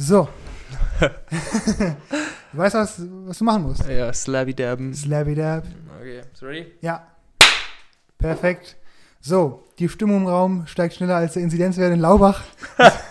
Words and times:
So. 0.00 0.28
du 1.00 1.08
weißt, 2.58 2.74
was, 2.76 3.02
was 3.26 3.38
du 3.38 3.44
machen 3.44 3.62
musst. 3.64 3.84
Ja, 3.88 4.12
Slabby 4.12 4.54
Dabben. 4.54 4.94
Slabby 4.94 5.34
Dab. 5.34 5.64
Okay, 5.98 6.20
ist 6.32 6.42
ready? 6.42 6.66
Ja. 6.80 7.04
Perfekt. 8.16 8.76
So, 9.20 9.64
die 9.80 9.88
Stimmung 9.88 10.18
im 10.22 10.26
Raum 10.28 10.66
steigt 10.68 10.94
schneller 10.94 11.16
als 11.16 11.32
der 11.32 11.42
Inzidenzwert 11.42 11.92
in 11.92 11.98
Laubach. 12.00 12.42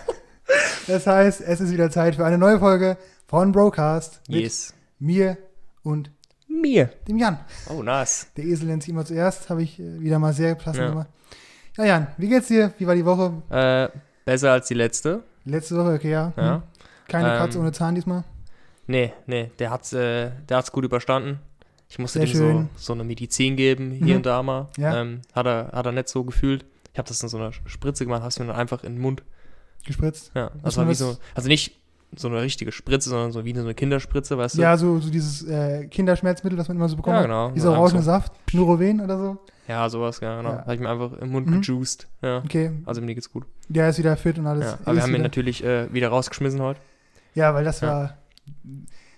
das 0.86 1.06
heißt, 1.06 1.42
es 1.42 1.60
ist 1.60 1.70
wieder 1.72 1.90
Zeit 1.90 2.14
für 2.14 2.24
eine 2.24 2.38
neue 2.38 2.58
Folge 2.58 2.96
von 3.26 3.52
Broadcast 3.52 4.20
mit 4.28 4.40
Yes. 4.40 4.72
mir 4.98 5.36
und 5.82 6.10
Mir. 6.48 6.86
dem 7.06 7.18
Jan. 7.18 7.38
Oh, 7.68 7.82
nice. 7.82 8.28
Der 8.38 8.44
Esel 8.44 8.66
nennt 8.66 8.82
sich 8.82 8.90
immer 8.92 9.04
zuerst, 9.04 9.50
habe 9.50 9.62
ich 9.62 9.78
äh, 9.78 10.00
wieder 10.00 10.18
mal 10.18 10.32
sehr 10.32 10.54
passend 10.54 10.84
Ja. 10.84 10.88
gemacht. 10.88 11.08
Ja, 11.76 11.84
Jan, 11.84 12.06
wie 12.16 12.28
geht's 12.28 12.48
dir? 12.48 12.72
Wie 12.78 12.86
war 12.86 12.94
die 12.94 13.04
Woche? 13.04 13.42
Äh, 13.50 13.88
besser 14.24 14.52
als 14.52 14.68
die 14.68 14.74
letzte. 14.74 15.22
Letzte 15.44 15.76
Woche, 15.76 15.94
okay, 15.94 16.10
ja. 16.10 16.32
Ja. 16.36 16.54
Hm. 16.56 16.62
Keine 17.08 17.32
Ähm, 17.32 17.38
Katze 17.38 17.58
ohne 17.58 17.72
Zahn 17.72 17.94
diesmal. 17.94 18.24
Nee, 18.86 19.12
nee, 19.26 19.50
der 19.58 19.70
hat's, 19.70 19.92
äh, 19.92 20.30
der 20.48 20.56
hat's 20.58 20.72
gut 20.72 20.84
überstanden. 20.84 21.40
Ich 21.90 21.98
musste 21.98 22.18
Sehr 22.20 22.26
dem 22.28 22.62
so, 22.62 22.68
so 22.76 22.92
eine 22.92 23.04
Medizin 23.04 23.56
geben, 23.56 23.90
hier 23.92 24.06
Mhm. 24.06 24.16
und 24.16 24.26
da 24.26 24.42
mal. 24.42 24.68
Ja. 24.76 25.00
Ähm, 25.00 25.22
hat, 25.34 25.46
er, 25.46 25.70
hat 25.72 25.86
er 25.86 25.92
nicht 25.92 26.08
so 26.08 26.22
gefühlt. 26.24 26.64
Ich 26.92 26.98
habe 26.98 27.08
das 27.08 27.22
in 27.22 27.28
so 27.28 27.38
einer 27.38 27.52
Spritze 27.66 28.04
gemacht, 28.04 28.22
hast 28.22 28.38
mir 28.38 28.46
dann 28.46 28.56
einfach 28.56 28.84
in 28.84 28.94
den 28.94 29.00
Mund. 29.02 29.22
Gespritzt. 29.86 30.32
Ja, 30.34 30.50
das 30.62 30.76
war 30.76 30.84
wie 30.84 30.90
das? 30.90 30.98
so, 30.98 31.16
also 31.34 31.48
nicht 31.48 31.78
so 32.16 32.28
eine 32.28 32.40
richtige 32.42 32.72
Spritze, 32.72 33.08
sondern 33.10 33.32
so 33.32 33.44
wie 33.44 33.54
so 33.54 33.60
eine 33.60 33.74
Kinderspritze, 33.74 34.36
weißt 34.36 34.56
du? 34.58 34.62
Ja, 34.62 34.76
so, 34.76 34.98
so 34.98 35.10
dieses 35.10 35.46
äh, 35.46 35.86
Kinderschmerzmittel, 35.86 36.58
was 36.58 36.68
man 36.68 36.76
immer 36.76 36.88
so 36.88 36.96
bekommt. 36.96 37.16
Ja, 37.16 37.22
genau. 37.22 37.50
Dieser 37.52 37.78
orangene. 37.78 38.02
Saft, 38.02 38.32
Nuroven 38.54 39.00
oder 39.00 39.18
so. 39.18 39.38
Ja, 39.66 39.88
sowas, 39.90 40.20
ja, 40.20 40.36
genau. 40.38 40.50
Ja. 40.54 40.58
Habe 40.62 40.74
ich 40.74 40.80
mir 40.80 40.88
einfach 40.88 41.12
im 41.18 41.30
Mund 41.30 41.46
Mhm. 41.46 41.60
gejuiced. 41.60 42.06
Ja, 42.22 42.38
Okay, 42.38 42.70
also 42.86 43.00
mir 43.02 43.14
geht's 43.14 43.30
gut. 43.30 43.44
der 43.68 43.88
ist 43.90 43.98
wieder 43.98 44.16
fit 44.16 44.38
und 44.38 44.46
alles. 44.46 44.64
Ja, 44.64 44.70
Er 44.72 44.78
aber 44.86 44.96
wir 44.96 45.02
haben 45.02 45.14
ihn 45.14 45.22
natürlich 45.22 45.62
äh, 45.62 45.92
wieder 45.92 46.08
rausgeschmissen 46.08 46.60
heute. 46.60 46.80
Ja, 47.38 47.54
weil 47.54 47.64
das 47.64 47.80
Ja. 47.80 47.88
war. 47.88 48.14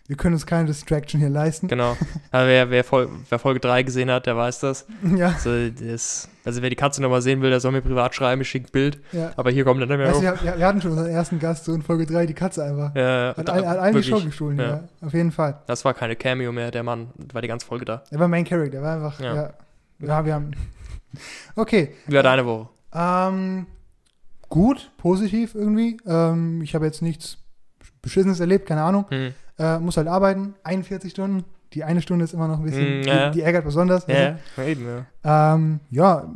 Wir 0.06 0.16
können 0.16 0.34
uns 0.34 0.45
keine 0.45 0.66
Distraction 0.66 1.21
hier 1.21 1.30
leisten. 1.30 1.68
Genau. 1.68 1.96
Aber 2.32 2.46
wer, 2.49 2.68
wer, 2.71 2.82
Fol 2.82 3.09
wer 3.29 3.38
Folge 3.38 3.60
3 3.60 3.85
gesehen 3.85 4.10
hat, 4.10 4.26
der 4.26 4.37
weiß 4.37 4.59
das. 4.59 4.85
Ja, 5.16 5.29
Also, 5.29 5.68
das, 5.71 6.29
also 6.45 6.63
wer 6.63 6.68
die 6.71 6.74
Katze 6.74 7.01
nochmal 7.01 7.23
sehen 7.23 7.41
will, 7.43 7.51
der 7.51 7.60
soll 7.60 7.71
mir 7.71 7.80
privat 7.80 8.13
schreiben, 8.16 8.41
ich 8.43 8.48
schicke 8.48 8.73
Bild. 8.73 8.98
ja. 9.13 9.30
Aber 9.37 9.52
hier 9.52 9.63
kommt 9.65 9.80
dann 9.80 9.88
mehr 9.88 10.09
Weißt 10.09 10.21
wir, 10.21 10.59
wir 10.59 10.66
hatten 10.66 10.80
schon 10.82 10.91
unseren 10.91 11.10
ersten 11.10 11.38
Gast, 11.38 11.65
so 11.65 11.73
in 11.73 11.82
Folge 11.82 12.07
3, 12.07 12.26
die 12.26 12.35
Katze 12.35 12.65
einfach. 12.65 12.93
Ja, 12.96 13.35
Hat, 13.37 13.46
da- 13.48 13.54
hat 13.65 13.79
eigentlich 13.79 14.07
schon 14.09 14.24
gestohlen, 14.24 14.59
ja. 14.59 14.68
ja. 14.68 14.85
Auf 15.07 15.13
jeden 15.15 15.30
Fall. 15.30 15.60
Das 15.68 15.85
war 15.85 15.95
keine 15.95 16.16
Cameo 16.16 16.51
mehr, 16.51 16.73
der 16.73 16.82
Mann 16.82 17.10
war 17.32 17.41
die 17.41 17.48
ganze 17.48 17.66
Folge 17.66 17.85
da. 17.85 18.02
Er 18.10 18.18
war 18.18 18.26
Main 18.26 18.45
Character, 18.45 18.79
er 18.79 18.82
war 18.82 18.95
einfach. 18.96 19.21
Ja. 19.21 19.35
Ja. 19.37 19.51
ja. 20.01 20.24
wir 20.26 20.35
haben. 20.35 20.51
Okay. 21.57 21.95
Wie 22.07 22.15
war 22.16 22.23
deine 22.24 22.45
Woche? 22.46 22.68
Ähm, 22.95 23.66
gut, 24.48 24.91
positiv 24.98 25.54
irgendwie. 25.54 25.96
Ähm, 26.07 26.63
ich 26.63 26.74
habe 26.74 26.87
jetzt 26.87 27.02
nichts 27.02 27.38
Beschissenes 28.02 28.40
erlebt, 28.40 28.66
keine 28.66 28.82
Ahnung. 28.82 29.06
Hm. 29.09 29.32
Äh, 29.59 29.79
muss 29.79 29.96
halt 29.96 30.09
arbeiten, 30.09 30.54
41 30.65 31.10
Stunden. 31.12 31.45
Die 31.74 31.84
eine 31.84 32.02
Stunde 32.02 32.24
ist 32.24 32.34
immer 32.34 32.48
noch 32.48 32.59
ein 32.59 32.65
bisschen, 32.65 33.01
Mm, 33.01 33.02
ja. 33.04 33.30
die, 33.30 33.38
die 33.38 33.42
ärgert 33.42 33.65
besonders. 33.65 34.04
Ja, 34.09 34.37
ja, 34.57 34.65
eben, 34.65 34.84
ja. 35.24 35.54
Ähm, 35.54 35.79
ja, 35.90 36.29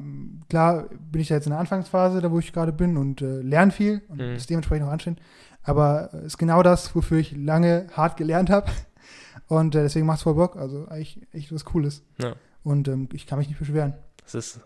klar 0.49 0.85
bin 1.11 1.21
ich 1.21 1.29
da 1.29 1.35
jetzt 1.35 1.47
in 1.47 1.51
der 1.51 1.59
Anfangsphase, 1.59 2.21
da 2.21 2.31
wo 2.31 2.39
ich 2.39 2.53
gerade 2.53 2.73
bin 2.73 2.97
und 2.97 3.21
äh, 3.21 3.41
lerne 3.41 3.73
viel 3.73 4.03
und 4.09 4.19
Mhm. 4.19 4.37
ist 4.37 4.49
dementsprechend 4.49 4.87
auch 4.87 4.93
anstrengend. 4.93 5.21
Aber 5.65 6.11
es 6.15 6.25
ist 6.27 6.39
genau 6.39 6.63
das, 6.63 6.95
wofür 6.95 7.19
ich 7.19 7.35
lange 7.37 7.87
hart 7.97 8.17
gelernt 8.17 8.51
habe. 8.51 8.71
Und 9.49 9.75
äh, 9.75 9.83
deswegen 9.83 10.07
macht 10.07 10.19
es 10.19 10.23
voll 10.23 10.35
Bock. 10.35 10.57
Also 10.57 10.87
eigentlich 10.89 11.21
echt 11.33 11.53
was 11.53 11.65
Cooles. 11.67 12.03
Ja. 12.19 12.33
Und 12.63 12.89
ähm, 12.89 13.09
ich 13.13 13.27
kann 13.27 13.39
mich 13.39 13.49
nicht 13.49 13.59
beschweren. 13.59 13.93
Das 14.23 14.35
ist 14.35 14.61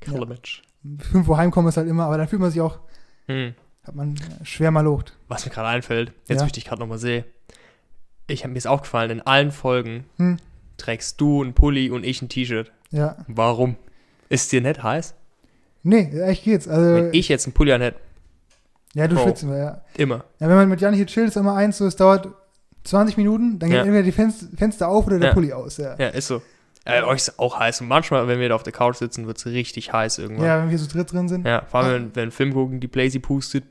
Killer 0.00 0.24
Match. 0.26 0.62
5 1.10 1.26
Uhr 1.28 1.36
heimkommen 1.36 1.68
ist 1.68 1.76
halt 1.76 1.88
immer, 1.88 2.04
aber 2.04 2.16
dann 2.18 2.28
fühlt 2.28 2.40
man 2.40 2.50
sich 2.50 2.60
auch, 2.60 2.78
Hm. 3.26 3.54
Hat 3.84 3.94
man 3.94 4.14
äh, 4.16 4.44
schwer 4.44 4.70
mal 4.70 4.82
locht. 4.82 5.16
Was 5.28 5.44
mir 5.46 5.52
gerade 5.52 5.68
einfällt, 5.68 6.12
jetzt 6.26 6.40
Ja. 6.40 6.46
ich 6.46 6.52
dich 6.52 6.64
gerade 6.64 6.80
nochmal 6.80 6.98
sehe. 6.98 7.24
Ich 8.26 8.42
habe 8.44 8.52
mir 8.52 8.58
ist 8.58 8.66
aufgefallen, 8.66 9.10
in 9.10 9.20
allen 9.22 9.50
Folgen 9.50 10.04
Hm. 10.16 10.36
trägst 10.76 11.20
du 11.20 11.42
ein 11.42 11.54
Pulli 11.54 11.90
und 11.90 12.04
ich 12.04 12.22
ein 12.22 12.28
T-Shirt. 12.28 12.70
Ja. 12.90 13.16
Warum? 13.26 13.76
Ist 14.28 14.52
dir 14.52 14.60
nicht 14.60 14.82
heiß? 14.82 15.14
Nee, 15.82 16.10
echt 16.20 16.44
geht's. 16.44 16.68
Also, 16.68 16.94
Wenn 16.94 17.14
ich 17.14 17.28
jetzt 17.28 17.46
ein 17.46 17.52
Pulli 17.52 17.72
an 17.72 17.80
hätte, 17.80 17.98
ja, 18.94 19.06
du 19.08 19.16
schwitzt 19.16 19.42
immer, 19.44 19.56
ja. 19.56 19.80
immer. 19.96 20.24
Ja, 20.40 20.48
wenn 20.48 20.56
man 20.56 20.68
mit 20.68 20.80
Jan 20.80 20.92
hier 20.94 21.06
chillt, 21.06 21.28
ist 21.28 21.36
immer 21.36 21.54
eins, 21.54 21.78
so 21.78 21.86
es 21.86 21.96
dauert 21.96 22.28
20 22.84 23.16
Minuten, 23.16 23.58
dann 23.58 23.68
gehen 23.70 23.76
Ja. 23.78 23.84
entweder 23.84 24.02
die 24.02 24.12
Fenster, 24.12 24.46
Fenster 24.56 24.88
auf 24.88 25.06
oder 25.06 25.18
der 25.18 25.28
Ja. 25.28 25.34
Pulli 25.34 25.52
aus. 25.52 25.76
Ja. 25.76 25.96
Ja, 25.98 26.08
ist 26.08 26.26
so. 26.26 26.42
Äh, 26.90 27.02
euch 27.04 27.18
ist 27.18 27.38
auch 27.38 27.58
heiß. 27.58 27.80
Und 27.80 27.88
manchmal, 27.88 28.26
wenn 28.28 28.38
wir 28.40 28.48
da 28.48 28.54
auf 28.54 28.62
der 28.62 28.72
Couch 28.72 28.96
sitzen, 28.96 29.26
wird 29.26 29.38
es 29.38 29.46
richtig 29.46 29.92
heiß 29.92 30.18
irgendwann. 30.18 30.46
ja, 30.46 30.62
wenn 30.62 30.70
wir 30.70 30.78
so 30.78 30.86
dritt 30.90 31.12
drin 31.12 31.28
sind. 31.28 31.46
Ja, 31.46 31.62
vor 31.66 31.80
allem, 31.80 31.92
wenn, 32.06 32.16
wenn 32.16 32.28
ein 32.28 32.30
Film 32.32 32.52
gucken, 32.54 32.80
die 32.80 32.88
Blazy 32.88 33.18
pustet. 33.18 33.64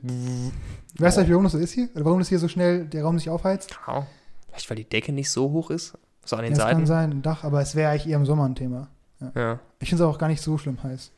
Weißt 0.98 1.18
du, 1.18 1.28
warum 1.30 1.44
das 1.44 1.52
so 1.52 1.58
ist 1.58 1.72
hier? 1.72 1.88
Oder 1.94 2.04
warum 2.04 2.18
das 2.18 2.28
hier 2.28 2.38
so 2.38 2.48
schnell 2.48 2.86
der 2.86 3.04
Raum 3.04 3.18
sich 3.18 3.30
aufheizt? 3.30 3.78
Au. 3.86 4.04
Vielleicht, 4.48 4.68
weil 4.70 4.76
die 4.76 4.88
Decke 4.88 5.12
nicht 5.12 5.30
so 5.30 5.50
hoch 5.50 5.70
ist. 5.70 5.96
So 6.24 6.36
an 6.36 6.42
den 6.42 6.52
Ja, 6.52 6.58
das 6.58 6.66
kann 6.66 6.74
Seiten. 6.74 6.86
sein, 6.86 7.10
ein 7.18 7.22
Dach, 7.22 7.44
aber 7.44 7.60
es 7.60 7.74
wäre 7.74 7.90
eigentlich 7.92 8.08
eher 8.08 8.16
im 8.16 8.26
Sommer 8.26 8.44
ein 8.48 8.54
Thema. 8.54 8.88
Ja. 9.34 9.58
Ich 9.80 9.88
finde 9.88 10.04
es 10.04 10.10
auch 10.10 10.18
gar 10.18 10.28
nicht 10.28 10.42
so 10.42 10.58
schlimm 10.58 10.82
heiß. 10.82 11.12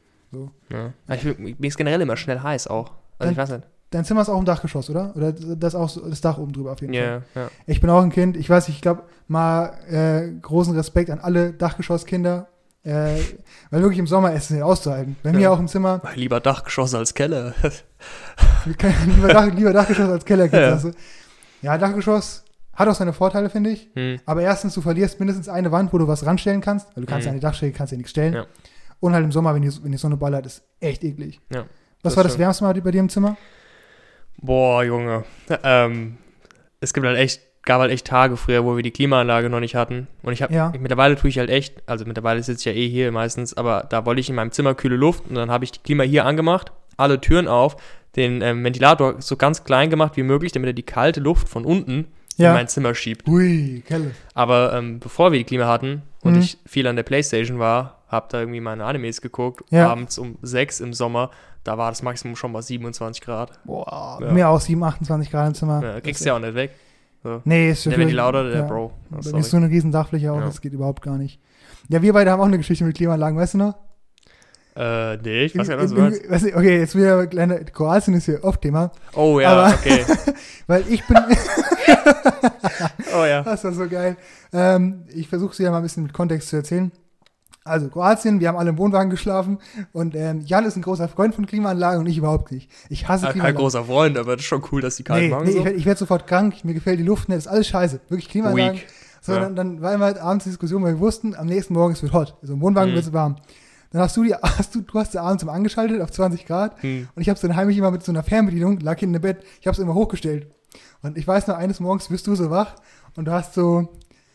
ja. 0.70 0.92
Aber 1.06 1.16
Ich, 1.16 1.22
bin- 1.22 1.56
mir 1.58 1.66
ist 1.68 1.76
generell 1.76 2.00
immer 2.00 2.16
schnell 2.16 2.40
heiß 2.40 2.66
auch. 2.68 2.92
Also 3.18 3.32
ich 3.32 3.36
weiß 3.38 3.50
nicht. 3.50 3.62
Dein 3.92 4.04
Zimmer 4.04 4.22
ist 4.22 4.28
auch 4.28 4.38
im 4.38 4.44
Dachgeschoss, 4.44 4.90
oder? 4.90 5.14
Oder 5.14 5.32
das 5.32 5.74
auch 5.76 5.90
das 6.08 6.20
Dach 6.20 6.38
oben 6.38 6.52
drüber 6.52 6.72
auf 6.72 6.80
jeden 6.80 6.92
Fall. 6.94 7.22
Ja, 7.34 7.40
ja. 7.42 7.48
Ich 7.66 7.80
bin 7.80 7.88
auch 7.90 8.02
ein 8.02 8.10
Kind, 8.10 8.36
ich 8.36 8.50
weiß, 8.50 8.68
ich 8.68 8.80
glaube, 8.80 9.04
mal 9.28 9.72
äh, 9.88 10.28
großen 10.40 10.74
Respekt 10.74 11.10
an 11.10 11.20
alle 11.20 11.52
Dachgeschosskinder. 11.52 12.48
Äh, 12.84 13.14
weil 13.70 13.80
wirklich 13.82 14.00
im 14.00 14.08
Sommer 14.08 14.32
ist 14.32 14.44
es 14.44 14.50
nicht 14.50 14.62
auszuhalten. 14.64 15.14
Bei 15.22 15.30
mir 15.32 15.42
Ja. 15.42 15.50
auch 15.52 15.58
im 15.60 15.68
Zimmer, 15.68 16.02
Lieber 16.16 16.40
Dachgeschoss 16.40 16.94
als 16.96 17.14
Keller. 17.14 17.54
lieber, 18.66 19.28
Dach, 19.28 19.46
lieber 19.54 19.72
Dachgeschoss 19.72 20.08
als 20.10 20.24
Kellerkind. 20.24 20.60
Ja. 20.62 20.68
Ja. 20.68 20.74
Also. 20.74 20.90
ja, 21.62 21.78
Dachgeschoss 21.78 22.44
hat 22.74 22.88
auch 22.88 22.94
seine 22.94 23.12
Vorteile, 23.12 23.50
finde 23.50 23.70
ich. 23.70 23.88
Hm. 23.94 24.18
Aber 24.26 24.42
erstens, 24.42 24.74
du 24.74 24.80
verlierst 24.80 25.20
mindestens 25.20 25.48
eine 25.48 25.70
Wand, 25.72 25.92
wo 25.92 25.98
du 25.98 26.08
was 26.08 26.24
ranstellen 26.26 26.60
kannst. 26.60 26.88
Weil 26.96 27.04
du 27.04 27.06
kannst 27.10 27.24
Mhm. 27.24 27.28
ja 27.28 27.32
eine 27.32 27.40
Dachschräge, 27.40 27.72
kannst 27.76 27.92
ja 27.92 27.96
nichts 27.96 28.10
stellen. 28.10 28.34
Ja. 28.34 28.46
Und 29.00 29.12
halt 29.14 29.24
im 29.24 29.32
Sommer, 29.32 29.54
wenn 29.54 29.62
die, 29.62 29.84
wenn 29.84 29.92
die 29.92 29.98
Sonne 29.98 30.16
ballert, 30.16 30.46
ist 30.46 30.62
echt 30.80 31.04
eklig. 31.04 31.40
Ja, 31.52 31.60
Was 31.60 31.66
das 32.02 32.16
war 32.16 32.22
das 32.24 32.32
stimmt. 32.32 32.44
Wärmste 32.46 32.64
mal 32.64 32.74
bei 32.80 32.90
dir 32.90 33.00
im 33.00 33.08
Zimmer? 33.08 33.36
Boah, 34.40 34.82
Junge. 34.84 35.24
Ähm, 35.62 36.16
es 36.80 36.92
gibt 36.92 37.06
halt 37.06 37.18
echt, 37.18 37.42
gab 37.64 37.80
halt 37.80 37.92
echt 37.92 38.06
Tage 38.06 38.36
früher, 38.36 38.64
wo 38.64 38.74
wir 38.76 38.82
die 38.82 38.90
Klimaanlage 38.90 39.48
noch 39.48 39.60
nicht 39.60 39.74
hatten. 39.76 40.08
Und 40.22 40.32
ich 40.32 40.42
habe, 40.42 40.52
Ja. 40.52 40.72
mittlerweile 40.78 41.16
tue 41.16 41.30
ich 41.30 41.38
halt 41.38 41.50
echt, 41.50 41.74
also 41.86 42.04
mittlerweile 42.04 42.42
sitze 42.42 42.70
ich 42.70 42.76
ja 42.76 42.80
eh 42.80 42.88
hier 42.88 43.12
meistens, 43.12 43.54
aber 43.56 43.86
da 43.88 44.04
wollte 44.04 44.20
ich 44.20 44.28
in 44.28 44.34
meinem 44.34 44.50
Zimmer 44.52 44.74
kühle 44.74 44.96
Luft 44.96 45.24
und 45.28 45.36
dann 45.36 45.50
habe 45.50 45.64
ich 45.64 45.72
die 45.72 45.80
Klima 45.80 46.02
hier 46.02 46.24
angemacht, 46.24 46.72
alle 46.96 47.20
Türen 47.20 47.46
auf, 47.48 47.76
den 48.16 48.42
ähm, 48.42 48.62
Ventilator 48.64 49.22
so 49.22 49.36
ganz 49.36 49.64
klein 49.64 49.90
gemacht 49.90 50.16
wie 50.16 50.22
möglich, 50.22 50.52
damit 50.52 50.68
er 50.68 50.72
die 50.74 50.82
kalte 50.82 51.20
Luft 51.20 51.48
von 51.48 51.64
unten 51.64 52.06
in 52.36 52.44
Ja. 52.44 52.52
mein 52.52 52.68
Zimmer 52.68 52.94
schiebt. 52.94 53.28
Ui, 53.28 53.82
Kelle. 53.86 54.10
Aber 54.34 54.74
ähm, 54.74 54.98
bevor 54.98 55.32
wir 55.32 55.38
die 55.38 55.44
Klima 55.44 55.66
hatten 55.66 56.02
und 56.22 56.32
Mhm. 56.34 56.40
ich 56.40 56.58
viel 56.66 56.86
an 56.86 56.96
der 56.96 57.04
Playstation 57.04 57.58
war, 57.58 58.02
habe 58.08 58.26
da 58.30 58.40
irgendwie 58.40 58.60
meine 58.60 58.84
Animes 58.84 59.20
geguckt, 59.22 59.62
Ja. 59.70 59.88
abends 59.88 60.18
um 60.18 60.36
6 60.42 60.80
im 60.80 60.92
Sommer, 60.92 61.30
da 61.64 61.78
war 61.78 61.90
das 61.90 62.02
Maximum 62.02 62.36
schon 62.36 62.52
mal 62.52 62.62
27 62.62 63.22
Grad. 63.22 63.52
Boah, 63.64 64.18
Ja. 64.20 64.32
mehr 64.32 64.48
aus 64.50 64.64
7, 64.66 64.82
28 64.82 65.30
Grad 65.30 65.48
im 65.48 65.54
Zimmer. 65.54 65.82
Ja, 65.82 65.92
Das 65.94 66.02
kriegst 66.02 66.22
du 66.22 66.26
ja 66.28 66.34
auch 66.36 66.40
nicht 66.40 66.54
weg. 66.54 66.72
So. 67.22 67.40
Nee, 67.44 67.70
ist 67.70 67.84
Der 67.86 67.92
wirklich- 67.92 68.06
Ventilator, 68.08 68.42
der 68.44 68.54
ja. 68.56 68.62
Bro. 68.62 68.92
Mir 69.10 69.22
sorry. 69.22 69.40
ist 69.40 69.50
so 69.50 69.56
eine 69.56 69.68
riesen 69.68 69.92
Dachfläche 69.92 70.32
auch, 70.32 70.38
Ja. 70.40 70.46
das 70.46 70.60
geht 70.60 70.72
überhaupt 70.72 71.02
gar 71.02 71.16
nicht. 71.18 71.40
Ja, 71.88 72.02
wir 72.02 72.12
beide 72.12 72.30
haben 72.32 72.40
auch 72.40 72.46
eine 72.46 72.58
Geschichte 72.58 72.84
mit 72.84 72.96
Klimaanlagen, 72.96 73.38
weißt 73.38 73.54
du 73.54 73.58
noch? 73.58 73.74
Äh, 74.74 75.18
nee, 75.18 75.44
ich 75.44 75.56
weiß 75.56 75.68
gar 75.68 75.76
nicht, 75.76 75.84
was 75.84 75.90
du 75.90 75.96
in- 75.98 76.02
meinst. 76.04 76.22
in- 76.22 76.30
weißt 76.30 76.44
du, 76.46 76.56
okay, 76.56 76.78
jetzt 76.78 76.96
wieder 76.96 77.18
ein 77.20 77.28
kleiner, 77.30 77.58
Kroatien 77.60 78.14
ist 78.14 78.24
hier 78.24 78.42
oft 78.42 78.60
Thema, 78.62 78.90
Oh 79.14 79.38
ja, 79.38 79.52
aber- 79.52 79.74
okay. 79.74 80.04
weil 80.66 80.84
ich 80.88 81.06
bin, 81.06 81.16
Oh 83.14 83.24
ja. 83.24 83.42
das 83.42 83.64
war 83.64 83.72
so 83.72 83.86
geil. 83.88 84.16
Ähm, 84.52 85.04
ich 85.14 85.28
versuche 85.28 85.54
sie 85.54 85.62
ja 85.64 85.70
mal 85.70 85.76
ein 85.78 85.82
bisschen 85.82 86.02
mit 86.04 86.12
Kontext 86.12 86.48
zu 86.48 86.56
erzählen. 86.56 86.90
Also 87.64 87.88
Kroatien, 87.88 88.40
wir 88.40 88.48
haben 88.48 88.56
alle 88.58 88.70
im 88.70 88.78
Wohnwagen 88.78 89.08
geschlafen 89.10 89.58
und 89.92 90.16
ähm, 90.16 90.40
Jan 90.40 90.64
ist 90.64 90.76
ein 90.76 90.82
großer 90.82 91.08
Freund 91.08 91.34
von 91.34 91.46
Klimaanlagen 91.46 92.00
und 92.00 92.06
ich 92.06 92.18
überhaupt 92.18 92.50
nicht. 92.50 92.70
Ich 92.88 93.06
hasse 93.08 93.24
Ah, 93.24 93.26
kein 93.26 93.32
Klimaanlagen. 93.34 93.60
großer 93.60 93.84
Freund, 93.84 94.18
aber 94.18 94.32
das 94.32 94.40
ist 94.42 94.48
schon 94.48 94.62
cool, 94.72 94.80
dass 94.80 94.96
die 94.96 95.04
kalt 95.04 95.22
nee, 95.24 95.28
machen. 95.28 95.44
nee, 95.44 95.52
so. 95.52 95.58
ich 95.58 95.64
werde 95.64 95.84
werd 95.84 95.98
sofort 95.98 96.26
krank, 96.26 96.64
mir 96.64 96.74
gefällt 96.74 96.98
die 96.98 97.04
Luft 97.04 97.28
nicht, 97.28 97.36
das 97.38 97.46
ist 97.46 97.52
alles 97.52 97.68
scheiße. 97.68 98.00
Wirklich 98.08 98.28
Klimaanlagen. 98.28 98.74
Weak. 98.80 98.86
So, 99.20 99.32
Ja. 99.34 99.40
dann, 99.40 99.54
dann 99.54 99.80
war 99.80 99.94
immer 99.94 100.06
halt 100.06 100.18
abends 100.18 100.42
die 100.44 100.50
Diskussion, 100.50 100.82
weil 100.82 100.94
wir 100.94 101.00
wussten, 101.00 101.36
am 101.36 101.46
nächsten 101.46 101.74
Morgen 101.74 101.92
es 101.92 102.02
wird 102.02 102.12
hot. 102.12 102.36
Also 102.42 102.54
im 102.54 102.60
Wohnwagen 102.60 102.90
Mhm. 102.90 102.94
wird 102.96 103.06
es 103.06 103.12
warm. 103.12 103.36
Dann 103.92 104.00
hast 104.02 104.16
du 104.16 104.24
die, 104.24 104.34
hast 104.42 104.74
du, 104.74 104.80
du 104.80 104.98
hast 104.98 105.12
sie 105.12 105.20
abends 105.22 105.44
immer 105.44 105.52
angeschaltet 105.52 106.00
auf 106.00 106.10
20 106.10 106.46
Grad 106.46 106.82
Hm. 106.82 107.08
und 107.14 107.22
ich 107.22 107.28
habe 107.28 107.36
es 107.36 107.42
dann 107.42 107.54
heimlich 107.54 107.78
immer 107.78 107.92
mit 107.92 108.02
so 108.02 108.10
einer 108.10 108.24
Fernbedienung, 108.24 108.80
lag 108.80 108.98
hinten 108.98 109.14
im 109.14 109.22
Bett, 109.22 109.44
ich 109.60 109.66
habe 109.68 109.74
es 109.74 109.78
immer 109.78 109.94
hochgestellt. 109.94 110.48
Und 111.02 111.16
ich 111.16 111.28
weiß 111.28 111.46
noch, 111.46 111.56
eines 111.56 111.78
Morgens 111.78 112.10
wirst 112.10 112.26
du 112.26 112.34
so 112.34 112.50
wach 112.50 112.74
und 113.16 113.26
du 113.26 113.32
hast 113.32 113.54
so, 113.54 113.88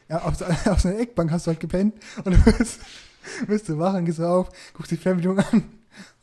ja, 0.09 0.19
auf, 0.21 0.35
so- 0.35 0.45
auf 0.71 0.79
so 0.79 0.87
einer 0.87 0.99
Eckbank 0.99 1.31
hast 1.31 1.47
du 1.47 1.51
halt 1.51 1.59
gepennt 1.59 1.95
und 2.23 2.33
du 2.35 2.45
wirst, 2.45 2.79
wirst 3.47 3.69
du 3.69 3.77
wach 3.77 4.03
gehst 4.03 4.21
auf, 4.21 4.49
guckst 4.73 4.91
die 4.91 4.97
Fernbedienung 4.97 5.39
an. 5.39 5.63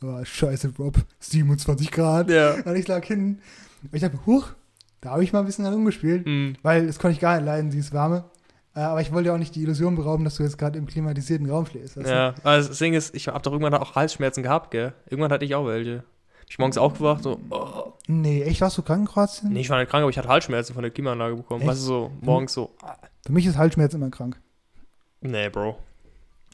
Oh, 0.01 0.23
scheiße, 0.23 0.73
Rob, 0.79 0.97
27 1.19 1.91
Grad. 1.91 2.29
Ja. 2.29 2.53
Und 2.53 2.75
ich 2.75 2.87
lag 2.87 3.03
hinten 3.03 3.41
und 3.83 3.93
ich 3.93 4.01
dachte, 4.01 4.25
huch, 4.25 4.47
da 5.01 5.11
habe 5.11 5.23
ich 5.23 5.33
mal 5.33 5.39
ein 5.39 5.45
bisschen 5.45 5.65
dran 5.65 5.73
rumgespielt. 5.73 6.25
Hm. 6.25 6.55
Weil 6.63 6.87
das 6.87 6.97
konnte 6.97 7.13
ich 7.13 7.19
gar 7.19 7.35
nicht 7.35 7.45
leiden, 7.45 7.69
dieses 7.71 7.93
Warme. 7.93 8.25
Äh, 8.75 8.81
aber 8.81 9.01
ich 9.01 9.11
wollte 9.11 9.27
ja 9.27 9.33
auch 9.35 9.39
nicht 9.39 9.55
die 9.55 9.61
Illusion 9.63 9.95
berauben, 9.95 10.23
dass 10.23 10.35
du 10.35 10.43
jetzt 10.43 10.57
gerade 10.57 10.77
im 10.77 10.85
klimatisierten 10.85 11.49
Raum 11.49 11.65
schläfst. 11.65 11.95
du? 11.95 12.01
Ja, 12.01 12.35
aber 12.43 12.57
das 12.57 12.77
Ding 12.77 12.93
ist, 12.93 13.15
ich 13.15 13.27
habe 13.27 13.41
doch 13.41 13.51
irgendwann 13.51 13.73
auch 13.75 13.95
Halsschmerzen 13.95 14.43
gehabt, 14.43 14.71
gell? 14.71 14.93
Irgendwann 15.09 15.31
hatte 15.31 15.45
ich 15.45 15.55
auch 15.55 15.65
welche. 15.65 16.03
ich 16.49 16.59
morgens 16.59 16.77
aufgewacht, 16.77 17.23
so, 17.23 17.39
oh. 17.49 17.93
Nee, 18.07 18.43
echt, 18.43 18.61
warst 18.61 18.77
du 18.77 18.81
krank 18.81 19.01
in 19.01 19.07
Kroatien? 19.07 19.53
Nee, 19.53 19.61
ich 19.61 19.69
war 19.69 19.79
nicht 19.79 19.89
krank, 19.89 20.01
aber 20.01 20.09
ich 20.09 20.17
hatte 20.17 20.27
Halsschmerzen 20.27 20.73
von 20.73 20.83
der 20.83 20.91
Klimaanlage 20.91 21.35
bekommen. 21.35 21.61
Echt? 21.61 21.71
Weißt 21.71 21.81
du, 21.81 21.85
so, 21.85 22.11
morgens 22.21 22.53
so, 22.53 22.75
Für 23.25 23.31
mich 23.31 23.45
ist 23.45 23.57
Halsschmerz 23.57 23.93
immer 23.93 24.09
krank. 24.09 24.39
nee, 25.21 25.49
Bro. 25.49 25.77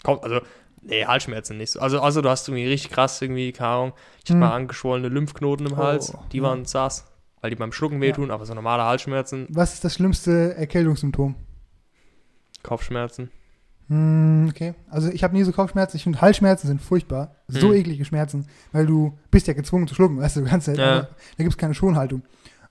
Kommt, 0.03 0.23
also, 0.23 0.41
nee, 0.81 1.05
Halsschmerzen 1.05 1.57
nicht 1.57 1.71
so. 1.71 1.79
Also, 1.79 2.01
also 2.01 2.21
du 2.21 2.29
hast 2.29 2.47
irgendwie 2.47 2.67
richtig 2.67 2.91
krass 2.91 3.21
irgendwie, 3.21 3.51
keine 3.51 3.69
Ahnung, 3.69 3.93
ich 4.17 4.21
hatte 4.25 4.33
Hm. 4.33 4.39
mal 4.39 4.55
angeschwollene 4.55 5.09
Lymphknoten 5.09 5.65
im 5.67 5.73
Oh, 5.73 5.77
Hals, 5.77 6.13
die 6.31 6.37
ja. 6.37 6.43
waren 6.43 6.65
saß, 6.65 7.05
weil 7.41 7.49
die 7.49 7.55
beim 7.55 7.71
Schlucken 7.71 8.01
wehtun, 8.01 8.31
aber 8.31 8.45
so 8.45 8.53
normale 8.53 8.83
Halsschmerzen, 8.83 9.47
Was 9.49 9.73
ist 9.73 9.83
das 9.83 9.93
schlimmste 9.95 10.55
Erkältungssymptom? 10.55 11.35
Kopfschmerzen. 12.63 13.31
Hm, 13.87 14.47
okay. 14.49 14.73
Also 14.89 15.09
ich 15.09 15.23
habe 15.23 15.35
nie 15.35 15.43
so 15.43 15.51
Kopfschmerzen. 15.51 15.97
Ich 15.97 16.03
finde 16.03 16.21
Halsschmerzen 16.21 16.67
sind 16.67 16.81
furchtbar. 16.81 17.35
So 17.47 17.69
Hm. 17.69 17.75
eklige 17.75 18.05
Schmerzen, 18.05 18.47
weil 18.71 18.85
du 18.85 19.17
bist 19.31 19.47
ja 19.47 19.53
gezwungen 19.53 19.87
zu 19.87 19.95
schlucken, 19.95 20.19
weißt 20.19 20.37
du, 20.37 20.41
du 20.41 20.47
kannst 20.47 20.67
ja, 20.67 20.73
Ja. 20.75 21.01
da 21.01 21.07
gibt 21.37 21.49
es 21.51 21.57
keine 21.57 21.73
Schonhaltung. 21.73 22.21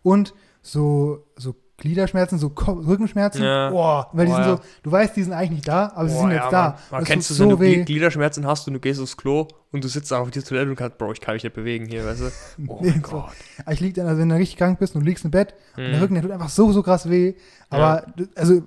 Und 0.02 0.32
so, 0.62 1.26
so 1.36 1.54
Gliederschmerzen, 1.80 2.38
so 2.38 2.50
Ko 2.50 2.72
Rückenschmerzen, 2.72 3.42
Ja. 3.42 3.70
boah, 3.70 4.08
weil 4.12 4.26
die 4.26 4.32
Boah, 4.32 4.36
sind 4.36 4.50
ja. 4.50 4.56
so, 4.58 4.62
du 4.84 4.92
weißt, 4.92 5.16
die 5.16 5.22
sind 5.24 5.32
eigentlich 5.32 5.50
nicht 5.50 5.68
da, 5.68 5.90
aber 5.94 6.08
sie 6.08 6.14
Boah, 6.14 6.20
sind 6.20 6.30
ja, 6.30 6.36
jetzt 6.44 6.52
da. 6.52 6.78
Man 6.90 7.00
Das 7.00 7.08
kennst 7.08 7.30
du, 7.30 7.34
tut 7.34 7.40
wenn 7.40 7.50
so 7.50 7.56
du 7.56 7.62
weh. 7.62 7.74
Gli- 7.80 7.84
Gliederschmerzen 7.84 8.46
hast 8.46 8.68
und 8.68 8.74
du 8.74 8.80
gehst 8.80 9.00
aufs 9.00 9.16
Klo 9.16 9.48
und 9.72 9.82
du 9.82 9.88
sitzt 9.88 10.12
auf 10.12 10.30
die 10.30 10.40
Toilette 10.42 10.70
und 10.70 10.76
kannst, 10.76 10.98
Bro, 10.98 11.12
ich 11.12 11.20
kann 11.20 11.34
mich 11.34 11.42
nicht 11.42 11.54
bewegen 11.54 11.86
hier, 11.86 12.04
weißt 12.06 12.20
du? 12.20 12.24
Oh 12.68 12.78
Nee, 12.82 12.90
mein 12.90 13.02
so. 13.04 13.10
Gott. 13.10 13.30
Aber 13.64 13.72
Ich 13.72 13.80
lieg 13.80 13.94
dann, 13.94 14.06
also 14.06 14.20
wenn 14.20 14.28
du 14.28 14.36
richtig 14.36 14.56
krank 14.58 14.78
bist 14.78 14.94
und 14.94 15.00
du 15.02 15.06
liegst 15.06 15.24
im 15.24 15.30
Bett, 15.32 15.54
und 15.76 15.82
der 15.84 15.96
Mhm. 15.96 16.00
Rücken, 16.02 16.14
der 16.14 16.22
tut 16.22 16.32
einfach 16.32 16.48
so, 16.50 16.70
so 16.72 16.82
krass 16.82 17.08
weh. 17.08 17.34
Aber, 17.70 18.06
du- 18.16 18.28
also, 18.36 18.62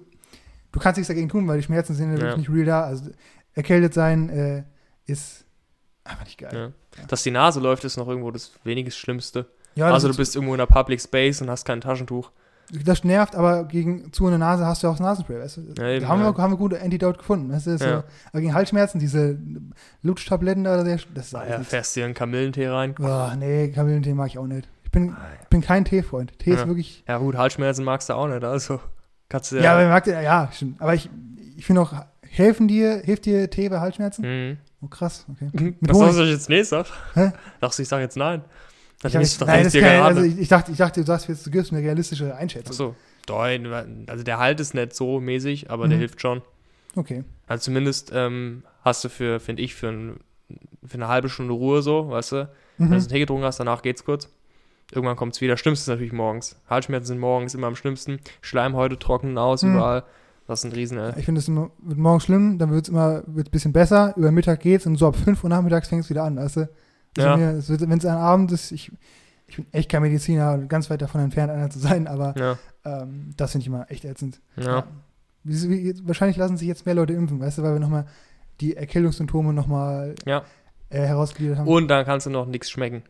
du 0.71 0.80
kannst 0.80 0.98
nichts 0.98 1.07
dagegen 1.07 1.30
tun, 1.30 1.48
weil 1.48 1.57
die 1.57 1.63
Schmerzen 1.63 1.94
sind 1.94 2.12
ja 2.12 2.18
wirklich 2.19 2.38
nicht 2.38 2.50
real 2.50 2.66
da. 2.66 2.83
Also, 2.83 3.12
erkältet 3.54 3.94
sein 3.94 4.30
äh, 4.30 4.63
ist 5.06 5.45
einfach 6.04 6.25
nicht 6.25 6.39
geil. 6.39 6.74
Dass 7.07 7.24
die 7.24 7.31
Nase 7.31 7.59
läuft, 7.59 7.83
ist 7.83 7.98
noch 7.98 8.07
irgendwo 8.07 8.31
das 8.31 8.51
wenigst 8.63 8.98
Schlimmste. 8.98 9.45
Also 9.80 10.07
du 10.07 10.16
bist 10.16 10.36
irgendwo 10.36 10.54
in 10.54 10.59
einer 10.62 10.68
Public 10.68 11.01
Space 11.01 11.42
und 11.42 11.50
hast 11.50 11.66
kein 11.66 11.81
Taschentuch. 11.81 12.31
Das 12.85 13.03
nervt, 13.03 13.35
aber 13.35 13.65
gegen 13.65 14.11
zu 14.11 14.25
einer 14.27 14.37
Nase 14.37 14.65
hast 14.65 14.83
du 14.83 14.87
auch 14.87 14.93
das 14.93 14.99
Nasenspray, 15.01 15.39
weißt 15.39 15.57
du? 15.57 15.61
Ja, 15.77 15.87
eben, 15.89 16.01
da 16.01 16.07
haben, 16.09 16.21
ja. 16.21 16.35
wir, 16.35 16.41
haben 16.41 16.53
wir 16.53 16.57
gute 16.57 16.81
Antidote 16.81 17.19
gefunden. 17.19 17.51
Weißt 17.51 17.67
du? 17.67 17.77
so, 17.77 17.85
Ja. 17.85 18.03
Aber 18.31 18.41
gegen 18.41 18.53
Halsschmerzen, 18.53 18.99
diese 18.99 19.37
Lutschtabletten 20.01 20.63
da, 20.63 20.83
das 20.83 21.03
ist 21.15 21.35
Ah, 21.35 21.43
ja, 21.47 21.59
fährst 21.59 21.95
dir 21.95 22.05
einen 22.05 22.13
Kamillentee 22.13 22.67
rein. 22.67 22.95
Oh, 22.99 23.29
nee, 23.37 23.69
Kamillentee 23.69 24.13
mag 24.13 24.27
ich 24.27 24.37
auch 24.37 24.47
nicht. 24.47 24.67
Ich 24.83 24.91
bin, 24.91 25.15
bin 25.49 25.61
kein 25.61 25.85
Teefreund. 25.85 26.37
Tee 26.39 26.51
Ja. 26.51 26.57
ist 26.61 26.67
wirklich. 26.67 27.03
Ja 27.07 27.17
gut, 27.17 27.35
Halsschmerzen 27.37 27.83
magst 27.83 28.09
du 28.09 28.13
auch 28.13 28.27
nicht, 28.27 28.43
also 28.43 28.79
kannst 29.29 29.51
du 29.51 29.57
Ja, 29.57 29.73
aber 29.73 29.81
man 29.81 29.89
mag 29.91 30.07
ja, 30.07 30.49
stimmt. 30.51 30.81
Aber 30.81 30.93
ich, 30.93 31.09
ich 31.57 31.65
finde 31.65 31.81
auch, 31.81 31.93
helfen 32.21 32.67
dir, 32.67 33.01
hilft 33.03 33.25
dir 33.25 33.49
Tee 33.49 33.69
bei 33.69 33.79
Halsschmerzen? 33.79 34.25
Mhm. 34.49 34.57
Oh, 34.81 34.87
krass, 34.87 35.25
okay. 35.31 35.75
Was 35.81 35.97
Honig. 35.97 36.13
soll 36.13 36.25
ich 36.25 36.31
jetzt 36.33 36.49
nee 36.49 36.63
sag? 36.63 36.87
Hä? 37.13 37.31
Dachtest 37.61 37.79
du, 37.79 37.83
ich 37.83 37.89
sag 37.89 37.99
jetzt 38.01 38.17
nein? 38.17 38.43
Dann 39.11 39.21
Ich 39.21 39.38
doch 39.38 39.47
nein, 39.47 39.63
das 39.63 39.73
kann, 39.73 40.01
also 40.01 40.21
ich, 40.23 40.39
ich, 40.39 40.47
dachte, 40.47 40.71
ich 40.71 40.77
dachte, 40.77 41.01
du 41.01 41.05
sagst 41.05 41.27
jetzt, 41.27 41.45
du 41.45 41.51
gibst 41.51 41.71
mir 41.71 41.79
eine 41.79 41.88
realistische 41.88 42.35
Einschätzung. 42.35 42.71
Achso. 42.71 42.95
Dein, 43.25 44.07
also 44.07 44.23
der 44.23 44.38
Halt 44.39 44.59
ist 44.59 44.73
nicht 44.73 44.94
so 44.95 45.19
mäßig, 45.19 45.69
aber 45.69 45.88
der 45.88 45.97
Mhm. 45.97 46.01
hilft 46.01 46.21
schon. 46.21 46.41
Okay. 46.95 47.23
Also 47.47 47.63
zumindest 47.65 48.11
ähm, 48.13 48.63
hast 48.83 49.03
du 49.03 49.09
für, 49.09 49.39
finde 49.39 49.61
ich, 49.61 49.75
für, 49.75 49.89
ein, 49.89 50.19
für 50.85 50.95
eine 50.95 51.07
halbe 51.07 51.29
Stunde 51.29 51.53
Ruhe 51.53 51.81
so, 51.81 52.09
weißt 52.09 52.31
du? 52.33 52.35
Wenn 52.77 52.88
du 52.89 52.94
Mhm. 52.95 53.00
einen 53.00 53.07
Tee 53.07 53.19
getrunken 53.19 53.44
hast, 53.45 53.59
danach 53.59 53.81
geht's 53.81 54.03
kurz. 54.05 54.29
Irgendwann 54.91 55.15
kommt's 55.15 55.41
wieder. 55.41 55.57
Schlimmste 55.57 55.83
ist 55.83 55.88
natürlich 55.95 56.13
morgens. 56.13 56.56
Halsschmerzen 56.69 57.07
sind 57.07 57.19
morgens 57.19 57.53
immer 57.56 57.67
am 57.67 57.75
schlimmsten. 57.75 58.19
Schleimhäute 58.41 58.97
trocknen 58.99 59.38
aus 59.38 59.63
Mhm. 59.63 59.73
überall. 59.75 60.03
Das 60.47 60.59
ist 60.59 60.65
ein 60.65 60.73
Riesen, 60.73 60.97
ey. 60.97 61.13
Ich 61.17 61.25
finde 61.25 61.39
es 61.39 61.47
wird 61.47 61.71
morgens 61.97 62.23
schlimm, 62.25 62.59
dann 62.59 62.69
wird 62.71 62.83
es 62.83 62.89
immer 62.89 63.23
wird 63.27 63.47
ein 63.47 63.51
bisschen 63.51 63.71
besser. 63.73 64.13
Über 64.17 64.31
Mittag 64.31 64.59
geht's 64.59 64.85
und 64.85 64.97
so 64.97 65.07
ab 65.07 65.15
5 65.15 65.44
Uhr 65.44 65.49
nachmittags 65.49 65.88
fängt 65.88 66.03
es 66.03 66.09
wieder 66.09 66.23
an, 66.23 66.35
weißt 66.35 66.57
du? 66.57 66.69
Also 67.18 67.30
Ja. 67.30 67.68
wird- 67.69 67.89
Wenn 67.89 67.98
es 68.00 68.06
ein 68.06 68.15
Abend 68.18 68.51
ist, 68.51 68.71
ich, 68.71 68.92
ich 69.48 69.56
bin 69.57 69.65
echt 69.71 69.89
kein 69.89 70.01
Mediziner 70.01 70.54
und 70.54 70.68
ganz 70.68 70.89
weit 70.89 71.01
davon 71.01 71.21
entfernt, 71.21 71.51
einer 71.51 71.69
zu 71.69 71.80
sein, 71.80 72.07
aber 72.07 72.33
Ja, 72.38 72.57
ähm, 72.86 73.31
das 73.38 73.51
finde 73.51 73.63
ich 73.63 73.68
immer 73.68 73.89
echt 73.92 74.06
ätzend. 74.06 74.42
ja. 74.57 74.86
Wahrscheinlich 75.45 76.38
lassen 76.38 76.56
sich 76.57 76.68
jetzt 76.68 76.86
mehr 76.86 76.95
Leute 76.95 77.13
impfen, 77.13 77.39
weißt 77.39 77.57
du, 77.57 77.63
weil 77.63 77.74
wir 77.74 77.80
nochmal 77.80 78.06
die 78.62 78.77
Erkältungssymptome 78.77 79.51
nochmal 79.54 80.15
Ja. 80.25 80.44
äh, 80.89 81.01
herausgegliedert 81.01 81.57
haben. 81.57 81.68
Und 81.68 81.88
dann 81.89 82.06
kannst 82.06 82.25
du 82.25 82.30
noch 82.30 82.45
nichts 82.45 82.69
schmecken 82.71 83.04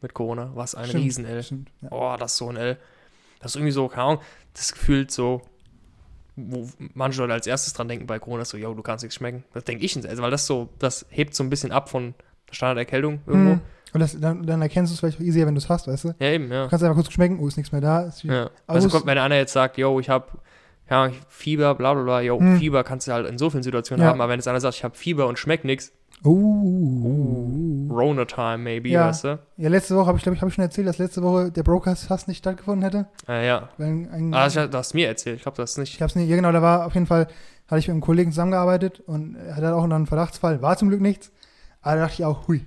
mit 0.00 0.14
Corona. 0.14 0.52
Was 0.54 0.74
ein 0.74 0.84
Stimmt, 0.86 1.04
Riesen, 1.04 1.24
L. 1.24 1.42
Stimmt, 1.42 1.70
ja. 1.80 1.88
Oh, 1.90 2.14
das 2.18 2.32
ist 2.32 2.38
so 2.38 2.48
ein 2.50 2.56
L. 2.56 2.78
Das 3.40 3.52
ist 3.52 3.56
irgendwie 3.56 3.72
so, 3.72 3.88
keine 3.88 4.02
Ahnung, 4.04 4.20
das 4.52 4.72
Gefühl 4.72 5.10
so, 5.10 5.42
wo 6.36 6.68
manche 6.94 7.20
Leute 7.20 7.32
als 7.32 7.46
erstes 7.46 7.72
dran 7.72 7.88
denken 7.88 8.06
bei 8.06 8.18
Corona, 8.18 8.44
so, 8.44 8.56
yo, 8.56 8.72
du 8.74 8.82
kannst 8.82 9.02
nichts 9.02 9.16
schmecken. 9.16 9.42
Das 9.52 9.64
denke 9.64 9.84
ich, 9.84 9.96
also, 10.08 10.22
weil 10.22 10.30
das 10.30 10.46
so, 10.46 10.68
das 10.78 11.06
hebt 11.10 11.34
so 11.34 11.42
ein 11.42 11.50
bisschen 11.50 11.72
ab 11.72 11.88
von 11.88 12.14
Standarderkältung 12.50 13.20
irgendwo. 13.26 13.52
Hm. 13.52 13.60
Und 13.92 14.00
das, 14.00 14.18
dann, 14.18 14.44
dann 14.44 14.60
erkennst 14.60 14.90
du 14.90 14.94
es 14.94 15.00
vielleicht 15.00 15.18
auch 15.18 15.22
easier, 15.24 15.46
wenn 15.46 15.54
du 15.54 15.60
es 15.60 15.68
hast, 15.68 15.86
weißt 15.86 16.04
du? 16.04 16.14
Ja, 16.18 16.28
eben, 16.32 16.50
ja. 16.50 16.64
Du 16.64 16.68
kannst 16.70 16.82
einfach 16.84 16.96
kurz 16.96 17.12
schmecken, 17.12 17.38
oh, 17.40 17.46
ist 17.46 17.56
nichts 17.56 17.70
mehr 17.70 17.80
da. 17.80 18.10
Ja. 18.22 18.50
Also 18.66 18.88
kommt, 18.88 19.06
wenn 19.06 19.18
einer 19.18 19.36
jetzt 19.36 19.52
sagt, 19.52 19.78
yo, 19.78 20.00
ich 20.00 20.08
habe 20.08 20.26
ja, 20.90 21.10
Fieber, 21.28 21.74
bla 21.76 21.94
bla 21.94 22.02
bla, 22.02 22.20
yo, 22.20 22.38
Hm. 22.40 22.58
Fieber 22.58 22.82
kannst 22.84 23.06
du 23.08 23.12
halt 23.12 23.26
in 23.28 23.38
so 23.38 23.50
vielen 23.50 23.62
Situationen 23.62 24.02
Ja. 24.04 24.10
haben, 24.10 24.20
aber 24.20 24.30
wenn 24.32 24.38
jetzt 24.40 24.48
einer 24.48 24.60
sagt, 24.60 24.74
ich 24.76 24.84
habe 24.84 24.96
Fieber 24.96 25.26
und 25.28 25.38
schmeckt 25.38 25.64
nichts, 25.64 25.92
Oh. 26.24 27.88
Rona-Time 27.90 28.58
maybe, 28.58 28.88
Ja. 28.88 29.08
weißt 29.08 29.24
du? 29.24 29.38
Ja, 29.56 29.68
letzte 29.68 29.94
Woche 29.96 30.06
habe 30.06 30.18
ich, 30.18 30.22
glaube 30.22 30.34
ich, 30.36 30.40
habe 30.42 30.48
ich 30.48 30.54
schon 30.54 30.64
erzählt, 30.64 30.86
dass 30.88 30.98
letzte 30.98 31.22
Woche 31.22 31.50
der 31.50 31.62
Brokers 31.62 32.04
fast 32.04 32.28
nicht 32.28 32.38
stattgefunden 32.38 32.82
hätte. 32.82 33.06
Äh, 33.28 33.46
ja. 33.46 33.68
Weil 33.78 33.86
ein, 33.88 34.08
ein, 34.10 34.34
Ah, 34.34 34.44
das, 34.44 34.54
du 34.54 34.72
hast 34.78 34.94
mir 34.94 35.06
erzählt, 35.08 35.36
ich 35.36 35.42
glaube, 35.42 35.56
das 35.56 35.72
ist 35.72 35.78
nicht. 35.78 35.94
ich 35.94 36.00
habe 36.02 36.08
es 36.10 36.16
nicht, 36.16 36.28
ja 36.28 36.36
genau, 36.36 36.50
da 36.52 36.62
war 36.62 36.86
auf 36.86 36.94
jeden 36.94 37.06
Fall, 37.06 37.28
hatte 37.68 37.78
ich 37.78 37.86
mit 37.88 37.92
einem 37.92 38.00
Kollegen 38.00 38.32
zusammengearbeitet 38.32 39.00
und 39.06 39.36
er 39.36 39.56
hatte 39.56 39.74
auch 39.74 39.86
noch 39.86 39.96
einen 39.96 40.06
Verdachtsfall, 40.06 40.62
war 40.62 40.76
zum 40.76 40.88
Glück 40.88 41.00
nichts. 41.00 41.30
Aber 41.84 41.96
da 41.96 42.02
dachte 42.02 42.14
ich 42.14 42.24
auch, 42.24 42.48
hui. 42.48 42.64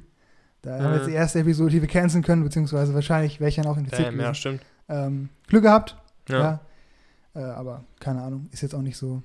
Da 0.61 0.73
haben 0.79 0.85
wir 0.85 0.93
jetzt 0.95 1.03
Mhm. 1.07 1.09
die 1.11 1.15
erste 1.15 1.39
Episode, 1.39 1.71
die 1.71 1.81
wir 1.81 1.87
canceln 1.89 2.23
können, 2.23 2.43
beziehungsweise 2.43 2.93
wahrscheinlich 2.93 3.39
wäre 3.39 3.49
ich 3.49 3.55
dann 3.55 3.65
auch 3.67 3.77
infiziert 3.77 4.09
Ähm, 4.13 4.19
ja, 4.19 4.33
stimmt. 4.33 4.61
Ähm, 4.89 5.29
Glück 5.47 5.63
gehabt, 5.63 5.97
Ja. 6.29 6.39
ja. 6.39 6.59
Äh, 7.35 7.43
aber 7.43 7.83
keine 7.99 8.21
Ahnung, 8.21 8.47
ist 8.51 8.61
jetzt 8.61 8.73
auch 8.73 8.81
nicht 8.81 8.97
so. 8.97 9.21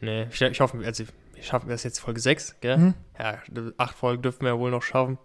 Nee, 0.00 0.26
ich, 0.30 0.40
ich 0.40 0.60
hoffe, 0.60 0.78
also, 0.84 1.04
wir 1.34 1.42
schaffen 1.42 1.68
wir 1.68 1.74
es 1.74 1.82
jetzt 1.82 1.98
Folge 2.00 2.20
6, 2.20 2.56
gell? 2.60 2.76
Hm? 2.76 2.94
Ja, 3.18 3.38
acht 3.78 3.96
Folgen 3.96 4.22
dürfen 4.22 4.42
wir 4.42 4.48
ja 4.50 4.58
wohl 4.58 4.70
noch 4.70 4.82
schaffen. 4.82 5.18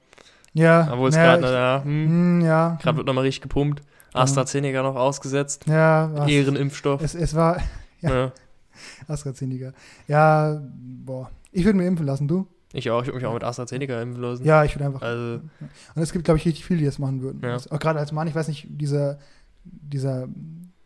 Ja, 0.54 0.90
Obwohl 0.92 1.10
es 1.10 1.16
gerade, 1.16 1.46
ich- 1.46 1.52
ja, 1.52 1.82
hm, 1.84 2.08
hm, 2.08 2.42
ja, 2.42 2.78
gerade 2.82 2.98
wird 2.98 3.08
nochmal 3.08 3.24
richtig 3.26 3.42
gepumpt. 3.42 3.82
AstraZeneca 4.14 4.82
noch 4.82 4.96
ausgesetzt. 4.96 5.66
ja, 5.68 6.10
was- 6.14 6.30
Ehrenimpfstoff. 6.30 7.02
es, 7.02 7.16
es 7.16 7.36
war 7.36 7.58
ja. 8.02 8.10
Ja. 8.16 8.32
AstraZeneca. 9.08 9.74
Ja, 10.08 10.62
boah, 10.78 11.30
ich 11.52 11.66
würde 11.66 11.78
mir 11.78 11.86
impfen 11.88 12.06
lassen, 12.06 12.28
du? 12.28 12.48
Ich 12.76 12.90
auch, 12.92 13.02
ich 13.02 13.08
würde 13.08 13.18
mich 13.18 13.26
auch 13.26 13.34
mit 13.34 13.44
AstraZeneca 13.44 14.02
impfen 14.02 14.22
lassen. 14.22 14.44
Ja, 14.46 14.64
ich 14.64 14.76
würde 14.76 14.86
einfach. 14.86 15.02
Also, 15.02 15.40
Und 15.96 16.02
es 16.02 16.12
gibt, 16.12 16.26
glaube 16.26 16.38
ich, 16.38 16.46
richtig 16.46 16.66
viele, 16.66 16.80
die 16.80 16.86
das 16.86 17.00
machen 17.00 17.22
würden. 17.22 17.42
Ja. 17.44 17.58
Auch 17.70 17.80
gerade 17.80 18.00
als 18.00 18.12
Mann, 18.12 18.28
ich 18.28 18.36
weiß 18.36 18.48
nicht, 18.48 18.68
dieser, 18.70 19.18
dieser 19.64 20.28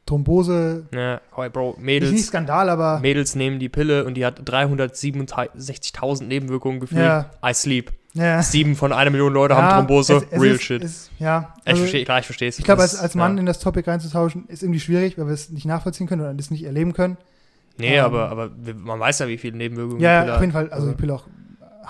Thrombose, 0.06 0.88
ja, 0.94 1.22
hey, 1.36 1.50
Bro, 1.50 1.72
ist 1.72 1.78
nicht 1.78 1.86
Mädels, 1.86 2.28
Skandal, 2.28 2.70
aber 2.70 3.00
Mädels 3.00 3.36
nehmen 3.36 3.60
die 3.60 3.70
Pille 3.70 4.06
und 4.06 4.16
die 4.16 4.26
hat 4.26 4.40
367.000 4.42 6.24
Nebenwirkungen 6.24 6.80
gefühlt. 6.80 7.02
Ja. 7.02 7.30
I 7.46 7.54
sleep. 7.54 7.92
ja, 8.14 8.42
Sieben 8.42 8.76
von 8.76 8.92
einer 8.92 9.12
Million 9.12 9.34
Leute 9.34 9.54
ja, 9.54 9.62
haben 9.62 9.88
Thrombose. 9.88 10.16
es, 10.18 10.24
es 10.32 10.42
Real 10.42 10.56
ist, 10.56 10.64
shit. 10.64 10.84
Ist, 10.84 11.12
ja, 11.20 11.54
ich 11.62 11.68
also, 11.68 11.82
verstehe, 11.82 12.06
klar, 12.06 12.20
ich 12.20 12.26
verstehe 12.26 12.50
es. 12.50 12.58
ich 12.60 12.66
glaube, 12.66 12.82
als, 12.82 12.96
als 12.96 13.14
Mann 13.16 13.38
in 13.38 13.46
das 13.46 13.60
Topic 13.60 13.88
reinzutauschen, 13.90 14.48
ist 14.48 14.64
irgendwie 14.64 14.80
schwierig, 14.80 15.18
weil 15.18 15.28
wir 15.28 15.34
es 15.34 15.50
nicht 15.52 15.66
nachvollziehen 15.66 16.08
können 16.08 16.22
oder 16.22 16.34
das 16.34 16.50
nicht 16.52 16.64
erleben 16.64 16.94
können. 16.94 17.18
Nee, 17.78 17.98
ähm, 17.98 18.06
aber, 18.06 18.30
aber 18.30 18.50
wir- 18.58 18.74
man 18.76 19.00
weiß 19.00 19.20
ja, 19.20 19.28
wie 19.28 19.38
viele 19.38 19.58
Nebenwirkungen 19.58 20.02
Ja, 20.02 20.36
auf 20.36 20.42
jeden. 20.42 20.54
Fall, 20.54 20.70
also 20.72 20.90
die 20.90 20.96
Pille 20.96 21.14
auch 21.14 21.26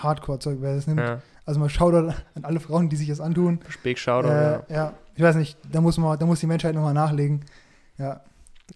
Hardcore-Zeug, 0.04 0.58
wer 0.62 0.76
das 0.76 0.88
nimmt. 0.88 1.00
Ja, 1.00 1.22
Also 1.46 1.60
mal 1.60 1.70
Shoutout 1.70 2.14
an 2.36 2.44
alle 2.44 2.60
Frauen, 2.60 2.90
die 2.90 2.96
sich 2.96 3.08
das 3.10 3.20
antun. 3.20 3.60
Big 3.84 3.98
Shoutout, 4.00 4.30
äh, 4.30 4.52
ja. 4.52 4.64
ja. 4.70 4.94
ich 5.16 5.24
weiß 5.24 5.36
nicht, 5.36 5.58
da 5.72 5.82
muss, 5.82 5.98
man, 5.98 6.18
da 6.20 6.26
muss 6.26 6.40
die 6.40 6.48
Menschheit 6.48 6.76
nochmal 6.76 6.94
nachlegen. 6.94 7.46
Ja. 7.98 8.22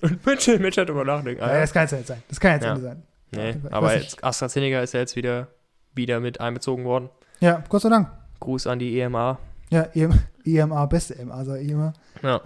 Und 0.02 0.26
Mensch, 0.26 0.48
Mensch 0.48 0.78
hat 0.78 0.90
drüber 0.90 1.06
nachdenken. 1.06 1.42
ja, 1.42 1.48
Ah, 1.48 1.60
das 1.60 1.72
kann 1.74 1.84
jetzt 1.84 1.92
nicht 1.94 2.08
sein. 2.08 2.24
Das 2.30 2.40
kann 2.40 2.54
jetzt 2.54 2.64
Ja. 2.64 2.72
Ende 2.72 2.82
sein. 2.82 3.04
Nee, 3.32 3.50
Ich 3.66 3.74
aber 3.74 3.94
nicht. 3.94 4.04
jetzt 4.04 4.24
AstraZeneca 4.24 4.80
ist 4.82 4.94
ja 4.94 5.00
jetzt 5.00 5.16
wieder, 5.16 5.48
wieder 5.96 6.20
mit 6.20 6.40
einbezogen 6.42 6.84
worden. 6.86 7.10
Ja, 7.40 7.64
Gott 7.70 7.82
sei 7.82 7.90
Dank. 7.90 8.10
Gruß 8.40 8.68
an 8.68 8.80
die 8.80 9.00
EMA. 9.00 9.38
Ja, 9.70 9.88
EM, 9.94 10.20
EMA, 10.46 10.86
beste 10.88 11.24
MA, 11.26 11.44
sage 11.46 11.62
ich 11.62 11.70
immer. 11.72 11.94
Ja. 12.22 12.42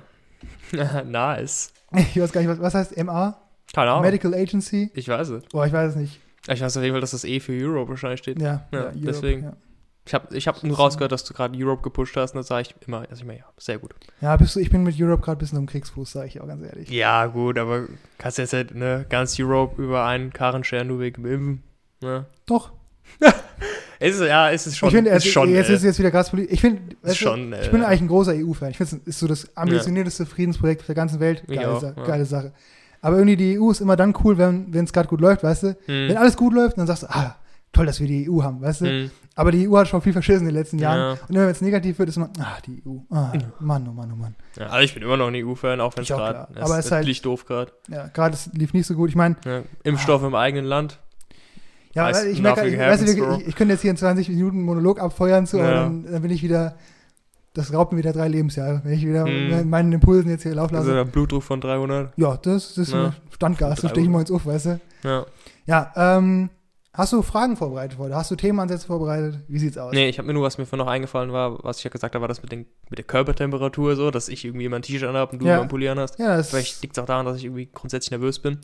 nice. 1.05 1.71
Ich 1.93 2.19
weiß 2.19 2.31
gar 2.31 2.41
nicht, 2.41 2.49
was, 2.49 2.59
was 2.59 2.73
heißt 2.75 3.03
MA? 3.03 3.37
Keine 3.73 3.91
Ahnung. 3.91 4.03
Medical 4.03 4.33
Agency? 4.33 4.91
Ich 4.93 5.07
weiß 5.09 5.29
es. 5.29 5.43
Boah, 5.45 5.65
ich 5.65 5.73
weiß 5.73 5.91
es 5.91 5.95
nicht. 5.95 6.19
Ich 6.47 6.61
weiß 6.61 6.77
auf 6.77 6.83
jeden 6.83 6.93
Fall, 6.93 7.01
dass 7.01 7.11
das 7.11 7.23
E 7.23 7.39
für 7.39 7.53
Europe 7.53 7.89
wahrscheinlich 7.89 8.19
steht. 8.19 8.41
Ja, 8.41 8.67
Ja, 8.71 8.79
Europe, 8.85 8.99
deswegen. 8.99 9.43
Ja. 9.43 9.57
Ich 10.05 10.13
habe 10.13 10.37
ich 10.37 10.47
hab 10.47 10.63
nur 10.63 10.77
rausgehört, 10.77 11.11
dass 11.11 11.25
du 11.25 11.33
gerade 11.33 11.57
Europe 11.61 11.81
gepusht 11.81 12.15
hast 12.15 12.33
und 12.33 12.37
da 12.37 12.43
sage 12.43 12.61
ich 12.61 12.87
immer, 12.87 12.99
also 13.09 13.15
ich 13.15 13.25
mir, 13.25 13.39
ja, 13.39 13.45
sehr 13.57 13.77
gut. 13.77 13.93
ja, 14.21 14.37
bist 14.37 14.55
du, 14.55 14.61
ich 14.61 14.69
bin 14.69 14.83
mit 14.83 14.95
Europe 14.97 15.21
gerade 15.21 15.37
ein 15.37 15.39
bisschen 15.39 15.57
am 15.57 15.65
Kriegsfuß, 15.65 16.13
sage 16.13 16.27
ich 16.27 16.39
auch 16.39 16.47
ganz 16.47 16.63
ehrlich. 16.65 16.89
Ja, 16.89 17.25
gut, 17.25 17.57
aber 17.57 17.87
kannst 18.17 18.37
jetzt 18.37 18.53
halt 18.53 18.73
ne, 18.73 19.05
ganz 19.09 19.37
Europe 19.37 19.81
über 19.81 20.05
einen 20.05 20.31
Karren 20.31 20.63
scheren, 20.63 20.97
wegen 20.97 21.25
impfen. 21.25 21.63
Ne? 22.01 22.25
Doch. 22.45 22.71
Es 23.99 24.15
ist, 24.19 24.27
ja, 24.27 24.51
es 24.51 24.67
ist 24.67 24.77
schon. 24.77 24.89
ich 24.89 24.95
finde, 24.95 25.09
ist 25.11 25.27
schon, 25.27 25.49
jetzt 25.49 25.69
äh, 25.69 25.73
ist 25.73 25.83
jetzt 25.83 25.97
wieder 25.97 26.11
krass 26.11 26.29
politisch. 26.29 26.53
Ich 26.53 26.61
finde, 26.61 26.81
du, 27.01 27.09
ich 27.09 27.71
bin 27.71 27.81
äh, 27.81 27.85
eigentlich 27.85 28.01
ein 28.01 28.07
großer 28.07 28.33
EU-Fan. 28.35 28.69
Ich 28.69 28.77
finde, 28.77 28.97
es 29.01 29.07
ist 29.07 29.19
so 29.19 29.27
das 29.27 29.57
ambitionierteste 29.57 30.25
Friedensprojekt 30.25 30.87
der 30.87 30.93
ganzen 30.93 31.19
Welt. 31.19 31.43
Geile, 31.47 31.71
auch, 31.71 31.81
Sa 31.81 31.93
ja. 31.97 32.03
geile 32.03 32.25
Sache. 32.25 32.53
Aber 33.01 33.17
irgendwie 33.17 33.37
die 33.37 33.59
EU 33.59 33.71
ist 33.71 33.81
immer 33.81 33.95
dann 33.95 34.13
cool, 34.23 34.37
wenn 34.37 34.71
es 34.73 34.91
gerade 34.93 35.07
gut 35.07 35.21
läuft, 35.21 35.43
weißt 35.43 35.63
du? 35.63 35.67
hm. 35.85 36.09
Wenn 36.09 36.17
alles 36.17 36.35
gut 36.37 36.53
läuft, 36.53 36.77
dann 36.77 36.87
sagst 36.87 37.03
du, 37.03 37.07
ah, 37.09 37.35
toll, 37.71 37.85
dass 37.85 37.99
wir 37.99 38.07
die 38.07 38.29
EU 38.29 38.41
haben, 38.43 38.61
weißt 38.61 38.81
du? 38.81 38.85
Hm. 38.85 39.11
Aber 39.35 39.51
die 39.51 39.69
EU 39.69 39.77
hat 39.77 39.87
schon 39.87 40.01
viel 40.01 40.13
verschissen 40.13 40.41
in 40.41 40.45
den 40.47 40.55
letzten 40.55 40.79
Jahren. 40.79 40.99
Ja. 40.99 41.11
Und 41.27 41.35
immer 41.35 41.43
wenn 41.45 41.51
es 41.51 41.61
negativ 41.61 41.99
wird, 41.99 42.09
ist 42.09 42.17
man, 42.17 42.29
ah, 42.39 42.57
die 42.65 42.81
EU. 42.87 42.97
Ah, 43.11 43.33
Mann, 43.59 43.87
oh 43.87 43.93
Mann, 43.93 44.11
oh 44.11 44.15
Mann. 44.15 44.35
Ja, 44.57 44.65
also 44.67 44.83
ich 44.83 44.93
bin 44.95 45.03
immer 45.03 45.15
noch 45.15 45.27
ein 45.27 45.35
EU-Fan, 45.35 45.79
auch 45.79 45.95
wenn 45.95 46.01
es 46.01 46.09
gerade 46.09 46.47
klar. 46.51 46.63
Aber 46.63 46.79
es 46.79 46.85
ist 46.85 46.91
halt- 46.91 47.05
liegt 47.05 47.23
doof 47.23 47.45
gerade. 47.45 47.71
Ja, 47.87 48.07
gerade 48.07 48.33
es 48.33 48.49
lief 48.53 48.73
nicht 48.73 48.87
so 48.87 48.95
gut. 48.95 49.09
Ich 49.09 49.15
meine, 49.15 49.35
Ja. 49.45 49.61
Impfstoff 49.83 50.23
im 50.23 50.33
eigenen 50.33 50.65
Land. 50.65 50.99
ja, 51.93 52.09
ich, 52.25 52.41
merke, 52.41 52.67
ich, 52.67 52.77
weißt 52.79 53.07
du, 53.07 53.35
ich, 53.41 53.47
ich 53.49 53.55
könnte 53.55 53.73
jetzt 53.73 53.81
hier 53.81 53.91
in 53.91 53.97
20 53.97 54.29
Minuten 54.29 54.63
Monolog 54.63 54.99
abfeuern 54.99 55.45
zu, 55.45 55.59
aber 55.59 55.69
Ja. 55.69 55.83
dann, 55.83 56.11
dann 56.11 56.21
bin 56.23 56.31
ich 56.31 56.41
wieder, 56.41 56.75
das 57.57 57.73
raubt 57.73 57.91
mir 57.91 57.97
wieder 57.99 58.13
drei 58.13 58.27
Lebensjahre, 58.29 58.81
wenn 58.83 58.93
ich 58.93 59.05
wieder 59.05 59.25
Hm. 59.25 59.69
meinen 59.69 59.91
Impulsen 59.91 60.29
jetzt 60.29 60.43
hier 60.43 60.55
laufen 60.55 60.75
Also 60.75 60.91
lasse. 60.91 61.03
der 61.05 61.11
Blutdruck 61.11 61.43
von 61.43 61.59
300. 61.59 62.13
ja, 62.17 62.37
das, 62.37 62.75
das 62.75 62.87
ist 62.87 62.93
Ja. 62.93 63.07
ein 63.07 63.13
Standgas, 63.31 63.81
da 63.81 63.89
stehe 63.89 64.03
ich 64.05 64.09
mal 64.09 64.21
ins 64.21 64.31
Uff, 64.31 64.45
weißt 64.45 64.65
du. 64.67 64.79
Ja. 65.03 65.25
Ja, 65.65 65.91
ähm, 65.95 66.49
hast 66.93 67.11
du 67.13 67.21
Fragen 67.21 67.57
vorbereitet 67.57 67.97
heute? 67.99 68.15
Hast 68.15 68.31
du 68.31 68.35
Themenansätze 68.35 68.87
vorbereitet? 68.87 69.39
Wie 69.47 69.59
sieht's 69.59 69.77
aus? 69.77 69.93
Nee, 69.93 70.07
ich 70.09 70.17
habe 70.17 70.27
mir 70.27 70.33
nur, 70.33 70.43
was 70.43 70.57
mir 70.57 70.65
vorhin 70.65 70.85
noch 70.85 70.91
eingefallen 70.91 71.31
war, 71.33 71.63
was 71.63 71.79
ich 71.79 71.83
ja 71.83 71.89
gesagt 71.89 72.15
habe, 72.15 72.21
war 72.21 72.27
das 72.29 72.41
mit, 72.41 72.51
den, 72.51 72.65
mit 72.89 72.97
der 72.97 73.05
Körpertemperatur 73.05 73.95
so, 73.95 74.09
dass 74.11 74.29
ich 74.29 74.45
irgendwie 74.45 74.65
immer 74.65 74.77
ein 74.77 74.81
T-Shirt 74.81 75.09
anhabe 75.09 75.33
und 75.33 75.41
du 75.41 75.45
Ja. 75.45 75.55
immer 75.55 75.63
ein 75.63 75.67
Pulli 75.67 75.89
anhast. 75.89 76.17
Ja, 76.19 76.37
das 76.37 76.49
Vielleicht 76.51 76.81
liegt 76.81 76.97
es 76.97 77.03
auch 77.03 77.07
daran, 77.07 77.25
dass 77.25 77.37
ich 77.37 77.43
irgendwie 77.45 77.67
grundsätzlich 77.73 78.11
nervös 78.11 78.39
bin. 78.39 78.59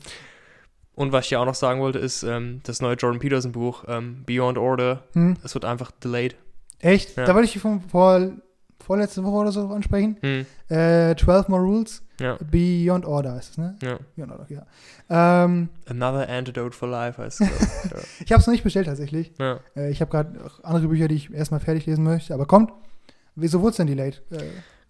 Und 0.96 1.10
was 1.12 1.24
ich 1.24 1.32
ja 1.32 1.40
auch 1.40 1.44
noch 1.46 1.54
sagen 1.56 1.80
wollte, 1.80 1.98
ist 1.98 2.22
ähm, 2.22 2.60
das 2.62 2.80
neue 2.80 2.94
Jordan 2.94 3.18
Peterson 3.20 3.52
Buch, 3.52 3.84
ähm, 3.88 4.22
Beyond 4.26 4.58
Order. 4.58 5.02
hm, 5.14 5.36
Es 5.42 5.54
wird 5.54 5.64
einfach 5.64 5.90
delayed. 5.90 6.36
echt? 6.80 7.16
Ja. 7.16 7.24
Da 7.24 7.34
wollte 7.34 7.48
ich 7.48 7.58
von 7.58 7.80
vor, 7.82 8.30
vorletzte 8.84 9.24
Woche 9.24 9.34
oder 9.36 9.52
so 9.52 9.68
ansprechen. 9.68 10.16
Hm. 10.20 10.46
Äh, 10.68 11.14
12 11.16 11.48
More 11.48 11.62
Rules, 11.62 12.02
Ja, 12.20 12.36
Beyond 12.50 13.04
Order 13.06 13.38
ist 13.38 13.50
es, 13.52 13.58
ne? 13.58 13.76
ja. 13.82 13.98
Beyond 14.16 14.32
Order, 14.32 14.46
ja. 14.48 14.66
Ähm, 15.44 15.68
Another 15.88 16.28
Antidote 16.28 16.76
for 16.76 16.88
Life 16.88 17.20
heißt 17.22 17.40
es. 17.40 17.48
ich 18.24 18.30
habe 18.32 18.40
es 18.40 18.46
noch 18.46 18.52
nicht 18.52 18.64
bestellt 18.64 18.86
tatsächlich. 18.86 19.32
ich. 19.32 19.38
ja. 19.38 19.58
Äh, 19.76 19.90
ich 19.90 20.00
habe 20.00 20.10
gerade 20.10 20.38
andere 20.62 20.88
Bücher, 20.88 21.08
die 21.08 21.16
ich 21.16 21.32
erstmal 21.32 21.60
fertig 21.60 21.86
lesen 21.86 22.04
möchte, 22.04 22.32
aber 22.34 22.46
kommt. 22.46 22.72
Wieso 23.36 23.60
wurde 23.60 23.70
es 23.70 23.76
denn 23.78 23.86
delayed? 23.88 24.22
Äh, 24.30 24.38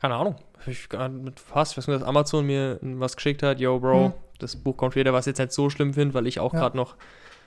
Keine 0.01 0.15
Ahnung. 0.17 0.37
Ich 0.67 0.89
nicht 0.91 1.41
fast, 1.41 1.73
ich 1.73 1.79
weiß 1.79 1.89
nur, 1.89 1.99
dass 1.99 2.07
Amazon 2.07 2.45
mir 2.47 2.79
was 2.83 3.17
geschickt 3.17 3.43
hat. 3.43 3.59
Yo, 3.61 3.79
Bro, 3.81 4.05
Hm. 4.07 4.13
das 4.39 4.57
Buch 4.57 4.77
kommt 4.77 4.95
wieder, 4.97 5.13
was 5.13 5.27
ich 5.27 5.31
jetzt 5.33 5.39
nicht 5.39 5.53
so 5.53 5.71
schlimm 5.71 5.95
finde, 5.95 6.15
weil 6.15 6.27
ich 6.27 6.41
auch 6.41 6.53
Ja. 6.53 6.61
gerade 6.61 6.77
noch 6.77 6.97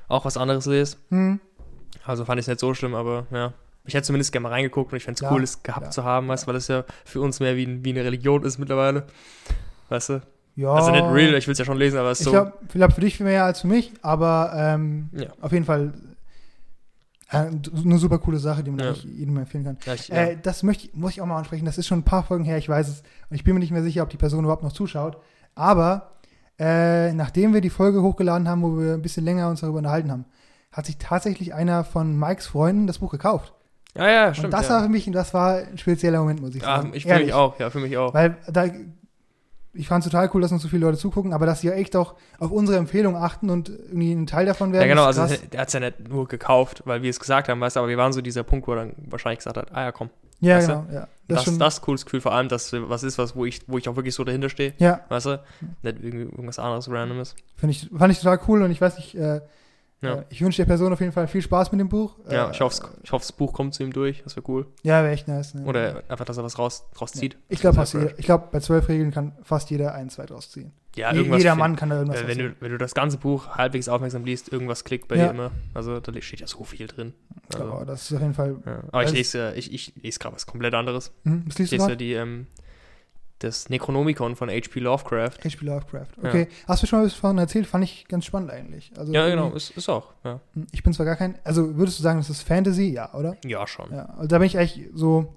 auch 0.07 0.25
was 0.25 0.37
anderes 0.37 0.65
lese. 0.65 0.97
hm, 1.09 1.39
Also 2.05 2.25
fand 2.25 2.39
ich 2.39 2.43
es 2.43 2.47
nicht 2.47 2.59
so 2.59 2.73
schlimm, 2.73 2.95
aber 2.95 3.27
ja. 3.31 3.53
Ich 3.87 3.93
hätte 3.93 4.05
zumindest 4.05 4.31
gerne 4.31 4.43
mal 4.43 4.49
reingeguckt 4.49 4.91
und 4.91 4.97
ich 4.97 5.03
fände 5.03 5.15
es 5.17 5.21
Ja, 5.21 5.31
cool, 5.31 5.41
es 5.43 5.63
gehabt 5.63 5.85
ja, 5.87 5.89
zu 5.91 6.03
haben, 6.03 6.27
weißt 6.27 6.45
weil 6.45 6.53
das 6.53 6.67
ja 6.67 6.83
für 7.05 7.21
uns 7.21 7.39
mehr 7.39 7.55
wie, 7.55 7.65
ein- 7.65 7.83
wie 7.85 7.89
eine 7.91 8.03
Religion 8.03 8.43
ist 8.43 8.57
mittlerweile. 8.59 9.07
Weißt 9.89 10.09
du? 10.09 10.21
ja. 10.55 10.71
Also 10.73 10.91
nicht 10.91 11.03
real, 11.05 11.33
ich 11.35 11.47
will 11.47 11.53
es 11.53 11.59
ja 11.59 11.65
schon 11.65 11.77
lesen, 11.77 11.97
aber 11.97 12.11
es 12.11 12.19
ist 12.19 12.27
Ich 12.27 12.31
so. 12.31 12.31
glaube, 12.31 12.53
glaub 12.73 12.93
für 12.93 13.01
dich 13.01 13.19
mehr 13.19 13.45
als 13.45 13.61
für 13.61 13.67
mich, 13.67 13.93
aber 14.01 14.51
ähm, 14.55 15.09
Ja. 15.13 15.27
auf 15.41 15.51
jeden 15.51 15.65
Fall 15.65 15.93
äh, 17.29 17.37
eine 17.83 17.97
super 17.97 18.19
coole 18.19 18.37
Sache, 18.39 18.63
die 18.63 18.71
man 18.71 18.79
Ja. 18.79 18.91
jedem 18.93 19.37
empfehlen 19.37 19.63
kann. 19.65 19.77
Ja, 19.85 19.93
ich, 19.93 20.07
ja. 20.07 20.15
Äh, 20.15 20.37
das 20.41 20.63
möchte 20.63 20.87
ich, 20.87 20.93
muss 20.93 21.11
ich 21.11 21.21
auch 21.21 21.25
mal 21.25 21.37
ansprechen. 21.37 21.65
Das 21.65 21.77
ist 21.77 21.87
schon 21.87 21.99
ein 21.99 22.03
paar 22.03 22.23
Folgen 22.23 22.45
her, 22.45 22.57
ich 22.57 22.69
weiß 22.69 22.87
es. 22.87 23.03
Und 23.29 23.35
ich 23.35 23.43
bin 23.43 23.53
mir 23.53 23.59
nicht 23.59 23.71
mehr 23.71 23.83
sicher, 23.83 24.03
ob 24.03 24.09
die 24.09 24.17
Person 24.17 24.43
überhaupt 24.45 24.63
noch 24.63 24.71
zuschaut. 24.71 25.17
Aber 25.55 26.11
äh, 26.59 27.11
nachdem 27.13 27.53
wir 27.53 27.61
die 27.61 27.69
Folge 27.69 28.01
hochgeladen 28.01 28.47
haben, 28.47 28.61
wo 28.63 28.79
wir 28.79 28.93
ein 28.93 29.01
bisschen 29.01 29.25
länger 29.25 29.49
uns 29.49 29.61
darüber 29.61 29.77
unterhalten 29.79 30.11
haben, 30.11 30.25
hat 30.71 30.85
sich 30.85 30.97
tatsächlich 30.97 31.53
einer 31.53 31.83
von 31.83 32.17
Mikes 32.17 32.47
Freunden 32.47 32.87
das 32.87 32.99
Buch 32.99 33.11
gekauft. 33.11 33.53
Ja, 33.95 34.09
ja, 34.09 34.33
stimmt. 34.33 34.45
und 34.45 34.51
das 34.51 34.67
ja. 34.67 34.75
war 34.75 34.83
für 34.83 34.89
mich, 34.89 35.09
das 35.11 35.33
war 35.33 35.57
ein 35.57 35.77
spezieller 35.77 36.19
Moment, 36.19 36.41
muss 36.41 36.55
ich 36.55 36.61
ja, 36.61 36.77
sagen. 36.77 36.91
ich 36.93 37.03
für 37.03 37.09
Ehrlich. 37.09 37.27
mich 37.27 37.33
auch, 37.33 37.59
ja, 37.59 37.69
für 37.69 37.79
mich 37.79 37.97
auch. 37.97 38.13
Weil 38.13 38.37
da, 38.47 38.65
ich 39.77 39.87
fand 39.87 40.03
es 40.03 40.11
total 40.11 40.29
cool, 40.33 40.41
dass 40.41 40.51
uns 40.51 40.61
so 40.61 40.67
viele 40.67 40.85
Leute 40.85 40.97
zugucken, 40.97 41.33
aber 41.33 41.45
dass 41.45 41.61
sie 41.61 41.67
ja 41.67 41.73
echt 41.73 41.95
auch 41.95 42.15
auf 42.39 42.51
unsere 42.51 42.77
Empfehlung 42.77 43.15
achten 43.15 43.49
und 43.49 43.69
irgendwie 43.69 44.11
ein 44.11 44.25
Teil 44.25 44.45
davon 44.45 44.73
werden. 44.73 44.83
Ja, 44.83 44.87
genau, 44.87 45.05
also 45.05 45.25
der 45.25 45.61
hat 45.61 45.67
es 45.67 45.73
ja 45.73 45.79
nicht 45.79 46.09
nur 46.09 46.27
gekauft, 46.27 46.83
weil 46.85 47.01
wir 47.01 47.09
es 47.09 47.19
gesagt 47.19 47.47
haben, 47.47 47.61
weißt 47.61 47.75
du, 47.75 47.81
aber 47.81 47.89
wir 47.89 47.97
waren 47.97 48.13
so 48.13 48.21
dieser 48.21 48.43
Punkt, 48.43 48.67
wo 48.67 48.73
er 48.73 48.77
dann 48.77 48.93
wahrscheinlich 49.05 49.39
gesagt 49.39 49.57
hat, 49.57 49.73
ah 49.73 49.83
ja, 49.83 49.91
komm. 49.91 50.09
ja, 50.39 50.57
weißt 50.57 50.69
du? 50.69 50.73
genau, 50.73 50.85
ja. 50.93 51.07
Das, 51.27 51.43
Das, 51.45 51.57
das, 51.57 51.73
ist 51.75 51.81
cooles 51.81 52.05
Gefühl, 52.05 52.21
vor 52.21 52.33
allem, 52.33 52.47
dass 52.47 52.73
was 52.73 53.03
ist, 53.03 53.17
was, 53.17 53.35
wo 53.35 53.45
ich, 53.45 53.61
wo 53.67 53.77
ich 53.77 53.87
auch 53.89 53.95
wirklich 53.95 54.15
so 54.15 54.23
dahinter 54.23 54.49
stehe, 54.49 54.73
ja, 54.77 55.01
weißt 55.09 55.25
du? 55.25 55.43
Nicht 55.83 55.97
irgendwie 56.01 56.23
irgendwas 56.23 56.57
anderes 56.57 56.89
Randomes. 56.89 57.35
find 57.55 57.71
ich, 57.71 57.89
fand 57.95 58.11
ich 58.11 58.19
total 58.19 58.39
cool 58.47 58.63
und 58.63 58.71
ich 58.71 58.81
weiß 58.81 58.97
nicht, 58.97 59.15
äh, 59.15 59.41
Ja. 60.01 60.15
äh, 60.15 60.23
ich 60.29 60.41
wünsche 60.41 60.57
der 60.57 60.65
Person 60.67 60.93
auf 60.93 60.99
jeden 60.99 61.11
Fall 61.11 61.27
viel 61.27 61.41
Spaß 61.41 61.71
mit 61.71 61.81
dem 61.81 61.89
Buch. 61.89 62.15
Ja, 62.29 62.47
äh, 62.49 62.51
ich 62.51 62.61
hoffe, 62.61 62.87
ich 63.03 63.11
hoffe, 63.11 63.23
das 63.23 63.31
Buch 63.31 63.51
kommt 63.53 63.73
zu 63.73 63.83
ihm 63.83 63.91
durch, 63.91 64.21
das 64.23 64.35
wäre 64.35 64.47
cool. 64.49 64.67
Ja, 64.83 65.01
wäre 65.03 65.11
echt 65.13 65.27
nice. 65.27 65.55
Ne? 65.55 65.63
Oder 65.65 66.03
einfach, 66.07 66.25
dass 66.25 66.37
er 66.37 66.43
was 66.43 66.59
raus, 66.59 66.85
rauszieht. 67.01 67.37
ich 67.49 67.59
glaube, 67.61 67.83
ich 68.17 68.25
glaub, 68.25 68.51
bei 68.51 68.59
zwölf 68.59 68.87
Regeln 68.89 69.09
kann 69.11 69.33
fast 69.41 69.71
jeder 69.71 69.95
ein, 69.95 70.09
zwei 70.09 70.25
draus 70.27 70.51
ziehen. 70.51 70.71
Ja, 70.95 71.11
Je, 71.11 71.19
irgendwas. 71.19 71.39
jeder 71.39 71.55
Mann 71.55 71.75
kann 71.75 71.89
da 71.89 71.97
irgendwas 71.97 72.21
äh, 72.21 72.27
wenn, 72.27 72.29
rausziehen. 72.37 72.55
du, 72.59 72.61
wenn 72.61 72.71
du 72.71 72.77
das 72.77 72.93
ganze 72.95 73.17
Buch 73.17 73.49
halbwegs 73.49 73.87
aufmerksam 73.89 74.23
liest, 74.25 74.51
irgendwas 74.51 74.83
klickt 74.83 75.07
bei 75.07 75.15
Ja. 75.15 75.25
dir 75.25 75.29
immer. 75.31 75.51
Also 75.73 75.99
da 75.99 76.11
steht 76.21 76.39
ja 76.41 76.47
so 76.47 76.63
viel 76.63 76.87
drin. 76.87 77.13
Also, 77.53 77.65
ja, 77.67 77.85
das 77.85 78.03
ist 78.09 78.13
auf 78.15 78.21
jeden 78.21 78.33
Fall. 78.33 78.55
ja. 78.65 78.79
Aber 78.91 79.03
ich 79.03 79.11
lese, 79.11 79.37
ja- 79.39 79.53
ich, 79.53 79.71
ich 79.73 79.93
lese 80.01 80.19
gerade 80.19 80.35
was 80.35 80.45
komplett 80.47 80.73
anderes. 80.73 81.11
Hm, 81.23 81.43
was 81.45 81.53
Ich 81.55 81.59
liest 81.59 81.71
du 81.71 81.75
lese 81.75 81.83
ja 81.83 81.87
gerade? 81.87 81.97
die, 81.97 82.13
ähm, 82.13 82.47
das 83.39 83.69
Necronomicon 83.69 84.35
von 84.35 84.49
H.P. 84.49 84.79
Lovecraft. 84.79 85.37
H.P. 85.43 85.65
Lovecraft. 85.65 86.07
Ja. 86.23 86.29
Okay. 86.29 86.47
Hast 86.67 86.81
du 86.83 86.87
schon 86.87 86.99
mal 86.99 87.05
was 87.05 87.13
davon 87.13 87.37
erzählt? 87.37 87.67
Fand 87.67 87.83
ich 87.83 88.07
ganz 88.07 88.25
spannend 88.25 88.49
eigentlich. 88.51 88.91
Also 88.97 89.13
Ja, 89.13 89.27
genau, 89.29 89.51
ist, 89.51 89.71
ist 89.77 89.89
auch. 89.89 90.13
Ja, 90.23 90.39
Hm, 90.53 90.65
Ich 90.71 90.81
bin 90.83 90.93
zwar 90.93 91.05
gar 91.05 91.15
kein. 91.15 91.35
Also 91.43 91.75
würdest 91.77 91.99
du 91.99 92.03
sagen, 92.03 92.17
das 92.19 92.29
ist 92.29 92.41
Fantasy? 92.41 92.91
Ja, 92.93 93.13
oder? 93.13 93.37
ja 93.45 93.67
schon. 93.67 93.91
Ja. 93.91 94.05
Also 94.15 94.27
da 94.27 94.37
bin 94.39 94.47
ich 94.47 94.57
eigentlich 94.57 94.89
so. 94.95 95.33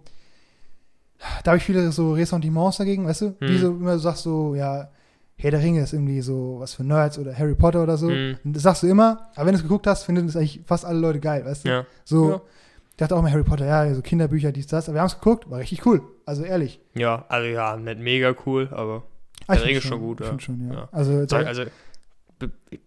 Da 1.45 1.51
habe 1.51 1.59
ich 1.59 1.65
viele 1.65 1.93
so 1.93 2.15
Ressentiments 2.15 2.79
dagegen, 2.79 3.07
weißt 3.07 3.21
du? 3.23 3.35
Wie 3.41 3.49
Hm. 3.55 3.59
so 3.59 3.69
immer 3.73 3.93
du 3.93 3.99
sagst 3.99 4.23
so, 4.23 4.55
ja, 4.55 4.89
Herr 5.37 5.51
der 5.51 5.61
Ringe 5.61 5.83
ist 5.83 5.93
irgendwie 5.93 6.21
so 6.23 6.57
was 6.61 6.75
für 6.75 6.85
Nerds 6.85 7.19
oder 7.19 7.37
Harry 7.37 7.55
Potter 7.55 7.83
oder 7.83 7.97
so. 7.99 8.09
Hm. 8.09 8.37
Das 8.45 8.63
sagst 8.63 8.83
du 8.83 8.87
immer, 8.87 9.29
aber 9.35 9.47
wenn 9.47 9.53
du 9.53 9.59
es 9.59 9.63
geguckt 9.63 9.87
hast, 9.87 10.05
finden 10.05 10.27
das 10.27 10.37
eigentlich 10.37 10.61
fast 10.65 10.85
alle 10.87 10.99
Leute 10.99 11.21
geil, 11.21 11.45
weißt 11.45 11.65
du? 11.65 11.69
Ja. 11.69 11.87
So, 12.05 12.31
Ja. 12.31 12.41
Ich 13.01 13.09
dachte 13.09 13.17
auch 13.17 13.23
mal 13.23 13.33
Harry 13.33 13.45
Potter, 13.45 13.65
ja, 13.67 13.95
so 13.95 14.03
Kinderbücher, 14.03 14.53
dies, 14.53 14.67
das. 14.67 14.89
Aber 14.89 14.97
wir 14.97 15.01
haben 15.01 15.07
es 15.07 15.15
geguckt, 15.15 15.49
war 15.51 15.59
richtig 15.59 15.87
cool. 15.87 16.03
Also 16.27 16.45
ehrlich. 16.45 16.81
ja, 16.95 17.25
also 17.29 17.49
ja, 17.49 17.77
nicht 17.77 17.99
mega 17.99 18.35
cool, 18.45 18.69
aber 18.73 19.05
Ah, 19.47 19.55
Der 19.55 19.63
find 19.63 19.79
ist 19.79 19.85
schon 19.87 20.01
gut, 20.01 20.21
ja. 20.21 20.39
schon, 20.39 20.69
ja. 20.69 20.75
Ja. 20.75 20.89
Also, 20.93 21.27
also 21.35 21.65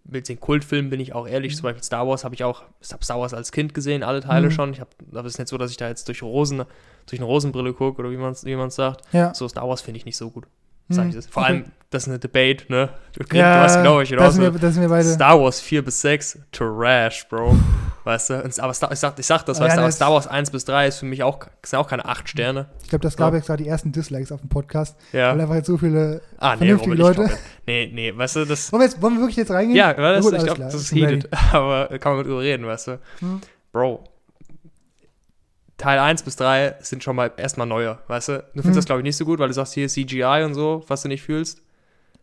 mit 0.06 0.30
den 0.30 0.40
Kultfilmen 0.40 0.90
bin 0.90 1.00
ich 1.00 1.14
auch 1.14 1.28
ehrlich. 1.28 1.54
Mhm. 1.54 1.58
Zum 1.58 1.64
Beispiel 1.64 1.84
Star 1.84 2.08
Wars 2.08 2.24
habe 2.24 2.36
ich 2.36 2.44
auch, 2.44 2.64
ich 2.80 2.92
habe 2.94 3.04
Star 3.04 3.20
Wars 3.20 3.34
als 3.34 3.52
Kind 3.52 3.74
gesehen, 3.74 4.04
alle 4.04 4.22
Teile 4.22 4.48
Mhm. 4.48 4.52
schon. 4.52 4.72
Ich 4.74 4.80
habe, 4.80 4.90
aber 5.12 5.26
es 5.26 5.34
ist 5.34 5.40
nicht 5.40 5.48
so, 5.50 5.58
dass 5.58 5.72
ich 5.72 5.78
da 5.78 5.88
jetzt 5.90 6.08
durch 6.08 6.22
Rosen, 6.24 6.64
durch 7.08 7.20
eine 7.20 7.26
Rosenbrille 7.26 7.74
gucke 7.74 8.00
oder 8.00 8.12
wie 8.12 8.18
man 8.18 8.32
es 8.32 8.46
wie 8.46 8.56
man's 8.56 8.76
sagt. 8.76 9.02
ja. 9.14 9.34
So 9.34 9.48
Star 9.48 9.68
Wars 9.68 9.82
finde 9.82 9.98
ich 9.98 10.06
nicht 10.06 10.18
so 10.18 10.30
gut. 10.30 10.46
Hm, 10.90 10.96
Sag 10.96 11.08
ich 11.10 11.16
das. 11.16 11.28
Vor 11.28 11.46
allem, 11.46 11.66
das 11.90 12.04
ist 12.04 12.10
eine 12.10 12.20
Debate, 12.20 12.66
ne? 12.72 12.90
Du, 13.14 13.24
du 13.24 13.38
ja, 13.38 13.62
weißt 13.64 13.78
genau, 13.78 13.98
was 13.98 14.04
ich 14.04 14.10
da 14.10 14.16
hinaus 14.18 14.34
sind, 14.34 14.44
will. 14.44 14.54
wir, 14.54 14.60
da 14.60 14.72
sind 14.72 14.82
wir 14.82 14.90
beide. 14.90 15.06
Star 15.14 15.40
Wars 15.40 15.62
4 15.62 15.86
bis 15.86 16.02
6, 16.02 16.40
Trash, 16.52 17.28
Bro. 17.30 17.56
weißt 18.04 18.30
du? 18.32 18.34
Aber 18.60 18.74
Star, 18.74 18.92
ich, 18.92 18.98
sag, 19.00 19.20
ich 19.20 19.26
sag 19.26 19.44
das, 19.46 19.60
Ja, 19.60 19.66
weißt 19.66 19.76
du, 19.76 19.80
aber 19.80 19.88
das- 19.88 19.96
Star 19.96 20.12
Wars 20.12 20.28
1 20.28 20.50
bis 20.52 20.66
3 20.66 20.88
ist 20.88 20.98
für 21.00 21.06
mich 21.06 21.22
auch, 21.24 21.40
sind 21.64 21.78
auch 21.80 21.88
keine 21.88 22.06
8 22.06 22.28
Sterne. 22.28 22.66
Ich 22.82 22.90
glaube, 22.90 23.04
das 23.04 23.16
gab 23.16 23.32
Ja. 23.32 23.38
jetzt 23.38 23.46
gerade 23.48 23.64
die 23.64 23.70
ersten 23.70 23.92
Dislikes 23.92 24.32
auf 24.32 24.42
dem 24.42 24.50
Podcast, 24.50 24.98
Ja. 25.14 25.32
weil 25.34 25.42
einfach 25.42 25.56
jetzt 25.56 25.68
so 25.68 25.78
viele. 25.78 26.22
Ah, 26.40 26.54
nee, 26.54 26.58
vernünftige 26.66 26.96
Leute. 26.96 27.30
Nee, 27.68 27.92
nee, 27.94 28.12
weißt 28.18 28.38
du, 28.38 28.46
das. 28.46 28.72
Wollen 28.74 28.82
wir, 28.82 28.86
jetzt, 28.88 29.02
wollen 29.02 29.14
wir 29.14 29.20
wirklich 29.22 29.38
jetzt 29.38 29.52
reingehen? 29.52 29.78
Ja, 29.78 29.94
das, 29.94 30.26
gut, 30.26 30.34
ich 30.34 30.44
glaube, 30.44 30.60
das 30.62 30.74
ist 30.74 30.92
heated. 30.94 31.30
Aber 31.54 31.88
kann 32.00 32.14
man 32.14 32.18
mit 32.18 32.28
drüber 32.28 32.42
reden, 32.42 32.66
weißt 32.66 32.88
du? 32.88 33.00
Hm. 33.20 33.40
Bro. 33.72 34.04
Teil 35.78 36.00
1 36.00 36.24
bis 36.24 36.36
3 36.36 36.76
sind 36.82 37.04
schon 37.04 37.16
mal 37.16 37.32
erstmal 37.38 37.68
neuer, 37.68 38.00
weißt 38.08 38.30
du? 38.30 38.34
Du 38.34 38.62
findest 38.62 38.68
Hm. 38.68 38.76
das, 38.76 38.86
glaube 38.86 39.02
ich, 39.02 39.04
nicht 39.04 39.18
so 39.18 39.26
gut, 39.26 39.40
weil 39.40 39.48
du 39.48 39.54
sagst 39.54 39.74
hier 39.74 39.88
CGI 39.90 40.44
und 40.46 40.54
so, 40.54 40.84
was 40.88 41.02
du 41.02 41.08
nicht 41.08 41.24
fühlst. 41.24 41.62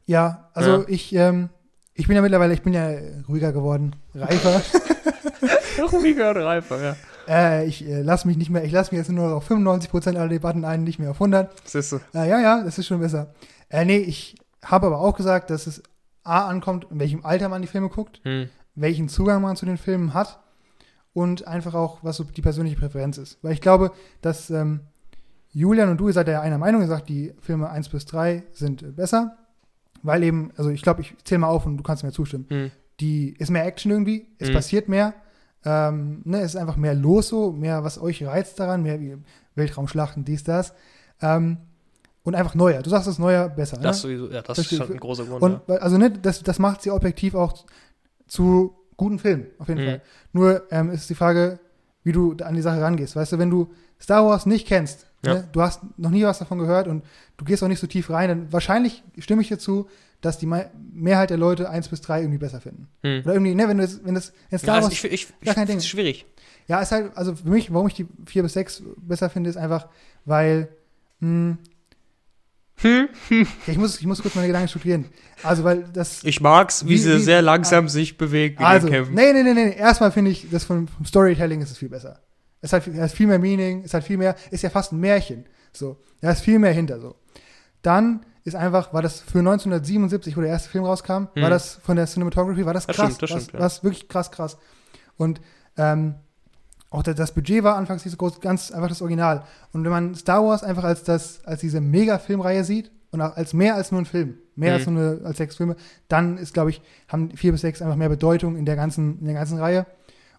Ja, 0.06 0.48
also 0.54 0.78
Ja. 0.78 0.84
ich, 0.88 1.14
ähm, 1.14 1.50
ich 1.94 2.06
bin 2.06 2.16
ja 2.16 2.22
mittlerweile, 2.22 2.54
ich 2.54 2.62
bin 2.62 2.72
ja 2.72 2.90
ruhiger 3.28 3.52
geworden, 3.52 3.96
reifer. 4.14 4.62
Ruhiger 5.92 6.30
und 6.30 6.36
reifer, 6.38 6.82
ja. 6.82 6.96
äh, 7.28 7.66
ich 7.66 7.86
äh, 7.86 8.02
lasse 8.02 8.26
mich 8.28 8.36
nicht 8.36 8.50
mehr, 8.50 8.64
ich 8.64 8.72
lasse 8.72 8.92
mich 8.94 8.98
jetzt 8.98 9.10
nur 9.10 9.34
auf 9.34 9.50
95% 9.50 10.08
aller 10.16 10.28
Debatten 10.28 10.64
ein, 10.64 10.84
nicht 10.84 10.98
mehr 10.98 11.10
auf 11.10 11.16
100. 11.16 11.50
Das 11.64 11.74
ist 11.74 11.90
so. 11.90 11.96
Äh, 12.14 12.28
ja, 12.28 12.40
ja, 12.40 12.62
das 12.62 12.78
ist 12.78 12.86
schon 12.86 13.00
besser. 13.00 13.34
Äh, 13.68 13.84
nee, 13.84 13.98
ich 13.98 14.36
habe 14.64 14.86
aber 14.86 15.00
auch 15.00 15.16
gesagt, 15.16 15.50
dass 15.50 15.66
es 15.66 15.82
A 16.22 16.46
ankommt, 16.48 16.86
in 16.90 17.00
welchem 17.00 17.24
Alter 17.24 17.48
man 17.48 17.62
die 17.62 17.68
Filme 17.68 17.88
guckt, 17.88 18.20
Hm. 18.24 18.48
welchen 18.74 19.08
Zugang 19.08 19.40
man 19.42 19.56
zu 19.56 19.64
den 19.66 19.78
Filmen 19.78 20.12
hat 20.14 20.38
und 21.12 21.46
einfach 21.46 21.74
auch, 21.74 21.98
was 22.02 22.16
so 22.16 22.24
die 22.24 22.42
persönliche 22.42 22.76
Präferenz 22.76 23.18
ist. 23.18 23.38
Weil 23.42 23.52
ich 23.52 23.60
glaube, 23.60 23.92
dass 24.20 24.50
ähm, 24.50 24.80
Julian 25.52 25.88
und 25.88 25.98
du, 25.98 26.08
ihr 26.08 26.12
seid 26.14 26.28
ja 26.28 26.40
einer 26.40 26.58
Meinung, 26.58 26.82
ihr 26.82 26.88
sagt, 26.88 27.08
die 27.08 27.34
Filme 27.40 27.68
1 27.70 27.88
bis 27.88 28.06
3 28.06 28.44
sind 28.52 28.82
äh, 28.82 28.86
besser. 28.86 29.36
Weil 30.02 30.22
eben, 30.22 30.50
also 30.56 30.70
ich 30.70 30.82
glaube, 30.82 31.02
ich 31.02 31.14
zähle 31.24 31.40
mal 31.40 31.48
auf 31.48 31.66
und 31.66 31.76
du 31.76 31.82
kannst 31.82 32.04
mir 32.04 32.12
zustimmen. 32.12 32.46
Hm. 32.48 32.70
Die 33.00 33.34
ist 33.38 33.50
mehr 33.50 33.66
Action 33.66 33.90
irgendwie, 33.90 34.26
es 34.38 34.48
Mhm. 34.48 34.54
passiert 34.54 34.88
mehr. 34.88 35.14
Ähm, 35.64 36.22
ne, 36.24 36.38
es 36.40 36.54
ist 36.54 36.56
einfach 36.56 36.76
mehr 36.76 36.94
los 36.94 37.28
so, 37.28 37.52
mehr 37.52 37.84
was 37.84 38.00
euch 38.00 38.24
reizt 38.24 38.58
daran, 38.60 38.82
mehr 38.82 39.00
wie 39.00 39.16
Weltraumschlachten, 39.56 40.24
dies, 40.24 40.42
das. 40.44 40.72
Ähm, 41.20 41.58
und 42.22 42.34
einfach 42.34 42.54
neuer. 42.54 42.82
Du 42.82 42.90
sagst, 42.90 43.06
es 43.08 43.14
ist 43.14 43.18
neuer 43.18 43.48
besser. 43.48 43.76
Das 43.78 43.96
ne? 43.96 44.02
sowieso, 44.02 44.30
ja, 44.30 44.42
das 44.42 44.56
Verstehe. 44.56 44.78
ist 44.78 44.84
schon 44.86 44.94
ein 44.94 45.00
großer 45.00 45.24
Grund. 45.24 45.42
Und 45.42 45.60
ja. 45.68 45.76
also 45.76 45.98
ne, 45.98 46.10
das, 46.10 46.42
das 46.42 46.58
macht 46.58 46.82
sie 46.82 46.90
objektiv 46.90 47.34
auch 47.34 47.64
zu 48.26 48.74
guten 49.00 49.18
Filmen, 49.18 49.46
auf 49.58 49.68
jeden 49.68 49.82
Mhm. 49.82 49.86
Fall. 49.86 50.00
Nur 50.32 50.62
ähm, 50.70 50.90
ist 50.90 51.10
die 51.10 51.14
Frage, 51.14 51.58
wie 52.04 52.12
du 52.12 52.34
an 52.44 52.54
die 52.54 52.62
Sache 52.62 52.80
rangehst. 52.80 53.16
Weißt 53.16 53.32
du, 53.32 53.38
wenn 53.38 53.50
du 53.50 53.68
Star 54.00 54.24
Wars 54.24 54.46
nicht 54.46 54.66
kennst, 54.66 55.06
Ja. 55.24 55.34
ne, 55.34 55.48
du 55.52 55.60
hast 55.60 55.80
noch 55.98 56.10
nie 56.10 56.24
was 56.24 56.38
davon 56.38 56.58
gehört 56.58 56.88
und 56.88 57.04
du 57.36 57.44
gehst 57.44 57.62
auch 57.62 57.68
nicht 57.68 57.80
so 57.80 57.86
tief 57.86 58.08
rein, 58.10 58.28
dann 58.28 58.52
wahrscheinlich 58.52 59.02
stimme 59.18 59.42
ich 59.42 59.48
dir 59.48 59.58
zu, 59.58 59.88
dass 60.22 60.38
die 60.38 60.46
Me 60.46 60.70
Mehrheit 60.92 61.30
der 61.30 61.36
Leute 61.38 61.68
1 61.70 61.88
bis 61.88 62.00
3 62.02 62.20
irgendwie 62.20 62.38
besser 62.38 62.60
finden. 62.60 62.88
Hm. 63.02 63.20
Oder 63.24 63.34
irgendwie, 63.34 63.54
ne, 63.54 63.68
wenn 63.68 63.76
du 63.78 63.82
das, 63.84 64.04
wenn 64.04 64.14
das, 64.14 64.32
wenn 64.50 64.58
Star 64.58 64.68
Ja, 64.68 64.74
also 64.76 64.88
Wars, 64.90 65.04
ich, 65.04 65.12
ich, 65.12 65.28
ich, 65.40 65.40
gar 65.46 65.54
kein 65.54 65.64
ich 65.64 65.68
Ding. 65.70 65.78
ist 65.78 65.88
schwierig. 65.88 66.26
ja, 66.68 66.80
ist 66.80 66.92
halt, 66.92 67.16
also 67.16 67.34
für 67.34 67.48
mich, 67.48 67.72
warum 67.72 67.86
ich 67.88 67.94
die 67.94 68.06
4 68.26 68.42
bis 68.42 68.52
6 68.54 68.82
besser 68.98 69.28
finde, 69.30 69.50
ist 69.50 69.56
einfach, 69.56 69.88
weil, 70.24 70.68
mh, 71.20 71.56
Hm? 72.82 73.08
ich 73.66 73.76
muss, 73.78 74.00
ich 74.00 74.06
muss 74.06 74.22
kurz 74.22 74.34
meine 74.34 74.46
Gedanken 74.46 74.68
strukturieren. 74.68 75.06
Also, 75.42 75.64
weil 75.64 75.84
das, 75.92 76.22
Ich 76.24 76.40
mag's, 76.40 76.84
wie, 76.84 76.90
Wie- 76.90 76.98
sie 76.98 77.16
wie- 77.16 77.20
sehr 77.22 77.42
langsam 77.42 77.88
sich 77.88 78.16
bewegt 78.16 78.60
also, 78.60 78.86
den 78.86 78.92
Kämpfen. 78.94 79.14
nee, 79.14 79.32
nee, 79.32 79.42
nee, 79.42 79.52
nee, 79.54 79.76
erstmal 79.76 80.12
finde 80.12 80.30
ich, 80.30 80.48
das 80.50 80.64
vom, 80.64 80.88
vom 80.88 81.04
Storytelling 81.04 81.60
ist 81.62 81.70
es 81.70 81.78
viel 81.78 81.88
besser. 81.90 82.20
Es 82.62 82.72
hat, 82.72 82.86
es 82.86 82.98
hat 83.00 83.10
viel 83.10 83.26
mehr 83.26 83.38
Meaning, 83.38 83.82
es 83.84 83.94
hat 83.94 84.04
viel 84.04 84.16
mehr, 84.18 84.34
ist 84.50 84.62
ja 84.62 84.70
fast 84.70 84.92
ein 84.92 85.00
Märchen, 85.00 85.46
so. 85.72 85.98
Da 86.20 86.30
ist 86.30 86.40
viel 86.42 86.58
mehr 86.58 86.72
hinter, 86.72 87.00
so. 87.00 87.16
Dann 87.82 88.24
ist 88.44 88.54
einfach, 88.56 88.92
war 88.92 89.02
das 89.02 89.20
für 89.20 89.38
1977, 89.40 90.36
wo 90.36 90.40
der 90.40 90.50
erste 90.50 90.70
Film 90.70 90.84
rauskam, 90.84 91.28
Mhm. 91.34 91.42
war 91.42 91.50
das 91.50 91.78
von 91.82 91.96
der 91.96 92.06
Cinematography, 92.06 92.64
war 92.66 92.74
das 92.74 92.86
Das 92.86 92.96
krass, 92.96 93.14
stimmt, 93.14 93.22
das 93.22 93.30
stimmt, 93.30 93.52
ja. 93.54 93.60
was 93.60 93.84
wirklich 93.84 94.08
krass, 94.08 94.30
krass. 94.30 94.56
Und 95.16 95.40
ähm, 95.76 96.14
auch 96.90 97.02
das, 97.04 97.32
Budget 97.32 97.62
war 97.62 97.76
anfangs 97.76 98.04
nicht 98.04 98.12
so 98.12 98.16
groß, 98.18 98.40
ganz 98.40 98.72
einfach 98.72 98.88
das 98.88 99.00
Original. 99.00 99.44
Und 99.72 99.84
wenn 99.84 99.92
man 99.92 100.14
Star 100.14 100.44
Wars 100.44 100.64
einfach 100.64 100.84
als 100.84 101.04
das, 101.04 101.44
als 101.44 101.60
diese 101.60 101.80
Mega-Filmreihe 101.80 102.64
sieht 102.64 102.90
und 103.12 103.20
auch 103.20 103.36
als 103.36 103.54
mehr 103.54 103.76
als 103.76 103.92
nur 103.92 104.00
ein 104.00 104.06
Film, 104.06 104.38
mehr 104.56 104.70
Mhm. 104.72 104.76
als 104.76 104.86
nur 104.86 105.00
eine, 105.00 105.20
als 105.24 105.36
sechs 105.38 105.56
Filme, 105.56 105.76
dann 106.08 106.36
ist, 106.36 106.52
glaube 106.52 106.70
ich, 106.70 106.82
haben 107.08 107.30
vier 107.36 107.52
bis 107.52 107.60
sechs 107.60 107.80
einfach 107.80 107.96
mehr 107.96 108.08
Bedeutung 108.08 108.56
in 108.56 108.64
der 108.64 108.76
ganzen, 108.76 109.20
in 109.20 109.24
der 109.24 109.34
ganzen 109.34 109.58
Reihe. 109.58 109.86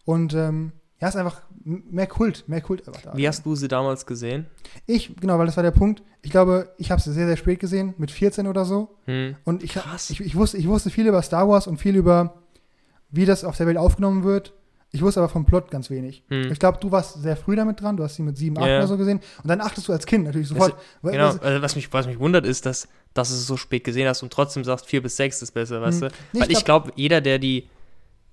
Und 0.03 0.33
ähm, 0.33 0.73
ja, 0.99 1.07
ist 1.07 1.15
einfach 1.15 1.41
mehr 1.63 2.07
Kult, 2.07 2.43
mehr 2.47 2.61
Kult 2.61 2.87
einfach 2.87 3.01
da. 3.01 3.15
Wie 3.15 3.27
hast 3.27 3.45
du 3.45 3.55
sie 3.55 3.67
damals 3.67 4.05
gesehen? 4.05 4.45
Ich, 4.85 5.15
genau, 5.15 5.39
weil 5.39 5.45
das 5.45 5.55
war 5.55 5.63
der 5.63 5.71
Punkt. 5.71 6.03
Ich 6.21 6.31
glaube, 6.31 6.69
ich 6.77 6.91
habe 6.91 7.01
sie 7.01 7.13
sehr, 7.13 7.27
sehr 7.27 7.37
spät 7.37 7.59
gesehen, 7.59 7.93
mit 7.97 8.11
14 8.11 8.45
oder 8.45 8.65
so. 8.65 8.97
Hm. 9.05 9.35
Und 9.43 9.63
ich, 9.63 9.79
ich, 10.09 10.21
ich, 10.21 10.35
wusste, 10.35 10.57
ich 10.57 10.67
wusste 10.67 10.89
viel 10.89 11.07
über 11.07 11.21
Star 11.21 11.47
Wars 11.47 11.65
und 11.65 11.77
viel 11.77 11.95
über, 11.95 12.35
wie 13.09 13.25
das 13.25 13.43
auf 13.43 13.57
der 13.57 13.67
Welt 13.67 13.77
aufgenommen 13.77 14.23
wird. 14.23 14.53
Ich 14.93 15.01
wusste 15.01 15.21
aber 15.21 15.29
vom 15.29 15.45
Plot 15.45 15.71
ganz 15.71 15.89
wenig. 15.89 16.23
Hm. 16.27 16.51
Ich 16.51 16.59
glaube, 16.59 16.77
du 16.81 16.91
warst 16.91 17.21
sehr 17.21 17.37
früh 17.37 17.55
damit 17.55 17.81
dran. 17.81 17.95
Du 17.95 18.03
hast 18.03 18.15
sie 18.15 18.23
mit 18.23 18.37
7, 18.37 18.57
8 18.57 18.67
Ja, 18.67 18.77
oder 18.79 18.87
so 18.87 18.97
gesehen. 18.97 19.19
Und 19.41 19.47
dann 19.49 19.61
achtest 19.61 19.87
du 19.87 19.93
als 19.93 20.05
Kind 20.05 20.25
natürlich 20.25 20.49
sofort. 20.49 20.75
weil- 21.01 21.13
Genau, 21.13 21.29
also 21.29 21.61
was, 21.61 21.75
mich, 21.77 21.91
was 21.93 22.07
mich 22.07 22.19
wundert, 22.19 22.45
ist, 22.45 22.65
dass, 22.65 22.87
dass 23.13 23.29
du 23.29 23.35
es 23.35 23.47
so 23.47 23.55
spät 23.55 23.85
gesehen 23.85 24.07
hast 24.07 24.21
und 24.21 24.33
trotzdem 24.33 24.63
sagst, 24.65 24.85
4 24.87 25.01
bis 25.01 25.15
6 25.15 25.41
ist 25.41 25.51
besser, 25.53 25.81
weißt 25.81 26.01
Hm. 26.01 26.09
du? 26.09 26.15
Nee, 26.33 26.41
Weil 26.41 26.51
ich 26.51 26.65
glaube, 26.65 26.91
jeder, 26.95 27.21
der 27.21 27.39
die, 27.39 27.69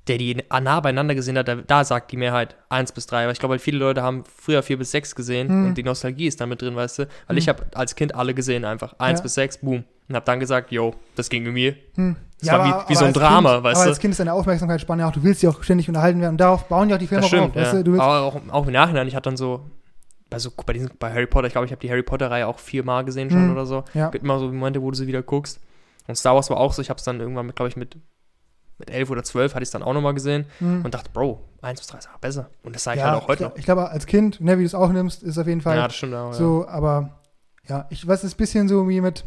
der 0.09 0.19
die 0.19 0.37
nah 0.51 0.81
beieinander 0.81 1.15
gesehen 1.15 1.39
hat, 1.39 1.47
da, 1.47 1.55
da 1.57 1.85
sagt 1.85 2.11
die 2.11 2.17
Mehrheit 2.17 2.57
1 2.71 2.91
bis 2.91 3.07
3. 3.07 3.27
Weil 3.27 3.33
ich 3.33 3.39
glaube, 3.39 3.53
halt 3.53 3.61
viele 3.63 3.79
Leute 3.79 4.03
haben 4.03 4.25
früher 4.25 4.63
4 4.65 4.79
bis 4.79 4.91
6 4.91 5.15
gesehen 5.15 5.49
Hm. 5.49 5.67
und 5.69 5.75
die 5.79 5.85
Nostalgie 5.85 6.27
ist 6.27 6.41
damit 6.41 6.61
drin, 6.63 6.75
weißt 6.75 6.99
du? 7.01 7.03
Weil 7.29 7.37
Hm. 7.37 7.39
ich 7.39 7.49
habe 7.49 7.67
als 7.75 7.95
Kind 7.95 8.17
alle 8.17 8.35
gesehen 8.35 8.65
einfach. 8.65 8.95
1 8.99 9.21
Ja. 9.21 9.23
bis 9.23 9.35
6, 9.35 9.59
boom. 9.59 9.85
Und 10.09 10.15
habe 10.17 10.25
dann 10.27 10.41
gesagt, 10.41 10.73
yo, 10.73 10.95
das 11.15 11.29
ging 11.29 11.45
irgendwie. 11.45 11.77
Hm. 11.95 12.17
Das 12.41 12.51
war 12.53 12.85
wie- 12.87 12.91
wie 12.91 12.95
so 12.95 13.05
ein 13.05 13.13
Drama, 13.13 13.55
kind, 13.55 13.65
weißt 13.65 13.77
aber 13.77 13.85
du? 13.85 13.91
als 13.91 13.99
Kind 13.99 14.13
ist 14.13 14.21
deine 14.21 14.33
Aufmerksamkeitsspanne 14.33 15.07
auch, 15.07 15.13
du 15.13 15.23
willst 15.23 15.43
ja 15.43 15.51
auch 15.51 15.63
ständig 15.63 15.89
unterhalten 15.89 16.21
werden. 16.21 16.33
Und 16.35 16.39
darauf 16.39 16.69
bauen 16.69 16.89
ja 16.89 16.95
auch 16.97 17.01
die 17.01 17.07
Filme 17.09 17.23
Das 17.23 17.27
auch 17.33 17.37
stimmt, 17.37 17.51
auf. 17.51 17.57
ja. 17.57 17.73
Weißt 17.75 17.87
du? 17.87 17.95
Aber 18.01 18.21
auch, 18.23 18.37
auch 18.51 18.67
im 18.67 18.73
Nachhinein, 18.73 19.09
ich 19.09 19.17
hatte 19.17 19.29
dann 19.31 19.37
so, 19.37 19.63
bei, 20.31 20.39
so, 20.39 20.51
bei, 20.65 20.73
diesen, 20.75 20.91
bei 20.99 21.11
Harry 21.13 21.27
Potter, 21.27 21.47
ich 21.47 21.53
glaube, 21.53 21.67
ich 21.67 21.73
habe 21.73 21.81
die 21.81 21.91
Harry 21.91 22.03
Potter-Reihe 22.03 22.47
auch 22.47 22.59
viermal 22.59 23.05
gesehen 23.05 23.31
schon 23.31 23.43
Hm. 23.47 23.53
oder 23.53 23.67
so. 23.67 23.85
Ja. 23.95 24.11
Gibt 24.11 24.23
immer 24.25 24.39
so 24.39 24.47
Momente, 24.47 24.81
wo 24.83 24.91
du 24.91 24.97
sie 24.97 25.07
wieder 25.07 25.23
guckst. 25.23 25.59
Und 26.07 26.17
Star 26.17 26.35
Wars 26.35 26.49
war 26.51 26.59
auch 26.59 26.73
so, 26.73 26.81
ich 26.83 26.91
habe 26.91 26.99
es 26.99 27.05
dann 27.05 27.19
irgendwann, 27.21 27.49
glaube 27.55 27.69
ich, 27.71 27.77
mit, 27.77 27.97
mit 28.79 28.91
11 28.91 29.11
oder 29.11 29.25
12 29.25 29.55
hatte 29.55 29.63
ich 29.65 29.69
es 29.69 29.73
dann 29.73 29.83
auch 29.83 29.93
nochmal 29.93 30.15
gesehen 30.15 30.47
hm. 30.61 30.85
und 30.85 30.95
dachte, 30.95 31.11
Bro, 31.13 31.41
1 31.63 31.81
bis 31.81 31.87
3 31.89 31.99
ist 31.99 32.07
einfach 32.07 32.21
besser. 32.21 32.51
Und 32.63 32.75
das 32.77 32.85
sage 32.85 32.99
ich 32.99 33.03
ja, 33.05 33.11
halt 33.11 33.23
auch 33.23 33.27
heute 33.29 33.43
ich, 33.45 33.49
noch. 33.51 33.57
ich 33.57 33.65
glaube, 33.65 33.91
als 33.91 34.07
Kind, 34.07 34.41
ne, 34.41 34.59
wie 34.59 34.63
du 34.63 34.67
es 34.67 34.75
auch 34.77 34.91
nimmst, 34.93 35.23
ist 35.25 35.39
auf 35.39 35.47
jeden 35.49 35.61
Fall 35.61 35.77
Ja, 35.77 35.89
das 35.89 35.97
stimmt 35.97 36.15
auch. 36.15 36.33
so, 36.33 36.67
aber 36.69 37.19
ja, 37.69 37.87
ich 37.91 38.07
weiß, 38.07 38.19
es 38.21 38.25
ist 38.25 38.35
ein 38.35 38.39
bisschen 38.39 38.69
so 38.69 38.89
wie 38.89 39.01
mit, 39.01 39.25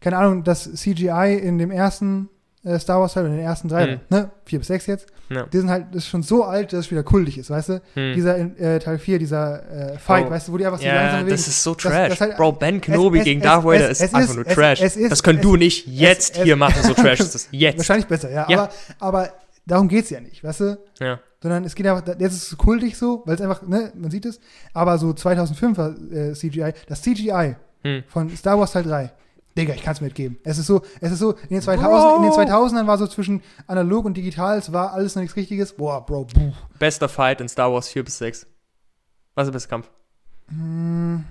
keine 0.00 0.18
Ahnung, 0.18 0.44
das 0.44 0.70
CGI 0.74 1.34
in 1.42 1.58
dem 1.58 1.70
ersten 1.70 2.28
äh, 2.64 2.78
Star 2.80 3.00
Wars 3.00 3.12
Teil, 3.14 3.26
in 3.26 3.32
den 3.32 3.40
ersten 3.40 3.68
drei, 3.68 3.86
Hm. 3.86 4.00
ne, 4.10 4.30
vier 4.44 4.58
bis 4.58 4.66
sechs 4.68 4.86
jetzt, 4.86 5.06
Ja. 5.28 5.44
die 5.44 5.58
sind 5.58 5.70
halt, 5.70 5.86
das 5.92 5.98
ist 6.04 6.08
schon 6.08 6.24
so 6.24 6.42
alt, 6.44 6.72
dass 6.72 6.86
es 6.86 6.90
wieder 6.90 7.04
kultig 7.04 7.38
ist, 7.38 7.48
weißt 7.48 7.68
du? 7.68 7.82
Hm. 7.94 8.14
Dieser 8.14 8.36
äh, 8.38 8.78
Teil 8.80 8.98
4, 8.98 9.20
dieser 9.20 9.92
äh, 9.94 9.98
Fight, 9.98 10.26
Oh. 10.26 10.30
weißt 10.30 10.48
du, 10.48 10.52
wo 10.52 10.58
die 10.58 10.66
einfach 10.66 10.80
so 10.80 10.84
langsam 10.86 11.04
ja, 11.04 11.16
bewegen. 11.20 11.30
das 11.30 11.46
ist 11.46 11.62
so 11.62 11.74
Das- 11.74 11.82
trash. 11.84 12.08
das 12.10 12.20
halt- 12.20 12.36
Bro, 12.36 12.52
Ben 12.52 12.80
Kenobi 12.80 13.18
es- 13.18 13.24
gegen 13.24 13.40
es- 13.40 13.44
Darth 13.44 13.64
Vader 13.64 13.88
ist 13.90 14.02
einfach 14.14 14.34
nur 14.34 14.44
trash. 14.44 14.80
es 14.82 14.96
ist- 14.96 15.12
das 15.12 15.22
können 15.22 15.40
du 15.40 15.54
nicht 15.54 15.86
jetzt 15.86 16.36
hier 16.38 16.56
machen, 16.56 16.82
so 16.82 16.92
trash 16.92 17.20
ist 17.20 17.34
das. 17.36 17.48
Jetzt. 17.52 17.78
Wahrscheinlich 17.78 18.06
besser, 18.08 18.30
ja. 18.32 18.46
Ja. 18.48 18.58
Aber, 18.58 18.70
aber 18.98 19.32
darum 19.64 19.86
geht 19.86 20.04
es 20.04 20.10
ja 20.10 20.20
nicht, 20.20 20.42
weißt 20.42 20.60
du? 20.60 20.78
Ja. 21.00 21.20
Sondern 21.40 21.62
es 21.64 21.74
geht 21.76 21.86
einfach, 21.86 22.04
jetzt 22.18 22.32
ist 22.34 22.50
es 22.52 22.58
kultig 22.58 22.96
so, 22.96 23.22
weil 23.26 23.36
es 23.36 23.40
einfach, 23.40 23.62
ne, 23.62 23.92
man 23.94 24.10
sieht 24.10 24.26
es, 24.26 24.40
aber 24.74 24.98
so 24.98 25.10
2005er 25.12 26.12
äh, 26.12 26.32
CGI, 26.34 26.72
das 26.88 27.02
CGI 27.02 27.54
Hm. 27.84 28.02
von 28.08 28.34
Star 28.36 28.58
Wars 28.58 28.72
Teil 28.72 28.82
3, 28.82 29.10
Digga, 29.56 29.74
ich 29.74 29.82
kann 29.82 29.94
es 29.94 30.00
mitgeben. 30.00 30.38
Es 30.44 30.58
ist 30.58 30.66
so, 30.66 30.82
es 31.00 31.12
ist 31.12 31.18
so, 31.18 31.32
in 31.32 31.48
den, 31.50 31.62
2000, 31.62 32.16
in 32.16 32.22
den 32.22 32.30
Bro. 32.30 32.40
2000ern 32.42 32.86
war 32.86 32.98
so 32.98 33.06
zwischen 33.06 33.42
analog 33.66 34.04
und 34.04 34.16
digital, 34.16 34.58
es 34.58 34.72
war 34.72 34.92
alles 34.92 35.14
noch 35.16 35.22
nichts 35.22 35.36
Richtiges. 35.36 35.72
Boah, 35.74 36.04
Bro, 36.04 36.26
buh. 36.26 36.52
Bester 36.78 37.08
Fight 37.08 37.40
in 37.40 37.48
Star 37.48 37.72
Wars 37.72 37.88
4 37.88 38.04
bis 38.04 38.18
6. 38.18 38.46
Was 39.34 39.44
ist 39.44 39.48
der 39.48 39.52
beste 39.56 39.68
Kampf? 39.68 39.90
Hm, 40.48 41.24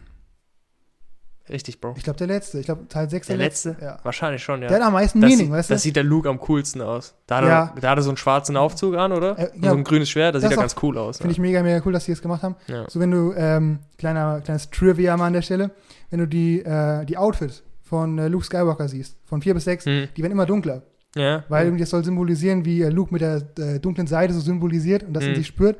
Richtig, 1.47 1.79
Bro. 1.79 1.93
ich 1.95 2.03
glaube, 2.03 2.17
der 2.17 2.25
letzte. 2.25 2.59
Ich 2.59 2.65
glaube, 2.65 2.88
Teil 2.88 3.07
6 3.07 3.27
Der 3.27 3.38
letzte? 3.38 3.77
Ja. 3.79 3.99
Wahrscheinlich 4.01 4.43
schon, 4.43 4.63
ja. 4.63 4.67
Der 4.67 4.77
hat 4.79 4.83
am 4.88 4.93
meisten 4.93 5.21
das 5.21 5.29
Meaning, 5.29 5.45
sieht, 5.45 5.53
weißt 5.53 5.69
du? 5.69 5.73
das 5.75 5.83
sieht 5.83 5.95
der 5.95 6.03
Luke 6.03 6.27
am 6.27 6.39
coolsten 6.39 6.81
aus. 6.81 7.13
Da 7.27 7.38
hat, 7.38 7.43
Ja. 7.43 7.71
er, 7.75 7.81
da 7.81 7.89
hat 7.91 7.99
er 7.99 8.01
so 8.01 8.09
einen 8.09 8.17
schwarzen 8.17 8.57
Aufzug 8.57 8.95
an, 8.95 9.11
oder? 9.11 9.38
Äh, 9.38 9.51
ja. 9.61 9.69
so 9.69 9.77
ein 9.77 9.83
grünes 9.83 10.09
Schwert, 10.09 10.33
das, 10.33 10.41
Das 10.41 10.49
sieht 10.49 10.57
ja 10.57 10.63
ganz 10.63 10.75
cool 10.81 10.97
aus. 10.97 11.17
Finde 11.17 11.33
ich 11.33 11.38
mega, 11.39 11.61
mega 11.61 11.83
cool, 11.85 11.93
dass 11.93 12.05
die 12.05 12.11
das 12.13 12.23
gemacht 12.23 12.41
haben. 12.41 12.55
ja. 12.65 12.89
So, 12.89 12.99
wenn 12.99 13.11
du, 13.11 13.31
ähm, 13.38 13.77
kleiner, 13.99 14.41
kleines 14.41 14.71
Trivia 14.71 15.15
mal 15.17 15.27
an 15.27 15.33
der 15.33 15.43
Stelle, 15.43 15.69
wenn 16.09 16.17
du 16.19 16.27
die, 16.27 16.61
äh, 16.65 17.05
die 17.05 17.15
Outfits 17.17 17.61
von 17.86 18.17
äh, 18.19 18.28
Luke 18.28 18.43
Skywalker 18.43 18.88
siehst, 18.89 19.15
von 19.26 19.41
4 19.41 19.54
bis 19.54 19.63
6, 19.63 19.86
Hm. 19.86 20.08
die 20.17 20.21
werden 20.21 20.34
immer 20.34 20.45
dunkler. 20.45 20.82
ja. 21.15 21.43
Weil 21.48 21.65
irgendwie 21.67 21.82
das 21.84 21.91
soll 21.91 22.04
symbolisieren, 22.04 22.65
wie 22.65 22.82
äh, 22.82 22.89
Luke 22.89 23.13
mit 23.13 23.21
der 23.21 23.41
äh, 23.58 23.80
dunklen 23.80 24.06
Seite 24.08 24.34
so 24.34 24.41
symbolisiert 24.41 25.04
und 25.04 25.13
das 25.13 25.24
in 25.24 25.32
Mhm. 25.32 25.36
sich 25.36 25.48
spürt. 25.48 25.78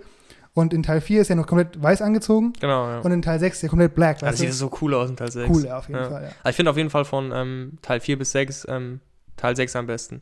Und 0.54 0.74
in 0.74 0.84
Teil 0.84 1.02
4 1.02 1.20
ist 1.20 1.30
er 1.30 1.36
noch 1.36 1.48
komplett 1.48 1.84
weiß 1.84 2.02
angezogen 2.02 2.54
Genau, 2.62 2.88
ja. 2.88 3.00
und 3.00 3.12
in 3.12 3.22
Teil 3.22 3.40
6 3.42 3.58
ist 3.58 3.64
er 3.64 3.70
komplett 3.70 3.94
black. 3.94 4.22
Weißt 4.22 4.38
sieht 4.38 4.54
so 4.54 4.72
cool 4.82 4.94
aus 4.94 5.10
in 5.10 5.18
Teil 5.18 5.30
6. 5.30 5.50
Cool, 5.50 5.66
ja, 5.66 5.78
auf 5.80 5.90
jeden 5.90 6.00
Ja. 6.00 6.10
Fall, 6.10 6.22
ja. 6.24 6.30
Also 6.44 6.50
ich 6.52 6.56
finde 6.56 6.72
auf 6.72 6.78
jeden 6.78 6.90
Fall 6.90 7.04
von 7.04 7.32
ähm, 7.34 7.74
Teil 7.82 8.00
4 8.00 8.18
bis 8.18 8.32
6 8.32 8.66
ähm, 8.70 9.02
Teil 9.36 9.54
6 9.58 9.76
am 9.76 9.88
besten. 9.88 10.22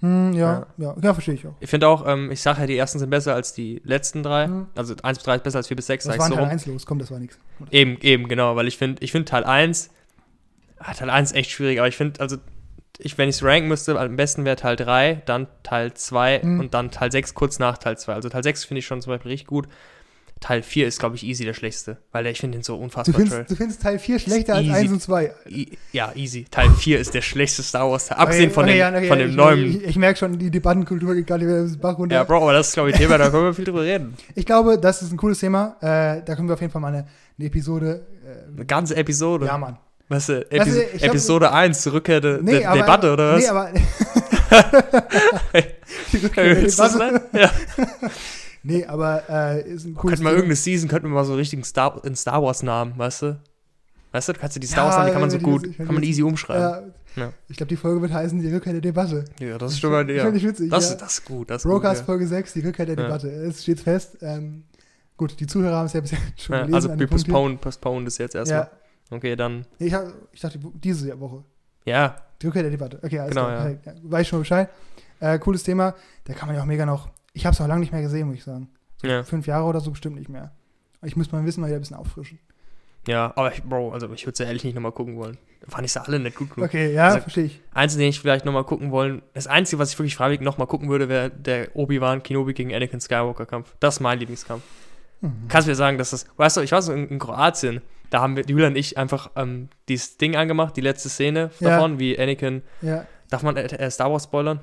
Hm, 0.00 0.32
ja, 0.34 0.66
ja, 0.76 0.94
ja, 1.02 1.12
verstehe 1.14 1.34
ich 1.34 1.46
auch. 1.46 1.54
Ich 1.60 1.70
finde 1.70 1.88
auch, 1.88 2.06
ähm, 2.06 2.30
ich 2.30 2.40
sage 2.42 2.60
ja, 2.60 2.66
die 2.66 2.76
ersten 2.76 2.98
sind 3.00 3.10
besser 3.10 3.34
als 3.34 3.52
die 3.54 3.80
letzten 3.84 4.22
drei. 4.22 4.46
Mhm. 4.46 4.66
Also 4.76 4.94
1 5.02 5.18
bis 5.18 5.24
3 5.24 5.34
ist 5.36 5.42
besser 5.44 5.56
als 5.58 5.66
4 5.68 5.76
bis 5.76 5.86
6, 5.86 6.04
Das 6.04 6.18
war 6.18 6.26
in 6.26 6.30
so 6.30 6.34
Teil 6.36 6.44
rum. 6.44 6.50
1 6.52 6.66
los, 6.66 6.86
komm, 6.86 6.98
das 7.00 7.10
war 7.10 7.18
nichts. 7.18 7.38
Eben, 7.72 7.96
eben, 8.02 8.28
genau, 8.28 8.54
weil 8.54 8.68
ich 8.68 8.76
finde, 8.78 9.02
ich 9.02 9.10
finde 9.12 9.24
Teil 9.24 9.42
1, 9.44 9.90
ah, 9.90 9.93
Teil 10.92 11.08
1 11.10 11.30
ist 11.30 11.36
echt 11.36 11.50
schwierig, 11.50 11.78
aber 11.78 11.88
ich 11.88 11.96
finde, 11.96 12.20
also, 12.20 12.36
ich, 12.98 13.16
wenn 13.18 13.28
ich 13.28 13.36
es 13.36 13.42
ranken 13.42 13.68
müsste, 13.68 13.98
am 13.98 14.16
besten 14.16 14.44
wäre 14.44 14.56
Teil 14.56 14.76
3, 14.76 15.22
dann 15.26 15.46
Teil 15.62 15.94
2 15.94 16.40
Mhm. 16.44 16.60
und 16.60 16.74
dann 16.74 16.90
Teil 16.90 17.10
6 17.10 17.34
kurz 17.34 17.58
nach 17.58 17.78
Teil 17.78 17.96
2. 17.98 18.12
Also 18.14 18.28
Teil 18.28 18.42
6 18.42 18.64
finde 18.64 18.80
ich 18.80 18.86
schon 18.86 19.00
zum 19.02 19.12
Beispiel 19.12 19.30
richtig 19.32 19.46
gut. 19.48 19.66
Teil 20.40 20.62
4 20.62 20.86
ist, 20.86 20.98
glaube 20.98 21.16
ich, 21.16 21.24
easy 21.24 21.44
der 21.44 21.54
schlechteste, 21.54 21.96
weil 22.12 22.26
ich 22.26 22.38
finde 22.38 22.58
den 22.58 22.62
so 22.62 22.76
Du 22.76 22.82
unfassbar 22.82 23.14
findest, 23.14 23.36
trash. 23.36 23.46
du 23.48 23.56
findest 23.56 23.82
Teil 23.82 23.98
4 23.98 24.18
schlechter 24.18 24.54
als 24.56 24.64
easy. 24.66 24.74
1 24.74 24.92
und 24.92 25.00
2. 25.00 25.32
I- 25.48 25.78
Ja, 25.92 26.12
easy. 26.14 26.44
Teil 26.50 26.70
4 26.70 27.00
ist 27.00 27.14
der 27.14 27.22
schlechteste 27.22 27.62
Star 27.62 27.90
Wars 27.90 28.08
Teil. 28.08 28.18
Abgesehen 28.18 28.50
von, 28.50 28.64
Okay, 28.64 28.76
dem, 28.78 28.94
okay, 28.94 29.08
von 29.08 29.18
dem 29.18 29.30
ich, 29.30 29.36
neuen. 29.36 29.64
Ich, 29.64 29.84
ich 29.84 29.96
merke 29.96 30.18
schon, 30.18 30.38
die 30.38 30.50
Debattenkultur 30.50 31.14
geht 31.14 31.26
gerade 31.26 31.46
wieder 31.46 31.60
ins 31.60 31.78
Bach 31.78 31.96
runter. 31.98 32.16
ja, 32.16 32.24
Bro, 32.24 32.42
aber 32.42 32.52
das 32.52 32.68
ist, 32.68 32.74
glaube 32.74 32.90
ich, 32.90 32.96
Thema, 32.96 33.16
da 33.16 33.30
können 33.30 33.44
wir 33.44 33.54
viel 33.54 33.64
drüber 33.64 33.82
reden. 33.82 34.14
Ich 34.34 34.44
glaube, 34.44 34.78
das 34.78 35.00
ist 35.02 35.12
ein 35.12 35.16
cooles 35.16 35.38
Thema. 35.38 35.76
Äh, 35.80 36.22
da 36.24 36.34
können 36.36 36.48
wir 36.48 36.54
auf 36.54 36.60
jeden 36.60 36.72
Fall 36.72 36.82
mal 36.82 36.88
eine, 36.88 37.06
eine 37.38 37.46
Episode. 37.48 38.06
Äh, 38.24 38.52
Eine 38.54 38.66
ganze 38.66 38.96
Episode. 38.96 39.46
ja, 39.46 39.56
Mann. 39.56 39.78
Weißt 40.08 40.28
du, 40.28 40.32
Weißt 40.40 40.46
Epis 40.52 40.74
du, 40.74 40.82
ich 40.82 41.02
hab- 41.02 41.08
Episode 41.10 41.52
1, 41.52 41.80
zur 41.82 41.92
Rückkehr 41.94 42.20
der, 42.20 42.42
Nee, 42.42 42.64
aber, 42.64 42.76
Debatte, 42.78 43.12
oder 43.12 43.32
was? 43.34 43.40
Nee, 43.42 43.48
aber. 43.48 43.70
die 46.12 46.16
Rückkehr 46.18 46.44
der 46.44 46.54
du 46.62 46.70
Debatte. 46.70 47.22
Ja. 47.32 47.50
Nee, 48.66 48.82
aber 48.86 49.22
äh, 49.28 49.60
ist 49.68 49.84
ein 49.84 49.94
cooles 49.94 49.94
Könnten 49.94 50.10
wir 50.10 50.16
Thema. 50.16 50.30
irgendeine 50.30 50.56
Season, 50.56 50.88
könnten 50.88 51.08
wir 51.08 51.14
mal 51.14 51.24
so 51.26 51.34
richtigen 51.34 51.64
Star, 51.64 52.00
in 52.02 52.16
Star 52.16 52.42
Wars 52.42 52.62
Namen, 52.62 52.94
weißt 52.96 53.20
du? 53.20 53.38
Weißt 54.12 54.28
du, 54.28 54.32
du 54.32 54.38
kannst 54.40 54.56
ja 54.56 54.60
die 54.60 54.66
Star 54.66 54.86
Wars 54.86 54.94
Namen, 54.96 55.06
die 55.08 55.12
kann 55.12 55.20
man 55.20 55.28
so 55.30 55.36
die- 55.36 55.44
gut, 55.44 55.76
kann 55.76 55.94
man 55.94 56.02
easy 56.02 56.22
umschreiben. 56.22 56.62
Ja, 56.62 57.22
Ja. 57.24 57.32
Ich 57.48 57.58
glaube, 57.58 57.68
die 57.68 57.76
Folge 57.76 58.00
wird 58.00 58.12
heißen 58.14 58.40
Die 58.40 58.50
Rückkehr 58.50 58.72
der 58.72 58.80
Debatte. 58.80 59.26
Ja, 59.38 59.58
das 59.58 59.72
ist 59.72 59.80
schon 59.80 59.90
mal, 59.92 60.06
Das 60.06 60.16
ja. 60.16 60.30
ich 60.32 60.42
witzig. 60.44 60.70
Das, 60.70 60.88
ja. 60.88 60.96
das 60.96 61.12
ist 61.12 61.24
gut, 61.26 61.50
das 61.50 61.62
ist 61.62 61.70
Brokers 61.70 61.98
gut. 61.98 62.06
Folge 62.06 62.26
6, 62.26 62.54
die 62.54 62.60
Rückkehr 62.60 62.86
der. 62.86 62.96
Debatte. 62.96 63.28
Es 63.28 63.62
steht 63.62 63.80
fest. 63.80 64.16
Ähm, 64.22 64.64
gut, 65.18 65.38
die 65.38 65.46
Zuhörer 65.46 65.76
haben 65.76 65.86
es 65.86 65.92
ja 65.92 66.00
bisher 66.00 66.18
schon 66.38 66.56
gelesen. 66.56 66.74
Also 66.74 66.98
wir 66.98 67.06
postponen, 67.06 67.58
postponen 67.58 68.06
das 68.06 68.16
jetzt 68.16 68.34
erstmal. 68.34 68.60
Ja, 68.60 68.70
Okay, 69.14 69.36
dann, 69.36 69.66
ich, 69.78 69.92
hab, 69.94 70.04
ich 70.32 70.40
dachte, 70.40 70.58
diese 70.74 71.18
Woche. 71.20 71.44
ja, 71.84 72.16
Die 72.42 72.46
Rückkehr 72.46 72.62
der 72.62 72.70
Debatte. 72.70 72.98
Okay, 73.02 73.18
alles 73.18 73.30
Genau, 73.34 73.46
klar. 73.46 73.70
ja. 73.70 73.76
Ja. 73.84 73.92
Weiß 74.02 74.22
ich 74.22 74.28
schon 74.28 74.40
Bescheid. 74.40 74.68
Äh, 75.20 75.38
cooles 75.38 75.62
Thema. 75.62 75.94
Da 76.24 76.34
kann 76.34 76.48
man 76.48 76.56
ja 76.56 76.62
auch 76.62 76.66
mega 76.66 76.84
noch. 76.84 77.08
Ich 77.32 77.46
habe 77.46 77.54
es 77.54 77.60
auch 77.60 77.66
lange 77.66 77.80
nicht 77.80 77.92
mehr 77.92 78.02
gesehen, 78.02 78.26
muss 78.28 78.36
ich 78.36 78.44
sagen. 78.44 78.68
ja. 79.02 79.22
Fünf 79.22 79.46
Jahre 79.46 79.64
oder 79.64 79.80
so 79.80 79.90
bestimmt 79.90 80.16
nicht 80.16 80.28
mehr. 80.28 80.52
Ich 81.02 81.16
müsste 81.16 81.34
mein 81.36 81.44
Wissen 81.46 81.60
mal 81.60 81.66
wieder 81.68 81.76
ein 81.76 81.80
bisschen 81.82 81.96
auffrischen. 81.96 82.38
Ja, 83.06 83.32
aber 83.36 83.52
ich, 83.52 83.62
Bro, 83.62 83.92
also 83.92 84.10
ich 84.12 84.24
würde 84.24 84.32
es 84.32 84.38
ja 84.38 84.46
ehrlich 84.46 84.64
nicht 84.64 84.74
nochmal 84.74 84.92
gucken 84.92 85.16
wollen. 85.16 85.36
Fand 85.68 85.84
ich 85.84 85.92
sie 85.92 86.00
alle 86.00 86.18
nicht 86.18 86.36
gut 86.36 86.54
genug. 86.54 86.68
Okay, 86.68 86.92
ja, 86.94 87.08
Also- 87.08 87.20
verstehe 87.20 87.44
ich. 87.44 87.60
Einzige, 87.74 88.00
den 88.02 88.08
ich 88.10 88.20
vielleicht 88.20 88.44
nochmal 88.46 88.64
gucken 88.64 88.90
wollen, 88.90 89.22
das 89.34 89.46
Einzige, 89.46 89.78
was 89.78 89.92
ich 89.92 89.98
wirklich 89.98 90.16
freiwillig 90.16 90.40
nochmal 90.40 90.66
gucken 90.66 90.88
würde, 90.88 91.08
wäre 91.08 91.30
der 91.30 91.74
Obi-Wan 91.76 92.22
Kenobi 92.22 92.54
gegen 92.54 92.74
Anakin 92.74 93.00
Skywalker 93.00 93.44
Kampf. 93.46 93.74
Das 93.80 93.96
ist 93.96 94.00
mein 94.00 94.18
Lieblingskampf. 94.18 94.62
Mhm. 95.20 95.32
Kannst 95.48 95.66
du 95.68 95.70
mir 95.70 95.76
sagen, 95.76 95.98
dass 95.98 96.10
das, 96.10 96.26
weißt 96.36 96.56
du, 96.56 96.60
ich 96.62 96.72
war 96.72 96.80
so 96.82 96.92
in, 96.92 97.08
in 97.08 97.18
Kroatien 97.18 97.80
da 98.10 98.20
haben 98.20 98.36
wir, 98.36 98.44
Julian 98.46 98.72
und 98.72 98.76
ich, 98.76 98.96
einfach 98.98 99.30
ähm, 99.36 99.68
dieses 99.88 100.16
Ding 100.18 100.36
angemacht, 100.36 100.76
die 100.76 100.80
letzte 100.80 101.08
Szene 101.08 101.50
Ja. 101.60 101.70
davon, 101.70 101.98
wie 101.98 102.18
Anakin, 102.18 102.62
Ja. 102.82 103.06
darf 103.30 103.42
man 103.42 103.56
äh, 103.56 103.64
äh, 103.64 103.90
Star 103.90 104.10
Wars 104.12 104.24
spoilern? 104.24 104.60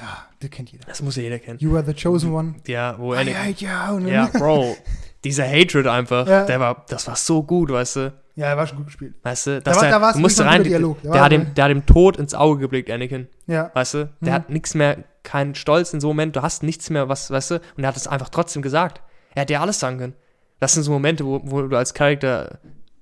Ja, 0.00 0.24
das 0.40 0.50
kennt 0.50 0.72
jeder. 0.72 0.84
Das 0.86 1.00
muss 1.02 1.16
ja 1.16 1.22
jeder 1.22 1.38
kennen. 1.38 1.58
You 1.60 1.76
are 1.76 1.84
the 1.84 1.94
chosen 1.94 2.32
one. 2.32 2.54
Ja, 2.66 2.96
wo 2.98 3.12
Anakin, 3.12 3.54
ja, 3.58 3.96
ja, 4.00 4.26
Bro, 4.32 4.76
dieser 5.22 5.46
Hatred 5.48 5.86
einfach, 5.86 6.26
Ja. 6.26 6.44
der 6.44 6.58
war, 6.60 6.84
das 6.88 7.06
war 7.06 7.16
so 7.16 7.42
gut, 7.44 7.70
weißt 7.70 7.96
du, 7.96 8.12
ja, 8.36 8.46
er 8.46 8.56
war 8.56 8.66
schon 8.66 8.78
gut 8.78 8.86
gespielt. 8.86 9.14
weißt 9.22 9.46
du, 9.46 9.50
Da 9.62 9.70
dass 9.70 9.76
war- 9.76 9.84
er, 9.88 10.00
da 10.00 10.12
du 10.12 10.18
musst 10.18 10.40
rein, 10.40 10.64
Dialog. 10.64 10.96
Da 11.02 11.02
der, 11.02 11.12
war 11.12 11.24
hat 11.26 11.32
dem, 11.32 11.54
der 11.54 11.64
hat 11.64 11.70
dem 11.70 11.86
Tod 11.86 12.16
ins 12.16 12.34
Auge 12.34 12.58
geblickt, 12.60 12.90
Anakin, 12.90 13.28
Ja. 13.46 13.70
weißt 13.72 13.94
du, 13.94 14.10
der 14.20 14.32
Mhm. 14.32 14.34
hat 14.34 14.50
nichts 14.50 14.74
mehr, 14.74 15.04
keinen 15.22 15.54
Stolz 15.54 15.92
in 15.94 16.00
so 16.00 16.08
einem 16.08 16.16
Moment, 16.16 16.36
du 16.36 16.42
hast 16.42 16.64
nichts 16.64 16.90
mehr, 16.90 17.08
was, 17.08 17.30
weißt 17.30 17.52
du, 17.52 17.54
und 17.76 17.84
er 17.84 17.88
hat 17.88 17.96
es 17.96 18.08
einfach 18.08 18.28
trotzdem 18.30 18.60
gesagt, 18.62 19.00
er 19.36 19.42
hätte 19.42 19.52
ja 19.54 19.60
alles 19.60 19.78
sagen 19.78 19.98
können. 19.98 20.14
Das 20.64 20.72
sind 20.72 20.82
so 20.84 20.92
Momente, 20.92 21.24
wo, 21.26 21.40
wo 21.44 21.62
du 21.62 21.76
als 21.76 21.92
Charakter, 21.92 22.58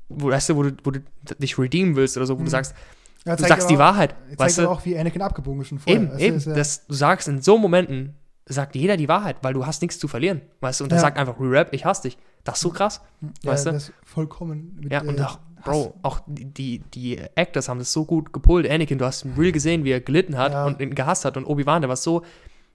wo, 0.09 0.29
weißt 0.31 0.49
du, 0.51 0.57
wo 0.57 0.63
du, 0.65 0.73
wo 0.85 0.91
du 0.91 1.01
dich 1.39 1.57
redeemen 1.59 1.95
willst 1.97 2.17
oder 2.17 2.27
so, 2.27 2.35
wo 2.37 2.41
Mhm. 2.41 2.45
du 2.47 2.51
sagst, 2.51 2.75
Ja, 3.25 3.37
du 3.37 3.43
sagst 3.45 3.53
aber 3.65 3.69
die 3.69 3.75
auch- 3.77 3.79
Wahrheit, 3.79 4.15
weißt 4.37 4.59
du, 4.59 4.69
auch, 4.69 4.85
wie 4.85 4.99
Anakin 4.99 5.23
abgebogen 5.23 5.61
ist 5.63 5.69
schon 5.69 5.79
vorher. 5.79 6.03
Eben, 6.03 6.11
du, 6.11 6.19
eben. 6.25 6.37
ist 6.39 6.47
ja- 6.47 6.55
Das, 6.55 6.87
du 6.87 6.95
sagst 6.95 7.29
in 7.29 7.41
so 7.41 7.57
Momenten, 7.59 8.15
sagt 8.47 8.75
jeder 8.75 8.97
die 8.97 9.09
Wahrheit, 9.09 9.37
weil 9.43 9.55
du 9.55 9.65
hast 9.65 9.81
nichts 9.81 9.99
zu 10.01 10.09
verlieren. 10.09 10.41
Weißt 10.61 10.81
du? 10.81 10.85
Und 10.85 10.93
Ja. 10.93 10.99
sagt 10.99 11.17
einfach, 11.17 11.39
Re-Rap, 11.39 11.73
ich 11.73 11.85
hasse 11.85 12.03
dich. 12.03 12.19
Das 12.43 12.57
ist 12.57 12.63
so 12.63 12.71
krass. 12.71 13.01
ja, 13.43 13.53
weißt 13.53 13.67
du? 13.67 13.71
Das 13.73 13.85
ist 13.85 13.93
vollkommen 14.05 14.77
mit, 14.81 14.91
Ja, 14.93 15.03
und 15.03 15.19
äh, 15.21 15.23
auch, 15.23 15.39
Bro, 15.65 15.95
auch 16.03 16.21
die, 16.27 16.81
die, 16.81 17.19
Actors 17.37 17.69
haben 17.69 17.79
das 17.79 17.93
so 17.93 18.05
gut 18.05 18.33
gepullt. 18.33 18.69
Anakin, 18.69 18.99
du 18.99 19.05
hast 19.05 19.25
real 19.39 19.53
gesehen, 19.53 19.85
wie 19.85 19.93
er 19.93 20.01
gelitten 20.01 20.37
hat 20.37 20.53
Ja. 20.53 20.67
und 20.67 20.81
ihn 20.81 20.93
gehasst 20.97 21.25
hat. 21.25 21.37
Und 21.37 21.45
Obi-Wan, 21.45 21.83
der 21.83 21.89
war 21.89 21.95
so 21.97 22.23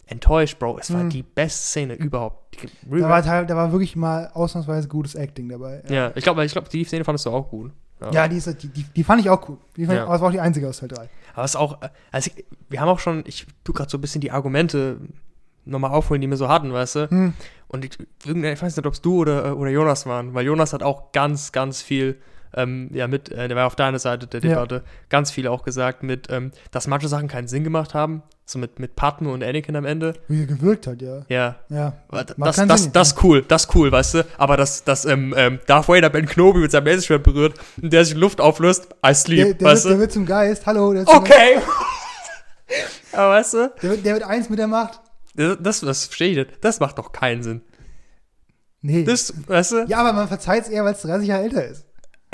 enttäuscht, 0.07 0.57
Bro. 0.59 0.79
Es 0.79 0.91
war 0.93 1.03
Mhm. 1.03 1.09
die 1.09 1.23
beste 1.23 1.63
Szene 1.63 1.93
überhaupt. 1.95 2.57
Da 2.89 3.01
war, 3.09 3.21
da 3.21 3.55
war 3.55 3.71
wirklich 3.71 3.95
mal 3.95 4.29
ausnahmsweise 4.33 4.87
gutes 4.87 5.15
Acting 5.15 5.49
dabei. 5.49 5.83
ja, 5.89 6.11
ich 6.15 6.23
glaube, 6.23 6.43
ich 6.45 6.51
glaub, 6.53 6.69
die 6.69 6.83
Szene 6.83 7.03
fandest 7.03 7.25
du 7.25 7.29
auch 7.31 7.49
gut. 7.49 7.71
Ja, 8.11 8.27
die, 8.27 8.37
ist, 8.37 8.45
die, 8.61 8.67
die, 8.67 8.83
die 8.83 9.03
fand 9.03 9.21
ich 9.21 9.29
auch 9.29 9.49
cool. 9.49 9.57
Die 9.75 9.85
fand, 9.85 9.97
Ja. 9.97 10.05
Aber 10.05 10.15
es 10.15 10.21
war 10.21 10.27
auch 10.27 10.31
die 10.31 10.39
einzige 10.39 10.67
aus 10.69 10.77
Teil 10.79 10.89
3. 10.89 11.09
Aber 11.33 11.43
es 11.45 11.51
ist 11.51 11.55
auch, 11.55 11.81
äh, 11.81 11.89
also 12.11 12.29
ich, 12.35 12.45
wir 12.69 12.79
haben 12.79 12.89
auch 12.89 12.99
schon, 12.99 13.23
ich 13.25 13.47
tu 13.63 13.73
gerade 13.73 13.89
so 13.89 13.97
ein 13.97 14.01
bisschen 14.01 14.21
die 14.21 14.29
Argumente 14.31 14.97
nochmal 15.65 15.91
aufholen, 15.91 16.21
die 16.21 16.27
wir 16.29 16.37
so 16.37 16.47
hatten, 16.47 16.71
weißt 16.71 16.95
du? 16.95 17.09
Hm. 17.09 17.33
Und 17.67 17.83
ich, 17.85 17.97
ich 18.23 18.61
weiß 18.61 18.77
nicht, 18.77 18.85
ob 18.85 18.93
es 18.93 19.01
du 19.01 19.17
oder, 19.21 19.57
oder 19.57 19.69
Jonas 19.71 20.05
waren, 20.05 20.33
weil 20.35 20.45
Jonas 20.45 20.73
hat 20.73 20.83
auch 20.83 21.11
ganz, 21.11 21.51
ganz 21.51 21.81
viel, 21.81 22.17
ähm, 22.55 22.89
ja, 22.93 23.07
mit, 23.07 23.29
äh, 23.29 23.47
der 23.47 23.55
war 23.57 23.67
auf 23.67 23.75
deiner 23.75 23.99
Seite 23.99 24.27
der 24.27 24.41
Ja. 24.41 24.49
Debatte, 24.49 24.83
ganz 25.09 25.31
viel 25.31 25.47
auch 25.47 25.63
gesagt 25.63 26.03
mit, 26.03 26.27
ähm, 26.31 26.51
dass 26.71 26.87
manche 26.87 27.07
Sachen 27.07 27.27
keinen 27.27 27.47
Sinn 27.47 27.63
gemacht 27.63 27.93
haben, 27.93 28.23
so 28.45 28.57
mit, 28.59 28.79
mit 28.79 28.95
Padme 28.95 29.29
und 29.31 29.43
Anakin 29.43 29.75
am 29.75 29.85
Ende. 29.85 30.13
Wie 30.27 30.41
er 30.43 30.47
gewirkt 30.47 30.87
hat, 30.87 31.01
ja. 31.01 31.21
Ja, 31.27 31.55
Ja. 31.69 31.93
das, 32.11 32.35
das, 32.37 32.67
das, 32.67 32.91
das 32.91 33.15
cool, 33.23 33.41
das 33.47 33.67
cool, 33.75 33.91
weißt 33.91 34.13
du? 34.15 34.25
Aber 34.37 34.55
dass, 34.57 34.83
dass 34.83 35.05
ähm, 35.05 35.33
ähm, 35.37 35.59
Darth 35.67 35.89
Vader 35.89 36.09
Ben 36.09 36.25
Kenobi 36.25 36.59
mit 36.59 36.71
seinem 36.71 36.85
Laserschwert 36.87 37.23
berührt 37.23 37.55
und 37.81 37.91
der 37.91 38.05
sich 38.05 38.13
in 38.15 38.19
Luft 38.21 38.39
auflöst, 38.39 38.85
I 38.85 39.07
Der, 39.07 39.15
sleep, 39.15 39.59
der, 39.59 39.67
weißt 39.67 39.83
wird, 39.85 39.91
der 39.91 39.95
du? 39.95 40.01
wird 40.01 40.11
zum 40.13 40.25
Geist. 40.25 40.65
Hallo. 40.65 40.93
Der, 40.93 41.05
zum 41.05 41.15
Okay! 41.15 41.57
Aber 43.13 43.31
weißt 43.31 43.53
du, 43.53 43.71
Der 43.81 43.89
wird, 43.91 44.05
der 44.05 44.13
wird 44.13 44.23
eins 44.23 44.49
mit 44.49 44.59
der 44.59 44.67
Macht. 44.67 44.99
das, 45.35 45.57
das, 45.59 45.79
das 45.81 46.05
verstehe 46.05 46.29
ich 46.31 46.37
nicht. 46.37 46.49
Das 46.63 46.79
macht 46.79 46.97
doch 46.97 47.11
keinen 47.11 47.41
Sinn. 47.43 47.61
Nee. 48.81 49.03
Das, 49.03 49.33
weißt 49.47 49.71
du? 49.71 49.85
ja, 49.87 49.97
aber 49.97 50.13
man 50.13 50.27
verzeiht 50.27 50.63
es 50.63 50.69
eher, 50.69 50.85
weil 50.85 50.93
es 50.93 51.01
30 51.01 51.27
Jahre 51.27 51.43
älter 51.43 51.65
ist. 51.65 51.85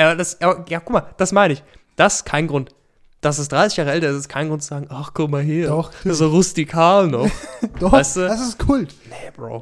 Aber 0.04 0.16
das, 0.16 0.38
ja, 0.42 0.80
guck 0.80 0.90
mal, 0.92 1.04
das 1.18 1.32
meine 1.32 1.54
ich. 1.54 1.64
Das 1.96 2.16
ist 2.18 2.26
kein 2.26 2.48
Grund. 2.48 2.74
Dass 3.22 3.38
es 3.38 3.48
30 3.48 3.78
Jahre 3.78 3.92
älter 3.92 4.10
ist, 4.10 4.18
ist 4.18 4.30
kein 4.30 4.50
Grund 4.50 4.62
zu 4.64 4.68
sagen, 4.70 4.88
ach, 4.90 5.12
guck 5.14 5.30
mal 5.32 5.42
hier. 5.42 5.68
Doch, 5.68 5.92
Das 6.04 6.14
ist 6.14 6.18
so 6.18 6.28
rustikal 6.30 7.08
noch. 7.08 7.30
Doch, 7.80 7.92
Weißt 7.94 8.18
du? 8.18 8.22
das 8.22 8.42
ist 8.42 8.60
Kult. 8.60 8.94
nee, 9.10 9.32
Bro. 9.36 9.62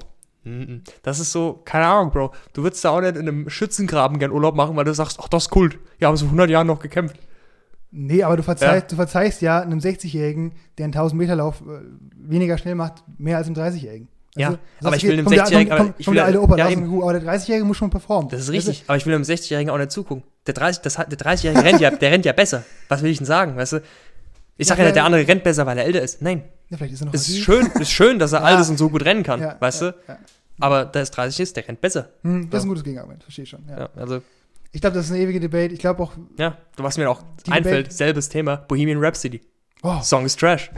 Das 1.04 1.20
ist 1.20 1.32
so, 1.32 1.62
keine 1.66 1.86
Ahnung, 1.86 2.10
Bro. 2.12 2.32
Du 2.54 2.64
würdest 2.64 2.84
da 2.84 2.90
auch 2.90 3.02
nicht 3.02 3.16
in 3.16 3.28
einem 3.28 3.48
Schützengraben 3.50 4.18
gern 4.18 4.32
Urlaub 4.32 4.56
machen, 4.56 4.76
weil 4.76 4.86
du 4.86 4.94
sagst, 4.96 5.20
ach, 5.22 5.28
das 5.28 5.44
ist 5.44 5.50
Kult. 5.52 5.78
Wir 6.00 6.08
haben 6.08 6.18
so 6.18 6.26
100 6.26 6.50
Jahren 6.50 6.66
noch 6.66 6.80
gekämpft. 6.80 7.16
Nee, 7.92 8.24
aber 8.24 8.38
du 8.38 8.42
verzeihst, 8.44 8.84
Ja. 8.86 8.88
du 8.90 8.96
verzeihst 8.96 9.42
ja 9.44 9.60
einem 9.60 9.78
60-Jährigen, 9.80 10.54
der 10.80 10.86
einen 10.86 10.94
1000-Meter-Lauf 10.96 11.62
äh, 11.62 11.82
weniger 12.16 12.58
schnell 12.58 12.74
macht, 12.74 13.04
mehr 13.20 13.38
als 13.38 13.46
einem 13.48 13.56
30-Jährigen. 13.58 14.08
Ja, 14.36 14.52
das 14.52 14.60
aber 14.86 14.96
ist- 14.96 15.04
ich 15.04 15.10
will 15.10 15.14
einem 15.18 15.26
kommt 15.26 15.36
der- 15.38 15.46
60-Jährigen- 15.46 15.70
kommt- 15.70 15.80
kommt- 15.82 16.00
ich 16.00 16.06
kommt 16.06 16.14
will- 16.16 16.20
der 16.20 16.26
alte 16.26 16.42
Opa, 16.42 16.58
ja, 16.58 16.70
eben. 16.70 17.02
aber 17.02 17.14
der 17.14 17.22
30-Jährige 17.22 17.66
muss 17.66 17.78
schon 17.78 17.90
performen. 17.90 18.30
Das 18.30 18.40
ist 18.42 18.48
Weißt 18.54 18.68
du? 18.68 18.72
richtig. 18.72 18.84
Aber 18.88 18.98
ich 18.98 19.06
will 19.06 19.14
einem 19.14 19.24
60-Jährigen 19.24 19.70
auch 19.72 19.78
nicht 19.78 19.92
zugucken. 19.92 20.24
Der 20.48 20.54
30, 20.54 20.82
das 20.84 20.98
hat, 20.98 21.12
der 21.12 21.18
30-Jährige 21.18 21.64
rennt 21.64 21.82
ja, 21.82 21.92
der 21.92 22.12
rennt 22.12 22.26
ja 22.26 22.32
besser. 22.34 22.64
Was 22.88 23.02
will 23.04 23.12
ich 23.12 23.18
denn 23.18 23.28
sagen, 23.28 23.56
weißt 23.58 23.74
du? 23.74 23.82
Ich 24.58 24.68
sag 24.68 24.78
ja, 24.78 24.86
Ja, 24.86 24.92
der 24.92 24.98
ja. 25.02 25.06
andere 25.06 25.28
rennt 25.28 25.44
besser, 25.44 25.66
weil 25.66 25.78
er 25.78 25.86
älter 25.86 26.02
ist. 26.02 26.22
Nein. 26.22 26.44
Ja, 26.70 26.78
vielleicht 26.78 26.94
ist 26.94 27.02
er 27.02 27.06
noch 27.08 27.14
Es 27.14 27.28
ist 27.28 27.40
schön, 27.40 27.66
ist 27.80 27.92
schön, 27.92 28.20
dass 28.20 28.32
er 28.32 28.40
Ja. 28.42 28.46
alt 28.46 28.60
ist 28.62 28.70
und 28.70 28.78
so 28.78 28.90
gut 28.90 29.04
rennen 29.04 29.24
kann, 29.24 29.42
Ja, 29.42 29.58
weißt 29.60 29.82
ja, 29.82 29.92
du? 29.92 29.98
ja. 30.08 30.18
Aber 30.60 30.86
der 30.86 31.02
ist 31.02 31.12
30 31.12 31.40
ist, 31.40 31.56
der 31.58 31.68
rennt 31.68 31.82
besser. 31.82 32.10
Hm, 32.24 32.50
das 32.50 32.60
ist 32.60 32.66
ein 32.66 32.70
gutes 32.70 32.84
Gegenargument, 32.84 33.24
verstehe 33.24 33.44
ich 33.44 33.50
schon. 33.50 33.66
Ja. 33.68 33.80
Ja, 33.80 33.90
also 33.98 34.22
Ich 34.72 34.80
glaube, 34.80 34.96
das 34.96 35.06
ist 35.08 35.12
eine 35.12 35.20
ewige 35.22 35.40
Debate. 35.42 35.74
Ich 35.74 35.80
glaube 35.80 36.02
auch, 36.04 36.14
Ja, 36.38 36.58
was 36.78 36.98
mir 36.98 37.10
auch 37.10 37.22
einfällt, 37.50 37.88
Debate- 37.88 37.92
selbes 37.94 38.30
Thema, 38.30 38.56
Bohemian 38.56 39.04
Rhapsody. 39.04 39.42
oh, 39.84 40.00
Song 40.02 40.24
ist 40.26 40.40
Trash. 40.40 40.72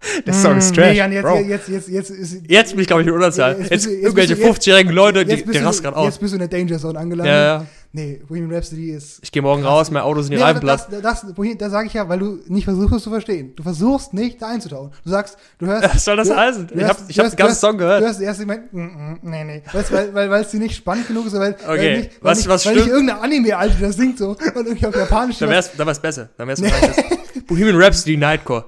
Der 0.26 0.32
Song 0.34 0.56
ist 0.58 0.68
hm, 0.68 0.74
Trash, 0.76 0.90
nee, 0.92 0.96
Jan, 0.96 1.12
jetzt, 1.12 1.22
Bro. 1.24 1.38
jetzt, 1.40 1.68
jetzt, 1.68 1.88
jetzt, 1.88 2.10
ist, 2.10 2.42
Jetzt 2.48 2.70
bin 2.72 2.80
ich, 2.80 2.86
glaube 2.86 3.02
ich, 3.02 3.08
in 3.08 3.14
Unterzahl. 3.14 3.56
Jetzt 3.58 3.70
Jetzt, 3.70 3.86
jetzt 3.86 3.94
irgendwelche 4.02 4.36
bist 4.36 4.42
du- 4.42 4.46
jetzt- 4.48 4.58
50-jährigen 4.62 4.92
Leute, 4.92 5.24
die, 5.24 5.44
die 5.44 5.58
rasten 5.58 5.82
gerade 5.82 5.96
aus. 5.96 6.04
Jetzt 6.06 6.20
bist 6.20 6.32
du 6.34 6.38
in 6.38 6.48
der 6.48 6.58
Danger 6.58 6.78
Zone 6.78 6.98
angelangt. 6.98 7.28
Ja, 7.28 7.44
ja. 7.58 7.66
Nee, 7.90 8.20
Bohemian 8.28 8.52
Rhapsody 8.54 8.90
ist. 8.90 9.18
Ich 9.22 9.32
gehe 9.32 9.40
morgen 9.42 9.64
raus, 9.64 9.90
mein 9.90 10.02
Auto 10.02 10.20
sind 10.20 10.32
die 10.32 10.36
Nee, 10.36 10.60
das, 10.60 10.88
das, 10.88 11.00
das, 11.22 11.34
Bohemian- 11.34 11.56
da 11.58 11.70
sage 11.70 11.86
ich 11.88 11.94
ja, 11.94 12.06
weil 12.08 12.18
du 12.18 12.38
nicht 12.46 12.64
versuchst, 12.64 12.94
es 12.94 13.02
zu 13.02 13.10
verstehen. 13.10 13.54
Du 13.56 13.62
versuchst 13.62 14.12
nicht, 14.12 14.40
da 14.42 14.48
einzutauchen. 14.48 14.92
Du 15.04 15.10
sagst, 15.10 15.36
du 15.58 15.66
hörst. 15.66 15.94
Was 15.94 16.04
soll 16.04 16.16
das 16.16 16.28
du, 16.28 16.36
heißen? 16.36 16.66
du 16.68 16.74
Ich 16.74 16.84
habe 16.84 16.98
ich 17.08 17.16
du 17.16 17.20
hab 17.20 17.26
hast- 17.26 17.32
den 17.32 17.36
ganzen 17.38 17.58
Song 17.58 17.78
gehört. 17.78 18.02
Du 18.02 18.06
hast 18.06 18.20
erst 18.20 18.40
gemeint, 18.40 18.72
mm, 18.72 18.78
mm, 18.80 19.18
nee, 19.22 19.44
nee. 19.44 19.62
Weißt, 19.72 19.90
weil 19.90 20.14
weil 20.14 20.30
weil 20.30 20.42
es 20.42 20.50
dir 20.50 20.60
nicht 20.60 20.76
spannend 20.76 21.08
genug 21.08 21.26
ist, 21.26 21.32
weil, 21.34 21.56
weil 21.66 21.76
Okay, 21.78 21.96
nicht, 21.96 22.10
weil, 22.22 22.30
was- 22.32 22.38
nicht, 22.38 22.48
was 22.48 22.66
weil 22.66 22.74
nicht 22.76 22.86
irgendeine 22.86 23.20
Anime-Alte 23.22 23.76
das 23.80 23.96
singt 23.96 24.18
so 24.18 24.28
und 24.30 24.38
irgendwie 24.66 24.86
auf 24.86 24.94
Japanisch. 24.94 25.38
Dann 25.38 25.48
wär's, 25.48 25.70
dann 25.76 25.86
wär's 25.86 25.98
besser. 25.98 26.28
Dann 26.36 26.46
wär's 26.46 26.60
nee. 26.60 26.70
Bohemian 27.48 27.76
Rhapsody 27.80 28.16
Nightcore. 28.18 28.66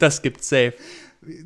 Das 0.00 0.20
gibt's 0.22 0.48
safe. 0.48 0.72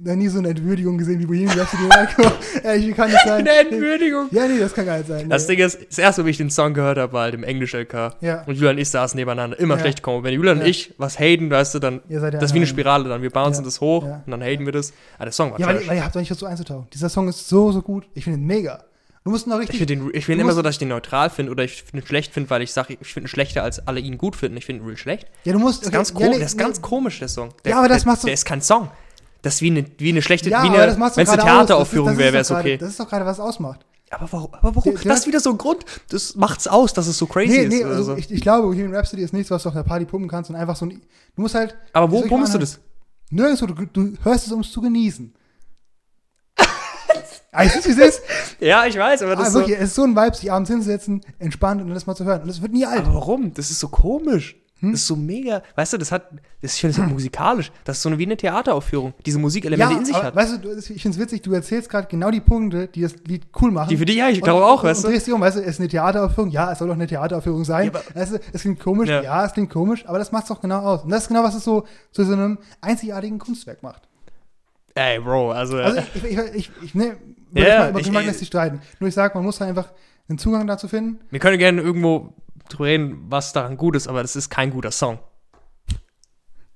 noch 0.04 0.14
nie 0.14 0.28
so 0.28 0.38
eine 0.38 0.50
Entwürdigung 0.50 0.96
gesehen 0.96 1.18
wie 1.18 1.26
Bohemian 1.26 1.58
Rhapsody. 1.58 1.88
Ehrlich, 2.62 2.86
wie 2.86 2.92
kann 2.92 3.10
das 3.10 3.22
sein? 3.24 3.40
Eine 3.46 3.50
Entwürdigung. 3.50 4.28
Ja, 4.30 4.46
nee, 4.46 4.58
das 4.60 4.72
kann 4.72 4.86
geil 4.86 5.04
sein. 5.06 5.28
Das 5.28 5.48
nee. 5.48 5.56
Ding 5.56 5.66
ist, 5.66 5.78
das 5.88 5.98
erste, 5.98 6.22
wo 6.24 6.28
ich 6.28 6.36
den 6.36 6.48
Song 6.50 6.74
gehört 6.74 6.96
habe, 6.96 7.12
war 7.12 7.22
halt 7.22 7.34
im 7.34 7.42
Englisch-LK. 7.42 8.14
Ja. 8.20 8.42
Und 8.46 8.54
Julian 8.54 8.76
und 8.76 8.82
ich 8.82 8.88
saßen 8.88 9.18
nebeneinander, 9.18 9.58
immer 9.58 9.74
Ja. 9.74 9.80
schlecht 9.80 10.02
kommen. 10.02 10.22
Wenn 10.22 10.32
Julian 10.32 10.58
Ja. 10.58 10.62
und 10.62 10.70
ich 10.70 10.94
was 10.96 11.18
haten, 11.18 11.50
weißt 11.50 11.74
du, 11.74 11.78
dann, 11.80 12.00
das 12.08 12.22
ist 12.22 12.54
wie 12.54 12.58
eine 12.58 12.64
ein- 12.64 12.66
Spirale 12.68 13.08
dann. 13.08 13.20
Wir 13.22 13.30
bouncen 13.30 13.64
das 13.64 13.80
hoch 13.80 14.04
und 14.04 14.30
dann 14.30 14.42
haten 14.42 14.64
wir 14.64 14.72
das. 14.72 14.92
Ah, 15.18 15.24
der 15.24 15.32
Song 15.32 15.50
war 15.50 15.58
Ja, 15.58 15.66
weil, 15.66 15.84
weil 15.88 15.96
ihr 15.96 16.04
habt 16.04 16.14
doch 16.14 16.20
nicht 16.20 16.28
versucht 16.28 16.48
einzutauchen. 16.50 16.86
Dieser 16.94 17.08
Song 17.08 17.26
ist 17.28 17.48
so, 17.48 17.72
so 17.72 17.82
gut. 17.82 18.06
Ich 18.14 18.22
finde 18.24 18.38
ihn 18.38 18.46
mega. 18.46 18.84
Du 19.24 19.30
musst 19.30 19.46
Ich 19.46 19.52
richtig. 19.54 19.78
finde 19.78 20.10
ich 20.12 20.26
find 20.26 20.38
Du 20.38 20.42
immer 20.42 20.52
so, 20.52 20.60
dass 20.60 20.74
ich 20.74 20.78
den 20.78 20.88
neutral 20.88 21.30
finde 21.30 21.50
oder 21.50 21.64
ich 21.64 21.82
finde 21.82 22.04
ihn 22.04 22.06
schlecht 22.06 22.32
finde, 22.34 22.50
weil 22.50 22.60
ich 22.60 22.72
sage, 22.74 22.98
ich 23.00 23.12
finde 23.12 23.24
ihn 23.26 23.28
schlechter, 23.28 23.62
als 23.62 23.86
alle 23.88 23.98
ihn 24.00 24.18
gut 24.18 24.36
finden. 24.36 24.58
Ich 24.58 24.66
finde 24.66 24.82
ihn 24.82 24.86
real 24.86 24.98
schlecht. 24.98 25.28
ja, 25.44 25.54
du 25.54 25.58
musst. 25.58 25.80
Das 25.80 25.86
ist 25.88 25.92
ganz, 25.92 26.10
ja, 26.18 26.28
nee, 26.28 26.38
das 26.38 26.48
ist 26.52 26.56
nee, 26.58 26.62
ganz 26.62 26.82
komisch, 26.82 27.18
der 27.20 27.28
Song. 27.28 27.54
Der, 27.64 27.70
Ja, 27.72 27.78
aber 27.78 27.88
das 27.88 28.02
der, 28.02 28.10
machst 28.12 28.22
du- 28.22 28.26
Der 28.26 28.34
ist 28.34 28.44
kein 28.44 28.60
Song. 28.60 28.90
Das 29.40 29.54
ist 29.54 29.62
wie 29.62 29.70
eine, 29.70 29.86
wie 29.96 30.10
eine 30.10 30.20
schlechte, 30.20 30.50
Ja, 30.50 30.62
wie 30.62 30.68
aber 30.68 30.76
eine, 30.76 30.86
das 30.88 30.98
machst 30.98 31.16
du 31.16 31.18
wenn 31.18 31.22
es 31.24 31.30
eine. 31.30 31.36
Das 31.38 31.46
ist- 31.46 31.52
Theateraufführung 31.56 32.06
das 32.08 32.12
ist 32.14 32.18
wäre, 32.18 32.32
wäre 32.34 32.42
es 32.42 32.50
okay. 32.50 32.76
Das 32.76 32.88
ist 32.90 33.00
doch 33.00 33.08
gerade, 33.08 33.24
was 33.24 33.38
es 33.38 33.40
ausmacht. 33.44 33.86
Aber 34.10 34.28
warum? 34.30 34.54
Aber 34.54 34.76
warum? 34.76 34.82
Der- 34.92 35.02
der- 35.02 35.08
das 35.12 35.20
ist 35.20 35.26
wieder 35.26 35.40
so 35.40 35.50
ein 35.52 35.58
Grund. 35.58 35.86
Das 36.10 36.34
macht's 36.36 36.66
aus, 36.68 36.92
dass 36.92 37.06
es 37.06 37.16
so 37.16 37.24
crazy 37.26 37.48
Nee, 37.48 37.62
ist. 37.64 37.68
nee, 37.70 37.80
oder 37.82 37.92
also 37.96 38.02
so. 38.12 38.16
ich, 38.18 38.30
ich 38.30 38.42
glaube, 38.42 38.66
Bohemian 38.68 38.94
Rhapsody 38.94 39.22
ist 39.22 39.32
nichts, 39.32 39.50
was 39.50 39.62
du 39.62 39.70
auf 39.70 39.74
einer 39.74 39.84
Party 39.84 40.04
pumpen 40.04 40.28
kannst 40.28 40.50
und 40.50 40.56
einfach 40.56 40.76
so 40.76 40.84
ein. 40.84 40.90
Du 41.34 41.40
musst 41.40 41.54
halt. 41.54 41.74
aber 41.94 42.10
wo 42.10 42.22
ich 42.22 42.28
pumpst 42.28 42.52
du 42.54 42.58
das? 42.58 42.78
Nirgendwo, 43.30 43.66
du, 43.68 43.86
du 43.86 44.18
hörst 44.22 44.46
es, 44.46 44.52
um 44.52 44.60
es 44.60 44.70
zu 44.70 44.82
genießen. 44.82 45.34
Weißt 47.54 47.76
du, 47.76 47.88
wie 47.88 47.92
es 47.92 47.98
ist? 48.16 48.22
Ja, 48.60 48.86
ich 48.86 48.98
weiß, 48.98 49.22
aber 49.22 49.36
das 49.36 49.54
Ah, 49.54 49.60
ist 49.60 49.66
so. 49.68 49.72
es 49.74 49.80
ist 49.82 49.94
so 49.94 50.04
ein 50.04 50.16
Vibe, 50.16 50.36
sich 50.36 50.50
abends 50.50 50.70
hinzusetzen, 50.70 51.20
entspannt 51.38 51.82
und 51.82 51.90
das 51.90 52.06
mal 52.06 52.14
zu 52.14 52.24
hören. 52.24 52.42
Und 52.42 52.48
es 52.48 52.60
wird 52.62 52.72
nie 52.72 52.86
alt. 52.86 53.00
Aber 53.04 53.14
warum? 53.14 53.52
Das 53.54 53.70
ist 53.70 53.80
so 53.80 53.88
komisch. 53.88 54.56
Hm? 54.80 54.90
Das 54.92 55.00
ist 55.02 55.06
so 55.06 55.14
mega. 55.16 55.62
Weißt 55.76 55.92
du, 55.92 55.98
das 55.98 56.10
hat. 56.10 56.30
Das, 56.62 56.74
ich 56.74 56.80
finde 56.80 56.96
das 56.96 57.02
halt 57.04 57.12
musikalisch. 57.12 57.70
Das 57.84 57.96
ist 57.98 58.02
so 58.02 58.08
eine, 58.08 58.18
wie 58.18 58.24
eine 58.24 58.36
Theateraufführung. 58.36 59.14
Diese 59.24 59.38
Musikelemente 59.38 59.94
in 59.98 60.04
sich 60.04 60.14
aber, 60.16 60.24
hat. 60.26 60.36
weißt 60.36 60.54
du, 60.54 60.58
du, 60.58 60.76
ich 60.78 60.84
finde 61.02 61.10
es 61.10 61.18
witzig, 61.18 61.42
du 61.42 61.52
erzählst 61.52 61.88
gerade 61.90 62.08
genau 62.08 62.30
die 62.30 62.40
Punkte, 62.40 62.88
die 62.88 63.02
das 63.02 63.14
Lied 63.26 63.46
cool 63.60 63.70
machen. 63.70 63.88
Die 63.88 63.96
für 63.96 64.04
dich, 64.04 64.16
ja, 64.16 64.28
ich 64.28 64.38
Und- 64.38 64.44
glaube 64.44 64.64
auch, 64.64 64.82
und, 64.82 64.88
weißt 64.88 65.04
und 65.04 65.10
du? 65.10 65.12
drehst 65.12 65.26
dich 65.26 65.34
um, 65.34 65.40
weißt 65.40 65.56
du, 65.58 65.60
es 65.60 65.66
ist 65.68 65.80
eine 65.80 65.88
Theateraufführung, 65.88 66.50
ja, 66.50 66.72
es 66.72 66.78
soll 66.78 66.88
doch 66.88 66.94
eine 66.94 67.06
Theateraufführung 67.06 67.64
sein. 67.64 67.92
Ja, 67.94 68.00
weißt 68.20 68.32
du, 68.34 68.40
es 68.52 68.62
klingt 68.62 68.80
komisch, 68.80 69.08
Ja. 69.08 69.22
ja. 69.22 69.44
es 69.44 69.52
klingt 69.52 69.70
komisch, 69.70 70.04
aber 70.08 70.18
das 70.18 70.32
macht 70.32 70.44
es 70.44 70.48
doch 70.48 70.60
genau 70.60 70.80
aus. 70.80 71.04
Und 71.04 71.10
das 71.10 71.22
ist 71.22 71.28
genau, 71.28 71.44
was 71.44 71.54
es 71.54 71.62
so 71.64 71.84
zu 72.10 72.24
so 72.24 72.32
einem 72.32 72.58
einzigartigen 72.80 73.38
Kunstwerk 73.38 73.82
macht. 73.82 74.02
Ey, 74.96 75.18
Bro, 75.20 75.50
also. 75.52 75.76
Also 75.76 76.00
ich, 76.14 76.24
ich, 76.24 76.38
ich, 76.54 76.70
ich 76.82 76.94
ne, 76.94 77.16
über 77.54 77.66
Ja, 77.68 77.76
Geschmack- 77.76 77.90
über 77.90 77.98
ich- 78.00 78.06
Geschmack 78.06 78.24
lässt 78.26 78.38
sich 78.40 78.48
streiten. 78.48 78.80
Nur 79.00 79.08
ich 79.08 79.14
sag, 79.14 79.34
man 79.34 79.44
muss 79.44 79.60
halt 79.60 79.68
einfach 79.70 79.88
einen 80.28 80.38
Zugang 80.38 80.66
dazu 80.66 80.88
finden. 80.88 81.20
wir 81.30 81.38
können 81.40 81.58
gerne 81.58 81.80
irgendwo 81.82 82.34
drüber 82.68 82.86
reden, 82.86 83.24
was 83.28 83.52
daran 83.52 83.76
gut 83.76 83.94
ist, 83.96 84.08
aber 84.08 84.22
das 84.22 84.36
ist 84.36 84.48
kein 84.50 84.70
guter 84.70 84.90
Song. 84.90 85.18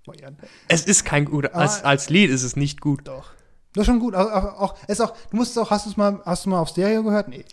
Boah, 0.04 0.14
Jan, 0.18 0.36
Es 0.68 0.84
ist 0.84 1.04
kein 1.04 1.24
guter. 1.24 1.54
Als, 1.54 1.82
als 1.84 2.08
Lied 2.10 2.30
ist 2.30 2.42
es 2.42 2.56
nicht 2.56 2.80
gut. 2.80 3.06
Doch. 3.08 3.30
Das 3.74 3.82
ist 3.82 3.86
schon 3.86 4.00
gut. 4.00 4.14
Auch, 4.14 4.30
auch, 4.32 4.60
auch, 4.60 4.74
ist 4.88 5.00
auch, 5.00 5.14
du 5.30 5.36
musst 5.36 5.50
es 5.52 5.58
auch, 5.58 5.70
hast 5.70 5.86
du 5.86 5.90
es 5.90 5.96
mal, 5.96 6.20
hast 6.24 6.46
du 6.46 6.50
mal 6.50 6.58
auf 6.60 6.68
Stereo 6.70 7.02
gehört? 7.02 7.28
Nee. 7.28 7.44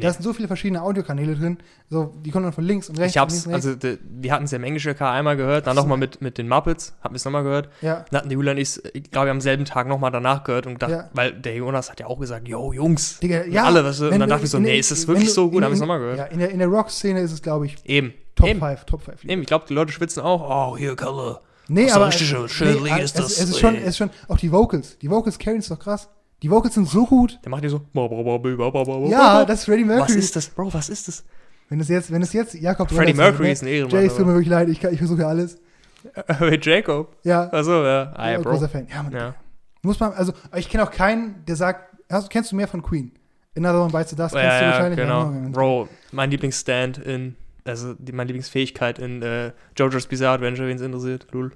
Nee. 0.00 0.06
Da 0.06 0.12
sind 0.12 0.22
so 0.22 0.32
viele 0.32 0.48
verschiedene 0.48 0.82
Audiokanäle 0.82 1.34
drin. 1.36 1.58
So, 1.90 2.14
die 2.24 2.30
kommen 2.30 2.44
dann 2.44 2.52
von 2.52 2.64
links 2.64 2.88
und 2.88 2.98
rechts. 2.98 3.14
Ich 3.14 3.18
hab's, 3.20 3.46
und 3.46 3.52
links 3.52 3.66
also 3.66 3.78
de, 3.78 3.98
wir 4.02 4.32
hatten 4.32 4.44
es 4.44 4.50
ja 4.50 4.56
im 4.56 4.64
englischen 4.64 4.94
K 4.96 5.10
einmal 5.12 5.36
gehört, 5.36 5.66
dann 5.66 5.76
nochmal 5.76 5.98
mit, 5.98 6.20
mit 6.22 6.38
den 6.38 6.48
Muppets, 6.48 6.94
haben 7.02 7.14
wir 7.14 7.16
es 7.16 7.24
nochmal 7.24 7.42
gehört. 7.42 7.68
Ja, 7.82 8.04
Dann 8.10 8.18
hatten 8.20 8.28
die 8.28 8.34
Julia 8.34 8.52
und 8.52 8.58
ich, 8.58 8.80
ich 8.94 9.10
glaube, 9.10 9.30
am 9.30 9.40
selben 9.40 9.64
Tag 9.64 9.86
nochmal 9.88 10.10
danach 10.10 10.44
gehört 10.44 10.66
und 10.66 10.74
gedacht, 10.74 10.90
Ja. 10.90 11.10
weil 11.12 11.32
der 11.32 11.54
Jonas 11.56 11.90
hat 11.90 12.00
ja 12.00 12.06
auch 12.06 12.18
gesagt, 12.18 12.48
yo, 12.48 12.72
Jungs, 12.72 13.18
Digga, 13.20 13.44
ja. 13.44 13.64
alle, 13.64 13.84
weißt 13.84 14.00
du, 14.00 14.08
und 14.10 14.18
dann 14.18 14.28
dachte 14.28 14.44
ich 14.44 14.50
so, 14.50 14.58
nee, 14.58 14.78
ist 14.78 14.90
das 14.90 15.06
wirklich 15.06 15.28
du- 15.28 15.34
so 15.34 15.50
gut, 15.50 15.62
habe 15.62 15.72
ich 15.72 15.76
es 15.76 15.80
nochmal 15.80 15.98
gehört. 15.98 16.18
Ja, 16.18 16.24
in 16.26 16.38
der, 16.38 16.50
in 16.50 16.58
der 16.58 16.68
Rock-Szene 16.68 17.20
ist 17.20 17.32
es, 17.32 17.42
glaube 17.42 17.66
ich, 17.66 17.76
Eben, 17.84 18.12
Top 18.34 18.48
Eben. 18.48 18.60
5, 18.60 18.84
Top 18.84 19.02
5. 19.02 19.24
eben, 19.24 19.40
ich 19.42 19.46
glaube, 19.48 19.64
die 19.68 19.74
Leute 19.74 19.92
schwitzen 19.92 20.22
auch, 20.22 20.72
oh, 20.72 20.76
hier, 20.76 20.94
Color. 20.94 21.40
Nee, 21.70 21.84
Ach 21.86 21.90
so, 21.90 21.94
aber 21.96 22.06
richtig 22.08 22.28
schön, 22.28 22.44
es, 22.46 22.60
ist 23.04 23.18
das, 23.18 23.32
Es 23.38 23.50
ist, 23.50 23.58
schon, 23.60 23.74
ey. 23.74 23.80
es 23.82 23.88
ist 23.88 23.96
schon, 23.98 24.10
auch 24.28 24.38
die 24.38 24.50
Vocals. 24.52 24.96
Die 25.00 25.10
Vocals 25.10 25.38
carryen 25.38 25.58
ist 25.60 25.70
doch 25.70 25.78
krass. 25.78 26.08
Die 26.42 26.50
Vocals 26.50 26.74
sind 26.74 26.88
so 26.88 27.04
gut. 27.06 27.38
Der 27.44 27.50
macht 27.50 27.62
hier 27.62 27.70
so, 27.70 27.80
Ja, 27.94 29.44
das 29.44 29.60
ist 29.60 29.64
Freddie 29.64 29.82
was 29.88 29.96
Mercury. 29.96 30.18
ist 30.18 30.36
das, 30.36 30.48
Bro, 30.48 30.72
was 30.72 30.88
ist 30.88 31.08
das? 31.08 31.24
Wenn 31.68 31.80
es 31.80 31.88
jetzt, 31.88 32.10
wenn 32.12 32.22
es 32.22 32.32
jetzt 32.32 32.54
Jakob 32.54 32.90
Freddie 32.90 33.12
Mercury 33.14 33.50
ist, 33.52 33.58
ist 33.58 33.62
ein 33.64 33.68
Jay, 33.68 33.78
Ehrenmann. 33.80 34.04
es 34.06 34.16
tut 34.16 34.26
mir 34.26 34.32
wirklich 34.32 34.48
leid, 34.48 34.68
ich, 34.68 34.82
ich 34.82 34.98
versuche 34.98 35.26
alles. 35.26 35.58
Mit 36.40 36.64
Jacob. 36.64 37.16
Ja, 37.24 37.52
Achso, 37.52 37.84
ja. 37.84 38.12
Ah, 38.14 38.26
ja, 38.26 38.32
ja, 38.32 38.38
Bro. 38.40 38.52
großer 38.52 38.68
Fan. 38.68 38.86
Ja, 38.88 39.02
man, 39.02 39.12
Ja. 39.12 39.34
muss 39.82 39.98
man, 40.00 40.12
also, 40.12 40.32
ich 40.56 40.68
kenne 40.68 40.84
auch 40.84 40.90
keinen, 40.92 41.44
der 41.46 41.56
sagt, 41.56 41.96
hast, 42.10 42.30
kennst 42.30 42.52
du 42.52 42.56
mehr 42.56 42.68
von 42.68 42.82
Queen? 42.82 43.12
Another 43.56 43.82
One 43.82 43.92
Bites 43.92 44.10
the 44.10 44.16
Dust 44.16 44.34
Ja, 44.34 44.40
kennst 44.40 44.60
du 44.60 44.64
ja, 44.64 44.70
wahrscheinlich. 44.70 44.98
genau. 45.00 45.30
Ja, 45.32 45.48
Bro, 45.50 45.88
mein 46.12 46.30
Lieblingsstand 46.30 46.98
in, 46.98 47.34
also 47.64 47.94
die, 47.94 48.12
meine 48.12 48.28
Lieblingsfähigkeit 48.28 48.98
in 49.00 49.20
äh, 49.22 49.50
JoJo's 49.76 50.06
Bizarre 50.06 50.34
Adventure, 50.34 50.68
wen 50.68 50.76
es 50.76 50.82
interessiert, 50.82 51.26
lul. 51.32 51.50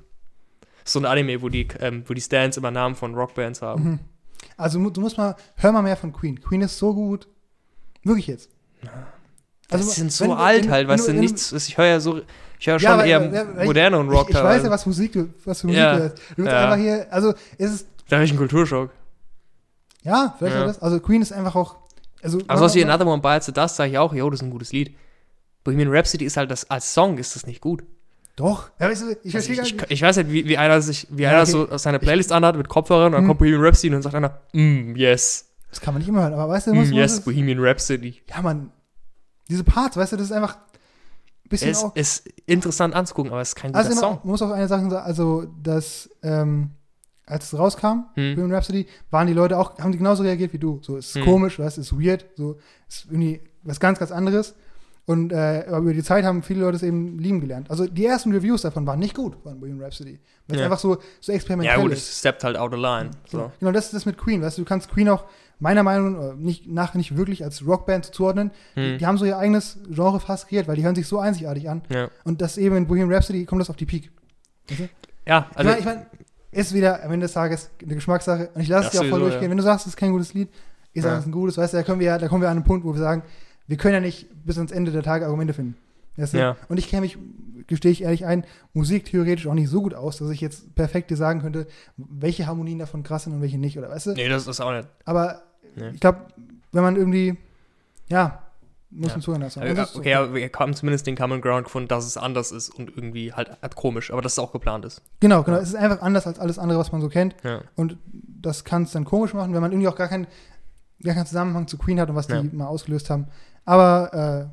So 0.85 0.99
ein 0.99 1.07
Anime, 1.07 1.41
wo 1.41 1.49
die, 1.49 1.69
ähm, 1.79 2.03
wo 2.07 2.13
die 2.13 2.21
Stands 2.21 2.57
immer 2.57 2.73
Namen 2.73 2.97
von 2.97 3.15
Rockbands 3.15 3.63
haben. 3.63 3.85
Mhm. 3.85 3.99
Also 4.57 4.79
du 4.91 5.01
musst 5.01 5.17
mal, 5.19 5.37
hör 5.57 5.73
mal 5.73 5.83
mehr 5.83 5.97
von 5.97 6.13
Queen. 6.13 6.41
Queen 6.41 6.61
ist 6.63 6.79
so 6.79 6.95
gut. 6.95 7.27
Wirklich 8.05 8.27
jetzt. 8.27 8.51
Also, 9.71 9.89
die 9.89 9.95
sind 9.95 10.13
so 10.13 10.25
wenn- 10.25 10.33
alt 10.33 10.65
wenn- 10.65 10.71
halt, 10.71 10.89
weißt 10.89 11.09
du, 11.09 11.15
nichts, 11.15 11.53
ich 11.53 11.79
höre 11.79 11.87
ja 11.87 12.01
so, 12.01 12.21
ich 12.59 12.67
höre 12.67 12.79
schon 12.79 12.85
Ja, 12.89 12.95
aber- 12.95 13.05
eher 13.07 13.61
ich- 13.61 13.65
moderneren 13.67 14.09
Rock 14.11 14.25
ich, 14.25 14.31
ich 14.31 14.35
weiß 14.35 14.43
teilweise. 14.43 14.65
ja, 14.67 14.71
was 14.71 14.87
Musik 14.87 15.13
du, 15.13 15.29
was 15.45 15.61
für 15.61 15.67
Musik 15.69 15.81
Ja, 15.81 15.95
du 15.97 16.03
hörst. 16.03 16.19
Du 16.19 16.37
willst 16.39 16.53
ja. 16.53 16.65
einfach 16.65 16.77
hier, 16.77 17.07
also 17.11 17.35
es 17.59 17.71
ist, 17.73 17.87
Da 18.09 18.17
habe 18.17 18.25
ich 18.25 18.31
einen 18.31 18.39
Kulturschock. 18.39 18.91
ja, 20.03 20.35
vielleicht 20.39 20.57
Ja. 20.57 20.67
das. 20.67 20.83
Also 20.83 21.01
Queen 21.01 21.23
ist 21.23 21.33
einfach 21.33 21.55
auch, 21.55 21.77
also. 22.23 22.39
Also 22.47 22.65
was 22.65 22.75
wie 22.75 22.85
Another 22.85 23.07
One 23.07 23.23
Bites 23.23 23.47
the 23.47 23.53
Dust 23.53 23.77
sage 23.77 23.93
ich 23.93 23.99
auch, 23.99 24.13
yo, 24.13 24.29
das 24.29 24.41
ist 24.41 24.47
ein 24.47 24.51
gutes 24.51 24.73
Lied. 24.73 24.95
Bohemian 25.65 25.89
Rhapsody 25.91 26.25
ist 26.25 26.37
halt 26.37 26.51
das, 26.51 26.69
als 26.71 26.93
Song 26.93 27.19
ist 27.19 27.35
das 27.37 27.47
nicht 27.47 27.61
gut. 27.61 27.85
Doch. 28.37 28.71
Ja, 28.81 28.89
weißt 28.89 29.03
du, 29.03 29.17
ich 29.23 29.35
Also 29.35 29.53
ich, 29.53 29.59
ich, 29.61 29.83
ich 29.91 30.03
weiß 30.03 30.17
nicht, 30.19 30.31
wie, 30.33 30.49
wie 30.49 30.57
einer 30.59 30.81
sich, 30.81 31.07
wie 31.11 31.23
Ja, 31.23 31.31
einer 31.31 31.43
okay. 31.43 31.51
so 31.51 31.77
seine 31.77 31.99
Playlist 31.99 32.33
anhat 32.33 32.57
mit 32.57 32.69
Kopfhörern 32.69 33.07
und 33.07 33.13
dann 33.13 33.21
Hm. 33.23 33.29
kommt 33.29 33.39
Bohemian 33.41 33.63
Rhapsody 33.63 33.89
und 33.89 33.95
dann 33.95 34.03
sagt 34.03 34.15
einer, 34.15 34.41
mm, 34.53 34.97
yes, 34.97 35.51
Das 35.71 35.81
kann 35.81 35.93
man 35.95 36.01
nicht 36.01 36.09
immer 36.09 36.23
hören, 36.23 36.33
aber 36.35 36.49
weißt 36.49 36.69
du, 36.69 36.73
mm, 36.75 36.77
muss, 36.79 36.91
yes, 36.91 37.13
muss 37.17 37.25
Bohemian 37.25 37.59
Rhapsody. 37.61 38.23
ja, 38.29 38.41
man, 38.43 38.71
diese 39.51 39.65
Parts, 39.65 39.97
weißt 39.97 40.13
du, 40.13 40.17
das 40.17 40.27
ist 40.27 40.33
einfach 40.33 40.57
ein 40.57 41.49
bisschen 41.51 41.71
Es 41.73 41.85
auch. 41.85 41.95
ist 41.95 42.27
interessant 42.47 42.95
anzugucken, 42.95 43.33
aber 43.33 43.43
es 43.43 43.49
ist 43.51 43.55
kein 43.57 43.73
guter 43.73 43.79
Also 43.81 43.93
immer, 43.93 44.01
Song. 44.01 44.19
man 44.23 44.31
muss 44.31 44.41
auch 44.43 44.51
eine 44.51 44.67
Sache 44.69 44.81
sagen, 44.89 44.95
also 44.95 45.45
dass 45.63 46.09
ähm, 46.23 46.71
als 47.27 47.53
es 47.53 47.59
rauskam, 47.59 48.07
Hm. 48.15 48.35
Bohemian 48.35 48.53
Rhapsody, 48.55 48.87
waren 49.11 49.27
die 49.27 49.33
Leute 49.35 49.59
auch, 49.59 49.79
haben 49.79 49.93
die 49.93 49.99
genauso 49.99 50.23
reagiert 50.23 50.53
wie 50.55 50.59
du. 50.59 50.81
So, 50.83 50.97
es 50.97 51.09
ist 51.09 51.15
Hm. 51.17 51.25
komisch, 51.25 51.59
weißt, 51.59 51.77
es 51.79 51.93
ist 51.93 51.99
weird, 52.01 52.25
so, 52.37 52.57
es 52.89 52.97
ist 52.97 53.05
irgendwie 53.11 53.41
was 53.63 53.79
ganz, 53.79 53.99
ganz 53.99 54.11
anderes. 54.11 54.55
Und 55.05 55.33
äh, 55.33 55.67
über 55.69 55.93
die 55.93 56.03
Zeit 56.05 56.25
haben 56.25 56.43
viele 56.45 56.61
Leute 56.61 56.77
es 56.77 56.83
eben 56.85 57.19
lieben 57.19 57.41
gelernt. 57.41 57.69
Also 57.71 57.87
die 57.87 58.07
ersten 58.07 58.31
Reviews 58.33 58.63
davon 58.63 58.87
waren 58.87 59.01
nicht 59.01 59.17
gut 59.17 59.37
von 59.43 59.59
Bohemian 59.59 59.83
Rhapsody. 59.83 60.21
Weil 60.47 60.57
es 60.57 60.61
Ja. 60.61 60.67
einfach 60.67 60.79
so, 60.79 60.99
so 61.21 61.33
experimentell 61.33 61.77
Ja 61.77 61.83
gut, 61.83 61.93
ist. 61.93 62.09
es 62.09 62.19
steppt 62.21 62.45
halt 62.45 62.57
out 62.57 62.73
of 62.73 62.79
line. 62.81 63.11
So. 63.29 63.51
Genau, 63.59 63.73
das 63.73 63.87
ist 63.87 63.95
das 63.95 64.07
mit 64.07 64.17
Queen, 64.17 64.41
weißt 64.43 64.59
du, 64.59 64.63
du 64.63 64.69
kannst 64.69 64.89
Queen 64.91 65.09
auch 65.09 65.25
meiner 65.59 65.83
Meinung 65.83 66.13
nach 66.13 66.35
nicht, 66.37 66.69
nach 66.69 66.95
nicht 66.95 67.17
wirklich 67.17 67.43
als 67.43 67.67
Rockband 67.67 68.07
zuordnen. 68.15 68.53
Die, 68.77 68.93
Hm. 68.93 68.99
die 68.99 69.07
haben 69.07 69.19
so 69.19 69.25
ihr 69.25 69.39
eigenes 69.39 69.79
Genre 69.91 70.21
fast 70.21 70.49
kreiert, 70.49 70.69
weil 70.69 70.77
die 70.77 70.85
hören 70.85 70.95
sich 70.95 71.09
so 71.09 71.19
einzigartig 71.19 71.69
an. 71.69 71.83
Ja. 71.93 72.09
Und 72.25 72.41
das 72.41 72.57
eben 72.57 72.77
in 72.77 72.87
Bohemian 72.87 73.13
Rhapsody 73.13 73.45
kommt 73.45 73.61
das 73.61 73.71
auf 73.71 73.77
die 73.77 73.87
Peak. 73.87 74.13
Weißt 74.69 74.81
du? 74.81 74.89
ja, 75.27 75.49
Ich 75.51 75.57
also 75.59 75.69
meine, 75.71 75.79
ich 75.81 75.85
mein, 75.85 76.07
ist 76.53 76.75
wieder 76.75 77.03
am 77.05 77.11
Ende 77.13 77.25
des 77.25 77.33
Tages 77.33 77.71
eine 77.83 77.95
Geschmackssache. 77.97 78.51
Und 78.55 78.61
ich 78.61 78.69
lasse 78.69 78.87
es 78.87 78.93
dir 78.93 79.01
auch 79.01 79.07
voll 79.11 79.21
durchgehen. 79.21 79.43
ja. 79.45 79.51
Wenn 79.51 79.57
du 79.57 79.63
sagst, 79.65 79.87
es 79.87 79.95
ist 79.95 79.97
kein 79.97 80.13
gutes 80.13 80.33
Lied, 80.35 80.49
ich 80.93 81.03
sage, 81.03 81.15
Ja. 81.15 81.19
es 81.19 81.25
ist 81.25 81.29
ein 81.29 81.33
gutes, 81.33 81.57
weißt 81.59 81.73
du, 81.73 81.79
da, 81.79 81.83
können 81.83 81.99
wir, 81.99 82.07
ja- 82.07 82.19
da 82.19 82.29
kommen 82.29 82.43
wir 82.43 82.49
an 82.51 82.59
einen 82.59 82.65
Punkt, 82.65 82.85
wo 82.85 82.93
wir 82.93 83.01
sagen, 83.01 83.23
wir 83.67 83.77
können 83.77 83.95
ja 83.95 84.01
nicht 84.01 84.27
bis 84.45 84.57
ans 84.59 84.73
Ende 84.73 84.91
der 84.93 85.03
Tage 85.03 85.25
Argumente 85.25 85.55
finden. 85.55 85.77
Weißt 86.17 86.35
du? 86.35 86.39
Ja. 86.39 86.57
Und 86.69 86.79
ich 86.79 86.89
kenne 86.89 87.03
mich, 87.03 87.17
gestehe 87.67 87.91
ich 87.93 88.03
ehrlich 88.03 88.27
ein, 88.27 88.45
Musik 88.75 89.07
theoretisch 89.07 89.47
auch 89.47 89.55
nicht 89.55 89.71
so 89.71 89.81
gut 89.83 89.95
aus, 89.95 90.19
dass 90.19 90.29
ich 90.31 90.41
jetzt 90.41 90.75
perfekt 90.75 91.11
dir 91.11 91.17
sagen 91.17 91.41
könnte, 91.41 91.67
welche 91.97 92.47
Harmonien 92.47 92.79
davon 92.79 93.03
krass 93.03 93.25
sind 93.25 93.33
und 93.35 93.41
welche 93.41 93.59
nicht, 93.59 93.79
oder 93.79 93.89
weißt 93.89 94.07
du? 94.09 94.13
nee, 94.13 94.29
das 94.29 94.47
ist 94.47 94.61
auch 94.61 94.73
nicht. 94.73 94.89
Aber 95.05 95.43
Nee. 95.75 95.91
ich 95.95 96.01
glaube, 96.01 96.19
wenn 96.73 96.83
man 96.83 96.97
irgendwie, 96.97 97.39
ja, 98.11 98.43
muss 98.91 99.09
Ja. 99.09 99.15
man 99.15 99.23
zuhören 99.23 99.41
lassen. 99.41 99.61
Okay, 99.61 99.71
Und 99.71 99.77
das 99.79 99.91
ist 99.93 99.97
okay, 99.97 100.15
aber 100.15 100.35
wir 100.35 100.51
haben 100.55 100.75
zumindest 100.75 101.07
den 101.07 101.17
Common 101.17 101.41
Ground 101.41 101.65
gefunden, 101.65 101.89
dass 101.89 102.05
es 102.05 102.19
anders 102.19 102.53
ist 102.53 102.69
und 102.69 102.91
irgendwie 102.95 103.33
halt, 103.33 103.57
halt 103.63 103.75
komisch, 103.75 104.11
aber 104.13 104.21
dass 104.21 104.33
es 104.33 104.39
auch 104.39 104.53
geplant 104.53 104.85
ist. 104.85 105.01
Genau, 105.21 105.43
genau. 105.45 105.57
Ja. 105.57 105.63
Es 105.63 105.71
ist 105.71 105.77
einfach 105.77 106.03
anders 106.03 106.27
als 106.27 106.39
alles 106.39 106.59
andere, 106.59 106.79
was 106.79 106.93
man 106.93 107.01
so 107.01 107.09
kennt. 107.09 107.35
Ja. 107.43 107.63
Und 107.75 107.97
das 108.13 108.65
kann 108.65 108.83
es 108.83 108.93
dann 108.93 109.07
komisch 109.07 109.33
machen, 109.33 109.55
wenn 109.55 109.63
man 109.63 109.73
irgendwie 109.73 109.89
auch 109.89 109.97
gar 109.97 110.09
keinen, 110.09 110.27
gar 111.03 111.15
keinen 111.15 111.25
Zusammenhang 111.25 111.67
zu 111.69 111.79
Queen 111.79 111.99
hat 111.99 112.11
und 112.11 112.17
was 112.17 112.29
Ja. 112.29 112.43
die 112.43 112.55
mal 112.55 112.67
ausgelöst 112.67 113.09
haben. 113.09 113.29
Aber 113.65 114.51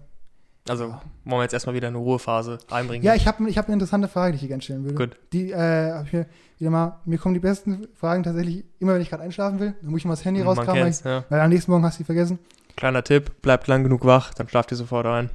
Also 0.67 0.85
wollen 1.25 1.39
wir 1.39 1.43
jetzt 1.43 1.53
erstmal 1.53 1.75
wieder 1.75 1.87
eine 1.87 1.97
Ruhephase 1.97 2.59
einbringen. 2.69 3.03
äh, 3.03 3.07
ja, 3.07 3.15
ich 3.15 3.27
habe 3.27 3.47
ich 3.49 3.57
hab 3.57 3.65
eine 3.65 3.73
interessante 3.73 4.07
Frage, 4.07 4.31
die 4.31 4.35
ich 4.35 4.41
hier 4.41 4.49
gerne 4.49 4.61
stellen 4.61 4.83
würde. 4.83 4.95
Gut. 4.95 5.17
Die 5.33 5.51
äh, 5.51 5.91
hab 5.93 6.05
ich 6.07 6.13
mir 6.13 6.25
wieder 6.59 6.69
mal, 6.71 6.99
mir 7.05 7.17
kommen 7.17 7.33
die 7.33 7.39
besten 7.39 7.87
Fragen 7.95 8.23
tatsächlich 8.23 8.65
immer, 8.79 8.93
wenn 8.93 9.01
ich 9.01 9.09
gerade 9.09 9.23
einschlafen 9.23 9.59
will. 9.59 9.73
Dann 9.81 9.91
muss 9.91 9.99
ich 9.99 10.05
mal 10.05 10.13
das 10.13 10.25
Handy 10.25 10.41
rauskramen, 10.41 10.83
weil, 10.83 10.89
ich, 10.91 11.03
ja. 11.03 11.23
weil 11.29 11.39
am 11.39 11.49
nächsten 11.49 11.71
Morgen 11.71 11.83
hast 11.85 11.97
du 11.97 12.03
die 12.03 12.05
vergessen. 12.05 12.39
Kleiner 12.75 13.03
Tipp, 13.03 13.41
bleibt 13.41 13.67
lang 13.67 13.83
genug 13.83 14.05
wach, 14.05 14.33
dann 14.33 14.47
schlaft 14.47 14.71
ihr 14.71 14.77
sofort 14.77 15.05
ein. 15.05 15.29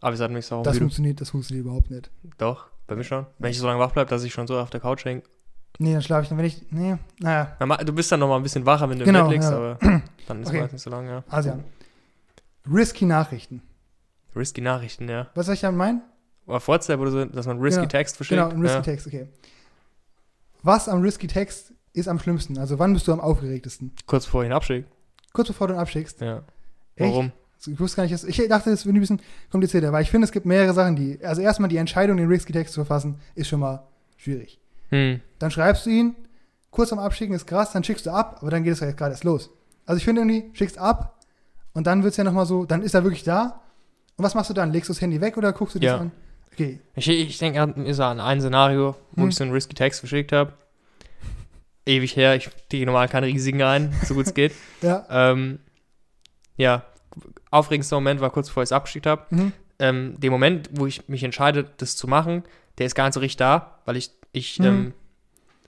Aber 0.00 0.12
ihr 0.12 0.16
seid 0.16 0.30
nicht 0.30 0.46
so 0.46 0.62
Das 0.62 0.74
müde. 0.74 0.84
funktioniert, 0.84 1.20
das 1.20 1.30
funktioniert 1.30 1.66
überhaupt 1.66 1.90
nicht. 1.90 2.10
Doch, 2.38 2.66
bei 2.86 2.94
mir 2.96 3.04
schon. 3.04 3.26
Wenn 3.38 3.50
ich 3.50 3.58
so 3.58 3.66
lange 3.66 3.80
wach 3.80 3.92
bleibe, 3.92 4.08
dass 4.10 4.22
ich 4.24 4.32
schon 4.32 4.46
so 4.46 4.58
auf 4.58 4.70
der 4.70 4.80
Couch 4.80 5.04
hänge. 5.04 5.22
Nee, 5.80 5.92
dann 5.92 6.02
schlafe 6.02 6.22
ich 6.22 6.28
dann, 6.28 6.38
wenn 6.38 6.44
ich, 6.44 6.64
nee, 6.70 6.96
naja, 7.20 7.56
Na, 7.60 7.76
Du 7.78 7.92
bist 7.92 8.10
dann 8.10 8.20
noch 8.20 8.28
mal 8.28 8.36
ein 8.36 8.42
bisschen 8.42 8.64
wacher, 8.66 8.88
wenn 8.90 8.98
du 8.98 9.04
Genau, 9.04 9.20
im 9.20 9.24
Bett 9.26 9.32
liegst, 9.34 9.50
ja. 9.50 9.56
aber 9.56 9.78
dann 10.26 10.42
ist 10.42 10.48
Okay. 10.48 10.60
es 10.66 10.72
nicht 10.72 10.82
so 10.82 10.90
lange, 10.90 11.08
ja. 11.10 11.24
Asian. 11.28 11.62
Risky 12.72 13.04
Nachrichten. 13.04 13.62
Risky 14.34 14.60
Nachrichten, 14.60 15.08
ja. 15.08 15.28
Was 15.34 15.46
soll 15.46 15.54
ich 15.54 15.60
damit 15.60 15.78
meinen? 15.78 16.02
Oder 16.46 16.66
WhatsApp 16.66 17.00
oder 17.00 17.10
so, 17.10 17.24
dass 17.24 17.46
man 17.46 17.58
Risky 17.60 17.80
Genau, 17.80 17.88
Text 17.88 18.16
verschickt. 18.16 18.40
Genau, 18.40 18.50
ein 18.50 18.60
Risky 18.60 18.76
ja. 18.76 18.82
Text, 18.82 19.06
okay. 19.06 19.28
Was 20.62 20.88
am 20.88 21.02
Risky 21.02 21.26
Text 21.26 21.72
ist 21.92 22.08
am 22.08 22.18
schlimmsten? 22.18 22.58
Also 22.58 22.78
wann 22.78 22.92
bist 22.92 23.06
du 23.06 23.12
am 23.12 23.20
aufgeregtesten? 23.20 23.92
Kurz 24.06 24.24
bevor 24.24 24.42
ich 24.42 24.48
ihn 24.48 24.52
abschicke. 24.52 24.88
Kurz 25.32 25.48
bevor 25.48 25.68
du 25.68 25.74
ihn 25.74 25.80
abschickst. 25.80 26.20
Ja. 26.20 26.42
Echt? 26.96 27.12
Warum? 27.12 27.32
Ich 27.66 27.78
wusste 27.80 27.96
gar 27.96 28.02
nicht, 28.04 28.14
dass, 28.14 28.24
ich 28.24 28.36
dachte, 28.48 28.70
das 28.70 28.86
wird 28.86 28.94
ein 28.94 29.00
bisschen 29.00 29.20
komplizierter, 29.50 29.92
weil 29.92 30.02
ich 30.02 30.10
finde, 30.10 30.26
es 30.26 30.32
gibt 30.32 30.46
mehrere 30.46 30.72
Sachen, 30.72 30.94
die, 30.94 31.18
also 31.24 31.42
erstmal 31.42 31.68
die 31.68 31.76
Entscheidung, 31.76 32.16
den 32.16 32.28
Risky 32.28 32.52
Text 32.52 32.74
zu 32.74 32.84
verfassen, 32.84 33.20
ist 33.34 33.48
schon 33.48 33.60
mal 33.60 33.82
schwierig. 34.16 34.60
Hm. 34.90 35.20
Dann 35.40 35.50
schreibst 35.50 35.84
du 35.84 35.90
ihn, 35.90 36.14
kurz 36.70 36.92
am 36.92 37.00
Abschicken 37.00 37.34
ist 37.34 37.46
krass, 37.46 37.72
dann 37.72 37.82
schickst 37.82 38.06
du 38.06 38.10
ab, 38.10 38.38
aber 38.40 38.52
dann 38.52 38.62
geht 38.62 38.74
es 38.74 38.80
jetzt 38.80 38.96
gerade 38.96 39.10
erst 39.10 39.24
los. 39.24 39.50
Also 39.86 39.98
ich 39.98 40.04
finde 40.04 40.20
irgendwie, 40.20 40.50
schickst 40.54 40.78
ab 40.78 41.17
und 41.78 41.86
dann 41.86 42.02
wird 42.02 42.10
es 42.10 42.16
ja 42.16 42.24
nochmal 42.24 42.44
so, 42.46 42.64
dann 42.66 42.82
ist 42.82 42.94
er 42.94 43.04
wirklich 43.04 43.22
da. 43.24 43.60
Und 44.16 44.24
was 44.24 44.34
machst 44.34 44.50
du 44.50 44.54
dann? 44.54 44.72
Legst 44.72 44.88
du 44.88 44.92
das 44.92 45.00
Handy 45.00 45.20
weg 45.20 45.36
oder 45.36 45.52
guckst 45.52 45.76
du 45.76 45.78
dir 45.78 45.86
Ja. 45.86 45.92
das 45.92 46.00
an? 46.02 46.12
Okay, 46.52 46.80
Ich, 46.96 47.08
ich 47.08 47.38
denke 47.38 47.62
an, 47.62 47.86
ist 47.86 48.00
an 48.00 48.18
ein 48.20 48.40
Szenario, 48.40 48.96
wo 49.12 49.22
Hm. 49.22 49.28
ich 49.28 49.36
so 49.36 49.44
einen 49.44 49.52
Risky 49.52 49.74
Text 49.74 50.00
verschickt 50.00 50.32
habe. 50.32 50.52
Ewig 51.86 52.16
her, 52.16 52.34
ich 52.36 52.50
gehe 52.68 52.84
normal 52.84 53.08
keine 53.08 53.26
Risiken 53.26 53.62
ein, 53.62 53.94
so 54.04 54.14
gut 54.14 54.26
es 54.26 54.34
geht. 54.34 54.52
ja. 54.82 55.06
Ähm, 55.08 55.60
ja, 56.56 56.82
aufregendster 57.52 57.96
Moment 57.96 58.20
war 58.20 58.30
kurz 58.30 58.48
bevor 58.48 58.62
ich 58.64 58.68
es 58.68 58.72
abgeschickt 58.72 59.06
habe. 59.06 59.24
Mhm. 59.30 59.52
Ähm, 59.78 60.14
der 60.18 60.30
Moment, 60.32 60.68
wo 60.72 60.86
ich 60.86 61.08
mich 61.08 61.22
entscheide, 61.22 61.64
das 61.76 61.96
zu 61.96 62.08
machen, 62.08 62.42
der 62.78 62.86
ist 62.86 62.96
gar 62.96 63.04
nicht 63.04 63.14
so 63.14 63.20
richtig 63.20 63.36
da, 63.36 63.78
weil 63.84 63.96
ich, 63.96 64.10
ich, 64.32 64.58
Mhm. 64.58 64.64
ähm, 64.66 64.94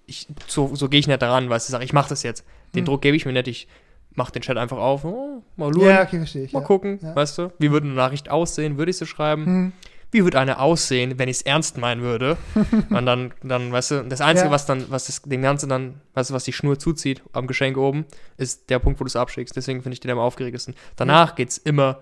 ich 0.07 0.27
so, 0.49 0.75
so 0.75 0.88
gehe 0.88 0.99
ich 0.99 1.07
nicht 1.07 1.23
daran, 1.23 1.49
weil 1.49 1.59
ich 1.59 1.62
sage, 1.62 1.85
ich 1.85 1.92
mache 1.92 2.09
das 2.09 2.25
jetzt. 2.25 2.44
Den 2.75 2.83
Mhm. 2.83 2.87
Druck 2.87 3.03
gebe 3.03 3.16
ich 3.16 3.25
mir 3.25 3.33
nicht, 3.33 3.46
ich 3.46 3.68
mache 4.14 4.33
den 4.33 4.42
Chat 4.42 4.57
einfach 4.57 4.79
auf, 4.79 5.05
oh, 5.05 5.42
mal 5.57 5.73
luren, 5.73 5.88
Ja, 5.88 6.03
okay, 6.03 6.18
verstehe 6.18 6.44
ich. 6.44 6.53
mal 6.53 6.61
ja. 6.61 6.66
gucken, 6.66 6.99
Ja. 7.03 7.14
weißt 7.14 7.38
du? 7.38 7.53
Wie 7.59 7.70
würde 7.70 7.87
eine 7.87 7.94
Nachricht 7.94 8.31
aussehen? 8.31 8.77
Würde 8.79 8.90
ich 8.90 8.96
sie 8.99 9.07
schreiben? 9.07 9.44
Mhm. 9.44 9.73
Wie 10.12 10.25
würde 10.25 10.40
eine 10.40 10.59
aussehen, 10.59 11.18
wenn 11.20 11.29
ich 11.29 11.37
es 11.37 11.42
ernst 11.42 11.79
meinen 11.79 12.03
würde? 12.03 12.37
Und 12.90 13.07
dann, 13.07 13.33
dann, 13.44 13.70
weißt 13.70 13.90
du, 13.92 14.03
das 14.05 14.20
Einzige, 14.20 14.49
Ja. 14.49 14.53
was 14.53 14.66
dann, 14.66 14.90
was 14.90 15.07
das, 15.07 15.23
dem 15.23 15.40
Ganzen 15.42 15.68
dann, 15.68 16.01
weißt 16.14 16.31
du, 16.31 16.35
was 16.35 16.42
die 16.42 16.53
Schnur 16.53 16.79
zuzieht 16.81 17.23
am 17.33 17.46
Geschenk 17.46 17.77
oben, 17.77 18.05
ist 18.37 18.68
der 18.70 18.81
Punkt, 18.81 18.99
wo 18.99 19.05
du 19.05 19.09
es 19.09 19.14
abschickst. 19.14 19.55
Deswegen 19.57 19.83
finde 19.83 19.92
ich 19.94 20.01
den 20.01 20.11
am 20.11 20.18
aufgeregtesten. 20.18 20.75
Danach 20.96 21.37
geht's 21.37 21.59
immer, 21.59 22.01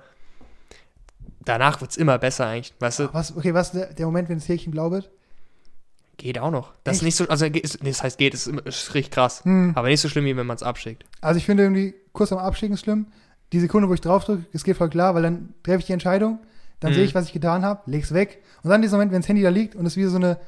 danach 1.44 1.80
wird's 1.82 1.96
immer 1.96 2.18
besser 2.18 2.46
eigentlich, 2.46 2.72
weißt 2.80 3.00
du? 3.00 3.08
Was, 3.14 3.36
okay, 3.36 3.52
was 3.54 3.68
ist 3.68 3.74
der, 3.74 3.92
der 3.94 4.06
Moment, 4.06 4.28
wenn 4.28 4.38
das 4.38 4.48
Häkchen 4.48 4.72
blau 4.72 4.90
wird? 4.90 5.10
Geht 6.18 6.38
auch 6.38 6.50
noch. 6.50 6.72
Das 6.84 6.96
ist 6.96 6.98
Echt? 6.98 7.04
nicht 7.06 7.16
so, 7.16 7.28
also 7.28 7.46
ist- 7.46 7.82
nee, 7.82 7.88
das 7.88 8.02
heißt 8.02 8.18
geht, 8.18 8.34
ist, 8.34 8.46
ist 8.48 8.94
richtig 8.94 9.12
krass. 9.12 9.42
Hm. 9.44 9.72
Aber 9.74 9.88
nicht 9.88 10.00
so 10.00 10.08
schlimm, 10.08 10.24
wie 10.26 10.36
wenn 10.36 10.46
man 10.46 10.56
es 10.56 10.62
abschickt. 10.62 11.04
Also 11.20 11.38
ich 11.38 11.46
finde 11.46 11.62
irgendwie 11.62 11.94
kurz 12.12 12.32
am 12.32 12.38
Abschicken 12.38 12.74
ist 12.74 12.80
schlimm. 12.80 13.06
Die 13.52 13.60
Sekunde, 13.60 13.88
wo 13.88 13.94
ich 13.94 14.00
draufdrücke, 14.02 14.44
es 14.52 14.64
geht 14.64 14.76
voll 14.76 14.90
klar, 14.90 15.14
weil 15.14 15.22
dann 15.22 15.54
treffe 15.62 15.78
ich 15.78 15.86
die 15.86 15.92
Entscheidung, 15.94 16.40
dann 16.80 16.90
Mhm. 16.90 16.96
sehe 16.96 17.04
ich, 17.04 17.14
was 17.14 17.26
ich 17.26 17.32
getan 17.32 17.64
habe, 17.64 17.88
leg's 17.90 18.12
weg. 18.12 18.42
Und 18.62 18.70
dann 18.70 18.82
dieser 18.82 18.96
Moment, 18.96 19.12
wenn 19.12 19.22
das 19.22 19.28
Handy 19.28 19.42
da 19.42 19.48
liegt 19.48 19.74
und 19.74 19.86
es 19.86 19.96
wie 19.96 20.04
so 20.04 20.16
eine, 20.16 20.38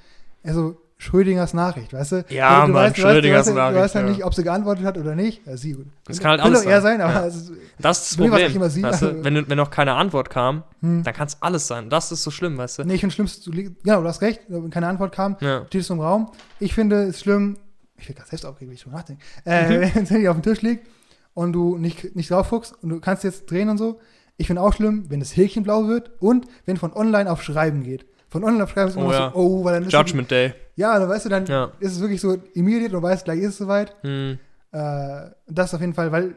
also 0.45 0.77
Schrödingers 1.03 1.55
Nachricht, 1.55 1.95
weißt 1.95 2.13
du? 2.13 2.25
Ja, 2.29 2.61
du, 2.61 2.67
du 2.67 2.73
Mann, 2.75 2.83
weißt, 2.85 2.99
du 2.99 3.03
weißt, 3.03 3.13
Schrödingers 3.15 3.47
du 3.47 3.55
weißt, 3.55 3.75
Du 3.75 3.81
weißt 3.81 3.95
Nachricht, 3.95 4.09
ja 4.11 4.17
nicht, 4.17 4.25
ob 4.27 4.35
sie 4.35 4.43
geantwortet 4.43 4.85
hat 4.85 4.99
oder 4.99 5.15
nicht. 5.15 5.47
Ja, 5.47 5.57
sie. 5.57 5.77
Das 6.05 6.21
kann 6.21 6.33
halt 6.33 6.41
alles 6.43 6.63
eher 6.63 6.83
sein. 6.83 6.99
sein, 6.99 7.01
aber 7.09 7.21
Ja. 7.21 7.27
es 7.27 7.37
ist, 7.37 7.53
Das 7.79 8.03
ist 8.03 8.11
das 8.13 8.17
Problem. 8.29 8.55
immer 8.55 8.69
sie, 8.69 8.83
weißt 8.83 9.01
du, 9.03 9.07
also- 9.09 9.25
wenn, 9.25 9.35
du- 9.35 9.49
wenn 9.49 9.57
noch 9.57 9.71
keine 9.71 9.95
Antwort 9.95 10.29
kam, 10.29 10.63
hm. 10.83 11.03
dann 11.03 11.15
kann 11.15 11.27
es 11.27 11.39
alles 11.41 11.67
sein. 11.67 11.89
Das 11.89 12.13
ist 12.13 12.23
so 12.23 12.31
schlimm, 12.31 12.59
weißt 12.59 12.81
du? 12.81 12.85
Nee, 12.85 12.95
ich 12.95 13.01
finde 13.01 13.15
schlimmst, 13.15 13.47
du 13.47 13.51
lieg- 13.51 13.83
genau, 13.83 14.03
du 14.03 14.09
hast 14.09 14.21
recht, 14.21 14.43
wenn 14.49 14.69
keine 14.69 14.89
Antwort 14.89 15.15
kam, 15.15 15.37
Ja. 15.41 15.65
stehst 15.69 15.89
du 15.89 15.95
im 15.95 16.01
Raum. 16.01 16.31
Ich 16.59 16.75
finde 16.75 17.05
es 17.05 17.21
schlimm, 17.21 17.57
ich 17.97 18.07
will 18.07 18.15
gerade 18.15 18.29
selbst 18.29 18.45
aufregen, 18.45 18.71
wie 18.71 18.75
ich 18.75 18.83
drüber 18.83 18.97
nachdenke, 18.97 19.23
äh, 19.47 19.63
Mhm. 19.69 19.81
wenn 19.95 20.03
das 20.05 20.11
Handy 20.11 20.29
auf 20.29 20.37
dem 20.37 20.43
Tisch 20.43 20.61
liegt 20.61 20.87
und 21.33 21.55
du 21.55 21.79
nicht, 21.79 22.15
nicht 22.15 22.31
drauf 22.31 22.51
guckst 22.51 22.75
und 22.83 22.91
du 22.91 23.01
kannst 23.01 23.25
jetzt 23.25 23.51
drehen 23.51 23.71
und 23.71 23.79
so. 23.79 24.01
Ich 24.37 24.47
finde 24.49 24.61
auch 24.63 24.75
schlimm, 24.75 25.05
wenn 25.09 25.21
das 25.21 25.35
Häkchen 25.37 25.63
blau 25.63 25.87
wird 25.89 26.11
und 26.19 26.47
wenn 26.67 26.77
von 26.77 26.93
online 26.95 27.31
auf 27.31 27.43
Schreiben 27.43 27.83
geht. 27.85 28.05
Von 28.31 28.45
online 28.45 28.63
auf 28.65 28.71
Schreiben 28.71 28.89
ist 28.91 28.97
immer 28.97 29.09
Oh 29.09 29.13
ja. 29.13 29.31
so, 29.35 29.39
oh, 29.39 29.65
weil 29.65 29.75
dann 29.75 29.83
ist 29.85 29.93
Judgment 29.93 30.31
Day. 30.31 30.55
Ja, 30.77 30.99
dann 30.99 31.09
weißt 31.09 31.25
du, 31.27 31.29
dann 31.29 31.47
Ja. 31.47 31.73
ist 31.81 31.93
es 31.93 32.01
wirklich 32.01 32.21
so 32.21 32.37
immediate, 32.55 32.93
du 32.93 33.03
weißt, 33.03 33.25
gleich 33.25 33.41
ist 33.41 33.49
es 33.51 33.59
soweit. 33.59 33.95
Hm. 34.03 34.39
Äh, 34.73 35.31
das 35.49 35.75
auf 35.75 35.81
jeden 35.81 35.95
Fall, 35.95 36.13
weil 36.13 36.35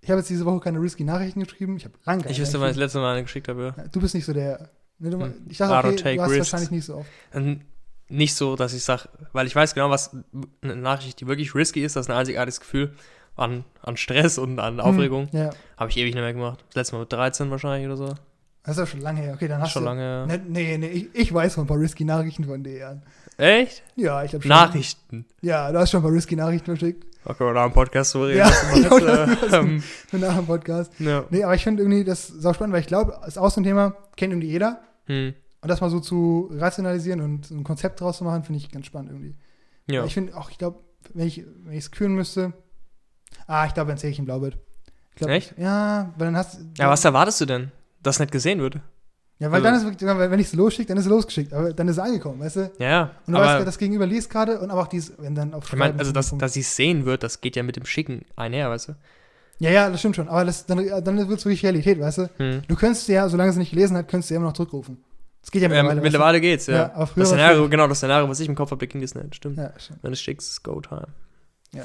ich 0.00 0.10
habe 0.10 0.20
jetzt 0.20 0.30
diese 0.30 0.44
Woche 0.44 0.60
keine 0.60 0.80
risky 0.80 1.04
Nachrichten 1.04 1.40
geschrieben. 1.40 1.76
Ich 1.76 1.84
habe 1.84 1.94
lange 2.04 2.22
keine 2.22 2.32
Ich 2.32 2.40
wüsste, 2.40 2.60
wann 2.60 2.68
ich 2.68 2.74
das 2.76 2.80
letzte 2.84 2.98
Mal 2.98 3.12
eine 3.14 3.22
geschickt 3.22 3.48
habe. 3.48 3.74
Ja, 3.76 3.84
Du 3.90 4.00
bist 4.00 4.14
nicht 4.14 4.24
so 4.24 4.32
der. 4.32 4.70
Ne, 4.98 5.10
du, 5.10 5.20
Hm. 5.20 5.34
Ich 5.48 5.58
dachte, 5.58 5.88
okay, 5.88 6.16
du 6.16 6.22
hast 6.22 6.30
risks. 6.30 6.52
wahrscheinlich 6.52 6.70
nicht 6.70 6.84
so 6.86 6.96
oft. 6.96 7.08
Ähm, 7.34 7.60
Nicht 8.08 8.34
so, 8.34 8.56
dass 8.56 8.74
ich 8.74 8.84
sage, 8.84 9.08
weil 9.32 9.46
ich 9.46 9.56
weiß 9.56 9.74
genau, 9.74 9.88
was 9.90 10.14
eine 10.60 10.76
Nachricht, 10.76 11.20
die 11.20 11.26
wirklich 11.26 11.54
risky 11.54 11.82
ist, 11.82 11.96
das 11.96 12.06
ist 12.06 12.10
ein 12.10 12.16
einzigartiges 12.16 12.60
Gefühl 12.60 12.94
an, 13.36 13.64
an 13.80 13.96
Stress 13.96 14.36
und 14.38 14.58
an 14.60 14.80
Aufregung. 14.80 15.28
Hm, 15.32 15.38
ja, 15.38 15.50
Habe 15.78 15.90
ich 15.90 15.96
ewig 15.96 16.14
nicht 16.14 16.22
mehr 16.22 16.32
gemacht. 16.34 16.62
Das 16.68 16.74
letzte 16.76 16.94
Mal 16.96 17.00
mit 17.02 17.12
13 17.12 17.50
wahrscheinlich 17.50 17.86
oder 17.86 17.96
so. 17.96 18.14
Das 18.64 18.76
ist 18.76 18.78
ja 18.80 18.86
schon 18.86 19.00
lange 19.00 19.20
her. 19.20 19.34
Okay, 19.34 19.48
dann 19.48 19.60
hast 19.60 19.72
Schon 19.72 19.82
du. 19.82 19.88
lange. 19.88 20.00
her. 20.00 20.26
Ne, 20.26 20.40
nee, 20.48 20.78
nee, 20.78 20.86
ich, 20.86 21.08
ich 21.14 21.34
weiß 21.34 21.54
von 21.54 21.64
ein 21.64 21.66
paar 21.66 21.78
risky 21.78 22.04
Nachrichten 22.04 22.44
von 22.44 22.62
dir. 22.62 22.78
Jan. 22.78 23.02
Echt? 23.36 23.82
Ja, 23.96 24.22
ich 24.22 24.32
habe 24.34 24.42
schon. 24.42 24.48
Nachrichten. 24.50 25.26
Ja, 25.40 25.72
du 25.72 25.78
hast 25.78 25.90
schon 25.90 26.00
ein 26.00 26.04
paar 26.04 26.12
risky 26.12 26.36
Nachrichten 26.36 26.66
verschickt. 26.66 27.04
Okay, 27.24 27.44
oder 27.44 27.60
am 27.60 27.72
Podcast 27.72 28.10
so 28.12 28.24
reden. 28.24 28.38
Ja, 28.38 28.50
du 28.50 28.82
genau, 28.82 28.98
das- 29.00 29.52
äh, 29.52 29.56
ähm, 29.56 29.82
nach 30.12 30.36
dem 30.36 30.46
Podcast. 30.46 30.92
ja. 30.98 31.24
Nee, 31.30 31.44
aber 31.44 31.54
ich 31.54 31.62
finde 31.64 31.82
irgendwie 31.82 32.04
das 32.04 32.26
sau 32.28 32.52
spannend, 32.52 32.72
weil 32.74 32.80
ich 32.80 32.86
glaube, 32.86 33.18
das 33.24 33.38
Außenthema 33.38 33.94
kennt 34.16 34.32
irgendwie 34.32 34.48
jeder. 34.48 34.80
Hm. 35.06 35.34
Und 35.60 35.68
das 35.68 35.80
mal 35.80 35.90
so 35.90 36.00
zu 36.00 36.50
rationalisieren 36.52 37.20
und 37.20 37.46
so 37.46 37.54
ein 37.54 37.62
Konzept 37.64 38.00
draus 38.00 38.18
zu 38.18 38.24
machen, 38.24 38.42
finde 38.42 38.58
ich 38.58 38.70
ganz 38.70 38.86
spannend 38.86 39.10
irgendwie. 39.12 39.36
Ja. 39.88 40.04
Ich 40.04 40.14
finde 40.14 40.36
auch, 40.36 40.50
ich 40.50 40.58
glaube, 40.58 40.80
wenn 41.14 41.26
ich 41.26 41.44
wenn 41.64 41.76
es 41.76 41.90
kühlen 41.90 42.14
müsste, 42.14 42.52
ah, 43.46 43.66
ich 43.66 43.74
glaube, 43.74 43.92
ein 43.92 44.24
blau 44.24 44.40
wird. 44.40 44.58
Ich 45.10 45.16
glaub, 45.16 45.30
Echt? 45.30 45.54
Ja, 45.58 46.12
weil 46.16 46.26
dann 46.26 46.36
hast 46.36 46.58
ja, 46.78 46.88
was 46.88 47.04
erwartest 47.04 47.40
du 47.40 47.46
denn? 47.46 47.70
Dass 48.02 48.18
nicht 48.18 48.32
gesehen 48.32 48.60
wird? 48.60 48.76
Ja, 49.38 49.50
weil 49.50 49.54
Also- 49.54 49.64
dann 49.64 49.74
ist 49.74 50.00
wirklich, 50.00 50.30
wenn 50.30 50.40
ich 50.40 50.46
es 50.48 50.52
losschicke, 50.52 50.88
dann 50.88 50.98
ist 50.98 51.04
es 51.04 51.10
losgeschickt, 51.10 51.52
aber 51.52 51.72
dann 51.72 51.88
ist 51.88 51.96
es 51.96 52.02
angekommen, 52.02 52.40
weißt 52.40 52.56
du? 52.56 52.70
Ja, 52.78 52.88
ja. 52.88 53.10
Und 53.26 53.34
du 53.34 53.40
weißt, 53.40 53.58
ja, 53.60 53.64
das 53.64 53.78
Gegenüber 53.78 54.06
liest 54.06 54.30
gerade 54.30 54.60
und 54.60 54.70
aber 54.70 54.82
auch 54.82 54.86
dies, 54.86 55.12
wenn 55.18 55.34
dann 55.34 55.52
auf 55.54 55.64
ich 55.72 55.76
meine, 55.78 55.98
also, 55.98 56.12
dass, 56.12 56.36
dass 56.36 56.52
sie 56.52 56.60
es 56.60 56.76
sehen 56.76 57.06
wird, 57.06 57.22
das 57.22 57.40
geht 57.40 57.56
ja 57.56 57.62
mit 57.62 57.76
dem 57.76 57.84
Schicken 57.86 58.24
einher, 58.36 58.70
weißt 58.70 58.88
du? 58.90 58.92
Ja, 59.58 59.70
ja, 59.70 59.90
das 59.90 60.00
stimmt 60.00 60.16
schon, 60.16 60.28
aber 60.28 60.44
das, 60.44 60.66
dann, 60.66 60.78
dann 61.04 61.28
wird 61.28 61.38
es 61.38 61.44
wirklich 61.44 61.62
Realität, 61.64 61.98
weißt 62.00 62.18
du? 62.18 62.30
Hm. 62.38 62.62
Du 62.68 62.76
könntest 62.76 63.08
ja, 63.08 63.28
solange 63.28 63.52
sie 63.52 63.58
nicht 63.58 63.70
gelesen 63.70 63.96
hat, 63.96 64.08
könntest 64.08 64.30
du 64.30 64.34
ja 64.34 64.38
immer 64.38 64.48
noch 64.48 64.54
zurückrufen. 64.54 64.98
Das 65.40 65.50
geht 65.50 65.62
ja 65.62 65.66
Ähm, 65.66 65.72
mittlerweile. 65.72 65.88
weißt 65.96 65.98
du? 65.98 66.02
mittlerweile 66.04 66.40
geht's, 66.40 66.66
ja. 66.68 66.74
Ja, 66.76 66.92
aber 66.94 67.06
früher 67.08 67.22
das 67.22 67.28
Szenario, 67.30 67.68
genau, 67.68 67.88
das 67.88 67.98
Szenario, 67.98 68.28
was 68.28 68.38
ich 68.40 68.48
im 68.48 68.54
Kopf 68.54 68.70
habe, 68.70 68.86
ging 68.86 69.00
das 69.00 69.14
nicht, 69.16 69.34
stimmt. 69.36 69.58
Ja, 69.58 69.72
stimmt. 69.76 69.98
Wenn 70.02 70.10
du 70.10 70.14
es 70.14 70.20
schickst, 70.20 70.48
ist 70.50 70.62
Go-Time. 70.62 71.08
Ja. 71.72 71.84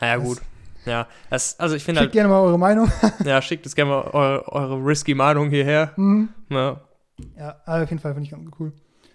Naja, 0.00 0.16
Das- 0.16 0.24
gut. 0.24 0.38
Ja, 0.86 1.06
das, 1.30 1.58
also 1.60 1.74
ich 1.74 1.84
finde 1.84 2.00
Schickt 2.00 2.10
halt, 2.10 2.12
gerne 2.12 2.28
mal 2.28 2.40
eure 2.40 2.58
Meinung. 2.58 2.90
ja, 3.24 3.42
schickt 3.42 3.64
jetzt 3.66 3.74
gerne 3.74 3.90
mal 3.90 4.02
eure, 4.12 4.52
eure 4.52 4.76
risky 4.84 5.14
Meinung 5.14 5.50
hierher. 5.50 5.92
Mhm. 5.96 6.28
Ja. 6.48 6.80
Ja, 7.36 7.56
auf 7.64 7.90
jeden 7.90 7.98
Fall 8.00 8.12
finde 8.14 8.24
ich 8.24 8.30
ganz 8.30 8.48
cool. 8.60 8.72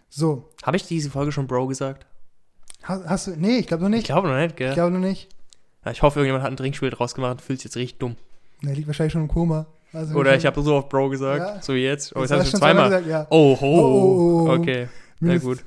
So, 0.10 0.50
Habe 0.64 0.76
ich 0.78 0.86
diese 0.86 1.10
Folge 1.10 1.32
schon 1.32 1.48
Bro 1.48 1.68
gesagt? 1.68 2.06
hast, 2.84 3.06
hast 3.08 3.28
du, 3.28 3.32
nee, 3.38 3.60
ich 3.60 3.68
glaube 3.68 3.84
noch 3.84 3.90
Ich 3.90 3.96
nicht. 3.96 4.06
glaube 4.08 4.28
noch 4.28 4.36
nicht, 4.38 4.52
Ich 4.52 4.56
gell? 4.58 4.74
glaube 4.74 4.92
noch 4.92 5.00
nicht. 5.00 5.30
Ja, 5.86 5.92
ich 5.92 6.02
hoffe, 6.02 6.20
irgendjemand 6.20 6.44
hat 6.44 6.52
ein 6.52 6.58
Trinkspiel 6.58 6.90
draus 6.90 7.16
gemacht 7.16 7.32
und 7.34 7.42
fühlt 7.42 7.60
sich 7.60 7.66
jetzt 7.66 7.78
richtig 7.78 8.00
dumm. 8.00 8.16
Der 8.64 8.76
liegt 8.76 8.88
wahrscheinlich 8.88 9.14
schon 9.14 9.22
im 9.24 9.28
Koma. 9.28 9.68
Also 9.94 10.16
Oder 10.16 10.36
ich 10.36 10.46
habe 10.46 10.62
so 10.62 10.76
oft 10.76 10.90
Bro 10.90 11.10
gesagt, 11.10 11.40
Ja. 11.40 11.62
so 11.62 11.74
wie 11.74 11.84
jetzt. 11.84 12.16
Oh, 12.16 12.22
jetzt 12.22 12.32
hast 12.32 12.40
ich 12.40 12.46
du 12.46 12.52
schon 12.52 12.60
zweimal. 12.60 12.90
Gesagt, 12.90 13.08
ja. 13.08 13.28
Oh, 13.30 13.60
ho. 13.60 13.66
Oh, 13.66 13.82
oh, 13.82 14.46
oh, 14.48 14.50
oh. 14.50 14.54
Okay, 14.60 14.88
na 15.20 15.28
Mindestens- 15.28 15.44
gut. 15.44 15.66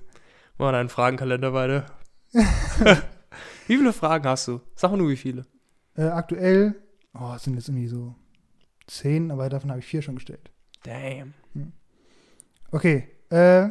Machen 0.58 0.68
wir 0.68 0.72
deinen 0.72 0.88
Fragenkalender 0.88 1.52
weiter. 1.52 1.86
wie 3.66 3.76
viele 3.76 3.92
Fragen 3.92 4.26
hast 4.28 4.48
du? 4.48 4.60
Sag 4.74 4.90
mal 4.90 4.96
nur, 4.96 5.08
wie 5.08 5.16
viele. 5.16 5.44
Äh, 5.96 6.04
aktuell, 6.04 6.74
oh, 7.18 7.32
es 7.36 7.44
sind 7.44 7.54
jetzt 7.54 7.68
irgendwie 7.68 7.86
so 7.86 8.14
zehn, 8.86 9.30
aber 9.30 9.48
davon 9.48 9.70
habe 9.70 9.80
ich 9.80 9.86
vier 9.86 10.02
schon 10.02 10.16
gestellt. 10.16 10.50
Damn. 10.82 11.34
Okay, 12.70 13.08
äh, 13.30 13.68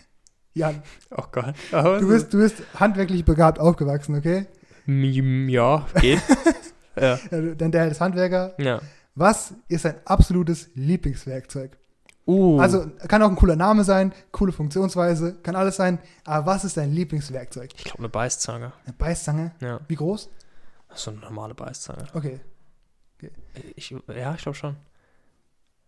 Jan, 0.54 0.82
Oh 1.10 1.24
Gott. 1.30 1.54
Aber 1.72 2.00
du 2.00 2.08
bist, 2.08 2.32
du 2.32 2.38
bist 2.38 2.62
handwerklich 2.74 3.24
begabt 3.24 3.58
aufgewachsen, 3.58 4.16
okay? 4.16 4.46
Ja, 4.86 5.86
geht. 6.00 6.22
ja. 7.00 7.18
Dein 7.30 7.70
Dad 7.70 7.90
ist 7.90 8.00
Handwerker. 8.00 8.54
ja. 8.58 8.80
Was 9.18 9.54
ist 9.68 9.86
dein 9.86 9.94
absolutes 10.04 10.68
Lieblingswerkzeug? 10.74 11.78
Uh. 12.26 12.60
Also, 12.60 12.86
kann 13.08 13.22
auch 13.22 13.30
ein 13.30 13.36
cooler 13.36 13.56
Name 13.56 13.82
sein, 13.82 14.12
coole 14.30 14.52
Funktionsweise, 14.52 15.36
kann 15.42 15.56
alles 15.56 15.76
sein, 15.76 16.00
aber 16.24 16.44
was 16.44 16.64
ist 16.64 16.76
dein 16.76 16.92
Lieblingswerkzeug? 16.92 17.70
ich 17.74 17.84
glaube, 17.84 18.00
eine 18.00 18.10
Beißzange. 18.10 18.72
Eine 18.84 18.92
Beißzange? 18.92 19.52
Ja. 19.60 19.80
Wie 19.88 19.94
groß? 19.94 20.28
So 20.96 21.10
eine 21.10 21.20
normale 21.20 21.54
Beißzange. 21.54 22.06
Okay. 22.14 22.40
Ich, 23.76 23.90
ja, 23.90 24.34
ich 24.34 24.42
glaube 24.42 24.56
schon. 24.56 24.76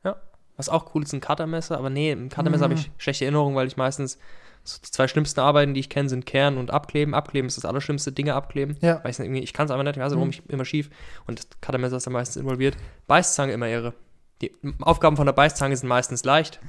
Ja. 0.04 0.16
Was 0.56 0.68
auch 0.68 0.94
cool 0.94 1.02
ist, 1.02 1.12
ein 1.12 1.20
Cuttermesser, 1.20 1.78
aber 1.78 1.90
nee, 1.90 2.10
im 2.12 2.28
Cuttermesser 2.30 2.66
Mhm. 2.68 2.72
habe 2.72 2.80
ich 2.80 2.90
schlechte 2.98 3.24
Erinnerungen, 3.24 3.54
weil 3.56 3.66
ich 3.66 3.76
meistens 3.76 4.18
so 4.64 4.78
die 4.84 4.90
zwei 4.90 5.06
schlimmsten 5.08 5.40
Arbeiten, 5.40 5.72
die 5.74 5.80
ich 5.80 5.88
kenne, 5.88 6.08
sind 6.08 6.26
Kehren 6.26 6.58
und 6.58 6.70
Abkleben. 6.70 7.14
Abkleben 7.14 7.46
ist 7.48 7.56
das 7.56 7.64
Allerschlimmste, 7.64 8.12
Dinge 8.12 8.34
abkleben. 8.34 8.76
Ja. 8.80 9.00
Nicht, 9.04 9.18
irgendwie, 9.20 9.40
ich 9.40 9.52
kann 9.52 9.66
es 9.66 9.70
einfach 9.70 9.84
nicht, 9.84 9.96
ich 9.96 10.02
weiß 10.02 10.10
nicht, 10.10 10.16
warum 10.16 10.28
Mhm. 10.28 10.34
ich 10.34 10.50
immer 10.50 10.64
schief. 10.64 10.90
Und 11.26 11.38
das 11.38 11.48
Cuttermesser 11.60 11.96
ist 11.98 12.06
dann 12.06 12.12
meistens 12.12 12.36
involviert. 12.36 12.76
Beißzange 13.06 13.52
immer 13.52 13.68
irre. 13.68 13.94
Die 14.42 14.52
Aufgaben 14.80 15.16
von 15.16 15.26
der 15.26 15.32
Beißzange 15.32 15.76
sind 15.76 15.88
meistens 15.88 16.24
leicht. 16.24 16.60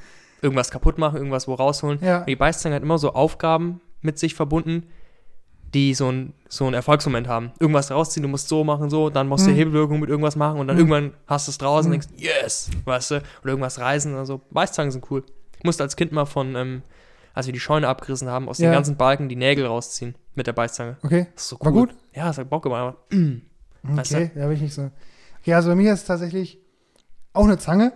Irgendwas 0.42 0.72
kaputt 0.72 0.98
machen, 0.98 1.18
irgendwas 1.18 1.48
wo 1.48 1.54
rausholen. 1.56 2.00
Ja. 2.02 2.24
Die 2.26 2.36
Beißzange 2.36 2.76
hat 2.76 2.84
immer 2.84 2.98
so 2.98 3.14
Aufgaben 3.14 3.82
mit 4.02 4.18
sich 4.20 4.34
verbunden, 4.36 4.90
die 5.74 5.94
so 5.94 6.12
ein, 6.12 6.34
so 6.48 6.66
einen 6.66 6.74
Erfolgsmoment 6.74 7.28
haben. 7.28 7.52
Irgendwas 7.60 7.92
rausziehen, 7.92 8.24
du 8.24 8.30
musst 8.30 8.48
so 8.48 8.64
machen, 8.64 8.90
so, 8.90 9.10
dann 9.10 9.28
musst 9.28 9.46
du 9.46 9.52
Mhm. 9.52 9.56
Hebelwirkung 9.56 10.00
mit 10.00 10.10
irgendwas 10.10 10.36
machen 10.36 10.60
und 10.60 10.68
dann 10.68 10.76
Mhm. 10.78 10.80
irgendwann 10.82 11.14
hast 11.28 11.48
du 11.48 11.52
es 11.52 11.58
draußen 11.60 11.90
Mhm. 11.92 11.96
und 11.98 12.10
denkst, 12.10 12.24
yes, 12.24 12.70
weißt 12.86 13.12
du, 13.12 13.16
oder 13.16 13.50
irgendwas 13.52 13.80
reißen 13.80 14.14
oder 14.14 14.26
so. 14.26 14.42
Beißzangen 14.52 14.92
sind 14.92 15.06
cool. 15.12 15.24
Ich 15.58 15.64
musste 15.64 15.84
als 15.84 15.96
Kind 15.96 16.12
mal 16.12 16.26
von, 16.26 16.56
ähm, 16.56 16.82
als 17.34 17.46
wir 17.46 17.54
die 17.54 17.60
Scheune 17.60 17.88
abgerissen 17.88 18.28
haben, 18.30 18.50
aus 18.50 18.58
Ja. 18.58 18.70
den 18.70 18.74
ganzen 18.74 18.98
Balken 18.98 19.30
die 19.30 19.36
Nägel 19.36 19.66
rausziehen 19.68 20.16
mit 20.36 20.48
der 20.48 20.54
Beißzange. 20.54 20.98
Okay. 21.04 21.28
Das 21.36 21.44
ist 21.44 21.50
so 21.50 21.56
cool. 21.58 21.66
War 21.66 21.72
gut? 21.72 21.96
Ja, 22.16 22.26
das 22.28 22.38
hat 22.40 22.50
Bock 22.50 22.64
gemacht. 22.64 22.96
aber- 23.12 23.18
Weißt 23.84 24.14
Okay, 24.14 24.32
da 24.36 24.42
bin 24.46 24.54
ich 24.56 24.62
nicht 24.62 24.74
so. 24.74 24.90
Okay, 25.42 25.54
also 25.54 25.70
bei 25.70 25.76
mir 25.76 25.94
ist 25.94 26.00
es 26.02 26.06
tatsächlich 26.06 26.60
auch 27.34 27.46
eine 27.46 27.58
Zange. 27.58 27.94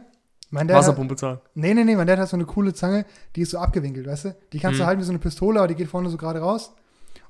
Mein 0.49 0.67
Dad 0.67 0.75
hat, 0.77 0.83
Wasserpumpe 0.83 1.15
zahlen. 1.15 1.39
nee, 1.55 1.73
nee, 1.73 1.83
nee, 1.83 1.95
mein 1.95 2.05
Dad 2.05 2.19
hat 2.19 2.29
so 2.29 2.37
eine 2.37 2.45
coole 2.45 2.73
Zange, 2.73 3.05
die 3.35 3.41
ist 3.41 3.49
so 3.51 3.57
abgewinkelt, 3.57 4.05
weißt 4.05 4.25
du? 4.25 4.35
Die 4.53 4.59
kannst 4.59 4.79
du 4.79 4.83
Mhm. 4.83 4.87
halten 4.87 5.01
wie 5.01 5.05
so 5.05 5.11
eine 5.11 5.19
Pistole, 5.19 5.59
aber 5.59 5.67
die 5.67 5.73
geht 5.75 5.87
vorne 5.87 6.09
so 6.09 6.15
gerade 6.17 6.39
raus. 6.39 6.73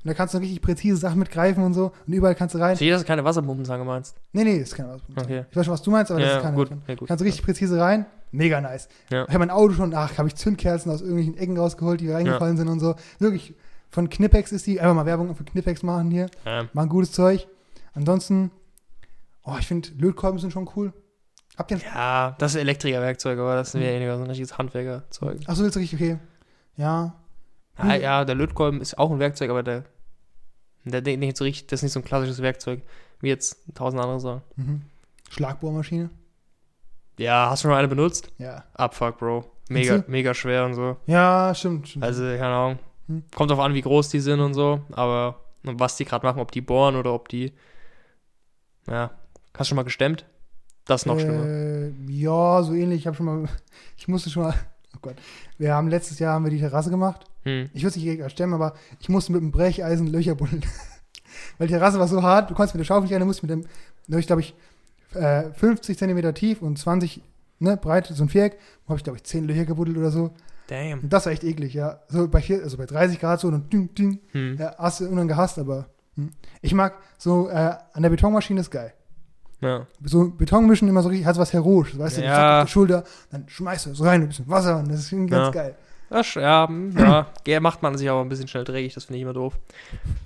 Und 0.03 0.09
da 0.09 0.13
kannst 0.13 0.33
du 0.33 0.37
richtig 0.39 0.61
präzise 0.61 0.97
Sachen 0.97 1.19
mitgreifen 1.19 1.63
und 1.63 1.73
so. 1.73 1.91
Und 2.05 2.13
überall 2.13 2.35
kannst 2.35 2.55
du 2.55 2.59
rein. 2.59 2.75
Sicher, 2.75 2.91
dass 2.91 3.01
du 3.03 3.07
keine 3.07 3.23
Wasserpumpenzange 3.23 3.85
meinst. 3.85 4.17
Nee, 4.33 4.43
nee, 4.43 4.59
das 4.59 4.69
ist 4.69 4.75
keine 4.75 4.89
Ausbildung. 4.93 5.23
Okay. 5.23 5.45
Ich 5.49 5.55
weiß 5.55 5.65
schon, 5.65 5.73
was 5.73 5.81
du 5.81 5.91
meinst, 5.91 6.11
aber 6.11 6.19
das 6.19 6.29
Ja, 6.29 6.37
ist 6.37 6.43
keine 6.43 6.55
gut. 6.57 6.69
Ja, 6.87 6.95
gut. 6.95 7.07
Kannst 7.07 7.21
du 7.21 7.25
richtig 7.25 7.43
präzise 7.45 7.79
rein. 7.79 8.05
Mega 8.31 8.59
nice. 8.59 8.89
Ja. 9.11 9.23
Ich 9.23 9.29
habe 9.29 9.39
mein 9.39 9.49
Auto 9.51 9.73
schon, 9.73 9.93
ach, 9.93 10.17
habe 10.17 10.27
ich 10.27 10.35
Zündkerzen 10.35 10.91
aus 10.91 11.01
irgendwelchen 11.01 11.37
Ecken 11.37 11.57
rausgeholt, 11.57 12.01
die 12.01 12.11
reingefallen 12.11 12.57
sind 12.57 12.67
und 12.67 12.79
so. 12.79 12.95
Wirklich, 13.19 13.53
von 13.91 14.09
Knipex 14.09 14.51
ist 14.51 14.65
die. 14.67 14.79
Einfach 14.81 14.95
mal 14.95 15.05
Werbung 15.05 15.33
für 15.35 15.43
Knipex 15.45 15.83
machen 15.83 16.11
hier. 16.11 16.25
Ja. 16.45 16.63
Machen 16.73 16.89
gutes 16.89 17.11
Zeug. 17.11 17.47
Ansonsten, 17.93 18.51
oh, 19.45 19.55
ich 19.59 19.67
finde, 19.67 19.89
Lötkolben 19.99 20.39
sind 20.39 20.51
schon 20.51 20.67
cool. 20.75 20.91
Habt 21.57 21.69
ihr 21.71 21.77
ja, 21.77 22.35
das 22.39 22.55
ist 22.55 22.61
Elektrikerwerkzeug, 22.61 23.37
aber 23.37 23.55
das 23.55 23.69
ist 23.69 23.75
Mhm. 23.75 23.81
weniger 23.81 24.17
so 24.17 24.23
ein 24.23 24.27
richtiges 24.29 24.57
Handwerkerzeug. 24.57 25.39
Ach 25.45 25.55
so, 25.55 25.63
jetzt 25.63 25.77
richtig, 25.77 26.01
okay. 26.01 26.17
Ja. 26.75 27.13
Ja, 27.77 27.95
ja, 27.95 28.25
der 28.25 28.35
Lötkolben 28.35 28.81
ist 28.81 28.97
auch 28.97 29.11
ein 29.11 29.19
Werkzeug, 29.19 29.49
aber 29.51 29.61
der, 29.63 29.83
der 30.91 31.01
denkt 31.01 31.19
nicht 31.21 31.37
so 31.37 31.43
richtig, 31.43 31.67
das 31.67 31.79
ist 31.79 31.83
nicht 31.83 31.91
so 31.93 31.99
ein 31.99 32.05
klassisches 32.05 32.41
Werkzeug, 32.41 32.81
wie 33.21 33.29
jetzt 33.29 33.57
tausend 33.75 34.01
andere 34.01 34.19
sagen. 34.19 34.41
Mhm. 34.55 34.81
Schlagbohrmaschine? 35.29 36.09
Ja, 37.17 37.49
hast 37.49 37.61
du 37.61 37.67
schon 37.67 37.71
mal 37.71 37.77
eine 37.79 37.87
benutzt? 37.87 38.31
Ja. 38.37 38.63
Abfuck, 38.73 39.17
Bro. 39.19 39.45
Mega, 39.69 40.03
mega 40.07 40.33
schwer 40.33 40.65
und 40.65 40.73
so. 40.73 40.97
Ja, 41.05 41.53
stimmt. 41.55 41.87
stimmt. 41.87 42.03
Also, 42.03 42.23
keine 42.23 42.47
Ahnung. 42.47 42.79
Hm. 43.07 43.23
Kommt 43.33 43.49
drauf 43.51 43.59
an, 43.59 43.73
wie 43.73 43.81
groß 43.81 44.09
die 44.09 44.19
sind 44.19 44.39
und 44.39 44.53
so, 44.53 44.81
aber 44.91 45.39
was 45.63 45.95
die 45.95 46.05
gerade 46.05 46.25
machen, 46.25 46.41
ob 46.41 46.51
die 46.51 46.61
bohren 46.61 46.95
oder 46.95 47.13
ob 47.13 47.29
die. 47.29 47.53
Ja. 48.87 49.11
Hast 49.53 49.59
du 49.67 49.69
schon 49.69 49.75
mal 49.77 49.83
gestemmt? 49.83 50.25
Das 50.85 51.01
ist 51.01 51.05
noch 51.05 51.19
schlimmer. 51.19 51.45
äh, 51.45 51.91
Ja, 52.09 52.61
so 52.63 52.73
ähnlich. 52.73 52.99
Ich 53.01 53.07
habe 53.07 53.15
schon 53.15 53.25
mal, 53.25 53.47
ich 53.97 54.07
musste 54.07 54.29
schon 54.29 54.43
mal, 54.43 54.53
oh 54.95 54.99
Gott. 55.01 55.15
Wir 55.57 55.73
haben 55.73 55.89
letztes 55.89 56.19
Jahr 56.19 56.33
haben 56.33 56.43
wir 56.43 56.51
die 56.51 56.59
Terrasse 56.59 56.89
gemacht. 56.89 57.25
Hm. 57.43 57.69
Ich 57.73 57.81
würde 57.81 57.89
es 57.89 57.95
nicht 57.95 58.05
direkt 58.05 58.21
erstemmen, 58.21 58.55
aber 58.55 58.73
ich 58.99 59.09
musste 59.09 59.31
mit 59.31 59.41
dem 59.41 59.51
Brecheisen 59.51 60.07
Löcher 60.07 60.35
buddeln. 60.35 60.63
Weil 61.57 61.67
die 61.67 61.73
Terrasse 61.73 61.99
war 61.99 62.07
so 62.07 62.21
hart, 62.21 62.49
du 62.49 62.55
konntest 62.55 62.75
mit 62.75 62.79
der 62.79 62.85
Schaufel 62.85 63.03
nicht 63.03 63.13
rein, 63.13 63.19
du 63.19 63.25
musst 63.25 63.43
mit 63.43 63.49
dem, 63.49 63.65
da 64.07 64.17
ich 64.17 64.27
glaube 64.27 64.41
ich, 64.41 64.53
äh, 65.13 65.51
50 65.51 65.97
Zentimeter 65.97 66.33
tief 66.33 66.61
und 66.61 66.77
20 66.77 67.21
ne, 67.59 67.77
breit, 67.77 68.07
so 68.07 68.23
ein 68.23 68.29
Viereck, 68.29 68.57
habe 68.87 68.97
ich 68.97 69.03
glaube 69.03 69.17
ich 69.17 69.23
10 69.23 69.45
Löcher 69.45 69.65
gebuddelt 69.65 69.97
oder 69.97 70.11
so. 70.11 70.31
Damn. 70.67 71.01
Und 71.01 71.11
das 71.11 71.25
war 71.25 71.33
echt 71.33 71.43
eklig, 71.43 71.73
ja. 71.73 71.99
So 72.07 72.27
bei, 72.27 72.41
vier, 72.41 72.63
also 72.63 72.77
bei 72.77 72.85
30 72.85 73.19
Grad 73.19 73.39
so 73.39 73.47
und 73.47 73.71
ding, 73.71 73.93
ding. 73.95 74.19
Hm. 74.31 74.57
Ja, 74.57 74.75
hast 74.77 74.99
du 74.99 75.05
irgendwann 75.05 75.27
gehasst, 75.27 75.59
aber 75.59 75.87
hm. 76.15 76.31
ich 76.61 76.73
mag 76.73 76.97
so, 77.17 77.49
äh, 77.49 77.75
an 77.93 78.01
der 78.03 78.09
Betonmaschine 78.09 78.61
ist 78.61 78.71
geil. 78.71 78.93
Ja. 79.63 79.87
So 80.03 80.29
Beton 80.29 80.67
mischen 80.67 80.87
immer 80.87 81.01
so 81.01 81.09
richtig, 81.09 81.25
hat 81.25 81.37
was 81.37 81.53
Heroisches, 81.53 81.97
weißt 81.99 82.17
du, 82.17 82.21
du 82.21 82.27
Ja. 82.27 82.59
auf 82.61 82.65
die 82.67 82.71
Schulter, 82.71 83.03
dann 83.31 83.45
schmeißt 83.47 83.85
du 83.87 83.91
es 83.91 84.03
rein, 84.03 84.21
ein 84.21 84.27
bisschen 84.27 84.47
Wasser 84.49 84.79
und 84.79 84.89
das 84.91 84.99
ist 84.99 85.11
irgendwie 85.11 85.31
ganz 85.31 85.47
Ja. 85.55 85.61
geil. 85.63 85.75
Das, 86.09 86.33
ja, 86.35 86.69
ja, 87.47 87.59
macht 87.61 87.81
man 87.81 87.97
sich 87.97 88.09
aber 88.09 88.21
ein 88.21 88.29
bisschen 88.29 88.47
schnell 88.47 88.63
dreckig, 88.65 88.93
das 88.93 89.05
finde 89.05 89.17
ich 89.17 89.23
immer 89.23 89.33
doof. 89.33 89.57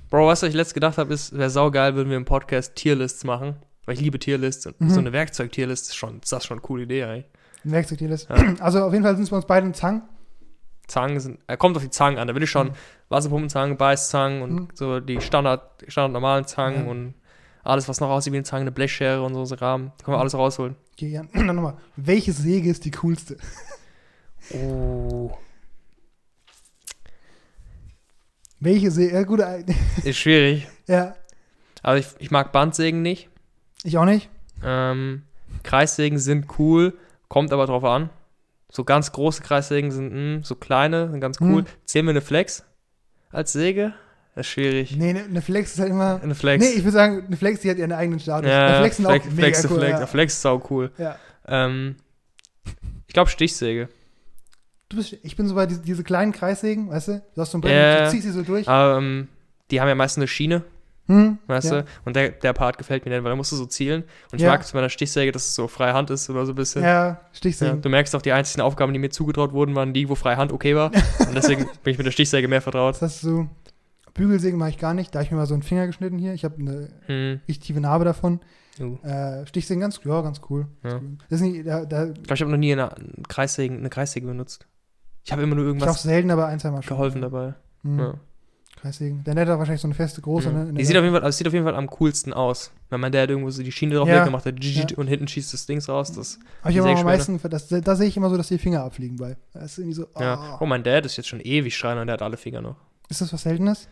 Bro, 0.09 0.27
was 0.27 0.43
ich 0.43 0.53
letzt 0.53 0.73
gedacht 0.73 0.97
habe, 0.97 1.13
ist, 1.13 1.37
wäre 1.37 1.49
saugeil, 1.49 1.95
würden 1.95 2.09
wir 2.09 2.17
im 2.17 2.25
Podcast 2.25 2.75
Tierlists 2.75 3.23
machen. 3.23 3.55
Weil 3.85 3.93
ich 3.95 4.01
liebe 4.01 4.19
Tierlists 4.19 4.65
und 4.67 4.81
Mhm. 4.81 4.89
so 4.89 4.99
eine 4.99 5.13
Werkzeug-Tierlist 5.13 5.87
ist 5.87 5.95
schon, 5.95 6.19
ist 6.21 6.29
das 6.33 6.45
schon 6.45 6.55
eine 6.57 6.61
coole 6.61 6.83
Idee, 6.83 7.01
ey. 7.03 7.25
Ein 7.63 7.71
Werkzeug 7.71 7.99
hier 7.99 8.09
lässt. 8.09 8.29
Ja. 8.29 8.35
Also 8.59 8.83
auf 8.83 8.91
jeden 8.91 9.05
Fall 9.05 9.15
sind 9.15 9.23
es 9.23 9.29
bei 9.29 9.37
uns 9.37 9.45
beide 9.45 9.65
ein 9.65 9.73
Zang. 9.73 10.01
Zangen 10.87 11.19
sind, 11.21 11.39
er 11.47 11.55
kommt 11.57 11.75
auf 11.77 11.83
die 11.83 11.89
Zangen 11.89 12.17
an, 12.17 12.27
da 12.27 12.35
will 12.35 12.43
ich 12.43 12.49
schon 12.49 12.67
Mhm. 12.67 12.73
Wasserpumpenzangen, 13.09 13.77
Beißzangen 13.77 14.41
und 14.41 14.53
Mhm. 14.53 14.67
so 14.73 14.99
die 14.99 15.21
Standard, 15.21 15.61
Standard 15.87 16.11
normalen 16.13 16.45
Zangen 16.45 16.87
und 16.87 17.13
alles, 17.67 17.87
was 17.87 17.99
noch 17.99 18.09
aussieht 18.09 18.33
wie 18.33 18.37
eine 18.37 18.43
Zange, 18.43 18.61
eine 18.61 18.71
Blechschere 18.71 19.21
und 19.21 19.33
so, 19.33 19.43
so 19.45 19.55
Rahmen. 19.55 19.91
Da 19.97 20.05
können 20.05 20.15
wir 20.17 20.21
alles 20.21 20.33
rausholen. 20.35 20.75
Okay, 20.93 21.09
Jan, 21.09 21.29
dann 21.33 21.47
nochmal. 21.47 21.77
Welche 21.95 22.31
Säge 22.33 22.69
ist 22.69 22.85
die 22.85 22.91
coolste? 22.91 23.37
Oh. 24.53 25.31
Welche 28.59 28.89
Säge? 28.91 29.13
Ja, 29.13 29.23
gut, 29.23 29.39
äh, 29.39 29.63
Ist 30.03 30.17
schwierig. 30.17 30.67
ja, 30.87 31.15
Aber 31.83 31.97
ich, 31.97 32.07
ich 32.19 32.31
mag 32.31 32.51
Bandsägen 32.51 33.01
nicht. 33.01 33.29
ich 33.83 33.97
auch 33.97 34.05
nicht. 34.05 34.29
Ähm, 34.63 35.23
Kreissägen 35.63 36.17
sind 36.17 36.47
cool, 36.57 36.97
kommt 37.27 37.53
aber 37.53 37.65
drauf 37.67 37.83
an. 37.83 38.09
So 38.71 38.83
ganz 38.83 39.11
große 39.11 39.43
Kreissägen 39.43 39.91
sind, 39.91 40.13
mh, 40.39 40.43
so 40.43 40.55
kleine, 40.55 41.09
sind 41.11 41.21
ganz 41.21 41.39
cool. 41.39 41.59
Hm. 41.61 41.65
Zählen 41.85 42.05
wir 42.05 42.11
eine 42.11 42.21
Flex 42.21 42.65
als 43.31 43.53
Säge? 43.53 43.93
Das 44.37 44.45
ist 44.45 44.51
schwierig. 44.51 44.95
Nee, 44.95 45.13
ne, 45.13 45.23
eine 45.23 45.41
Flex 45.41 45.73
ist 45.73 45.79
halt 45.79 45.89
immer. 45.89 46.19
Eine 46.21 46.35
Flex. 46.35 46.63
Nee, 46.63 46.69
ich 46.73 46.83
würde 46.83 46.91
sagen, 46.91 47.23
eine 47.25 47.35
Flex, 47.37 47.61
die 47.61 47.71
hat 47.71 47.77
ihren 47.77 47.91
eigenen 47.91 48.19
Status. 48.19 48.47
ja, 48.47 48.67
Eine 48.67 48.77
Flex 48.91 48.95
Flex, 48.97 49.07
auch 49.07 49.31
mega 49.31 49.35
Flex, 49.35 49.67
cool. 49.71 49.77
Flex, 49.79 49.99
ja. 49.99 50.05
Flex 50.05 50.33
ist 50.33 50.41
sau 50.43 50.63
cool. 50.69 50.91
Ja. 50.99 51.15
Ähm, 51.47 51.95
ich 53.07 53.13
glaube 53.15 53.31
Stichsäge. 53.31 53.89
Du 54.89 54.97
bist, 54.97 55.17
ich 55.23 55.35
bin 55.35 55.47
so 55.47 55.55
bei 55.55 55.65
diese, 55.65 55.81
diese 55.81 56.03
kleinen 56.03 56.33
Kreissägen, 56.33 56.89
weißt 56.91 57.07
du? 57.07 57.21
Du 57.33 57.41
hast 57.41 57.49
so 57.51 57.57
ein 57.57 57.61
Brett, 57.61 57.71
Ja. 57.73 58.05
du 58.05 58.11
ziehst 58.11 58.25
sie 58.25 58.31
so 58.31 58.43
durch. 58.43 58.67
Ähm, 58.69 59.27
die 59.71 59.81
haben 59.81 59.87
ja 59.87 59.95
meistens 59.95 60.21
eine 60.21 60.27
Schiene, 60.27 60.63
Hm, 61.07 61.39
weißt 61.47 61.71
ja. 61.71 61.81
du? 61.81 61.87
Und 62.05 62.15
der, 62.15 62.29
der 62.29 62.53
Part 62.53 62.77
gefällt 62.77 63.05
mir 63.05 63.11
nicht, 63.11 63.23
weil 63.23 63.31
da 63.31 63.35
musst 63.35 63.51
du 63.51 63.55
so 63.55 63.65
zielen. 63.65 64.03
Und 64.31 64.37
ich 64.39 64.41
Ja. 64.43 64.49
mag 64.51 64.61
es 64.61 64.71
bei 64.71 64.77
einer 64.79 64.89
Stichsäge, 64.89 65.31
dass 65.31 65.47
es 65.47 65.55
so 65.55 65.67
freie 65.67 65.93
Hand 65.93 66.11
ist 66.11 66.29
oder 66.29 66.45
so 66.45 66.51
ein 66.51 66.55
bisschen. 66.55 66.83
Ja, 66.83 66.89
Ja, 67.07 67.21
Stichsägen. 67.33 67.81
du 67.81 67.89
merkst 67.89 68.15
auch, 68.15 68.21
die 68.21 68.33
einzigen 68.33 68.61
Aufgaben, 68.61 68.93
die 68.93 68.99
mir 68.99 69.09
zugetraut 69.09 69.51
wurden, 69.53 69.73
waren 69.73 69.93
die, 69.93 70.07
wo 70.09 70.13
freie 70.15 70.37
Hand 70.37 70.51
okay 70.51 70.75
war. 70.75 70.91
Und 71.27 71.33
deswegen 71.33 71.65
bin 71.83 71.91
ich 71.93 71.97
mit 71.97 72.05
der 72.05 72.11
Stichsäge 72.11 72.47
mehr 72.47 72.61
vertraut. 72.61 72.93
Das 72.95 73.01
heißt 73.01 73.21
so, 73.21 73.47
Bügelsägen 74.17 74.59
mache 74.59 74.71
ich 74.71 74.77
gar 74.77 74.93
nicht. 74.93 75.15
Da 75.15 75.19
habe 75.19 75.25
ich 75.25 75.31
mir 75.31 75.37
mal 75.37 75.45
so 75.45 75.53
einen 75.53 75.63
Finger 75.63 75.87
geschnitten 75.87 76.17
hier. 76.17 76.33
Ich 76.33 76.43
habe 76.43 76.55
eine 76.59 76.89
Hm. 77.05 77.39
richtig 77.47 77.59
tiefe 77.67 77.79
Narbe 77.79 78.03
davon. 78.03 78.41
Uh. 78.79 78.97
Äh, 79.03 79.47
Stichsägen 79.47 79.81
ganz, 79.81 79.99
ja, 80.03 80.21
ganz 80.21 80.41
cool. 80.49 80.67
Ja. 80.83 80.99
Das 81.29 81.39
ist 81.39 81.41
nicht, 81.41 81.65
da, 81.65 81.85
da, 81.85 82.07
Ich 82.07 82.13
glaube, 82.13 82.33
ich 82.35 82.41
habe 82.41 82.51
noch 82.51 82.57
nie 82.57 82.73
eine 82.73 82.89
Kreissäge, 83.27 83.73
eine 83.73 83.89
Kreissäge 83.89 84.27
benutzt. 84.27 84.67
Ich 85.23 85.31
habe 85.31 85.41
immer 85.43 85.55
nur 85.55 85.63
ich 85.65 85.69
auch 85.69 85.73
irgendwas 85.73 86.03
selten, 86.03 86.29
aber 86.31 86.47
ein, 86.47 86.59
zweimal 86.59 86.83
schon. 86.83 86.95
geholfen 86.97 87.21
dabei. 87.21 87.55
Hm. 87.83 87.99
Ja. 87.99 88.13
Kreissägen. 88.79 89.23
Der 89.23 89.35
hat 89.35 89.47
wahrscheinlich 89.47 89.81
so 89.81 89.87
eine 89.87 89.95
feste, 89.95 90.21
große, 90.21 90.51
ne? 90.51 90.69
In 90.69 90.75
Die 90.75 90.85
sieht 90.85 90.95
auf, 90.95 91.03
jeden 91.03 91.15
Fall, 91.15 91.23
also 91.23 91.35
sieht 91.35 91.47
auf 91.47 91.53
jeden 91.53 91.65
Fall 91.65 91.75
am 91.75 91.87
coolsten 91.87 92.31
aus. 92.31 92.71
Wenn 92.89 92.99
man 92.99 93.11
der 93.11 93.27
irgendwo 93.27 93.49
so 93.49 93.63
die 93.63 93.71
Schiene 93.71 93.95
drauf 93.95 94.07
Ja. 94.07 94.15
legt, 94.15 94.27
dann 94.27 94.31
macht 94.33 94.45
er 94.45 94.53
Ja. 94.59 94.85
und 94.97 95.07
hinten 95.07 95.27
schießt 95.27 95.51
das 95.53 95.65
Dings 95.65 95.89
raus. 95.89 96.11
Das, 96.13 96.39
Aber 96.61 96.69
ich 96.71 96.77
habe 96.77 96.89
am 96.91 97.03
meisten, 97.03 97.39
das, 97.49 97.67
da 97.67 97.95
sehe 97.95 98.07
ich 98.07 98.15
immer 98.15 98.29
so, 98.29 98.37
dass 98.37 98.49
die 98.49 98.59
Finger 98.59 98.83
abfliegen 98.83 99.17
bei. 99.17 99.35
Das 99.53 99.71
ist 99.71 99.77
irgendwie 99.79 99.95
so, 99.95 100.05
ja. 100.19 100.57
oh. 100.59 100.63
Oh, 100.63 100.65
mein 100.67 100.83
Dad 100.83 101.05
ist 101.07 101.17
jetzt 101.17 101.27
schon 101.27 101.39
ewig 101.39 101.75
Schreiner 101.75 102.01
und 102.01 102.07
der 102.07 102.13
hat 102.13 102.21
alle 102.21 102.37
Finger 102.37 102.61
noch. 102.61 102.75
Ist 103.09 103.21
das 103.21 103.33
was 103.33 103.41
Seltenes? 103.41 103.89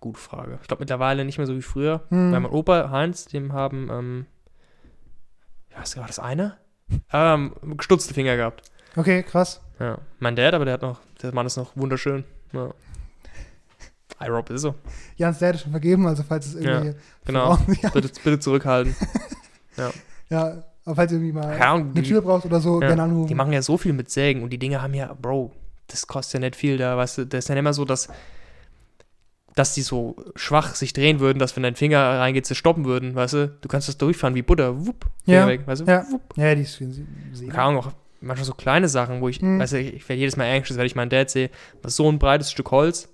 Gute 0.00 0.18
Frage. 0.18 0.58
Ich 0.62 0.68
glaube 0.68 0.80
mittlerweile 0.82 1.24
nicht 1.24 1.38
mehr 1.38 1.46
so 1.46 1.54
wie 1.54 1.62
früher. 1.62 2.02
Hm. 2.08 2.32
Weil 2.32 2.40
mein 2.40 2.50
Opa 2.50 2.90
Heinz, 2.90 3.26
dem 3.26 3.52
haben, 3.52 3.88
ähm, 3.90 4.26
ja, 5.70 5.80
was 5.80 5.96
war 5.96 6.06
das 6.06 6.18
eine? 6.18 6.56
Ähm, 7.12 7.54
gestutzte 7.76 8.12
Finger 8.14 8.36
gehabt. 8.36 8.62
Okay, 8.96 9.22
krass. 9.22 9.60
Ja. 9.78 9.98
Mein 10.18 10.36
Dad, 10.36 10.54
aber 10.54 10.64
der 10.64 10.74
hat 10.74 10.82
noch, 10.82 11.00
der 11.22 11.32
Mann 11.34 11.46
ist 11.46 11.56
noch 11.56 11.76
wunderschön. 11.76 12.24
Ja. 12.52 12.70
iRob 14.20 14.50
ist 14.50 14.62
so. 14.62 14.74
Jans 15.16 15.38
Dad 15.38 15.54
ist 15.54 15.62
schon 15.62 15.70
vergeben, 15.70 16.06
also 16.06 16.22
falls 16.22 16.46
es 16.46 16.54
Ja, 16.62 16.80
irgendwie. 16.82 16.98
Genau. 17.24 17.58
Ja, 17.82 17.90
Bitte, 17.90 18.08
bitte 18.22 18.38
zurückhalten. 18.38 18.94
ja, 20.30 20.62
aber 20.84 20.96
falls 20.96 21.12
ihr 21.12 21.18
irgendwie 21.18 21.32
mal 21.32 21.56
Ja, 21.58 21.74
eine 21.74 22.02
Tür 22.02 22.20
braucht 22.22 22.44
oder 22.44 22.60
so, 22.60 22.80
Ja, 22.80 22.88
gerne 22.88 23.04
anrufen. 23.04 23.28
Die 23.28 23.34
machen 23.34 23.52
ja 23.52 23.62
so 23.62 23.78
viel 23.78 23.92
mit 23.92 24.10
Sägen 24.10 24.42
und 24.42 24.50
die 24.50 24.58
Dinge 24.58 24.82
haben 24.82 24.94
ja, 24.94 25.14
Bro, 25.14 25.52
das 25.86 26.06
kostet 26.06 26.34
ja 26.34 26.40
nicht 26.40 26.56
viel 26.56 26.76
da, 26.76 26.96
weißt 26.96 27.18
du, 27.18 27.26
das 27.26 27.44
ist 27.44 27.48
ja 27.48 27.54
nicht 27.54 27.60
immer 27.60 27.72
so, 27.74 27.84
dass, 27.84 28.08
dass 29.54 29.74
die 29.74 29.82
so 29.82 30.16
schwach 30.34 30.74
sich 30.74 30.92
drehen 30.92 31.20
würden, 31.20 31.38
dass 31.38 31.54
wenn 31.56 31.62
dein 31.62 31.74
Finger 31.74 31.98
reingeht, 32.18 32.46
sie 32.46 32.54
stoppen 32.54 32.84
würden, 32.86 33.14
weißt 33.14 33.34
du, 33.34 33.48
du 33.60 33.68
kannst 33.68 33.88
das 33.88 33.98
durchfahren 33.98 34.34
wie 34.34 34.42
Butter, 34.42 34.86
wupp, 34.86 35.04
Finger 35.24 35.38
Ja, 35.40 35.46
weg, 35.46 35.66
weißt 35.66 35.82
du, 35.82 35.84
ja. 35.86 36.04
wupp. 36.10 36.22
ja, 36.36 36.54
die 36.54 36.64
sie- 36.64 37.48
Keine 37.48 37.62
Ahnung, 37.62 37.80
auch 37.80 37.92
manchmal 38.20 38.46
so 38.46 38.54
kleine 38.54 38.88
Sachen, 38.88 39.20
wo 39.20 39.28
ich, 39.28 39.42
Mhm. 39.42 39.58
weißt 39.58 39.74
du, 39.74 39.78
ich, 39.80 39.94
ich 39.94 40.08
werde 40.08 40.20
jedes 40.20 40.36
Mal 40.36 40.50
anxious, 40.50 40.78
wenn 40.78 40.86
ich 40.86 40.94
meinen 40.94 41.10
Dad 41.10 41.28
sehe, 41.28 41.50
das 41.82 41.92
ist 41.92 41.96
so 41.96 42.08
ein 42.08 42.18
breites 42.18 42.50
Stück 42.50 42.70
Holz, 42.70 43.08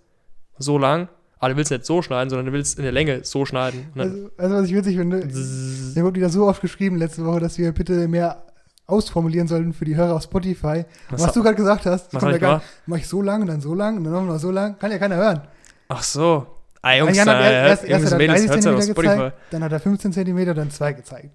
so 0.58 0.78
lang, 0.78 1.08
aber 1.40 1.50
du 1.50 1.56
willst 1.56 1.70
nicht 1.70 1.84
so 1.86 2.02
schneiden, 2.02 2.30
sondern 2.30 2.46
du 2.46 2.52
willst 2.52 2.78
in 2.78 2.82
der 2.84 2.92
Länge 2.92 3.24
so 3.24 3.44
schneiden. 3.44 3.86
Also, 3.96 4.30
also, 4.36 4.54
was 4.56 4.66
ich 4.68 4.74
witzig 4.74 4.96
finde, 4.96 5.16
mir 5.26 6.04
wurde 6.04 6.16
wieder 6.16 6.28
so 6.30 6.46
oft 6.46 6.60
geschrieben 6.60 6.96
letzte 6.96 7.24
Woche, 7.24 7.40
dass 7.40 7.58
wir 7.58 7.72
bitte 7.72 8.06
mehr 8.08 8.44
ausformulieren 8.86 9.46
sollten 9.48 9.72
für 9.72 9.84
die 9.84 9.96
Hörer 9.96 10.14
auf 10.14 10.22
Spotify. 10.22 10.84
was, 11.10 11.22
Was, 11.22 11.32
du 11.34 11.42
gerade 11.42 11.56
gesagt 11.56 11.84
hast, 11.86 12.12
was 12.14 12.20
kommt 12.20 12.30
ja 12.32 12.36
ich 12.36 12.40
gar 12.42 12.62
mach 12.86 12.96
ich 12.96 13.06
so 13.06 13.20
lang 13.22 13.42
und 13.42 13.48
dann 13.48 13.60
so 13.60 13.74
lang 13.74 13.98
und 13.98 14.04
dann 14.04 14.12
nochmal 14.14 14.38
so 14.38 14.50
lang. 14.50 14.78
Kann 14.78 14.90
ja 14.90 14.98
keiner 14.98 15.16
hören. 15.16 15.42
Ach 15.88 16.02
so. 16.02 16.46
Ah, 16.82 16.94
Jungs, 16.94 17.16
Jan 17.16 17.28
hat 17.28 17.40
äh, 17.40 17.68
erst, 17.68 17.84
erst, 17.84 18.04
hat 18.06 18.12
er 18.12 18.18
Mädels 18.18 18.46
30 18.46 18.50
hört's 18.50 18.64
ja 18.64 18.72
auf 18.74 18.80
cm 18.80 18.92
Spotify. 18.92 19.14
gezeigt, 19.16 19.36
dann 19.50 19.64
hat 19.64 19.72
er 19.72 19.80
15 19.80 20.12
cm, 20.12 20.54
dann 20.54 20.70
2 20.70 20.92
gezeigt. 20.92 21.30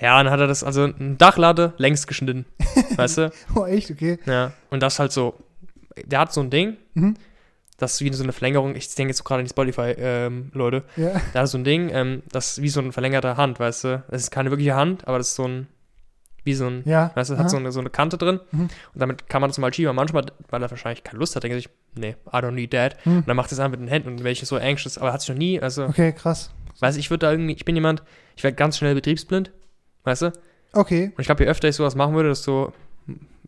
Ja, 0.00 0.22
dann 0.22 0.32
hat 0.32 0.40
er 0.40 0.46
das, 0.46 0.62
also 0.64 0.84
ein 0.84 1.16
Dachlatte 1.18 1.74
längs 1.78 2.06
geschnitten. 2.06 2.44
weißt 2.96 3.18
du? 3.18 3.32
Oh, 3.54 3.64
echt? 3.66 3.90
Okay. 3.90 4.18
Ja. 4.26 4.52
Und 4.70 4.82
das 4.82 4.98
halt 4.98 5.12
so, 5.12 5.34
der 6.04 6.20
hat 6.20 6.32
so 6.32 6.40
ein 6.40 6.50
Ding, 6.50 6.76
Mhm. 6.94 7.14
das 7.78 7.94
ist 7.94 8.00
wie 8.02 8.12
so 8.12 8.22
eine 8.22 8.32
Verlängerung, 8.32 8.74
ich 8.74 8.94
denke 8.94 9.10
jetzt 9.10 9.18
so 9.18 9.24
gerade 9.24 9.40
an 9.40 9.44
die 9.46 9.50
Spotify-Leute, 9.50 10.84
Ja. 10.96 11.20
da 11.34 11.40
hat 11.40 11.48
so 11.48 11.58
ein 11.58 11.64
Ding, 11.64 11.90
ähm, 11.92 12.22
das 12.32 12.52
ist 12.52 12.62
wie 12.62 12.68
so 12.68 12.80
eine 12.80 12.92
verlängerte 12.92 13.36
Hand, 13.36 13.58
weißt 13.60 13.84
du? 13.84 14.02
Das 14.10 14.22
ist 14.22 14.30
keine 14.30 14.50
wirkliche 14.50 14.74
Hand, 14.74 15.06
aber 15.06 15.18
das 15.18 15.28
ist 15.28 15.34
so 15.36 15.44
ein, 15.46 15.66
wie 16.46 16.54
so 16.54 16.66
ein, 16.66 16.82
Ja. 16.86 17.10
weißt 17.14 17.30
du, 17.30 17.36
hat 17.38 17.50
so 17.50 17.56
eine, 17.58 17.70
so 17.72 17.80
eine 17.80 17.90
Kante 17.90 18.16
drin 18.16 18.40
Mhm. 18.52 18.60
und 18.62 18.70
damit 18.94 19.28
kann 19.28 19.40
man 19.42 19.50
das 19.50 19.58
mal 19.58 19.72
schieben. 19.74 19.94
Manchmal, 19.94 20.24
weil 20.48 20.62
er 20.62 20.70
wahrscheinlich 20.70 21.04
keine 21.04 21.18
Lust 21.18 21.36
hat, 21.36 21.42
denkt 21.42 21.54
er 21.56 21.58
sich, 21.60 21.68
nee, 21.94 22.16
I 22.32 22.36
don't 22.36 22.52
need 22.52 22.70
that. 22.70 22.96
Mhm. 23.04 23.18
Und 23.18 23.28
dann 23.28 23.36
macht 23.36 23.50
er 23.50 23.52
es 23.54 23.58
einfach 23.58 23.72
mit 23.72 23.80
den 23.80 23.88
Händen 23.88 24.08
und 24.08 24.24
welche 24.24 24.46
so 24.46 24.56
anxious, 24.56 24.96
aber 24.96 25.12
hat 25.12 25.20
sich 25.20 25.28
noch 25.28 25.36
nie, 25.36 25.60
also, 25.60 25.84
Okay, 25.84 26.12
krass. 26.12 26.50
weiß 26.80 26.96
ich, 26.96 27.10
würde 27.10 27.26
da 27.26 27.30
irgendwie, 27.32 27.52
ich 27.54 27.64
bin 27.66 27.74
jemand, 27.74 28.02
ich 28.36 28.42
werde 28.44 28.54
ganz 28.56 28.78
schnell 28.78 28.94
betriebsblind, 28.94 29.50
weißt 30.04 30.22
du? 30.22 30.32
Okay. 30.72 31.06
Und 31.14 31.20
ich 31.20 31.26
glaube, 31.26 31.44
je 31.44 31.50
öfter 31.50 31.68
ich 31.68 31.76
sowas 31.76 31.94
machen 31.94 32.14
würde, 32.14 32.28
desto 32.30 32.72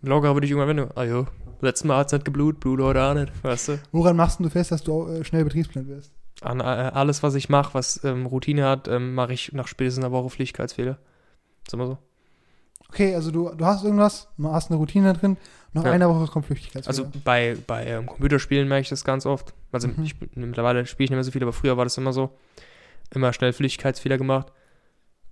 lockerer 0.02 0.34
würde 0.34 0.46
ich 0.46 0.50
irgendwann 0.52 0.76
werden. 0.76 0.90
Ah 0.94 1.04
jo, 1.04 1.26
letztes 1.60 1.84
Mal 1.84 1.98
hat 1.98 2.06
es 2.08 2.12
nicht 2.12 2.24
geblutet, 2.24 2.60
Blut 2.60 2.80
heute 2.80 3.02
auch 3.02 3.14
nicht, 3.14 3.32
weißt 3.42 3.68
du? 3.68 3.78
Woran 3.92 4.16
machst 4.16 4.40
du 4.40 4.48
fest, 4.48 4.70
dass 4.72 4.82
du 4.82 5.06
äh, 5.08 5.24
schnell 5.24 5.44
betriebsblind 5.44 5.88
wirst? 5.88 6.12
An 6.40 6.60
äh, 6.60 6.62
alles, 6.62 7.22
was 7.24 7.34
ich 7.34 7.48
mache, 7.48 7.74
was 7.74 8.02
ähm, 8.04 8.24
Routine 8.26 8.64
hat, 8.64 8.86
ähm, 8.86 9.14
mache 9.14 9.32
ich 9.32 9.52
nach 9.52 9.66
spätestens 9.66 10.04
einer 10.04 10.12
Woche 10.12 10.30
Pflichtkeitsfehler. 10.30 10.98
Ist 11.66 11.74
immer 11.74 11.86
so. 11.86 11.98
Okay, 12.90 13.14
also 13.14 13.30
du, 13.30 13.50
du 13.54 13.64
hast 13.66 13.84
irgendwas, 13.84 14.28
du 14.38 14.48
hast 14.50 14.70
eine 14.70 14.78
Routine 14.78 15.12
drin, 15.12 15.36
nach 15.72 15.84
Ja. 15.84 15.92
einer 15.92 16.08
Woche 16.08 16.30
kommt 16.30 16.46
Flüchtigkeitsfehler. 16.46 16.88
Also 17.06 17.20
bei, 17.24 17.56
bei 17.66 17.86
ähm, 17.86 18.06
Computerspielen 18.06 18.66
merke 18.66 18.82
ich 18.82 18.88
das 18.88 19.04
ganz 19.04 19.26
oft. 19.26 19.52
Also 19.72 19.88
Mhm. 19.88 20.02
ich, 20.04 20.14
mittlerweile 20.34 20.86
spiele 20.86 21.04
ich 21.04 21.10
nicht 21.10 21.16
mehr 21.16 21.24
so 21.24 21.30
viel, 21.30 21.42
aber 21.42 21.52
früher 21.52 21.76
war 21.76 21.84
das 21.84 21.98
immer 21.98 22.12
so. 22.12 22.30
Immer 23.14 23.32
schnell 23.32 23.52
Pflichtkeitsfehler 23.52 24.16
gemacht. 24.18 24.52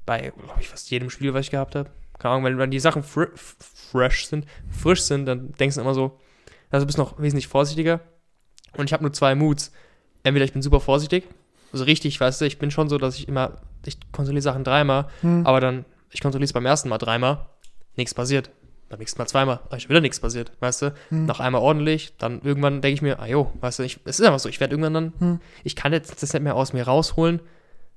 Bei, 0.04 0.32
glaube 0.36 0.60
ich, 0.60 0.68
fast 0.68 0.90
jedem 0.90 1.08
Spiel, 1.10 1.32
was 1.34 1.46
ich 1.46 1.50
gehabt 1.50 1.74
habe. 1.74 1.90
Keine 2.18 2.32
Ahnung, 2.34 2.44
wenn, 2.44 2.58
wenn 2.58 2.70
die 2.70 2.78
Sachen 2.80 3.02
fr 3.02 3.28
fresh 3.34 4.26
sind, 4.26 4.46
frisch 4.70 5.02
sind, 5.02 5.26
dann 5.26 5.52
denkst 5.52 5.76
du 5.76 5.80
immer 5.80 5.94
so, 5.94 6.18
also 6.70 6.84
du 6.84 6.86
bist 6.86 6.98
noch 6.98 7.20
wesentlich 7.20 7.48
vorsichtiger. 7.48 8.00
Und 8.76 8.84
ich 8.86 8.92
habe 8.92 9.02
nur 9.02 9.12
zwei 9.12 9.34
Moods. 9.34 9.72
Entweder 10.22 10.44
ich 10.44 10.52
bin 10.52 10.60
super 10.62 10.80
vorsichtig, 10.80 11.24
also 11.72 11.84
richtig, 11.84 12.20
weißt 12.20 12.40
du, 12.40 12.46
ich 12.46 12.58
bin 12.58 12.70
schon 12.70 12.88
so, 12.88 12.98
dass 12.98 13.16
ich 13.16 13.28
immer, 13.28 13.52
ich 13.86 13.96
kontrolliere 14.12 14.42
Sachen 14.42 14.64
dreimal, 14.64 15.06
Hm. 15.22 15.46
aber 15.46 15.60
dann, 15.60 15.84
ich 16.16 16.22
kontrolliere 16.22 16.46
es 16.46 16.52
beim 16.54 16.64
ersten 16.64 16.88
Mal 16.88 16.96
dreimal, 16.98 17.46
nichts 17.96 18.14
passiert. 18.14 18.50
Beim 18.88 19.00
nächsten 19.00 19.18
Mal 19.18 19.26
zweimal, 19.26 19.60
aber 19.66 19.76
ist 19.76 19.88
wieder 19.88 20.00
nichts 20.00 20.18
passiert, 20.20 20.52
weißt 20.60 20.82
du? 20.82 20.94
Hm. 21.10 21.26
Noch 21.26 21.40
einmal 21.40 21.60
ordentlich, 21.60 22.16
dann 22.18 22.40
irgendwann 22.42 22.80
denke 22.80 22.94
ich 22.94 23.02
mir, 23.02 23.18
ah 23.20 23.26
jo, 23.26 23.52
weißt 23.60 23.80
du, 23.80 23.82
ich, 23.82 23.98
es 24.04 24.20
ist 24.20 24.24
einfach 24.24 24.38
so, 24.38 24.48
ich 24.48 24.60
werde 24.60 24.72
irgendwann 24.74 24.94
dann, 24.94 25.12
Hm. 25.18 25.40
ich 25.64 25.74
kann 25.76 25.92
jetzt 25.92 26.22
das 26.22 26.32
nicht 26.32 26.42
mehr 26.42 26.54
aus 26.54 26.72
mir 26.72 26.84
rausholen, 26.86 27.40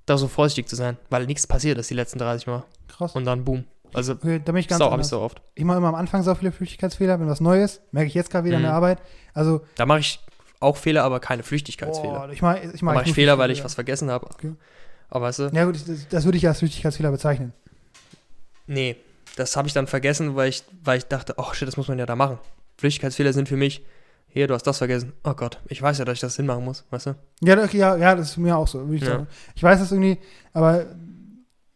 da 0.08 0.18
so 0.18 0.28
vorsichtig 0.28 0.68
zu 0.68 0.76
sein, 0.76 0.98
weil 1.12 1.26
nichts 1.28 1.46
passiert 1.48 1.78
ist 1.78 1.90
die 1.92 1.94
letzten 1.94 2.18
30 2.20 2.48
Mal. 2.48 2.64
Krass. 2.88 3.16
Und 3.16 3.26
dann 3.26 3.46
boom. 3.46 3.66
Also, 3.94 4.14
Okay, 4.14 4.42
da 4.44 4.52
bin 4.52 4.60
ich 4.60 4.68
ganz 4.68 4.80
sau 4.80 4.92
habe 4.92 5.02
ich 5.02 5.08
so 5.08 5.20
oft. 5.22 5.42
Ich 5.56 5.64
mache 5.64 5.78
immer 5.78 5.88
am 5.90 5.96
Anfang 5.96 6.24
so 6.24 6.34
viele 6.36 6.52
Flüchtigkeitsfehler, 6.52 7.20
wenn 7.20 7.28
was 7.30 7.40
Neues, 7.40 7.82
merke 7.92 8.08
ich 8.08 8.14
jetzt 8.16 8.30
gerade 8.32 8.46
wieder 8.46 8.56
in 8.58 8.64
Mhm. 8.64 8.68
der 8.68 8.74
Arbeit. 8.74 9.00
Also, 9.34 9.62
Da 9.78 9.86
mache 9.86 10.00
ich 10.00 10.20
auch 10.60 10.76
Fehler, 10.76 11.04
aber 11.04 11.20
keine 11.20 11.44
Flüchtigkeitsfehler. 11.44 12.14
boah, 12.20 12.30
ich 12.32 12.42
mache 12.42 12.60
ich 12.74 12.82
mach 12.82 13.00
ich 13.02 13.06
nur 13.08 13.16
Fehler, 13.16 13.38
weil 13.38 13.52
ich 13.52 13.64
was 13.64 13.76
vergessen 13.76 14.10
habe. 14.12 14.26
Okay. 14.26 14.56
Aber 15.10 15.26
weißt 15.26 15.40
du, 15.40 15.44
Ja 15.54 15.66
gut, 15.66 15.76
das, 15.88 16.08
das 16.10 16.26
würde 16.26 16.38
ich 16.40 16.48
als 16.48 16.60
Flüchtigkeitsfehler 16.60 17.12
bezeichnen. 17.12 17.54
Nee, 18.70 18.96
das 19.36 19.56
habe 19.58 19.68
ich 19.68 19.74
dann 19.74 19.88
vergessen, 19.88 20.36
weil 20.36 20.50
ich, 20.50 20.64
weil 20.84 20.98
ich 20.98 21.06
dachte, 21.06 21.34
oh 21.38 21.54
shit, 21.54 21.68
das 21.68 21.78
muss 21.78 21.88
man 21.88 22.00
ja 22.00 22.06
da 22.06 22.16
machen. 22.16 22.40
Flüchtigkeitsfehler 22.78 23.34
sind 23.34 23.48
für 23.50 23.58
mich, 23.58 23.84
hier, 24.28 24.48
du 24.48 24.54
hast 24.54 24.64
das 24.68 24.78
vergessen. 24.78 25.14
Oh 25.24 25.34
Gott, 25.34 25.60
ich 25.68 25.82
weiß 25.82 25.98
ja, 25.98 26.06
dass 26.06 26.14
ich 26.16 26.20
das 26.22 26.36
hinmachen 26.36 26.64
muss, 26.64 26.86
weißt 26.92 27.08
du? 27.08 27.16
Ja, 27.42 27.56
das- 27.56 27.74
ja, 27.74 27.96
ja, 27.98 28.16
das 28.16 28.30
ist 28.32 28.38
mir 28.38 28.56
auch 28.58 28.68
so, 28.68 28.80
würde 28.82 28.96
ich 28.96 29.02
Ja. 29.02 29.08
sagen. 29.08 29.28
Ich 29.56 29.64
weiß 29.64 29.80
das 29.80 29.92
irgendwie, 29.92 30.18
aber 30.54 30.86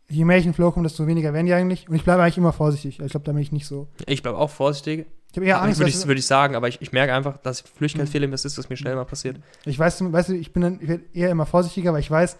je 0.09 0.23
mehr 0.25 0.37
ich 0.37 0.45
in 0.45 0.53
Flow 0.53 0.71
komme, 0.71 0.87
desto 0.87 1.07
weniger 1.07 1.33
werden 1.33 1.47
die 1.47 1.53
eigentlich. 1.53 1.89
Und 1.89 1.95
ich 1.95 2.03
bleibe 2.03 2.21
eigentlich 2.21 2.37
immer 2.37 2.53
vorsichtig. 2.53 2.99
Ich 2.99 3.09
glaube, 3.11 3.25
da 3.25 3.31
bin 3.31 3.41
ich 3.41 3.51
nicht 3.51 3.65
so. 3.65 3.87
Ich 4.05 4.21
bleibe 4.21 4.37
auch 4.37 4.49
vorsichtig. 4.51 5.07
Ich 5.31 5.37
habe 5.37 5.47
eher 5.47 5.59
Angst, 5.63 5.79
würde 5.79 5.89
ich, 5.89 6.05
würde 6.05 6.19
ich 6.19 6.27
sagen, 6.27 6.55
aber 6.55 6.67
ich, 6.67 6.79
ich 6.81 6.91
merke 6.91 7.11
einfach, 7.13 7.37
dass 7.37 7.61
Flüchtigkeitsfehler 7.61 8.31
was 8.31 8.45
ist, 8.45 8.55
was 8.59 8.69
mir 8.69 8.77
schnell 8.77 8.95
mal 8.95 9.05
passiert. 9.05 9.37
ich 9.65 9.79
weiß, 9.79 10.03
weißt 10.11 10.29
du, 10.29 10.33
ich 10.35 10.53
bin 10.53 10.61
dann 10.61 10.79
ich 10.79 10.99
eher 11.19 11.31
immer 11.31 11.47
vorsichtiger, 11.47 11.91
weil 11.91 12.01
ich 12.01 12.11
weiß, 12.11 12.37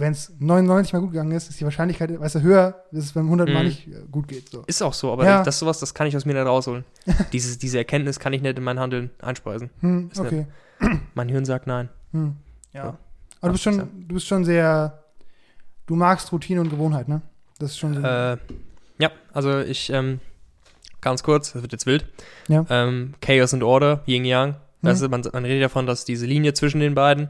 wenn 0.00 0.12
es 0.12 0.32
99 0.38 0.92
Mal 0.92 1.00
gut 1.00 1.10
gegangen 1.12 1.32
ist, 1.32 1.48
ist 1.50 1.60
die 1.60 1.64
Wahrscheinlichkeit, 1.64 2.18
weißt 2.18 2.36
du, 2.36 2.40
höher, 2.42 2.82
dass 2.90 3.04
es 3.04 3.12
beim 3.12 3.26
100 3.26 3.48
Mal 3.48 3.60
Mhm. 3.60 3.68
nicht 3.68 3.86
äh, 3.88 4.02
gut 4.10 4.26
geht. 4.28 4.48
So. 4.48 4.62
Ist 4.66 4.82
auch 4.82 4.94
so, 4.94 5.12
aber 5.12 5.24
Ja. 5.24 5.42
das 5.44 5.56
ist 5.56 5.60
sowas, 5.60 5.78
das 5.78 5.94
kann 5.94 6.06
ich 6.06 6.16
aus 6.16 6.24
mir 6.24 6.34
nicht 6.34 6.44
rausholen. 6.46 6.84
Dieses, 7.32 7.58
diese 7.58 7.78
Erkenntnis 7.78 8.18
kann 8.18 8.32
ich 8.32 8.42
nicht 8.42 8.56
in 8.58 8.64
mein 8.64 8.80
Handeln 8.80 9.10
einspeisen. 9.20 9.70
Hm, 9.80 10.10
Ist 10.12 10.20
okay. 10.20 10.46
Mein 11.14 11.28
Hirn 11.28 11.44
sagt 11.44 11.66
nein. 11.66 11.88
Hm. 12.12 12.36
Ja. 12.72 12.84
Ja. 12.84 12.98
Aber 13.40 13.48
du 13.48 13.52
bist, 13.52 13.64
Ja. 13.66 13.72
schon, 13.72 13.88
du 14.08 14.14
bist 14.14 14.26
schon 14.26 14.44
sehr, 14.44 15.02
du 15.86 15.94
magst 15.96 16.32
Routine 16.32 16.60
und 16.60 16.70
Gewohnheit, 16.70 17.08
ne? 17.08 17.22
Das 17.58 17.70
ist 17.72 17.78
schon 17.78 17.94
so. 17.94 18.00
Äh, 18.00 18.36
ja, 18.98 19.10
also 19.32 19.60
ich, 19.60 19.90
ähm, 19.90 20.20
ganz 21.00 21.22
kurz, 21.22 21.52
das 21.52 21.62
wird 21.62 21.72
jetzt 21.72 21.86
wild. 21.86 22.06
Ja. 22.48 22.64
Ähm, 22.70 23.14
Chaos 23.20 23.52
and 23.54 23.62
Order, 23.62 24.02
Yin 24.06 24.24
Yang. 24.24 24.52
Hm. 24.54 24.56
Weißt 24.82 25.02
du, 25.02 25.08
man, 25.08 25.22
man 25.32 25.44
redet 25.44 25.62
davon, 25.64 25.86
dass 25.86 26.04
diese 26.06 26.24
Linie 26.26 26.54
zwischen 26.54 26.80
den 26.80 26.94
beiden, 26.94 27.28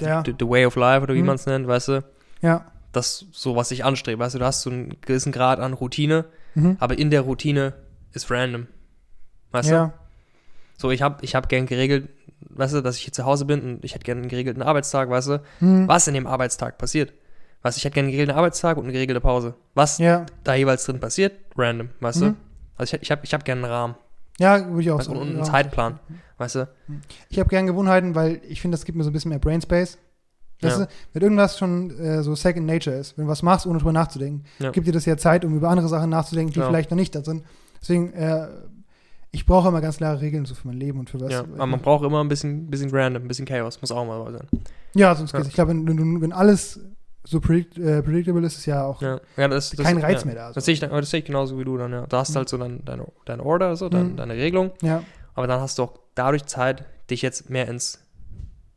ja, 0.00 0.22
the, 0.24 0.34
the 0.38 0.48
way 0.48 0.64
of 0.66 0.76
life 0.76 1.02
oder 1.02 1.14
wie 1.14 1.20
Hm. 1.20 1.26
man 1.26 1.34
es 1.36 1.46
nennt, 1.46 1.66
weißt 1.66 1.88
du, 1.88 2.04
ja. 2.42 2.64
das 2.92 3.26
so, 3.32 3.56
was 3.56 3.70
ich 3.70 3.84
anstrebe. 3.84 4.18
Weißt 4.22 4.34
du, 4.34 4.38
du 4.38 4.44
hast 4.44 4.62
so 4.62 4.70
einen 4.70 5.00
gewissen 5.00 5.32
Grad 5.32 5.58
an 5.60 5.72
Routine, 5.72 6.24
Mhm. 6.56 6.76
aber 6.78 6.96
in 6.98 7.10
der 7.10 7.22
Routine 7.22 7.72
ist 8.12 8.30
random. 8.30 8.68
Weißt 9.50 9.70
du? 9.70 9.74
ja. 9.74 9.92
So, 10.76 10.90
ich 10.90 11.02
habe 11.02 11.24
ich 11.24 11.34
hab 11.34 11.48
gern 11.48 11.66
geregelt, 11.66 12.08
weißt 12.50 12.74
du, 12.74 12.80
dass 12.80 12.96
ich 12.96 13.02
hier 13.04 13.12
zu 13.12 13.24
Hause 13.24 13.44
bin 13.44 13.60
und 13.62 13.84
ich 13.84 13.94
hätte 13.94 14.04
gern 14.04 14.18
einen 14.18 14.28
geregelten 14.28 14.62
Arbeitstag, 14.62 15.08
weißt 15.10 15.28
du, 15.28 15.42
Hm. 15.60 15.88
was 15.88 16.06
in 16.08 16.14
dem 16.14 16.26
Arbeitstag 16.26 16.78
passiert. 16.78 17.12
Weißt 17.62 17.76
du, 17.76 17.78
ich 17.78 17.84
hätte 17.84 17.94
gern 17.94 18.04
einen 18.04 18.12
geregelten 18.12 18.36
Arbeitstag 18.36 18.76
und 18.76 18.84
eine 18.84 18.92
geregelte 18.92 19.20
Pause. 19.20 19.54
Was 19.74 19.98
Ja, 19.98 20.26
da 20.44 20.54
jeweils 20.54 20.84
drin 20.84 21.00
passiert, 21.00 21.32
random, 21.56 21.88
weißt 22.00 22.20
Mhm. 22.20 22.24
du? 22.26 22.36
Also 22.76 22.96
ich, 22.96 23.02
ich 23.02 23.10
habe 23.10 23.20
ich 23.24 23.32
hab 23.34 23.44
gern 23.44 23.58
einen 23.64 23.72
Rahmen 23.72 23.94
ja, 24.38 24.66
würde 24.68 24.82
ich 24.82 24.90
auch 24.90 24.98
und 24.98 25.04
sagen. 25.04 25.20
einen 25.20 25.36
Ja. 25.38 25.42
Zeitplan, 25.44 25.98
weißt 26.38 26.54
du? 26.56 26.68
Ich 27.28 27.38
habe 27.38 27.48
gern 27.48 27.66
Gewohnheiten, 27.66 28.14
weil 28.14 28.40
ich 28.48 28.60
finde, 28.60 28.76
das 28.76 28.84
gibt 28.84 28.96
mir 28.98 29.04
so 29.04 29.10
ein 29.10 29.12
bisschen 29.12 29.28
mehr 29.30 29.38
Brain 29.38 29.60
Space. 29.62 29.98
Weißt 30.62 30.78
Ja. 30.78 30.84
du, 30.86 30.90
wenn 31.12 31.22
irgendwas 31.22 31.58
schon 31.58 31.90
äh, 31.98 32.22
so 32.22 32.34
Second 32.34 32.66
Nature 32.66 32.96
ist, 32.96 33.18
wenn 33.18 33.24
du 33.26 33.30
was 33.30 33.42
machst, 33.42 33.66
ohne 33.66 33.78
drüber 33.78 33.92
nachzudenken, 33.92 34.44
Ja. 34.58 34.70
gibt 34.70 34.86
dir 34.86 34.92
das 34.92 35.04
ja 35.04 35.16
Zeit, 35.16 35.44
um 35.44 35.54
über 35.54 35.68
andere 35.68 35.88
Sachen 35.88 36.10
nachzudenken, 36.10 36.52
die 36.52 36.60
Ja. 36.60 36.66
vielleicht 36.66 36.90
noch 36.90 36.96
nicht 36.96 37.14
da 37.14 37.22
sind. 37.24 37.44
Deswegen, 37.80 38.12
äh, 38.14 38.48
ich 39.30 39.46
brauche 39.46 39.68
immer 39.68 39.80
ganz 39.80 39.96
klare 39.98 40.20
Regeln 40.20 40.44
so 40.46 40.54
für 40.54 40.68
mein 40.68 40.76
Leben 40.78 40.98
und 41.00 41.10
für 41.10 41.20
was. 41.20 41.32
Ja, 41.32 41.40
aber 41.40 41.66
man 41.66 41.80
braucht 41.80 42.04
immer 42.04 42.22
ein 42.22 42.28
bisschen, 42.28 42.68
bisschen 42.70 42.90
random, 42.92 43.22
ein 43.24 43.28
bisschen 43.28 43.46
Chaos, 43.46 43.80
muss 43.80 43.90
auch 43.92 44.06
mal 44.06 44.32
sein. 44.32 44.46
ja, 44.94 45.14
sonst 45.14 45.32
Ja. 45.32 45.38
geht's. 45.38 45.48
Ich 45.48 45.54
glaube, 45.54 45.72
wenn, 45.72 46.20
wenn 46.20 46.32
alles 46.32 46.80
so 47.26 47.40
predict, 47.40 47.78
äh, 47.78 48.02
predictable 48.02 48.46
ist, 48.46 48.58
ist 48.58 48.66
ja 48.66 48.84
auch 48.84 49.00
Ja, 49.02 49.18
ja 49.36 49.48
das, 49.48 49.70
das, 49.70 49.84
kein 49.86 49.98
Reiz 49.98 50.20
ja. 50.20 50.26
mehr 50.26 50.34
da. 50.34 50.48
So. 50.48 50.54
Das 50.54 50.64
sehe 50.66 50.74
ich, 50.74 50.80
dann- 50.80 50.90
das 50.90 51.10
sehe 51.10 51.20
ich 51.20 51.26
genauso 51.26 51.58
wie 51.58 51.64
du 51.64 51.76
dann, 51.78 51.92
ja. 51.92 52.06
Da 52.06 52.18
hast 52.18 52.30
du 52.30 52.32
Mhm. 52.34 52.36
halt 52.38 52.48
so 52.50 52.58
dein, 52.58 52.84
deine, 52.84 53.06
deine 53.24 53.42
Order, 53.42 53.76
so, 53.76 53.88
dein, 53.88 54.12
Mhm. 54.12 54.16
deine 54.16 54.34
Regelung, 54.34 54.72
Ja, 54.82 55.02
aber 55.34 55.46
dann 55.46 55.60
hast 55.60 55.78
du 55.78 55.84
auch 55.84 55.94
dadurch 56.14 56.44
Zeit, 56.46 56.84
dich 57.10 57.22
jetzt 57.22 57.48
mehr 57.50 57.68
ins, 57.68 57.98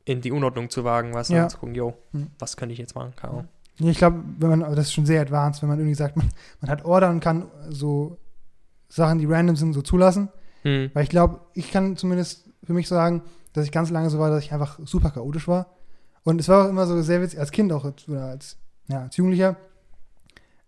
in 0.06 0.22
die 0.22 0.32
Unordnung 0.32 0.70
zu 0.70 0.84
wagen, 0.86 1.14
weißt 1.14 1.30
du, 1.32 1.34
Ja. 1.36 1.48
zu 1.50 1.58
gucken, 1.58 1.76
yo, 1.76 1.94
Mhm. 2.14 2.28
was 2.40 2.56
könnte 2.58 2.74
ich 2.74 2.80
jetzt 2.80 2.96
machen, 2.96 3.14
keine 3.16 3.34
Ahnung. 3.34 3.48
Nee, 3.80 3.92
ich 3.92 3.98
glaube, 3.98 4.24
wenn 4.40 4.50
man, 4.50 4.64
aber 4.64 4.76
das 4.76 4.88
ist 4.88 4.94
schon 4.94 5.06
sehr 5.06 5.22
advanced, 5.22 5.62
wenn 5.62 5.70
man 5.70 5.78
irgendwie 5.80 5.96
sagt, 5.96 6.16
man, 6.18 6.30
man 6.62 6.72
hat 6.72 6.84
Order 6.86 7.10
und 7.10 7.20
kann 7.20 7.52
so 7.70 8.18
Sachen, 8.90 9.20
die 9.20 9.26
random 9.26 9.56
sind, 9.58 9.74
so 9.74 9.82
zulassen. 9.82 10.30
Hm. 10.64 10.90
Weil 10.94 11.04
ich 11.04 11.10
glaube, 11.10 11.42
ich 11.54 11.72
kann 11.72 11.96
zumindest 11.98 12.50
für 12.64 12.74
mich 12.74 12.88
sagen, 12.88 13.22
dass 13.54 13.66
ich 13.66 13.72
ganz 13.72 13.90
lange 13.92 14.10
so 14.10 14.18
war, 14.18 14.30
dass 14.32 14.44
ich 14.44 14.52
einfach 14.54 14.80
super 14.86 15.12
chaotisch 15.12 15.48
war. 15.48 15.68
Und 16.28 16.42
es 16.42 16.50
war 16.50 16.66
auch 16.66 16.70
immer 16.70 16.86
so 16.86 17.02
sehr 17.02 17.22
witzig, 17.22 17.40
als 17.40 17.52
Kind 17.52 17.72
auch, 17.72 17.86
oder 17.86 18.26
als, 18.26 18.58
ja, 18.90 19.04
als 19.04 19.16
Jugendlicher, 19.16 19.56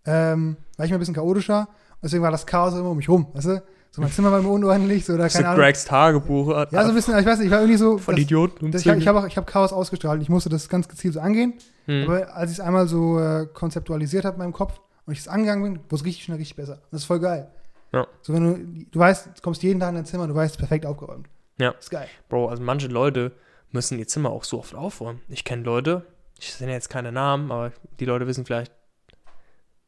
ähm, 0.06 0.56
war 0.78 0.86
ich 0.86 0.90
mir 0.90 0.96
ein 0.96 1.00
bisschen 1.00 1.14
chaotischer. 1.14 1.68
Und 1.68 2.02
deswegen 2.02 2.22
war 2.22 2.30
das 2.30 2.46
Chaos 2.46 2.72
immer 2.72 2.88
um 2.88 2.96
mich 2.96 3.10
rum, 3.10 3.26
weißt 3.34 3.46
du? 3.46 3.62
So 3.90 4.00
mein 4.00 4.10
Zimmer 4.10 4.32
war 4.32 4.38
immer 4.38 4.52
unordentlich, 4.52 5.04
so, 5.04 5.12
oder 5.12 5.28
keine 5.28 5.48
Ahnung. 5.48 5.60
Gregs 5.62 5.84
Tagebuch. 5.84 6.48
Ja, 6.48 6.84
so 6.84 6.88
ein 6.88 6.94
bisschen, 6.94 7.18
ich 7.18 7.26
weiß 7.26 7.40
nicht, 7.40 7.48
ich 7.48 7.52
war 7.52 7.58
irgendwie 7.58 7.76
so, 7.76 7.98
von 7.98 8.14
das, 8.14 8.24
Idioten 8.24 8.72
das, 8.72 8.86
ich, 8.86 9.06
habe 9.06 9.28
ich 9.28 9.36
habe 9.36 9.44
Chaos 9.44 9.74
ausgestrahlt 9.74 10.22
ich 10.22 10.30
musste 10.30 10.48
das 10.48 10.70
ganz 10.70 10.88
gezielt 10.88 11.12
so 11.12 11.20
angehen. 11.20 11.52
Hm. 11.84 12.04
Aber 12.04 12.34
als 12.34 12.52
ich 12.52 12.56
es 12.56 12.64
einmal 12.64 12.88
so 12.88 13.20
äh, 13.20 13.46
konzeptualisiert 13.52 14.24
habe 14.24 14.36
in 14.36 14.38
meinem 14.38 14.54
Kopf 14.54 14.80
und 15.04 15.12
ich 15.12 15.18
es 15.18 15.28
angegangen 15.28 15.62
bin, 15.62 15.74
wurde 15.90 15.96
es 15.96 16.04
richtig 16.06 16.24
schnell 16.24 16.38
richtig 16.38 16.56
besser. 16.56 16.76
Und 16.76 16.92
das 16.92 17.02
ist 17.02 17.06
voll 17.06 17.20
geil. 17.20 17.50
Ja. 17.92 18.06
So, 18.22 18.32
wenn 18.32 18.44
du, 18.44 18.86
du 18.90 18.98
weißt, 18.98 19.26
du 19.26 19.42
kommst 19.42 19.62
jeden 19.62 19.78
Tag 19.78 19.90
in 19.90 19.96
dein 19.96 20.06
Zimmer 20.06 20.22
und 20.22 20.30
du 20.30 20.34
weißt, 20.34 20.54
es 20.54 20.56
ist 20.56 20.58
perfekt 20.58 20.86
aufgeräumt. 20.86 21.28
Ja. 21.58 21.72
Das 21.72 21.84
ist 21.84 21.90
geil. 21.90 22.08
Bro, 22.30 22.48
also 22.48 22.62
manche 22.62 22.86
Leute 22.86 23.32
müssen 23.72 23.98
ihr 23.98 24.06
Zimmer 24.08 24.30
auch 24.30 24.44
so 24.44 24.58
oft 24.58 24.74
aufräumen. 24.74 25.20
Ich 25.28 25.44
kenne 25.44 25.62
Leute, 25.62 26.06
ich 26.38 26.58
nenne 26.60 26.72
jetzt 26.72 26.90
keine 26.90 27.12
Namen, 27.12 27.50
aber 27.52 27.72
die 27.98 28.04
Leute 28.04 28.26
wissen 28.26 28.44
vielleicht, 28.46 28.72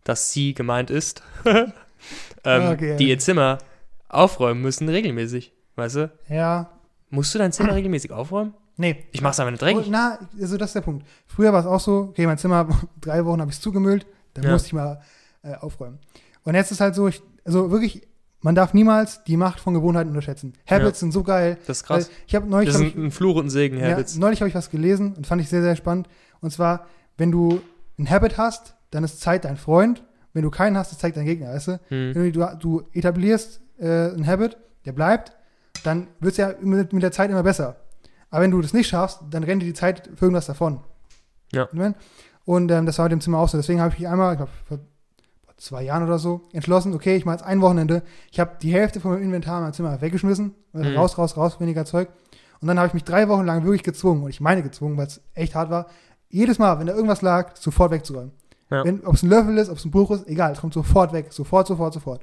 dass 0.04 0.32
sie 0.32 0.54
gemeint 0.54 0.90
ist, 0.90 1.22
ähm, 1.44 1.72
Okay. 2.44 2.96
die 2.96 3.08
ihr 3.08 3.18
Zimmer 3.18 3.58
aufräumen 4.08 4.60
müssen 4.60 4.88
regelmäßig. 4.88 5.52
Weißt 5.76 5.96
du? 5.96 6.12
Ja. 6.28 6.70
Musst 7.10 7.34
du 7.34 7.38
dein 7.38 7.52
Zimmer 7.52 7.74
regelmäßig 7.74 8.12
aufräumen? 8.12 8.54
Nee. 8.76 9.04
Ich 9.12 9.20
mach's 9.22 9.38
einfach 9.38 9.52
nicht 9.52 9.62
Oh, 9.62 9.66
dreckig. 9.66 9.88
na, 9.90 10.18
also 10.40 10.56
das 10.56 10.70
ist 10.70 10.74
der 10.74 10.80
Punkt. 10.80 11.06
Früher 11.26 11.52
war 11.52 11.60
es 11.60 11.66
auch 11.66 11.80
so, 11.80 12.08
okay, 12.10 12.26
mein 12.26 12.38
Zimmer, 12.38 12.68
drei 13.00 13.24
Wochen 13.24 13.40
habe 13.40 13.50
ich 13.50 13.56
es 13.56 13.62
zugemüllt, 13.62 14.06
dann 14.34 14.44
Ja. 14.44 14.52
musste 14.52 14.66
ich 14.68 14.72
mal 14.72 15.00
äh, 15.42 15.54
aufräumen. 15.54 15.98
Und 16.44 16.54
jetzt 16.54 16.72
ist 16.72 16.80
halt 16.80 16.94
so, 16.94 17.08
ich, 17.08 17.22
also 17.44 17.70
wirklich, 17.70 18.06
man 18.42 18.54
darf 18.54 18.74
niemals 18.74 19.24
die 19.24 19.36
Macht 19.36 19.60
von 19.60 19.74
Gewohnheiten 19.74 20.10
unterschätzen. 20.10 20.52
Habits 20.68 21.00
sind 21.00 21.12
so 21.12 21.22
geil. 21.22 21.58
Das 21.66 21.78
ist 21.78 21.84
krass. 21.84 22.10
Ich 22.26 22.34
habe 22.34 22.48
neulich, 22.48 22.70
Das 22.70 22.80
hab 22.80 22.86
ich, 22.86 22.94
ein, 22.94 23.10
Fluch 23.10 23.36
und 23.36 23.46
ein 23.46 23.50
Segen, 23.50 23.78
ja, 23.78 23.92
Habits. 23.92 24.16
neulich 24.16 24.40
habe 24.40 24.48
ich 24.48 24.54
was 24.54 24.70
gelesen 24.70 25.14
und 25.14 25.26
fand 25.26 25.40
ich 25.40 25.48
sehr, 25.48 25.62
sehr 25.62 25.76
spannend. 25.76 26.08
Und 26.40 26.52
zwar, 26.52 26.86
wenn 27.16 27.30
du 27.30 27.60
ein 27.98 28.10
Habit 28.10 28.36
hast, 28.38 28.74
dann 28.90 29.04
ist 29.04 29.20
Zeit 29.20 29.44
dein 29.44 29.56
Freund. 29.56 30.02
Wenn 30.32 30.42
du 30.42 30.50
keinen 30.50 30.76
hast, 30.76 30.92
ist 30.92 31.00
Zeit 31.00 31.16
dein 31.16 31.24
Gegner, 31.26 31.52
weißt 31.52 31.68
du? 31.68 31.80
Hm. 31.88 32.14
Wenn 32.14 32.32
du, 32.32 32.56
du 32.58 32.82
etablierst 32.92 33.60
äh, 33.78 34.08
ein 34.08 34.26
Habit, 34.26 34.56
der 34.84 34.92
bleibt, 34.92 35.32
dann 35.84 36.08
wird 36.20 36.32
es 36.32 36.38
ja 36.38 36.54
mit, 36.60 36.92
mit 36.92 37.02
der 37.02 37.12
Zeit 37.12 37.30
immer 37.30 37.42
besser. 37.42 37.76
Aber 38.30 38.42
wenn 38.42 38.50
du 38.50 38.60
das 38.60 38.72
nicht 38.72 38.88
schaffst, 38.88 39.20
dann 39.30 39.44
rennt 39.44 39.62
dir 39.62 39.66
die 39.66 39.74
Zeit 39.74 40.08
für 40.16 40.24
irgendwas 40.24 40.46
davon. 40.46 40.80
Ja. 41.52 41.68
Und 42.44 42.70
ähm, 42.70 42.86
das 42.86 42.98
war 42.98 43.04
mit 43.04 43.12
dem 43.12 43.20
Zimmer 43.20 43.38
auch 43.38 43.48
so. 43.48 43.58
Deswegen 43.58 43.80
habe 43.80 43.92
ich 43.92 44.00
mich 44.00 44.08
einmal, 44.08 44.32
ich 44.32 44.38
glaube, 44.38 44.82
zwei 45.62 45.82
Jahren 45.82 46.02
oder 46.04 46.18
so, 46.18 46.42
entschlossen, 46.52 46.92
okay, 46.94 47.16
ich 47.16 47.24
mache 47.24 47.36
jetzt 47.36 47.44
ein 47.46 47.60
Wochenende. 47.60 48.02
Ich 48.30 48.40
habe 48.40 48.52
die 48.60 48.72
Hälfte 48.72 49.00
von 49.00 49.12
meinem 49.12 49.22
Inventar 49.24 49.56
in 49.58 49.62
meinem 49.64 49.72
Zimmer 49.72 50.00
weggeschmissen. 50.00 50.54
Also 50.72 50.90
Mhm. 50.90 50.96
Raus, 50.96 51.18
raus, 51.18 51.36
raus, 51.36 51.60
weniger 51.60 51.84
Zeug. 51.84 52.08
Und 52.60 52.68
dann 52.68 52.78
habe 52.78 52.88
ich 52.88 52.94
mich 52.94 53.04
drei 53.04 53.28
Wochen 53.28 53.44
lang 53.44 53.64
wirklich 53.64 53.82
gezwungen, 53.82 54.22
und 54.22 54.30
ich 54.30 54.40
meine 54.40 54.62
gezwungen, 54.62 54.96
weil 54.96 55.06
es 55.06 55.20
echt 55.34 55.54
hart 55.54 55.70
war, 55.70 55.86
jedes 56.28 56.58
Mal, 56.58 56.78
wenn 56.78 56.86
da 56.86 56.94
irgendwas 56.94 57.22
lag, 57.22 57.56
sofort 57.56 57.90
wegzuräumen. 57.90 58.32
Ja. 58.70 58.84
Ob 59.04 59.14
es 59.14 59.22
ein 59.22 59.28
Löffel 59.28 59.58
ist, 59.58 59.68
ob 59.68 59.76
es 59.78 59.84
ein 59.84 59.90
Buch 59.90 60.10
ist, 60.12 60.26
egal, 60.28 60.52
es 60.52 60.60
kommt 60.60 60.72
sofort 60.72 61.12
weg. 61.12 61.32
Sofort, 61.32 61.66
sofort, 61.66 61.92
sofort. 61.92 62.22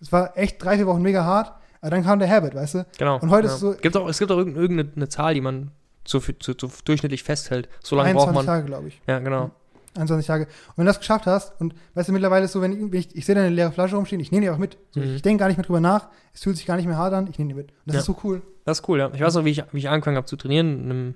Es 0.00 0.10
war 0.12 0.36
echt 0.36 0.62
drei, 0.64 0.76
vier 0.76 0.86
Wochen 0.86 1.02
mega 1.02 1.24
hart, 1.24 1.52
aber 1.80 1.90
dann 1.90 2.04
kam 2.04 2.18
der 2.18 2.30
Habit, 2.30 2.54
weißt 2.54 2.74
du? 2.76 2.86
Genau. 2.98 3.18
Und 3.18 3.30
heute 3.30 3.48
ja. 3.48 3.52
ist 3.54 3.60
so- 3.60 3.74
Gibt 3.74 3.96
auch, 3.96 4.08
es 4.08 4.18
gibt 4.18 4.30
auch 4.30 4.38
irgendeine, 4.38 5.08
Zahl, 5.08 5.34
die 5.34 5.40
man 5.42 5.70
für, 6.06 6.20
so, 6.40 6.52
so 6.58 6.68
durchschnittlich 6.84 7.22
festhält. 7.22 7.68
So 7.82 7.96
lange 7.96 8.14
braucht 8.14 8.28
21 8.28 8.34
man. 8.34 8.46
Tage, 8.46 8.66
glaube 8.66 8.88
ich. 8.88 9.00
Ja, 9.06 9.18
genau. 9.18 9.50
21 9.96 10.26
Tage. 10.26 10.44
Und 10.44 10.50
wenn 10.78 10.86
du 10.86 10.90
das 10.90 10.98
geschafft 10.98 11.26
hast, 11.26 11.58
und 11.60 11.74
weißt 11.94 12.08
du, 12.08 12.12
mittlerweile 12.12 12.44
ist 12.46 12.52
so, 12.52 12.60
wenn 12.60 12.72
ich, 12.72 12.78
wenn 12.80 12.92
ich, 13.00 13.14
ich 13.14 13.24
sehe 13.26 13.34
da 13.34 13.40
eine 13.42 13.50
leere 13.50 13.72
Flasche 13.72 13.96
rumstehen, 13.96 14.20
ich 14.20 14.32
nehme 14.32 14.42
die 14.46 14.50
auch 14.50 14.58
mit. 14.58 14.76
So, 14.92 15.00
Mhm. 15.00 15.14
Ich 15.16 15.22
denke 15.22 15.40
gar 15.40 15.48
nicht 15.48 15.56
mehr 15.56 15.64
drüber 15.66 15.80
nach, 15.80 16.08
es 16.32 16.42
fühlt 16.42 16.56
sich 16.56 16.66
gar 16.66 16.76
nicht 16.76 16.86
mehr 16.86 16.96
hart 16.98 17.12
an, 17.14 17.26
ich 17.28 17.38
nehme 17.38 17.48
die 17.48 17.54
mit. 17.54 17.70
Und 17.70 17.76
das 17.86 17.94
Ja. 17.94 18.00
ist 18.00 18.06
so 18.06 18.16
cool. 18.24 18.42
Das 18.64 18.80
ist 18.80 18.88
cool, 18.88 18.98
ja. 18.98 19.10
Ich 19.14 19.20
weiß 19.20 19.34
noch, 19.34 19.44
wie 19.44 19.50
ich, 19.50 19.62
wie 19.72 19.78
ich 19.78 19.88
angefangen 19.88 20.16
habe 20.16 20.26
zu 20.26 20.36
trainieren, 20.36 21.14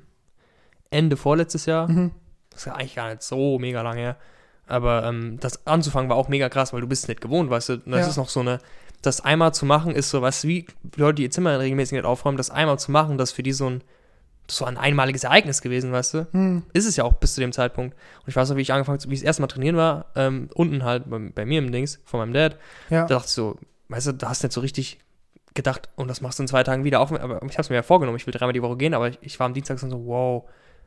Ende 0.91 1.17
vorletztes 1.17 1.67
Jahr. 1.67 1.89
Mhm. 1.89 2.13
Das 2.51 2.61
ist 2.61 2.67
ja 2.67 2.75
eigentlich 2.75 2.95
gar 2.97 3.09
nicht 3.11 3.23
so 3.23 3.59
mega 3.59 3.83
lange 3.83 4.01
her. 4.01 4.17
Aber 4.67 5.05
ähm, 5.05 5.39
das 5.41 5.67
anzufangen 5.67 6.11
war 6.11 6.17
auch 6.17 6.29
mega 6.29 6.49
krass, 6.49 6.73
weil 6.73 6.81
du 6.83 6.87
bist 6.89 7.09
nicht 7.09 7.21
gewohnt, 7.21 7.49
weißt 7.51 7.69
du. 7.71 7.73
Und 7.75 7.91
das 7.93 8.03
Ja. 8.03 8.09
ist 8.09 8.17
noch 8.17 8.29
so 8.29 8.41
eine, 8.41 8.59
das 9.03 9.21
einmal 9.23 9.55
zu 9.55 9.65
machen 9.65 9.95
ist 9.95 10.11
so, 10.11 10.21
weißt 10.21 10.45
du, 10.45 10.49
wie 10.49 10.67
Leute, 10.97 11.17
die 11.17 11.23
ihr 11.25 11.31
Zimmer 11.31 11.59
regelmäßig 11.59 11.93
nicht 11.97 12.05
aufräumen, 12.05 12.37
das 12.37 12.51
einmal 12.51 12.79
zu 12.79 12.91
machen, 12.91 13.17
das 13.17 13.33
für 13.33 13.43
die 13.43 13.53
so 13.53 13.67
ein, 13.71 13.83
so 14.51 14.65
ein 14.65 14.77
einmaliges 14.77 15.25
Ereignis 15.25 15.61
gewesen, 15.61 15.93
weißt 15.93 16.15
du. 16.15 16.27
Mhm. 16.33 16.63
Ist 16.73 16.87
es 16.87 16.97
ja 16.97 17.05
auch 17.05 17.15
bis 17.15 17.35
zu 17.35 17.41
dem 17.41 17.53
Zeitpunkt. 17.53 17.95
Und 17.95 18.29
ich 18.29 18.37
weiß 18.37 18.49
noch, 18.49 18.57
wie 18.57 18.63
ich 18.63 18.73
angefangen, 18.73 18.99
wie 19.07 19.15
ich 19.15 19.21
das 19.21 19.27
erste 19.27 19.43
Mal 19.43 19.49
trainieren 19.49 19.77
war, 19.77 20.07
ähm, 20.17 20.49
unten 20.55 20.85
halt 20.85 21.09
bei, 21.11 21.19
bei 21.19 21.45
mir 21.45 21.59
im 21.59 21.71
Dings, 21.71 22.01
von 22.05 22.21
meinem 22.21 22.33
Dad. 22.33 22.57
Ja. 22.91 23.03
Da 23.03 23.17
dachte 23.17 23.27
ich 23.27 23.33
so, 23.33 23.59
weißt 23.89 24.09
du, 24.09 24.13
da 24.13 24.31
hast 24.31 24.43
du 24.43 24.47
nicht 24.47 24.55
so 24.55 24.61
richtig 24.61 24.99
gedacht, 25.55 25.89
und 25.97 26.09
das 26.09 26.21
machst 26.21 26.39
du 26.39 26.45
in 26.45 26.49
zwei 26.49 26.63
Tagen 26.63 26.85
wieder 26.85 27.01
auf. 27.01 27.13
Aber 27.13 27.43
ich 27.43 27.53
habe 27.53 27.63
es 27.63 27.71
mir 27.71 27.77
ja 27.77 27.83
vorgenommen, 27.83 28.17
ich 28.17 28.27
will 28.27 28.33
dreimal 28.33 28.53
die 28.53 28.63
Woche 28.63 28.77
gehen, 28.77 28.95
aber 28.95 29.09
ich, 29.09 29.19
ich 29.21 29.39
war 29.39 29.47
am 29.47 29.55
Dienstag 29.55 29.79
so, 29.79 30.07
wow. 30.07 30.45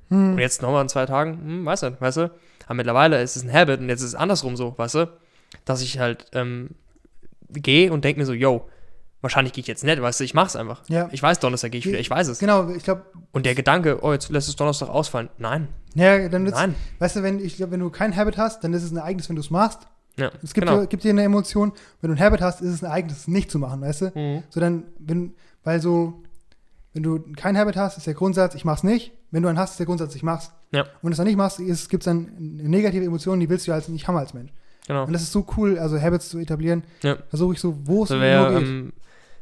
Mhm. 0.10 0.34
Und 0.34 0.40
jetzt 0.40 0.62
nochmal 0.62 0.82
in 0.82 0.90
zwei 0.90 1.06
Tagen, 1.06 1.40
hm, 1.44 1.66
weißt 1.66 1.84
du, 1.84 2.02
weißt 2.02 2.18
du. 2.18 2.32
Aber 2.66 2.74
mittlerweile 2.74 3.22
ist 3.22 3.36
es 3.36 3.44
ein 3.44 3.54
Habit 3.54 3.80
und 3.80 3.90
jetzt 3.90 4.02
ist 4.02 4.08
es 4.08 4.16
andersrum 4.16 4.56
so, 4.56 4.78
weißt 4.78 4.96
du, 4.96 5.12
dass 5.66 5.82
ich 5.82 6.00
halt 6.00 6.28
ähm, 6.34 6.72
gehe 7.50 7.92
und 7.92 8.06
denke 8.06 8.20
mir 8.20 8.26
so, 8.26 8.34
yo, 8.34 8.68
wahrscheinlich 9.22 9.54
gehe 9.54 9.62
ich 9.62 9.68
jetzt 9.68 9.84
nicht, 9.84 10.02
weißt 10.02 10.20
du, 10.20 10.24
ich 10.24 10.34
mach's 10.34 10.56
einfach. 10.56 10.82
Ja. 10.90 11.10
Ich 11.12 11.22
weiß, 11.22 11.40
Donnerstag 11.40 11.72
gehe 11.72 11.80
ich 11.80 11.86
wieder, 11.86 12.00
ich 12.00 12.10
weiß 12.10 12.28
es. 12.28 12.40
Genau, 12.40 12.70
ich 12.70 12.84
glaube, 12.84 13.06
Und 13.32 13.46
der 13.46 13.56
Gedanke, 13.56 14.00
oh, 14.04 14.12
jetzt 14.12 14.30
lässt 14.30 14.50
es 14.50 14.56
Donnerstag 14.56 14.90
ausfallen. 14.90 15.30
Nein, 15.38 15.68
ja, 15.96 16.28
dann 16.30 16.46
wird's, 16.46 16.58
nein. 16.58 16.76
weißt 17.00 17.18
du, 17.18 17.24
wenn, 17.24 17.40
ich 17.40 17.58
glaube, 17.58 17.74
wenn 17.74 17.80
du 17.82 17.90
kein 17.90 18.16
Habit 18.16 18.38
hast, 18.38 18.64
dann 18.64 18.74
ist 18.74 18.84
es 18.84 18.92
ein 18.92 18.98
Ereignis, 18.98 19.30
wenn 19.30 19.36
du 19.36 19.42
es 19.42 19.50
machst. 19.50 19.80
Ja, 20.18 20.30
Es 20.44 20.54
gibt, 20.54 20.68
genau. 20.68 20.82
dir, 20.82 20.88
gibt 20.88 21.04
dir 21.04 21.10
eine 21.12 21.24
Emotion, 21.24 21.72
wenn 22.02 22.12
du 22.12 22.18
ein 22.18 22.24
Habit 22.24 22.42
hast, 22.42 22.62
ist 22.62 22.70
es 22.74 22.84
ein 22.84 22.88
Ereignis, 22.88 23.18
es 23.20 23.28
nicht 23.28 23.50
zu 23.50 23.60
machen, 23.60 23.82
weißt 23.82 24.02
du? 24.02 24.12
Mhm. 24.14 24.44
So 24.50 24.60
dann, 24.60 24.84
wenn, 25.00 25.34
weil 25.64 25.82
so, 25.82 26.22
wenn 26.94 27.04
du 27.04 27.20
kein 27.38 27.58
Habit 27.58 27.78
hast, 27.78 27.98
ist 27.98 28.08
der 28.08 28.14
Grundsatz, 28.14 28.56
ich 28.56 28.66
mach's 28.66 28.84
nicht. 28.84 29.14
Wenn 29.32 29.44
du 29.44 29.50
einen 29.50 29.58
hast, 29.58 29.72
ist 29.72 29.80
der 29.80 29.86
Grundsatz, 29.86 30.14
ich 30.16 30.24
mach's. 30.24 30.52
Ja. 30.74 30.82
Und 30.82 30.88
wenn 31.04 31.10
du 31.10 31.12
es 31.12 31.18
dann 31.18 31.28
nicht 31.28 31.38
machst, 31.38 31.58
gibt 31.58 32.02
es 32.02 32.06
dann 32.06 32.28
eine 32.38 32.70
negative 32.70 33.06
Emotion, 33.06 33.40
die 33.40 33.50
willst 33.50 33.68
du 33.68 33.72
halt 33.72 33.88
nicht 33.88 34.08
haben 34.08 34.18
als 34.18 34.34
Mensch. 34.34 34.52
Genau. 34.88 35.06
Und 35.06 35.14
das 35.14 35.22
ist 35.22 35.32
so 35.32 35.46
cool, 35.56 35.80
also 35.80 36.00
Habits 36.02 36.30
zu 36.30 36.40
etablieren. 36.40 36.84
Ja. 37.04 37.18
Versuche 37.30 37.54
ich 37.54 37.60
so, 37.62 37.78
wo 37.86 38.04
es 38.04 38.10
nur 38.10 38.20
geht. 38.20 38.64
ähm, 38.64 38.94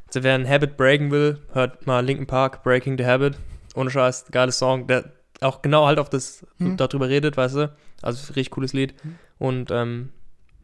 also 0.10 0.24
wer 0.24 0.36
ein 0.36 0.47
Habit 0.47 0.76
breaken 0.78 1.12
will, 1.12 1.39
hört 1.53 1.86
mal 1.88 2.03
Linkin 2.03 2.28
Park, 2.28 2.64
Breaking 2.64 2.97
the 2.97 3.05
Habit. 3.05 3.38
Ohne 3.76 3.91
Scheiß, 3.91 4.26
geiler 4.32 4.51
Song, 4.51 4.88
der 4.88 5.12
auch 5.41 5.62
genau 5.62 5.86
halt 5.86 5.99
auf 5.99 6.10
das, 6.10 6.45
Hm. 6.57 6.76
darüber 6.78 7.07
redet, 7.07 7.38
weißt 7.38 7.55
du. 7.55 7.72
Also 8.01 8.34
richtig 8.34 8.51
cooles 8.51 8.74
Lied. 8.74 8.93
Hm. 9.03 9.16
Und 9.38 9.72
ähm, 9.72 10.10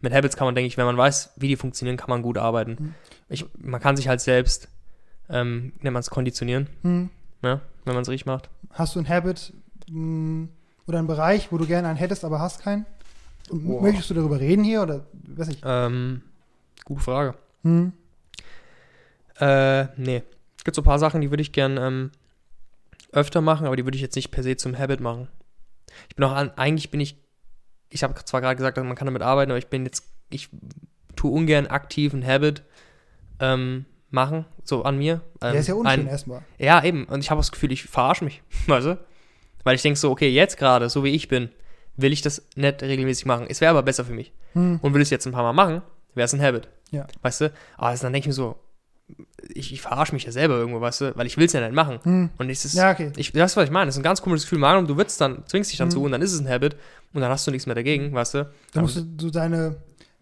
mit 0.01 0.13
Habits 0.13 0.35
kann 0.35 0.45
man, 0.47 0.55
denke 0.55 0.67
ich, 0.67 0.77
wenn 0.77 0.85
man 0.85 0.97
weiß, 0.97 1.31
wie 1.37 1.47
die 1.47 1.55
funktionieren, 1.55 1.97
kann 1.97 2.09
man 2.09 2.21
gut 2.21 2.37
arbeiten. 2.37 2.77
Hm. 2.77 2.93
Ich, 3.29 3.45
man 3.57 3.79
kann 3.79 3.95
sich 3.95 4.07
halt 4.07 4.21
selbst, 4.21 4.67
ähm, 5.29 5.73
nennt 5.81 5.93
man 5.93 6.01
es 6.01 6.09
konditionieren, 6.09 6.67
Hm. 6.81 7.09
ja, 7.43 7.61
wenn 7.85 7.93
man 7.93 8.01
es 8.03 8.09
richtig 8.09 8.25
macht. 8.25 8.49
Hast 8.71 8.95
du 8.95 8.99
ein 8.99 9.07
Habit 9.07 9.53
mh, 9.89 10.47
oder 10.87 10.97
einen 10.99 11.07
Bereich, 11.07 11.51
wo 11.51 11.57
du 11.57 11.65
gerne 11.65 11.87
einen 11.87 11.97
hättest, 11.97 12.25
aber 12.25 12.39
hast 12.39 12.61
keinen? 12.63 12.85
Und 13.49 13.81
möchtest 13.81 14.09
du 14.09 14.15
darüber 14.15 14.39
reden 14.39 14.63
hier 14.63 14.81
oder 14.81 15.05
weiß 15.27 15.49
ich? 15.49 15.61
Ähm, 15.63 16.23
gute 16.83 17.01
Frage. 17.01 17.35
Hm. 17.63 17.93
Äh, 19.39 19.85
nee. 19.97 20.23
Es 20.57 20.63
gibt 20.63 20.75
so 20.75 20.81
ein 20.81 20.85
paar 20.85 20.99
Sachen, 20.99 21.21
die 21.21 21.29
würde 21.29 21.41
ich 21.41 21.51
gern 21.51 21.77
ähm, 21.77 22.11
öfter 23.11 23.41
machen, 23.41 23.67
aber 23.67 23.75
die 23.75 23.85
würde 23.85 23.95
ich 23.95 24.01
jetzt 24.01 24.15
nicht 24.15 24.31
per 24.31 24.43
se 24.43 24.55
zum 24.57 24.77
Habit 24.77 24.99
machen. 24.99 25.27
Ich 26.09 26.15
bin 26.15 26.25
auch 26.25 26.33
an, 26.33 26.51
eigentlich 26.55 26.91
bin 26.91 26.99
ich, 26.99 27.17
ich 27.89 28.03
habe 28.03 28.15
zwar 28.25 28.41
gerade 28.41 28.55
gesagt, 28.55 28.77
man 28.77 28.95
kann 28.95 29.05
damit 29.05 29.21
arbeiten, 29.21 29.51
aber 29.51 29.57
ich 29.57 29.67
bin 29.67 29.85
jetzt, 29.85 30.03
ich 30.29 30.49
tue 31.15 31.31
ungern 31.31 31.67
aktiv 31.67 32.13
ein 32.13 32.25
Habit 32.25 32.63
ähm, 33.39 33.85
machen, 34.09 34.45
so 34.63 34.83
an 34.83 34.97
mir. 34.97 35.21
Ähm, 35.41 35.51
Der 35.51 35.55
ist 35.55 35.67
ja 35.67 35.75
unschön 35.75 36.01
ein, 36.01 36.07
erstmal. 36.07 36.41
Ja, 36.57 36.83
eben. 36.83 37.05
Und 37.05 37.21
ich 37.21 37.31
habe 37.31 37.39
das 37.39 37.51
Gefühl, 37.51 37.71
ich 37.71 37.83
verarsche 37.83 38.25
mich, 38.25 38.41
weißt 38.67 38.87
du? 38.87 38.99
Weil 39.63 39.75
ich 39.75 39.81
denke 39.81 39.99
so, 39.99 40.11
okay, 40.11 40.29
jetzt 40.29 40.57
gerade, 40.57 40.89
so 40.89 41.03
wie 41.03 41.09
ich 41.09 41.27
bin, 41.27 41.49
will 41.95 42.13
ich 42.13 42.21
das 42.21 42.47
nicht 42.55 42.83
regelmäßig 42.83 43.25
machen. 43.25 43.47
Es 43.49 43.61
wäre 43.61 43.71
aber 43.71 43.83
besser 43.83 44.05
für 44.05 44.13
mich. 44.13 44.33
Hm. 44.53 44.79
Und 44.81 44.93
will 44.93 45.01
ich 45.01 45.07
es 45.07 45.11
jetzt 45.11 45.25
ein 45.25 45.31
paar 45.31 45.43
Mal 45.43 45.53
machen, 45.53 45.81
wäre 46.13 46.25
es 46.25 46.33
ein 46.33 46.41
Habit. 46.41 46.67
Ja. 46.91 47.07
Weißt 47.21 47.41
du? 47.41 47.53
Aber 47.77 47.95
dann 47.95 48.13
denke 48.13 48.19
ich 48.19 48.27
mir 48.27 48.33
so, 48.33 48.59
ich, 49.53 49.71
ich 49.71 49.81
verarsche 49.81 50.13
mich 50.13 50.23
ja 50.23 50.31
selber 50.31 50.55
irgendwo, 50.55 50.81
weißt 50.81 51.01
du? 51.01 51.15
Weil 51.15 51.27
ich 51.27 51.37
will 51.37 51.45
es 51.45 51.53
ja 51.53 51.61
nicht 51.61 51.73
machen. 51.75 51.99
Hm. 52.03 52.29
Und 52.37 52.49
es 52.49 52.65
ist, 52.65 52.73
Ja, 52.73 52.91
okay. 52.91 53.11
ich, 53.17 53.31
das 53.31 53.51
ist, 53.51 53.57
was 53.57 53.65
ich 53.65 53.71
meine. 53.71 53.85
Das 53.87 53.95
ist 53.95 53.99
ein 53.99 54.03
ganz 54.03 54.21
komisches 54.21 54.49
Gefühl. 54.49 54.63
Und 54.63 54.89
du 54.89 54.97
willst 54.97 55.19
dann, 55.21 55.43
zwingst 55.47 55.71
dich 55.71 55.77
dann 55.77 55.91
zu 55.91 56.01
und 56.01 56.11
dann 56.11 56.21
ist 56.21 56.33
es 56.33 56.39
ein 56.39 56.49
Habit 56.49 56.75
und 57.13 57.21
dann 57.21 57.29
hast 57.31 57.45
du 57.45 57.51
nichts 57.51 57.65
mehr 57.67 57.75
dagegen, 57.75 58.11
weißt 58.13 58.33
du? 58.33 58.39
Aber- 58.73 58.81
musst 58.81 58.97
du 58.97 59.03
so 59.19 59.29
deine, 59.29 59.75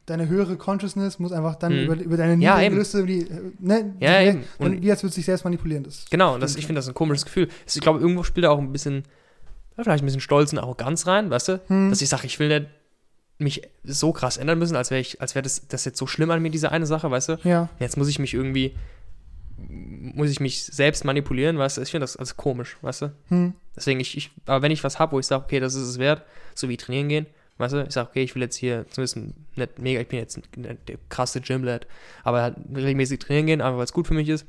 deine 0.06 0.28
höhere 0.28 0.58
Consciousness 0.58 1.18
muss 1.20 1.32
einfach 1.32 1.56
dann 1.56 1.72
Hm. 1.72 1.84
über, 1.86 1.96
über 1.96 2.18
deine 2.18 2.42
Ja, 2.44 2.56
niedrigen. 2.56 2.74
Gelüste, 2.76 3.06
die, 3.06 3.26
ne, 3.60 3.96
Ja, 4.02 4.20
die, 4.20 4.28
eben. 4.28 4.44
Und- 4.58 4.82
wie 4.82 4.92
als 4.92 5.02
würde 5.02 5.14
sich 5.16 5.26
selbst 5.26 5.46
manipulieren. 5.46 5.84
Das 5.84 6.06
Genau, 6.10 6.34
und 6.36 6.42
das, 6.44 6.56
ich 6.58 6.66
finde 6.66 6.80
das 6.80 6.88
ein 6.90 6.94
komisches 6.94 7.24
Gefühl. 7.24 7.48
Ich 7.66 7.80
glaube, 7.80 8.00
irgendwo 8.00 8.24
spielt 8.24 8.44
da 8.44 8.50
auch 8.50 8.60
ein 8.60 8.72
bisschen, 8.74 9.04
vielleicht 9.76 10.04
ein 10.04 10.06
bisschen 10.06 10.22
Stolz 10.22 10.52
und 10.52 10.60
Arroganz 10.60 11.08
rein, 11.08 11.30
weißt 11.30 11.48
du? 11.48 11.62
Hm. 11.68 11.90
Dass 11.90 12.02
ich 12.02 12.10
sage, 12.10 12.26
ich 12.28 12.38
will 12.40 12.50
nicht 12.50 12.70
mich 13.38 13.62
so 13.84 14.12
krass 14.12 14.38
ändern 14.38 14.60
müssen, 14.60 14.76
als 14.76 14.92
wäre 14.92 15.02
ich, 15.02 15.22
als 15.22 15.36
wäre 15.36 15.44
das, 15.44 15.68
das 15.68 15.86
jetzt 15.86 15.98
so 15.98 16.08
schlimm 16.08 16.32
an 16.32 16.42
mir, 16.42 16.50
diese 16.50 16.72
eine 16.72 16.86
Sache, 16.86 17.10
weißt 17.10 17.30
du? 17.30 17.40
ja. 17.44 17.70
Jetzt 17.80 17.98
muss 17.98 18.08
ich 18.08 18.20
mich 18.20 18.34
irgendwie, 18.34 18.76
muss 19.58 20.30
ich 20.30 20.40
mich 20.40 20.66
selbst 20.66 21.06
manipulieren, 21.06 21.58
weißt 21.58 21.78
du? 21.78 21.82
Ich 21.82 21.92
finde 21.92 22.04
das 22.04 22.18
also 22.18 22.36
komisch, 22.36 22.78
weißt 22.82 23.04
du? 23.04 23.12
Hm. 23.30 23.54
Deswegen, 23.76 24.00
ich, 24.00 24.18
ich 24.18 24.32
aber 24.46 24.62
wenn 24.62 24.72
ich 24.72 24.84
was 24.84 25.00
habe, 25.00 25.14
wo 25.14 25.20
ich 25.20 25.28
sage, 25.28 25.44
okay, 25.44 25.60
das 25.60 25.74
ist 25.74 25.88
es 25.88 26.00
wert, 26.00 26.24
so 26.54 26.70
wie 26.70 26.78
trainieren 26.78 27.10
gehen, 27.10 27.26
weißt 27.58 27.74
du? 27.74 27.84
Ich 27.84 27.94
sage, 27.94 28.10
okay, 28.10 28.24
ich 28.24 28.36
will 28.36 28.42
jetzt 28.42 28.56
hier 28.56 28.86
zumindest 28.90 29.18
nicht 29.56 29.80
mega, 29.80 30.00
ich 30.00 30.08
bin 30.08 30.20
jetzt 30.20 30.40
der 30.56 30.98
krasse 31.10 31.42
Gymlad, 31.42 31.88
aber 32.24 32.42
halt 32.42 32.56
regelmäßig 32.76 33.20
trainieren 33.20 33.48
gehen, 33.48 33.62
einfach 33.62 33.78
weil 33.78 33.86
es 33.86 33.94
gut 33.94 34.08
für 34.08 34.14
mich 34.14 34.30
ist, 34.30 34.46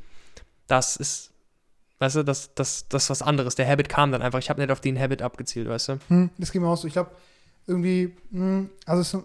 das 0.67 0.97
ist, 0.97 1.33
weißt 1.99 2.17
du, 2.17 2.23
das, 2.23 2.55
das, 2.55 2.89
das 2.89 3.05
ist 3.05 3.11
was 3.11 3.23
anderes. 3.23 3.55
Der 3.55 3.69
Habit 3.69 3.89
kam 3.89 4.13
dann 4.13 4.23
einfach, 4.23 4.39
ich 4.39 4.51
habe 4.51 4.61
nicht 4.61 4.71
auf 4.71 4.81
den 4.81 4.99
Habit 4.99 5.23
abgezielt, 5.23 5.69
weißt 5.69 5.89
du? 5.89 5.99
Hm. 6.09 6.31
Das 6.39 6.53
geht 6.53 6.61
mir 6.61 6.69
auch 6.69 6.77
so. 6.77 6.87
Ich 6.87 6.95
glaube, 6.95 7.11
irgendwie, 7.67 8.15
hm, 8.31 8.71
also 8.87 9.01
es 9.03 9.15
ist 9.15 9.23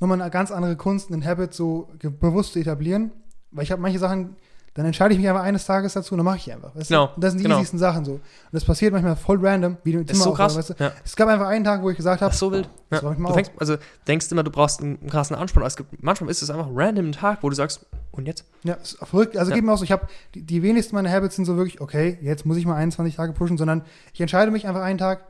nochmal 0.00 0.20
eine 0.20 0.30
ganz 0.30 0.50
andere 0.50 0.76
Kunst, 0.76 1.10
einen 1.10 1.24
Habit 1.24 1.54
so 1.54 1.88
bewusst 2.20 2.52
zu 2.54 2.58
etablieren. 2.58 3.10
Weil 3.50 3.64
ich 3.64 3.70
habe 3.72 3.80
manche 3.80 3.98
Sachen, 4.00 4.34
dann 4.74 4.84
entscheide 4.86 5.14
ich 5.14 5.20
mich 5.20 5.28
einfach 5.28 5.44
eines 5.44 5.64
Tages 5.64 5.92
dazu 5.92 6.14
und 6.14 6.18
dann 6.18 6.24
mache 6.24 6.38
ich 6.38 6.52
einfach. 6.52 6.74
Weißt 6.74 6.88
Genau, 6.88 7.06
du? 7.06 7.12
Und 7.14 7.22
das 7.22 7.30
sind 7.30 7.38
die 7.38 7.44
genau. 7.44 7.58
easiesten 7.58 7.78
Sachen 7.78 8.04
so. 8.04 8.14
Und 8.14 8.22
das 8.50 8.64
passiert 8.64 8.92
manchmal 8.92 9.14
voll 9.14 9.38
random, 9.46 9.76
wie 9.84 9.92
Das 9.92 10.02
ist 10.02 10.18
so 10.18 10.24
Zimmer 10.24 10.36
krass. 10.36 10.56
weißt 10.56 10.70
du? 10.70 10.74
Ja. 10.80 10.92
Es 11.04 11.14
gab 11.14 11.28
einfach 11.28 11.46
einen 11.46 11.64
Tag, 11.64 11.80
wo 11.80 11.90
ich 11.90 11.96
gesagt 11.96 12.20
Das 12.20 12.26
habe, 12.26 12.34
so 12.34 12.50
wild. 12.50 12.68
das 12.90 13.00
Ja. 13.00 13.06
räum 13.06 13.12
ich 13.14 13.20
mal 13.20 13.28
Du 13.28 13.34
fängst, 13.34 13.52
also 13.58 13.76
denkst 14.08 14.32
immer, 14.32 14.42
du 14.42 14.50
brauchst 14.50 14.82
einen 14.82 15.06
krassen 15.06 15.36
Ansporn, 15.36 15.62
aber 15.62 15.68
es 15.68 15.76
gibt, 15.76 16.02
manchmal 16.02 16.28
ist 16.30 16.42
es 16.42 16.50
einfach 16.50 16.66
random 16.74 17.10
ein 17.10 17.12
Tag, 17.12 17.38
wo 17.42 17.48
du 17.50 17.54
sagst, 17.54 17.86
und 18.10 18.26
jetzt? 18.26 18.44
Ja, 18.64 18.74
ist 18.74 18.98
verrückt. 18.98 19.36
Also 19.36 19.52
Ja. 19.52 19.54
geht 19.54 19.64
mir 19.64 19.72
auch 19.72 19.78
so, 19.78 19.84
ich 19.84 19.92
habe 19.92 20.08
die, 20.34 20.42
die 20.42 20.62
wenigsten 20.64 20.96
meiner 20.96 21.10
Habits 21.12 21.36
sind 21.36 21.44
so 21.44 21.56
wirklich, 21.56 21.80
okay, 21.80 22.18
jetzt 22.20 22.44
muss 22.44 22.56
ich 22.56 22.66
mal 22.66 22.74
21 22.74 23.14
Tage 23.14 23.32
pushen, 23.32 23.56
sondern 23.56 23.82
ich 24.12 24.20
entscheide 24.20 24.50
mich 24.50 24.66
einfach 24.66 24.82
einen 24.82 24.98
Tag, 24.98 25.20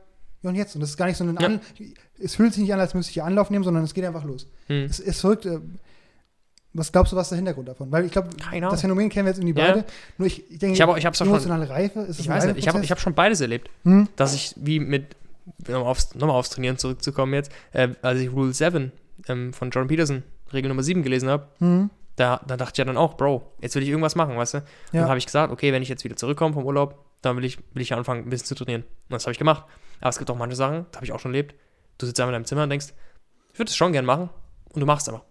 ja 0.45 0.49
und 0.49 0.55
jetzt. 0.55 0.75
Und 0.75 0.81
das 0.81 0.91
ist 0.91 0.97
gar 0.97 1.05
nicht 1.07 1.17
so 1.17 1.23
ein 1.23 1.35
Ja. 1.39 1.45
An 1.47 1.59
es 2.19 2.35
fühlt 2.35 2.53
sich 2.53 2.63
nicht 2.63 2.73
an, 2.73 2.79
als 2.79 2.93
müsste 2.93 3.09
ich 3.09 3.15
hier 3.15 3.25
Anlauf 3.25 3.49
nehmen, 3.49 3.63
sondern 3.65 3.83
es 3.83 3.93
geht 3.93 4.05
einfach 4.05 4.23
los. 4.23 4.47
Hm. 4.67 4.85
Es 4.85 4.99
ist 4.99 5.19
verrückt. 5.21 5.45
äh, 5.45 5.59
Was 6.73 6.91
glaubst 6.91 7.11
du, 7.13 7.15
was 7.15 7.27
ist 7.27 7.29
der 7.31 7.37
Hintergrund 7.37 7.67
davon? 7.69 7.89
Weil 7.91 8.05
ich 8.05 8.11
glaube, 8.11 8.29
das 8.61 8.81
Phänomen 8.81 9.09
kennen 9.09 9.25
wir 9.25 9.31
jetzt 9.31 9.39
irgendwie 9.39 9.59
Ja. 9.59 9.67
beide. 9.67 9.85
Nur 10.17 10.27
ich, 10.27 10.49
ich 10.51 10.59
denke, 10.59 10.73
Ich 10.75 10.81
habe 10.81 10.97
ich 10.99 11.05
hab's 11.05 11.17
schon, 11.17 11.27
emotionale 11.27 11.69
Reife, 11.69 12.01
ist 12.01 12.19
ich 12.19 12.27
weiß 12.27 12.45
nicht, 12.47 12.57
ich 12.57 12.67
habe 12.67 12.83
ich 12.83 12.91
hab 12.91 12.99
schon 12.99 13.13
beides 13.13 13.39
erlebt. 13.41 13.69
Hm? 13.83 14.07
dass 14.17 14.33
ich 14.33 14.53
wie 14.57 14.79
mit, 14.79 15.15
nochmal 15.67 15.83
aufs, 15.91 16.15
nochmal 16.15 16.35
aufs 16.37 16.49
Trainieren 16.49 16.77
zurückzukommen 16.77 17.33
jetzt, 17.33 17.51
äh, 17.71 17.89
als 18.01 18.19
ich 18.19 18.31
Rule 18.31 18.53
7 18.53 18.91
ähm, 19.27 19.53
von 19.53 19.69
Jordan 19.69 19.87
Peterson, 19.87 20.23
Regel 20.53 20.67
Nummer 20.69 20.83
7 20.83 21.01
gelesen 21.03 21.29
habe, 21.29 21.47
Hm? 21.59 21.89
da, 22.17 22.41
da 22.47 22.57
dachte 22.57 22.71
ich 22.73 22.77
ja 22.79 22.85
dann 22.85 22.97
auch, 22.97 23.15
Bro, 23.15 23.43
jetzt 23.61 23.75
will 23.75 23.83
ich 23.83 23.89
irgendwas 23.89 24.15
machen, 24.15 24.35
weißt 24.37 24.55
du? 24.55 24.57
Und 24.59 24.63
Ja. 24.93 25.01
dann 25.01 25.09
habe 25.09 25.17
ich 25.17 25.25
gesagt, 25.25 25.51
okay, 25.53 25.71
wenn 25.73 25.81
ich 25.81 25.89
jetzt 25.89 26.03
wieder 26.03 26.15
zurückkomme 26.17 26.53
vom 26.53 26.65
Urlaub, 26.65 27.03
dann 27.21 27.37
will 27.37 27.45
ich, 27.45 27.57
will 27.73 27.81
ich 27.81 27.93
anfangen, 27.93 28.23
ein 28.23 28.29
bisschen 28.29 28.47
zu 28.47 28.55
trainieren. 28.55 28.81
Und 28.83 29.11
das 29.13 29.23
habe 29.23 29.31
ich 29.31 29.39
gemacht. 29.39 29.63
Aber 30.01 30.09
es 30.09 30.17
gibt 30.17 30.29
auch 30.29 30.37
manche 30.37 30.55
Sachen, 30.55 30.85
das 30.91 30.97
habe 30.97 31.05
ich 31.05 31.11
auch 31.11 31.19
schon 31.19 31.31
erlebt. 31.33 31.55
Du 31.97 32.05
sitzt 32.05 32.19
einfach 32.19 32.29
in 32.29 32.33
deinem 32.33 32.45
Zimmer 32.45 32.63
und 32.63 32.69
denkst, 32.69 32.87
ich 33.53 33.59
würde 33.59 33.69
es 33.69 33.75
schon 33.75 33.93
gern 33.93 34.05
machen. 34.05 34.29
Und 34.73 34.81
du 34.81 34.85
machst 34.85 35.07
es 35.07 35.13
einfach. 35.13 35.25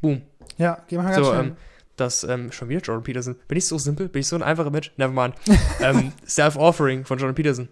Boom. 0.00 0.22
Ja, 0.56 0.82
geh 0.88 0.96
mal 0.96 1.04
ganz 1.04 1.16
So, 1.16 1.24
schnell. 1.24 1.40
ähm, 1.40 1.56
das, 1.96 2.24
ähm, 2.24 2.50
schon 2.52 2.68
wieder 2.68 2.80
Jordan 2.80 3.04
Peterson. 3.04 3.36
Bin 3.46 3.58
ich 3.58 3.66
so 3.66 3.78
simpel? 3.78 4.08
Bin 4.08 4.20
ich 4.20 4.26
so 4.26 4.36
ein 4.36 4.42
einfacher 4.42 4.70
Mensch? 4.70 4.92
Nevermind. 4.96 5.34
ähm, 5.80 6.12
Self-Offering 6.26 7.04
von 7.04 7.18
Jordan 7.18 7.34
Peterson. 7.34 7.68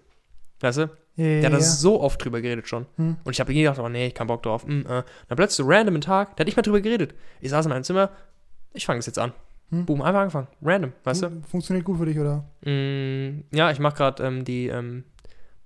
Weißt 0.60 0.78
du? 0.78 0.82
ja, 1.16 1.24
ja, 1.24 1.40
Der 1.40 1.44
hat 1.46 1.52
ja. 1.52 1.58
das 1.58 1.80
so 1.80 2.00
oft 2.00 2.24
drüber 2.24 2.40
geredet 2.40 2.68
schon. 2.68 2.86
Hm. 2.96 3.16
Und 3.24 3.32
ich 3.32 3.40
habe 3.40 3.52
gedacht, 3.52 3.78
oh 3.78 3.88
nee, 3.88 4.06
ich 4.08 4.14
keinen 4.14 4.26
Bock 4.28 4.42
drauf. 4.42 4.66
Mm, 4.66 4.80
äh. 4.82 5.02
Dann 5.28 5.36
plötzlich 5.36 5.56
so 5.56 5.64
random 5.66 5.94
einen 5.94 6.00
Tag, 6.02 6.36
der 6.36 6.42
hat 6.42 6.46
nicht 6.46 6.56
mehr 6.56 6.62
drüber 6.62 6.80
geredet. 6.80 7.14
Ich 7.40 7.50
saß 7.50 7.66
in 7.66 7.70
meinem 7.70 7.84
Zimmer, 7.84 8.10
ich 8.72 8.86
fange 8.86 8.98
das 8.98 9.06
jetzt 9.06 9.18
an. 9.18 9.32
Hm. 9.70 9.84
Boom, 9.86 10.00
einfach 10.02 10.20
angefangen. 10.20 10.48
Random, 10.62 10.92
weißt 11.04 11.22
du? 11.24 11.42
Funktioniert 11.48 11.84
gut 11.84 11.98
für 11.98 12.06
dich, 12.06 12.18
oder? 12.18 12.44
Mm, 12.64 13.44
ja, 13.52 13.70
ich 13.70 13.78
mache 13.80 13.96
gerade 13.96 14.22
ähm, 14.24 14.44
die 14.44 14.68
ähm, 14.68 15.04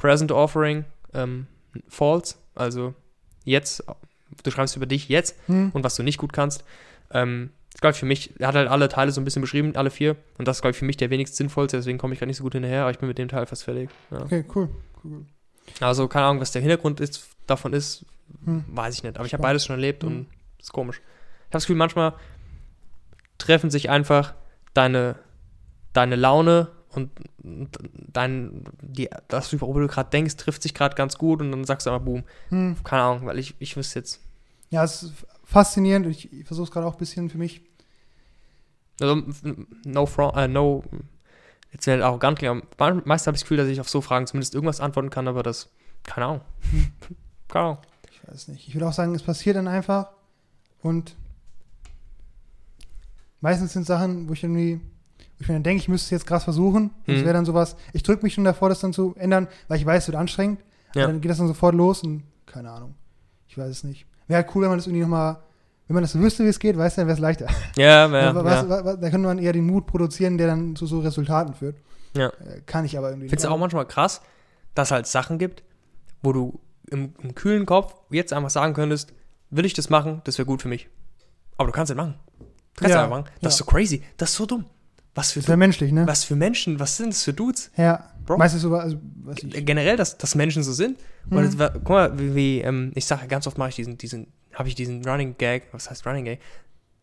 Present 0.01 0.33
Offering 0.33 0.85
ähm, 1.13 1.47
False. 1.89 2.37
Also 2.55 2.95
jetzt, 3.45 3.85
du 4.43 4.51
schreibst 4.51 4.77
über 4.77 4.87
dich 4.87 5.09
jetzt 5.11 5.37
Hm? 5.47 5.71
und 5.75 5.85
was 5.85 5.95
du 5.97 6.03
nicht 6.03 6.17
gut 6.19 6.33
kannst. 6.33 6.65
Ähm, 7.11 7.51
das 7.73 7.81
glaube 7.83 7.93
ich 7.93 8.01
für 8.01 8.07
mich, 8.07 8.39
er 8.41 8.49
hat 8.49 8.55
halt 8.55 8.69
alle 8.69 8.89
Teile 8.89 9.13
so 9.13 9.21
ein 9.21 9.25
bisschen 9.25 9.43
beschrieben, 9.43 9.77
alle 9.77 9.91
vier. 9.91 10.17
Und 10.39 10.49
das 10.49 10.57
ist, 10.57 10.63
glaube 10.63 10.73
ich, 10.73 10.79
für 10.79 10.85
mich 10.87 10.97
der 10.97 11.11
wenigst 11.11 11.37
sinnvollste, 11.37 11.77
deswegen 11.77 11.99
komme 11.99 12.15
ich 12.15 12.19
gerade 12.19 12.29
nicht 12.29 12.39
so 12.39 12.43
gut 12.45 12.55
hinterher, 12.55 12.83
aber 12.83 12.91
ich 12.91 12.99
bin 12.99 13.09
mit 13.09 13.19
dem 13.19 13.29
Teil 13.29 13.45
fast 13.47 13.65
fertig. 13.65 13.91
Ja. 14.11 14.23
Okay, 14.23 14.45
cool. 14.55 14.69
cool. 15.05 15.27
Also, 15.81 16.09
keine 16.09 16.27
Ahnung, 16.27 16.41
was 16.41 16.51
der 16.53 16.63
Hintergrund 16.63 16.99
ist, 17.01 17.29
davon 17.47 17.73
ist, 17.75 18.05
Hm. 18.45 18.65
weiß 18.69 18.95
ich 18.95 19.03
nicht. 19.03 19.17
Aber 19.19 19.27
ich 19.27 19.33
habe 19.35 19.43
beides 19.43 19.65
schon 19.67 19.75
erlebt 19.77 20.03
Hm. 20.03 20.09
und 20.11 20.27
ist 20.59 20.73
komisch. 20.73 20.97
Ich 20.99 21.03
habe 21.47 21.51
das 21.53 21.65
Gefühl, 21.65 21.77
manchmal 21.77 22.15
treffen 23.39 23.71
sich 23.71 23.91
einfach 23.91 24.35
deine, 24.75 25.17
deine 25.93 26.17
Laune 26.17 26.69
und 26.93 27.11
dein, 28.13 28.65
die, 28.83 29.09
das, 29.29 29.53
worüber 29.61 29.81
du 29.81 29.87
gerade 29.89 30.11
denkst, 30.11 30.37
trifft 30.37 30.63
sich 30.63 30.75
gerade 30.75 30.95
ganz 30.95 31.17
gut 31.19 31.41
und 31.41 31.51
dann 31.51 31.65
sagst 31.65 31.87
du 31.87 31.91
einfach, 31.91 32.05
boom, 32.05 32.25
Hm. 32.49 32.77
keine 32.85 33.03
Ahnung, 33.03 33.27
weil 33.27 33.39
ich, 33.39 33.55
ich 33.59 33.77
wüsste 33.77 33.99
jetzt, 34.01 34.21
Ja, 34.71 34.85
es 34.85 35.03
ist 35.05 35.13
faszinierend. 35.45 36.07
Ich, 36.07 36.33
ich 36.33 36.47
versuche 36.47 36.65
es 36.65 36.71
gerade 36.71 36.87
auch 36.87 36.95
ein 36.95 36.99
bisschen 36.99 37.31
für 37.31 37.39
mich. 37.39 37.61
also, 39.01 39.23
no, 39.85 40.07
fra- 40.07 40.45
äh, 40.45 40.49
no, 40.49 40.83
jetzt 41.73 41.87
wäre 41.87 42.05
arrogant, 42.05 42.39
klingen, 42.39 42.63
aber 42.77 42.95
me- 42.95 43.03
meist 43.05 43.27
habe 43.27 43.35
ich 43.37 43.41
das 43.41 43.45
Gefühl, 43.45 43.57
dass 43.59 43.69
ich 43.69 43.81
auf 43.81 43.89
so 43.89 44.01
Fragen 44.01 44.27
zumindest 44.27 44.55
irgendwas 44.55 44.81
antworten 44.81 45.11
kann, 45.11 45.29
aber 45.29 45.43
das, 45.43 45.71
keine 46.05 46.27
Ahnung. 46.27 46.41
keine 47.49 47.65
Ahnung. 47.65 47.79
Ich 48.11 48.29
weiß 48.29 48.49
nicht. 48.49 48.69
Ich 48.69 48.75
würde 48.75 48.87
auch 48.89 48.93
sagen, 48.93 49.15
es 49.15 49.23
passiert 49.23 49.57
dann 49.57 49.69
einfach. 49.69 50.09
Und 50.83 51.15
meistens 53.41 53.73
sind 53.73 53.87
Sachen, 53.87 54.29
wo 54.29 54.33
ich 54.33 54.43
irgendwie, 54.43 54.81
ich 55.41 55.49
mir 55.49 55.55
dann 55.55 55.63
denke, 55.63 55.81
ich 55.81 55.89
müsste 55.89 56.07
es 56.07 56.11
jetzt 56.11 56.27
krass 56.27 56.45
versuchen. 56.45 56.91
Mhm. 57.07 57.25
wäre 57.25 57.33
dann 57.33 57.47
sowas, 57.47 57.75
ich 57.93 58.03
drücke 58.03 58.23
mich 58.23 58.35
schon 58.35 58.45
davor, 58.45 58.69
das 58.69 58.81
dann 58.81 58.93
zu 58.93 59.15
ändern, 59.17 59.49
weil 59.69 59.79
ich 59.79 59.87
weiß, 59.87 60.05
es 60.05 60.09
wird 60.09 60.19
anstrengend. 60.19 60.61
Ja. 60.95 61.05
Aber 61.05 61.13
dann 61.13 61.21
geht 61.21 61.31
das 61.31 61.39
dann 61.39 61.49
sofort 61.49 61.75
los 61.75 62.03
und 62.03 62.25
keine 62.47 62.71
Ahnung. 62.71 62.95
Ich 63.49 63.57
weiß 63.57 63.69
es 63.69 63.85
nicht. 63.85 64.07
Wäre 64.29 64.43
halt 64.43 64.55
cool, 64.55 64.63
wenn 64.63 64.69
man 64.69 64.79
das 64.79 64.87
irgendwie 64.87 65.03
nochmal, 65.03 65.39
wenn 65.89 65.95
man 65.95 66.05
das 66.05 66.17
wüsste, 66.17 66.45
wie 66.45 66.49
es 66.49 66.59
geht, 66.59 66.77
weißt 66.77 66.97
du, 66.97 67.01
dann 67.01 67.09
wäre 67.09 67.15
es 67.15 67.21
leichter. 67.21 67.47
Ja, 67.77 67.85
ja, 67.85 68.05
Aber 68.05 68.21
ja. 68.21 68.45
was, 68.45 68.69
was, 68.69 68.85
was, 68.85 69.01
da 69.01 69.11
könnte 69.11 69.27
man 69.27 69.39
eher 69.39 69.53
den 69.53 69.67
Mut 69.67 69.87
produzieren, 69.87 70.37
der 70.37 70.49
dann 70.49 70.77
zu 70.77 70.87
so 70.87 71.01
Resultaten 71.01 71.55
führt. 71.55 71.77
Ja. 72.17 72.29
Äh, 72.29 72.61
Kann 72.67 72.85
ich 72.85 72.99
aber 72.99 73.09
irgendwie 73.09 73.29
Findest 73.29 73.47
du 73.47 73.51
auch 73.51 73.59
manchmal 73.59 73.87
krass, 73.87 74.21
dass 74.75 74.89
es 74.89 74.93
halt 74.93 75.07
Sachen 75.07 75.39
gibt, 75.39 75.63
wo 76.23 76.33
du 76.33 76.61
im, 76.91 77.15
im 77.23 77.35
kühlen 77.35 77.67
Kopf 77.67 77.95
jetzt 78.11 78.33
einfach 78.33 78.51
sagen 78.51 78.75
könntest, 78.75 79.13
will 79.51 79.65
ich 79.65 79.73
das 79.75 79.91
machen, 79.91 80.21
das 80.25 80.39
wäre 80.39 80.47
gut 80.47 80.63
für 80.63 80.69
mich. 80.69 80.89
Aber 81.57 81.67
du 81.69 81.73
kannst 81.73 81.91
es 81.91 81.97
nicht 81.97 82.05
machen. 82.05 82.19
Du 82.39 82.45
kannst 82.77 82.95
Ja, 82.95 83.01
es 83.01 83.05
einfach 83.05 83.19
machen. 83.19 83.31
Das 83.41 83.55
ist 83.55 83.59
so 83.59 83.65
crazy. 83.65 84.03
Das 84.17 84.31
ist 84.31 84.37
so 84.37 84.47
dumm. 84.47 84.65
Was 85.21 85.33
für, 85.33 85.41
Das 85.41 85.57
menschlich, 85.57 85.93
ne? 85.93 86.07
was 86.07 86.25
für 86.25 86.37
Menschen, 86.37 86.79
was 86.81 86.97
sind 86.97 87.11
das 87.13 87.23
für 87.25 87.33
Dudes? 87.33 87.71
Ja. 87.77 88.11
Bro. 88.27 88.39
Meistens 88.39 88.63
so, 88.63 88.75
also. 88.75 88.97
Generell, 89.43 89.97
dass, 89.97 90.17
dass 90.19 90.35
Menschen 90.35 90.63
so 90.63 90.73
sind. 90.73 90.99
Und 91.31 91.39
Mhm. 91.39 91.45
es 91.45 91.59
war, 91.59 91.71
guck 91.71 91.89
mal, 91.91 92.19
wie, 92.19 92.35
wie 92.35 92.61
ähm, 92.61 92.93
ich 92.95 93.05
sage, 93.05 93.27
ganz 93.29 93.47
oft 93.47 93.59
mache 93.59 93.69
ich 93.71 93.77
diesen, 93.77 93.99
diesen, 93.99 94.27
habe 94.55 94.69
ich 94.69 94.75
diesen 94.75 95.05
Running 95.05 95.35
Gag, 95.39 95.65
was 95.73 95.91
heißt 95.91 96.07
Running 96.07 96.25
Gag? 96.25 96.41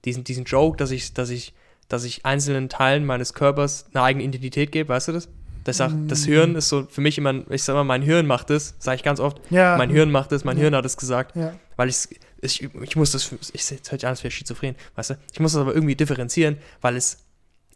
Diesen, 0.06 0.24
diesen 0.24 0.46
Joke, 0.46 0.78
dass 0.78 0.92
ich, 0.92 1.14
dass 1.14 1.30
ich, 1.30 1.54
dass 1.90 2.04
ich 2.04 2.26
einzelnen 2.26 2.70
Teilen 2.70 3.06
meines 3.06 3.34
Körpers 3.34 3.86
eine 3.94 4.04
eigene 4.04 4.24
Identität 4.26 4.72
gebe, 4.72 4.90
weißt 4.90 5.10
du 5.10 5.12
das? 5.14 5.28
Das, 5.64 5.78
sag, 5.78 5.92
das 6.08 6.22
Mhm. 6.26 6.32
Hirn 6.32 6.56
ist 6.56 6.70
so 6.70 6.88
für 6.90 7.02
mich 7.02 7.18
immer, 7.18 7.44
ich 7.52 7.62
sag 7.64 7.74
mal, 7.76 7.84
mein 7.84 8.02
Hirn 8.02 8.26
macht 8.26 8.50
das, 8.50 8.76
sage 8.80 8.96
ich 8.96 9.04
ganz 9.04 9.20
oft. 9.20 9.40
Ja. 9.50 9.76
Mein 9.78 9.90
Hirn 9.90 10.10
macht 10.12 10.32
das, 10.32 10.44
mein 10.46 10.56
Ja. 10.58 10.62
Hirn 10.64 10.76
hat 10.76 10.86
es 10.86 10.96
gesagt. 10.98 11.36
Ja. 11.36 11.54
weil 11.76 11.90
ich, 11.90 12.08
ich, 12.42 12.64
ich 12.82 12.96
muss 12.96 13.12
das, 13.12 13.32
ich 13.54 13.70
jetzt 13.70 13.92
hört 13.92 14.00
sich 14.02 14.06
an, 14.08 14.12
als 14.12 14.20
wäre 14.24 14.30
ich 14.30 14.36
schizophren, 14.36 14.76
weißt 14.96 15.12
du? 15.12 15.16
Ich 15.34 15.40
muss 15.40 15.54
das 15.54 15.62
aber 15.62 15.74
irgendwie 15.76 15.96
differenzieren, 15.96 16.58
weil 16.82 16.96
es, 16.96 17.18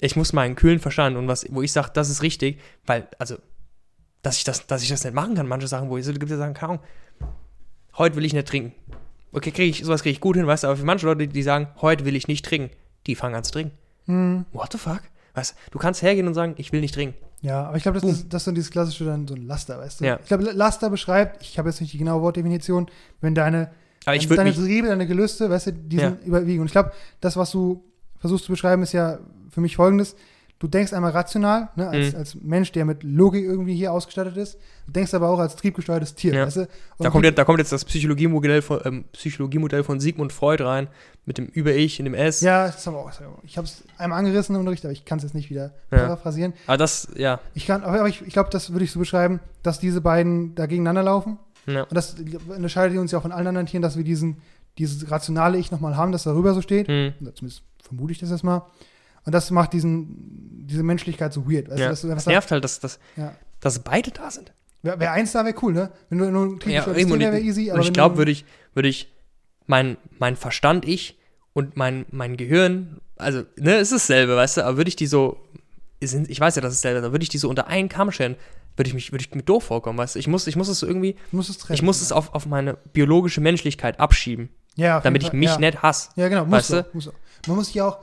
ich 0.02 0.16
muss 0.16 0.34
meinen 0.34 0.56
kühlen 0.56 0.80
Verstand 0.80 1.16
und 1.16 1.28
was, 1.28 1.46
wo 1.50 1.62
ich 1.62 1.72
sage, 1.72 1.92
das 1.94 2.10
ist 2.10 2.22
richtig, 2.24 2.60
weil, 2.86 3.08
also, 3.20 3.38
dass 4.24 4.38
ich 4.38 4.44
das, 4.44 4.68
dass 4.68 4.84
ich 4.84 4.90
das 4.90 5.04
nicht 5.04 5.14
machen 5.14 5.36
kann, 5.36 5.48
manche 5.48 5.68
Sachen, 5.68 5.90
wo 5.90 5.98
ich 5.98 6.06
so, 6.06 6.12
gibt 6.12 6.30
ja 6.30 6.38
Sachen, 6.38 6.58
Ahnung, 6.58 6.80
heute 7.98 8.16
will 8.16 8.26
ich 8.26 8.34
nicht 8.34 8.48
trinken. 8.48 8.74
Okay, 9.32 9.52
kriege 9.52 9.70
ich, 9.70 9.84
sowas 9.84 10.02
kriege 10.02 10.14
ich 10.14 10.20
gut 10.20 10.36
hin, 10.36 10.46
weißt 10.46 10.64
du, 10.64 10.68
aber 10.68 10.76
für 10.78 10.86
manche 10.86 11.06
Leute, 11.06 11.28
die 11.28 11.44
sagen, 11.44 11.68
heute 11.82 12.04
will 12.04 12.16
ich 12.16 12.28
nicht 12.28 12.44
trinken, 12.44 12.76
die 13.08 13.16
fangen 13.16 13.36
an 13.36 13.44
zu 13.44 13.52
trinken. 13.54 13.78
Mhm. 14.08 14.46
What 14.52 14.72
the 14.74 14.78
fuck? 14.78 15.02
Weißt 15.36 15.52
du, 15.52 15.72
du 15.72 15.80
kannst 15.80 16.02
hergehen 16.02 16.28
und 16.28 16.34
sagen, 16.34 16.56
ich 16.58 16.72
will 16.74 16.82
nicht 16.82 16.94
trinken. 16.96 17.16
Ja, 17.42 17.64
aber 17.64 17.78
ich 17.78 17.84
glaube, 17.84 17.96
das, 17.96 18.02
Boom. 18.04 18.12
ist, 18.12 18.34
das 18.34 18.42
ist 18.42 18.46
so 18.46 18.52
dieses 18.52 18.70
klassische 18.72 19.06
dann 19.06 19.28
so 19.28 19.36
ein 19.36 19.48
Laster, 19.48 19.80
weißt 19.80 20.02
du? 20.02 20.06
Ja. 20.06 20.20
Ich 20.22 20.28
glaube, 20.28 20.44
Laster 20.44 20.90
beschreibt, 20.90 21.42
ich 21.42 21.58
habe 21.58 21.70
jetzt 21.70 21.80
nicht 21.80 21.94
die 21.94 21.98
genaue 21.98 22.22
Wortdefinition, 22.22 22.90
wenn 23.22 23.34
deine, 23.34 23.72
Aber 24.06 24.16
ich 24.16 24.28
deine 24.28 24.54
Triebe, 24.54 24.88
deine 24.90 25.08
Gelüste, 25.08 25.50
weißt 25.50 25.68
du, 25.68 25.74
die 25.74 25.98
Ja. 25.98 26.10
sind 26.10 26.24
überwiegen. 26.26 26.60
Und 26.62 26.68
ich 26.68 26.72
glaube, 26.72 26.92
das, 27.20 27.38
was 27.38 27.52
du 27.52 27.84
versuchst 28.20 28.46
zu 28.46 28.52
beschreiben, 28.52 28.84
ist 28.84 28.92
ja 28.92 29.20
für 29.52 29.62
mich 29.62 29.76
folgendes. 29.76 30.16
Du 30.60 30.68
denkst 30.68 30.94
einmal 30.94 31.10
rational, 31.12 31.70
ne, 31.76 31.88
als, 31.90 32.12
Mhm. 32.14 32.20
als 32.20 32.36
Mensch, 32.36 32.72
der 32.72 32.86
mit 32.86 33.02
Logik 33.02 33.44
irgendwie 33.44 33.74
hier 33.74 33.92
ausgestattet 33.92 34.38
ist. 34.38 34.60
Du 34.86 34.92
denkst 34.92 35.12
aber 35.16 35.28
auch 35.30 35.40
als 35.40 35.56
triebgesteuertes 35.56 36.14
Tier, 36.14 36.36
Ja. 36.36 36.46
weißt 36.46 36.58
du? 36.58 36.68
Da 37.00 37.10
kommt, 37.10 37.26
jetzt, 37.26 37.40
da 37.40 37.46
kommt 37.46 37.58
jetzt 37.58 37.72
das 37.72 37.84
Psychologiemodell 37.84 38.62
von, 38.62 38.80
ähm, 38.86 39.06
Psychologiemodell 39.12 39.84
von 39.84 40.00
Sigmund 40.00 40.32
Freud 40.32 40.64
rein, 40.64 40.88
mit 41.26 41.40
dem 41.40 41.48
Über-Ich 41.48 41.98
in 41.98 42.06
dem 42.06 42.14
S. 42.14 42.42
Ja, 42.42 42.68
das 42.68 42.86
haben 42.86 42.94
wir 42.94 43.00
auch. 43.00 43.12
Ich 43.42 43.58
habe 43.58 43.66
es 43.66 43.84
einmal 43.98 44.20
angerissen 44.20 44.54
im 44.54 44.60
Unterricht, 44.60 44.86
aber 44.86 44.92
ich 44.92 45.04
kann 45.04 45.18
es 45.18 45.24
jetzt 45.24 45.34
nicht 45.34 45.50
wieder 45.50 45.74
Ja. 45.90 45.98
paraphrasieren. 45.98 46.54
Aber 46.68 46.78
das, 46.78 47.08
ja, 47.16 47.40
Ich 47.56 47.66
kann, 47.66 47.84
aber 47.84 48.08
ich, 48.08 48.22
ich 48.22 48.32
glaube, 48.34 48.50
das 48.52 48.72
würde 48.72 48.86
ich 48.86 48.92
so 48.92 49.00
beschreiben, 49.00 49.40
dass 49.64 49.80
diese 49.80 50.00
beiden 50.00 50.54
da 50.54 50.68
gegeneinander 50.68 51.02
laufen. 51.02 51.40
ja. 51.66 51.84
Und 51.84 51.96
das 51.96 52.16
unterscheidet 52.56 53.00
uns 53.00 53.12
ja 53.12 53.18
auch 53.18 53.24
von 53.24 53.32
allen 53.32 53.48
anderen 53.48 53.66
Tieren, 53.66 53.82
dass 53.82 53.98
wir 53.98 54.04
diesen, 54.04 54.38
dieses 54.78 55.10
rationale 55.10 55.58
Ich 55.58 55.72
nochmal 55.72 55.98
haben, 55.98 56.12
das 56.12 56.22
darüber 56.22 56.54
so 56.54 56.62
steht. 56.62 56.88
Hm. 56.88 57.14
Oder 57.20 57.34
Zumindest 57.34 57.64
vermute 57.84 58.12
ich 58.14 58.20
das 58.20 58.30
erstmal. 58.30 58.62
Und 59.26 59.34
das 59.34 59.52
macht 59.52 59.74
diesen, 59.74 60.66
diese 60.68 60.84
Menschlichkeit 60.84 61.34
so 61.34 61.50
weird. 61.50 61.68
Du, 61.70 61.76
Ja. 61.76 61.90
Das 61.90 62.02
sagst, 62.02 62.28
nervt 62.28 62.52
halt, 62.52 62.64
dass, 62.64 62.80
dass, 62.80 63.00
ja. 63.16 63.34
dass 63.60 63.80
beide 63.80 64.12
da 64.12 64.32
sind. 64.32 64.52
Wäre 64.82 65.00
wär 65.00 65.12
eins 65.12 65.32
da, 65.32 65.46
wäre 65.46 65.56
cool, 65.62 65.74
ne? 65.74 65.92
Wenn 66.10 66.18
du 66.18 66.32
nur 66.32 66.46
ein 66.46 66.70
Ja, 66.70 66.86
wäre 66.88 67.40
easy. 67.40 67.70
aber 67.70 67.82
ich 67.82 67.94
glaube, 67.94 68.18
würde 68.18 68.32
ich, 68.32 68.46
würde 68.74 68.90
ich 68.90 69.14
mein, 69.68 69.98
mein 70.18 70.36
Verstand, 70.36 70.86
ich 70.86 71.20
und 71.54 71.78
mein, 71.78 72.06
mein 72.10 72.38
Gehirn, 72.38 73.00
also, 73.18 73.44
ne, 73.58 73.76
es 73.76 73.92
ist 73.92 74.10
dasselbe, 74.10 74.36
weißt 74.36 74.58
du, 74.58 74.66
aber 74.66 74.78
würde 74.78 74.90
ich 74.90 74.96
die 74.96 75.06
so, 75.08 75.38
ich 76.00 76.40
weiß 76.40 76.56
ja, 76.56 76.62
dass 76.62 76.74
es 76.74 76.82
dasselbe 76.82 77.06
ist, 77.06 77.12
würde 77.12 77.24
ich 77.24 77.30
die 77.30 77.38
so 77.38 77.48
unter 77.48 77.68
einen 77.68 77.90
Kamm 77.90 78.12
scheren, 78.12 78.36
würde 78.76 78.88
ich 78.88 78.94
mich, 78.96 79.12
würde 79.12 79.24
ich 79.24 79.36
mir 79.36 79.44
doof 79.44 79.66
vorkommen, 79.66 80.00
weißt 80.00 80.16
du, 80.16 80.20
ich 80.20 80.28
muss, 80.28 80.48
ich 80.48 80.56
muss 80.56 80.68
es 80.68 80.80
so 80.80 80.88
irgendwie, 80.88 81.16
du 81.30 81.38
musst 81.38 81.50
es 81.50 81.60
trennen. 81.60 81.76
ich 81.76 81.84
muss 81.84 82.02
es 82.02 82.12
auf, 82.12 82.34
auf 82.34 82.46
meine 82.48 82.76
biologische 82.94 83.42
Menschlichkeit 83.42 84.00
abschieben, 84.00 84.50
ja, 84.76 85.00
damit 85.02 85.24
ich 85.24 85.34
mich 85.34 85.52
ja. 85.52 85.58
nicht 85.60 85.84
hasse. 85.84 86.10
Ja, 86.16 86.28
genau, 86.28 86.46
muss 86.46 86.54
Weißt 86.54 86.72
du? 86.72 86.86
muss. 86.94 87.12
Man 87.48 87.58
muss 87.58 87.74
ja 87.74 87.88
auch, 87.88 88.00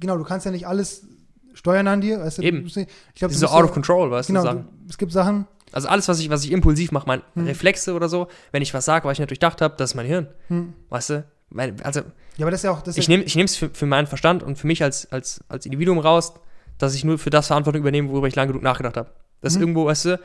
genau, 0.00 0.16
du 0.16 0.24
kannst 0.24 0.46
ja 0.46 0.52
nicht 0.52 0.66
alles 0.66 1.06
steuern 1.54 1.88
an 1.88 2.00
dir, 2.00 2.20
weißt 2.20 2.38
du? 2.38 2.42
Eben. 2.42 2.62
Nicht- 2.64 2.76
Ich 3.14 3.22
ist 3.22 3.38
so 3.40 3.46
out 3.48 3.64
of 3.64 3.72
control, 3.72 4.10
weißt 4.10 4.28
Genau, 4.28 4.42
du, 4.44 4.54
du, 4.60 4.64
es 4.88 4.98
gibt 4.98 5.12
Sachen, 5.12 5.46
Also 5.72 5.88
alles, 5.88 6.06
was 6.08 6.20
ich, 6.20 6.30
was 6.30 6.44
ich 6.44 6.52
impulsiv 6.52 6.92
mache, 6.92 7.06
meine 7.06 7.22
Hm. 7.34 7.46
Reflexe 7.46 7.94
oder 7.94 8.08
so, 8.08 8.28
wenn 8.52 8.62
ich 8.62 8.72
was 8.74 8.84
sage, 8.84 9.04
was 9.06 9.14
ich 9.14 9.18
nicht 9.20 9.30
durchdacht 9.30 9.60
habe, 9.62 9.74
das 9.76 9.90
ist 9.90 9.94
mein 9.94 10.06
Hirn, 10.06 10.28
hm. 10.48 10.74
weißt 10.90 11.10
du, 11.10 11.24
Mein- 11.48 11.80
also 11.82 12.00
ja, 12.36 12.44
aber 12.44 12.50
das 12.50 12.60
ist 12.60 12.64
ja 12.64 12.70
auch, 12.72 12.82
das 12.82 12.96
ich 12.98 13.08
nehme 13.08 13.24
es 13.24 13.56
für, 13.56 13.70
für 13.70 13.86
meinen 13.86 14.06
Verstand 14.08 14.42
und 14.42 14.56
für 14.58 14.66
mich 14.66 14.82
als, 14.82 15.10
als, 15.12 15.42
als 15.48 15.64
Individuum 15.64 15.98
raus, 15.98 16.34
dass 16.78 16.94
ich 16.94 17.04
nur 17.04 17.18
für 17.18 17.30
das 17.30 17.46
Verantwortung 17.46 17.80
übernehme, 17.82 18.10
worüber 18.10 18.26
ich 18.26 18.34
lange 18.34 18.48
genug 18.48 18.62
nachgedacht 18.62 18.96
habe. 18.96 19.10
Das 19.40 19.52
ist 19.52 19.56
Mhm. 19.58 19.62
irgendwo, 19.62 19.86
weißt 19.86 20.04
du, 20.06 20.20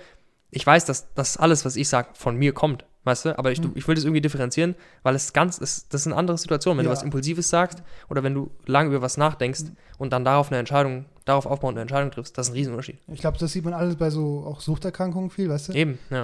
ich 0.49 0.65
weiß, 0.65 0.83
dass 0.85 1.13
das 1.13 1.37
alles, 1.37 1.63
was 1.63 1.75
ich 1.77 1.87
sage, 1.87 2.09
von 2.13 2.35
mir 2.35 2.53
kommt, 2.53 2.83
weißt 3.03 3.25
du, 3.25 3.37
aber 3.39 3.51
ich, 3.51 3.59
Mhm. 3.61 3.71
ich 3.75 3.87
will 3.87 3.95
das 3.95 4.03
irgendwie 4.03 4.21
differenzieren, 4.21 4.75
weil 5.03 5.15
es 5.15 5.33
ganz, 5.33 5.59
es, 5.59 5.87
das 5.89 6.01
ist 6.01 6.07
eine 6.07 6.15
andere 6.15 6.37
Situation, 6.37 6.77
wenn 6.77 6.85
Ja. 6.85 6.91
du 6.91 6.95
was 6.97 7.03
Impulsives 7.03 7.49
sagst 7.49 7.81
oder 8.09 8.21
wenn 8.23 8.33
du 8.33 8.51
lange 8.65 8.89
über 8.89 9.01
was 9.01 9.17
nachdenkst 9.17 9.63
Mhm. 9.63 9.77
und 9.97 10.13
dann 10.13 10.23
darauf 10.25 10.49
eine 10.51 10.59
Entscheidung, 10.59 11.05
darauf 11.25 11.45
aufbauend 11.45 11.75
eine 11.77 11.81
Entscheidung 11.81 12.11
triffst, 12.11 12.37
das 12.37 12.47
ist 12.47 12.51
ein 12.53 12.55
Riesenunterschied. 12.57 12.97
ich 13.11 13.19
glaube, 13.21 13.37
das 13.39 13.51
sieht 13.51 13.63
man 13.65 13.73
alles 13.73 13.95
bei 13.95 14.09
so 14.09 14.43
auch 14.47 14.59
Suchterkrankungen 14.61 15.29
viel, 15.29 15.49
weißt 15.49 15.69
du? 15.69 15.73
Eben, 15.73 15.97
ja. 16.09 16.21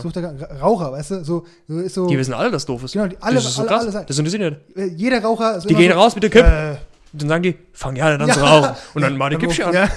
Raucher, 0.61 0.91
weißt 0.91 1.11
du? 1.11 1.23
So, 1.23 1.45
so 1.67 1.79
ist 1.79 1.93
so, 1.95 2.07
Die 2.07 2.17
wissen 2.17 2.33
alle, 2.33 2.51
dass 2.51 2.65
doof 2.65 2.83
ist. 2.83 2.93
genau, 2.93 3.07
die, 3.07 3.17
alle, 3.21 3.35
das 3.35 3.45
ist 3.45 3.55
so 3.55 3.61
alle, 3.61 3.69
krass. 3.69 3.95
alle 3.95 4.05
das 4.05 4.17
interessiert 4.19 4.67
nicht. 4.75 4.77
äh, 4.77 4.85
jeder 4.95 5.21
Raucher, 5.23 5.57
ist 5.57 5.69
Die 5.69 5.73
gehen 5.75 5.91
so, 5.93 5.97
raus 5.99 6.13
mit 6.15 6.23
der 6.23 6.29
Kipp, 6.29 6.43
Äh, 6.45 6.77
dann 7.13 7.29
sagen 7.29 7.43
die, 7.43 7.55
fang 7.73 7.95
ja 7.95 8.07
an, 8.07 8.19
dann 8.19 8.31
zu 8.31 8.39
Ja. 8.39 8.45
rauchen. 8.45 8.75
Und 8.93 9.01
dann 9.01 9.17
mal 9.17 9.29
die 9.31 9.37
Kippchen 9.37 9.65
an. 9.65 9.73
Ja, 9.73 9.89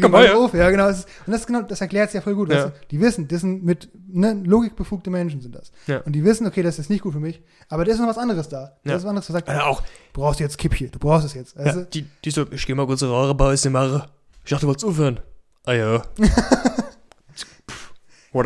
Komm 0.00 0.10
mal 0.12 0.32
auf. 0.32 0.54
Ja, 0.54 0.70
genau. 0.70 0.88
Ist, 0.88 1.06
und 1.26 1.32
das, 1.32 1.40
ist 1.42 1.46
genau, 1.46 1.62
das 1.62 1.80
erklärt 1.80 2.08
es 2.08 2.14
ja 2.14 2.20
voll 2.20 2.34
gut. 2.34 2.50
Ja. 2.50 2.72
Die 2.90 3.00
wissen, 3.00 3.28
das 3.28 3.40
sind 3.42 3.64
mit 3.64 3.88
ne, 4.08 4.40
logikbefugte 4.44 5.10
Menschen 5.10 5.40
sind 5.40 5.54
das. 5.54 5.72
Ja. 5.86 5.98
Und 6.00 6.12
die 6.12 6.24
wissen, 6.24 6.46
okay, 6.46 6.62
das 6.62 6.78
ist 6.78 6.90
nicht 6.90 7.02
gut 7.02 7.12
für 7.12 7.20
mich, 7.20 7.42
aber 7.68 7.84
da 7.84 7.92
ist 7.92 8.00
noch 8.00 8.08
was 8.08 8.18
anderes 8.18 8.48
da. 8.48 8.72
Da 8.84 8.94
ist 8.94 9.02
was 9.02 9.08
anderes, 9.08 9.28
was 9.28 9.34
sagt, 9.34 9.48
Ja, 9.48 9.66
auch, 9.66 9.82
du 10.12 10.20
brauchst 10.20 10.40
jetzt 10.40 10.58
Kipp 10.58 10.74
hier, 10.74 10.88
du 10.90 10.98
brauchst 10.98 11.26
es 11.26 11.34
jetzt. 11.34 11.56
Du? 11.56 11.86
die, 11.92 12.06
die 12.24 12.30
so, 12.30 12.46
ich 12.50 12.66
geh 12.66 12.74
mal 12.74 12.86
kurz 12.86 13.02
Raucher 13.02 13.34
bei 13.34 13.50
uns 13.50 13.68
machen. 13.68 14.02
Ich 14.44 14.50
dachte, 14.50 14.62
du 14.62 14.68
wolltest 14.68 14.86
aufhören. 14.86 15.20
Ah 15.64 15.72
ja. 15.74 16.02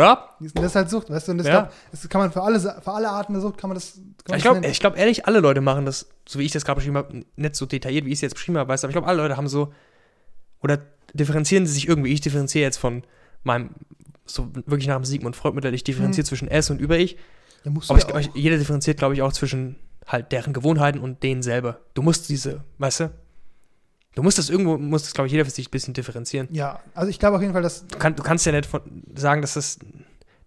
Up? 0.01 0.37
Das 0.41 0.65
ist 0.65 0.75
halt 0.75 0.91
Sucht, 0.91 1.11
weißt 1.11 1.29
du? 1.29 1.33
Und 1.33 1.39
das, 1.39 1.47
Ja. 1.47 1.63
glaub, 1.63 1.73
das 1.91 2.09
kann 2.09 2.21
man 2.21 2.33
für 2.33 2.43
alle, 2.43 2.61
für 2.61 2.93
alle 2.93 3.09
Arten 3.09 3.33
der 3.33 3.43
Sucht 3.43 3.59
kann 3.59 3.69
man 3.69 3.75
das. 3.75 3.95
Kann 3.95 4.05
man 4.29 4.37
Ich 4.39 4.43
glaube 4.43 4.67
ich 4.67 4.81
glaub 4.81 4.97
ehrlich, 4.97 5.27
alle 5.27 5.41
Leute 5.41 5.61
machen 5.61 5.85
das, 5.85 6.09
so 6.29 6.39
wie 6.39 6.45
ich 6.45 6.53
das 6.53 6.65
gerade 6.65 6.77
beschrieben 6.77 6.97
habe, 6.97 7.25
nicht 7.37 7.57
so 7.57 7.67
detailliert, 7.67 8.05
wie 8.05 8.09
ich 8.11 8.15
es 8.15 8.21
jetzt 8.21 8.35
beschrieben 8.35 8.59
habe, 8.59 8.69
weißt 8.69 8.83
du, 8.85 8.87
aber 8.87 8.91
ich 8.91 8.95
glaube, 8.95 9.09
alle 9.09 9.23
Leute 9.23 9.37
haben 9.37 9.49
so, 9.49 9.73
oder 10.63 10.79
differenzieren 11.15 11.67
sie 11.67 11.73
sich 11.73 11.89
irgendwie. 11.89 12.13
Ich 12.13 12.21
differenziere 12.21 12.63
jetzt 12.63 12.77
von 12.79 13.03
meinem, 13.43 13.71
so 14.25 14.49
wirklich 14.55 14.87
nach 14.87 14.97
dem 14.97 15.05
Sigmund 15.05 15.35
Freud-Modell, 15.37 15.75
ich 15.75 15.85
differenziere 15.85 16.25
zwischen 16.27 16.49
S 16.49 16.71
und 16.71 16.81
Über-Ich. 16.81 17.17
Da 17.65 17.71
musst 17.71 17.91
du 17.91 17.95
Aber 17.95 18.03
ja 18.03 18.19
ich, 18.21 18.29
ich, 18.29 18.43
jeder 18.43 18.59
differenziert, 18.59 18.99
glaube 18.99 19.15
ich, 19.15 19.23
auch 19.23 19.33
zwischen 19.33 19.77
halt 20.07 20.33
deren 20.33 20.53
Gewohnheiten 20.53 20.99
und 21.01 21.23
denen 21.23 21.43
selber. 21.43 21.81
Du 21.95 22.03
musst 22.03 22.29
diese, 22.29 22.65
weißt 22.79 23.01
du? 23.01 23.11
Du 24.15 24.23
musst 24.23 24.37
das 24.39 24.51
irgendwo, 24.51 24.77
musst 24.79 25.07
das, 25.07 25.15
glaube 25.15 25.27
ich, 25.27 25.33
jeder 25.33 25.45
für 25.45 25.51
sich 25.51 25.69
ein 25.69 25.71
bisschen 25.71 25.95
differenzieren. 25.95 26.49
Ja, 26.51 26.81
also 26.95 27.09
ich 27.09 27.19
glaube 27.19 27.37
auf 27.37 27.43
jeden 27.43 27.55
Fall, 27.55 27.63
dass. 27.63 27.87
Du, 27.87 27.99
kann, 27.99 28.15
du 28.15 28.23
kannst 28.23 28.45
ja 28.47 28.53
nicht 28.53 28.67
von, 28.67 28.83
sagen, 29.15 29.41
dass 29.41 29.55
das 29.55 29.79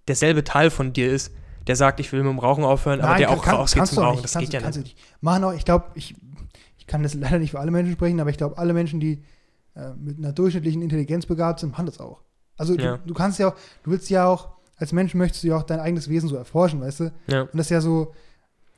derselbe 0.07 0.43
Teil 0.43 0.69
von 0.69 0.93
dir 0.93 1.11
ist, 1.11 1.31
der 1.67 1.75
sagt, 1.75 1.99
ich 1.99 2.11
will 2.11 2.21
mit 2.21 2.31
dem 2.31 2.37
Rauchen 2.39 2.63
aufhören, 2.63 3.01
aber 3.01 3.17
der 3.17 3.27
kann- 3.27 3.37
auch 3.39 3.43
kann- 3.43 3.55
rausgeht 3.55 3.87
zum 3.87 3.99
Rauchen. 4.03 4.11
nicht, 4.17 4.23
Das 4.25 4.33
kannst, 4.33 4.51
geht 4.51 4.61
ja 4.61 4.67
nicht. 4.67 4.77
nicht. 4.77 4.97
Machen 5.21 5.43
auch, 5.45 5.53
ich 5.53 5.65
glaube, 5.65 5.85
ich, 5.95 6.15
ich 6.77 6.85
kann 6.85 7.01
das 7.01 7.13
leider 7.15 7.39
nicht 7.39 7.51
für 7.51 7.59
alle 7.59 7.71
Menschen 7.71 7.93
sprechen, 7.93 8.19
aber 8.19 8.29
ich 8.29 8.37
glaube, 8.37 8.57
alle 8.59 8.73
Menschen, 8.73 8.99
die 8.99 9.23
äh, 9.75 9.89
mit 9.97 10.19
einer 10.19 10.31
durchschnittlichen 10.31 10.81
Intelligenz 10.83 11.25
begabt 11.25 11.59
sind, 11.59 11.71
machen 11.71 11.87
das 11.87 11.99
auch. 11.99 12.21
Also 12.57 12.75
Ja. 12.75 12.97
du, 12.97 13.07
du 13.07 13.13
kannst 13.15 13.39
ja 13.39 13.47
auch, 13.49 13.55
du 13.83 13.91
willst 13.91 14.09
ja 14.11 14.27
auch, 14.27 14.49
als 14.77 14.91
Mensch 14.91 15.15
möchtest 15.15 15.43
du 15.43 15.47
ja 15.47 15.57
auch 15.57 15.63
dein 15.63 15.79
eigenes 15.79 16.07
Wesen 16.07 16.29
so 16.29 16.35
erforschen, 16.35 16.81
weißt 16.81 16.99
du? 16.99 17.11
Ja. 17.27 17.41
Und 17.41 17.55
das 17.55 17.65
ist 17.67 17.71
ja 17.71 17.81
so, 17.81 18.13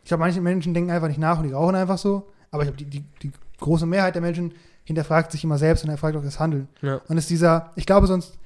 ich 0.03 0.07
glaube, 0.07 0.21
manche 0.21 0.39
Menschen 0.39 0.73
denken 0.73 0.91
einfach 0.91 1.09
nicht 1.09 1.19
nach 1.19 1.39
und 1.39 1.43
die 1.43 1.51
rauchen 1.51 1.75
einfach 1.75 1.97
so, 1.97 2.29
aber 2.51 2.63
ich 2.63 2.69
glaube, 2.69 2.77
die, 2.77 2.85
die, 3.01 3.03
die 3.21 3.31
große 3.59 3.85
Mehrheit 3.85 4.15
der 4.15 4.21
Menschen 4.21 4.53
hinterfragt 4.87 5.33
sich 5.33 5.43
immer 5.43 5.57
selbst 5.57 5.83
und 5.83 5.89
hinterfragt 5.89 6.15
auch 6.15 6.23
das 6.23 6.39
Handeln. 6.39 6.69
Ja. 6.81 7.01
Und 7.09 7.17
es 7.17 7.25
ist 7.25 7.29
dieser, 7.29 7.73
ich 7.75 7.85
glaube 7.85 8.07
sonst, 8.07 8.37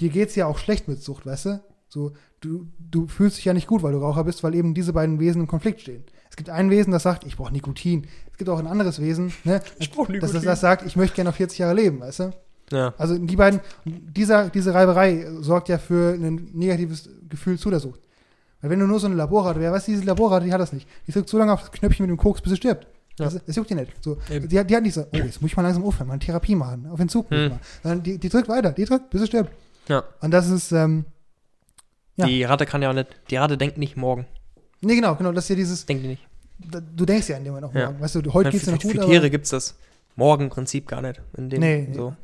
dir 0.00 0.10
geht 0.10 0.28
es 0.28 0.36
ja 0.36 0.46
auch 0.46 0.56
schlecht 0.56 0.86
mit 0.86 1.02
Sucht, 1.02 1.26
weißt 1.26 1.46
du? 1.46 1.60
So, 1.88 2.12
du, 2.40 2.68
du 2.78 3.08
fühlst 3.08 3.38
dich 3.38 3.46
ja 3.46 3.52
nicht 3.52 3.66
gut, 3.66 3.82
weil 3.82 3.92
du 3.92 3.98
Raucher 3.98 4.22
bist, 4.22 4.44
weil 4.44 4.54
eben 4.54 4.74
diese 4.74 4.92
beiden 4.92 5.18
Wesen 5.18 5.40
im 5.42 5.48
Konflikt 5.48 5.80
stehen. 5.80 6.04
Es 6.30 6.36
gibt 6.36 6.50
ein 6.50 6.70
Wesen, 6.70 6.92
das 6.92 7.02
sagt, 7.02 7.24
ich 7.24 7.36
brauche 7.36 7.52
Nikotin. 7.52 8.06
Es 8.30 8.38
gibt 8.38 8.48
auch 8.48 8.60
ein 8.60 8.68
anderes 8.68 9.00
Wesen, 9.00 9.32
ne, 9.42 9.60
Ich 9.80 9.90
das, 9.90 10.32
das, 10.32 10.44
das 10.44 10.60
sagt, 10.60 10.86
ich 10.86 10.94
möchte 10.94 11.16
gerne 11.16 11.30
noch 11.30 11.36
40 11.36 11.58
Jahre 11.58 11.74
leben, 11.74 11.98
weißt 11.98 12.20
du? 12.20 12.30
Ja. 12.70 12.94
Also 12.96 13.18
die 13.18 13.34
beiden, 13.34 13.60
dieser, 13.84 14.50
diese 14.50 14.74
Reiberei 14.74 15.26
sorgt 15.40 15.68
ja 15.68 15.78
für 15.78 16.14
ein 16.14 16.50
negatives 16.52 17.10
Gefühl 17.28 17.58
zu 17.58 17.70
der 17.70 17.80
Sucht. 17.80 18.00
Weil 18.60 18.70
wenn 18.70 18.78
du 18.78 18.86
nur 18.86 19.00
so 19.00 19.06
eine 19.08 19.16
Laborratte 19.16 19.58
wärst, 19.58 19.74
weißt 19.74 19.88
du, 19.88 19.92
diese 19.92 20.04
Laborratte, 20.04 20.46
die 20.46 20.52
hat 20.52 20.60
das 20.60 20.72
nicht. 20.72 20.86
Die 21.08 21.12
drückt 21.12 21.28
so 21.28 21.38
lange 21.38 21.52
auf 21.52 21.62
das 21.62 21.72
Knöpfchen 21.72 22.06
mit 22.06 22.10
dem 22.10 22.20
Koks, 22.20 22.40
bis 22.40 22.50
sie 22.50 22.56
stirbt. 22.56 22.86
Ja. 23.18 23.24
Das, 23.26 23.44
das 23.44 23.56
juckt 23.56 23.70
die 23.70 23.74
nicht. 23.74 23.92
So, 24.02 24.16
Eben. 24.30 24.48
die, 24.48 24.58
hat- 24.58 24.70
die 24.70 24.76
hat 24.76 24.82
nicht 24.82 24.94
so, 24.94 25.02
oh, 25.02 25.16
jetzt 25.16 25.40
muss 25.42 25.50
ich 25.50 25.56
mal 25.56 25.62
langsam 25.62 25.84
aufhören, 25.84 26.06
mal 26.06 26.14
eine 26.14 26.20
Therapie 26.20 26.54
machen, 26.54 26.86
auf 26.86 26.98
den 26.98 27.08
Zug. 27.08 27.30
muss 27.30 27.38
ich 27.40 27.44
Hm. 27.46 27.50
mal. 27.52 27.60
Sondern 27.82 28.02
die, 28.02 28.18
die 28.18 28.28
drückt 28.28 28.48
weiter, 28.48 28.72
die 28.72 28.84
drückt, 28.84 29.10
bis 29.10 29.20
sie 29.20 29.26
stirbt. 29.26 29.50
Ja. 29.88 30.04
Und 30.20 30.30
das 30.30 30.48
ist, 30.48 30.72
ähm, 30.72 31.04
Ja. 32.16 32.26
Die 32.26 32.42
Ratte 32.44 32.66
kann 32.66 32.82
ja 32.82 32.90
auch 32.90 32.94
nicht, 32.94 33.08
die 33.30 33.36
Ratte 33.36 33.56
denkt 33.58 33.78
nicht 33.78 33.96
morgen. 33.96 34.26
nee, 34.80 34.94
genau, 34.96 35.14
genau, 35.16 35.32
das 35.32 35.44
ist 35.44 35.50
ja 35.50 35.56
dieses, 35.56 35.86
Denkt 35.86 36.04
die 36.04 36.08
nicht. 36.08 36.26
da- 36.58 36.80
du 36.80 37.04
denkst 37.04 37.28
ja 37.28 37.36
in 37.36 37.44
dem 37.44 37.54
Moment 37.54 37.70
auch 37.70 37.74
Ja. 37.74 37.86
morgen. 37.86 38.00
Weißt 38.00 38.14
du, 38.16 38.32
heute 38.32 38.50
geht's 38.50 38.64
dir 38.64 38.72
noch 38.72 38.80
gut, 38.82 38.92
für 38.92 39.00
Tiere 39.06 39.30
gibt 39.30 39.44
es 39.44 39.50
das 39.50 39.76
Morgen-Prinzip 40.16 40.86
gar 40.88 41.00
nicht. 41.00 41.20
In 41.36 41.48
dem, 41.48 41.60
Nee, 41.60 41.86
nee. 41.88 41.94
so. 41.94 42.14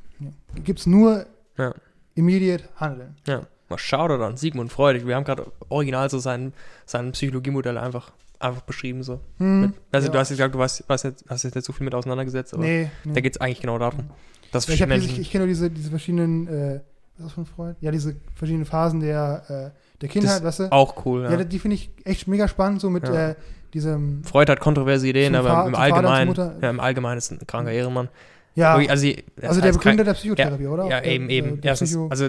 gibt's 0.64 0.86
nur 0.86 1.26
Ja. 1.56 1.74
immediate 2.14 2.64
handeln. 2.76 3.16
Ja. 3.26 3.42
Mal 3.68 3.78
Shoutout 3.78 4.22
an 4.22 4.36
Sigmund 4.36 4.70
Freud. 4.72 5.06
Wir 5.06 5.16
haben 5.16 5.24
gerade 5.24 5.50
original 5.68 6.10
so 6.10 6.18
sein, 6.18 6.52
sein 6.86 7.12
Psychologiemodell 7.12 7.78
einfach 7.78 8.12
einfach 8.44 8.62
beschrieben 8.62 9.02
so. 9.02 9.20
Hm, 9.38 9.60
Mit, 9.62 9.72
also 9.92 10.06
ja. 10.08 10.12
du 10.12 10.18
hast 10.18 10.30
jetzt 10.30 10.38
gesagt, 10.38 10.54
du 10.54 10.58
warst, 10.58 10.84
warst 10.88 11.04
jetzt, 11.04 11.24
hast 11.28 11.42
jetzt 11.44 11.54
nicht 11.54 11.64
so 11.64 11.72
viel 11.72 11.84
mit 11.84 11.94
auseinandergesetzt, 11.94 12.54
aber 12.54 12.62
Nee, 12.62 12.90
nee. 13.04 13.12
da 13.14 13.20
geht 13.20 13.34
es 13.34 13.40
eigentlich 13.40 13.60
genau 13.60 13.78
darum. 13.78 14.10
Dass 14.52 14.68
ich, 14.68 14.76
diese, 14.80 14.94
ich, 14.94 15.18
ich 15.18 15.30
kenne 15.32 15.44
nur 15.44 15.48
diese, 15.48 15.70
diese 15.70 15.90
verschiedenen, 15.90 16.46
äh, 16.46 16.80
was 17.18 17.18
ist 17.18 17.24
das 17.26 17.32
für 17.32 17.40
ein 17.40 17.46
Freund? 17.46 17.76
Ja, 17.80 17.90
diese 17.90 18.14
verschiedenen 18.34 18.66
Phasen 18.66 19.00
der, 19.00 19.72
äh, 19.74 19.98
der 20.00 20.08
Kindheit, 20.08 20.44
weißt 20.44 20.60
du? 20.60 20.72
auch 20.72 21.04
cool, 21.06 21.22
Ja, 21.24 21.32
ja. 21.32 21.44
die 21.44 21.58
finde 21.58 21.74
ich 21.76 21.90
echt 22.04 22.28
mega 22.28 22.46
spannend, 22.48 22.80
so 22.80 22.90
mit 22.90 23.08
Ja. 23.08 23.30
äh, 23.30 23.34
diesem, 23.72 24.22
Freud 24.22 24.50
hat 24.50 24.60
kontroverse 24.60 25.08
Ideen, 25.08 25.34
aber 25.34 25.48
Fa- 25.48 25.66
im 25.66 25.74
Allgemeinen, 25.74 26.34
ja, 26.62 26.70
im 26.70 26.78
Allgemeinen 26.80 27.18
ist 27.18 27.32
ein 27.32 27.40
kranker 27.46 27.72
Ehrenmann. 27.72 28.08
ja, 28.54 28.74
Also, 28.76 29.08
das 29.36 29.48
also 29.48 29.60
der 29.60 29.72
Begründer 29.72 30.04
der 30.04 30.14
Psychotherapie, 30.14 30.66
oder? 30.68 30.86
ja, 30.88 31.02
eben, 31.02 31.28
eben. 31.30 31.58
Erstens, 31.62 31.96
also- 32.10 32.28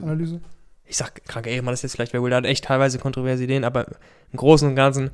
ich 0.88 0.98
sag, 0.98 1.24
kranker 1.26 1.50
Ehemann 1.50 1.74
ist 1.74 1.82
jetzt 1.84 1.94
vielleicht 1.96 2.14
wer 2.14 2.22
wohl, 2.22 2.30
der 2.30 2.38
hat 2.38 2.46
echt 2.46 2.66
teilweise 2.66 2.98
kontroverse 3.00 3.44
Ideen, 3.44 3.64
aber 3.64 3.86
im 4.32 4.38
Großen 4.38 4.68
und 4.68 4.76
Ganzen 4.76 5.10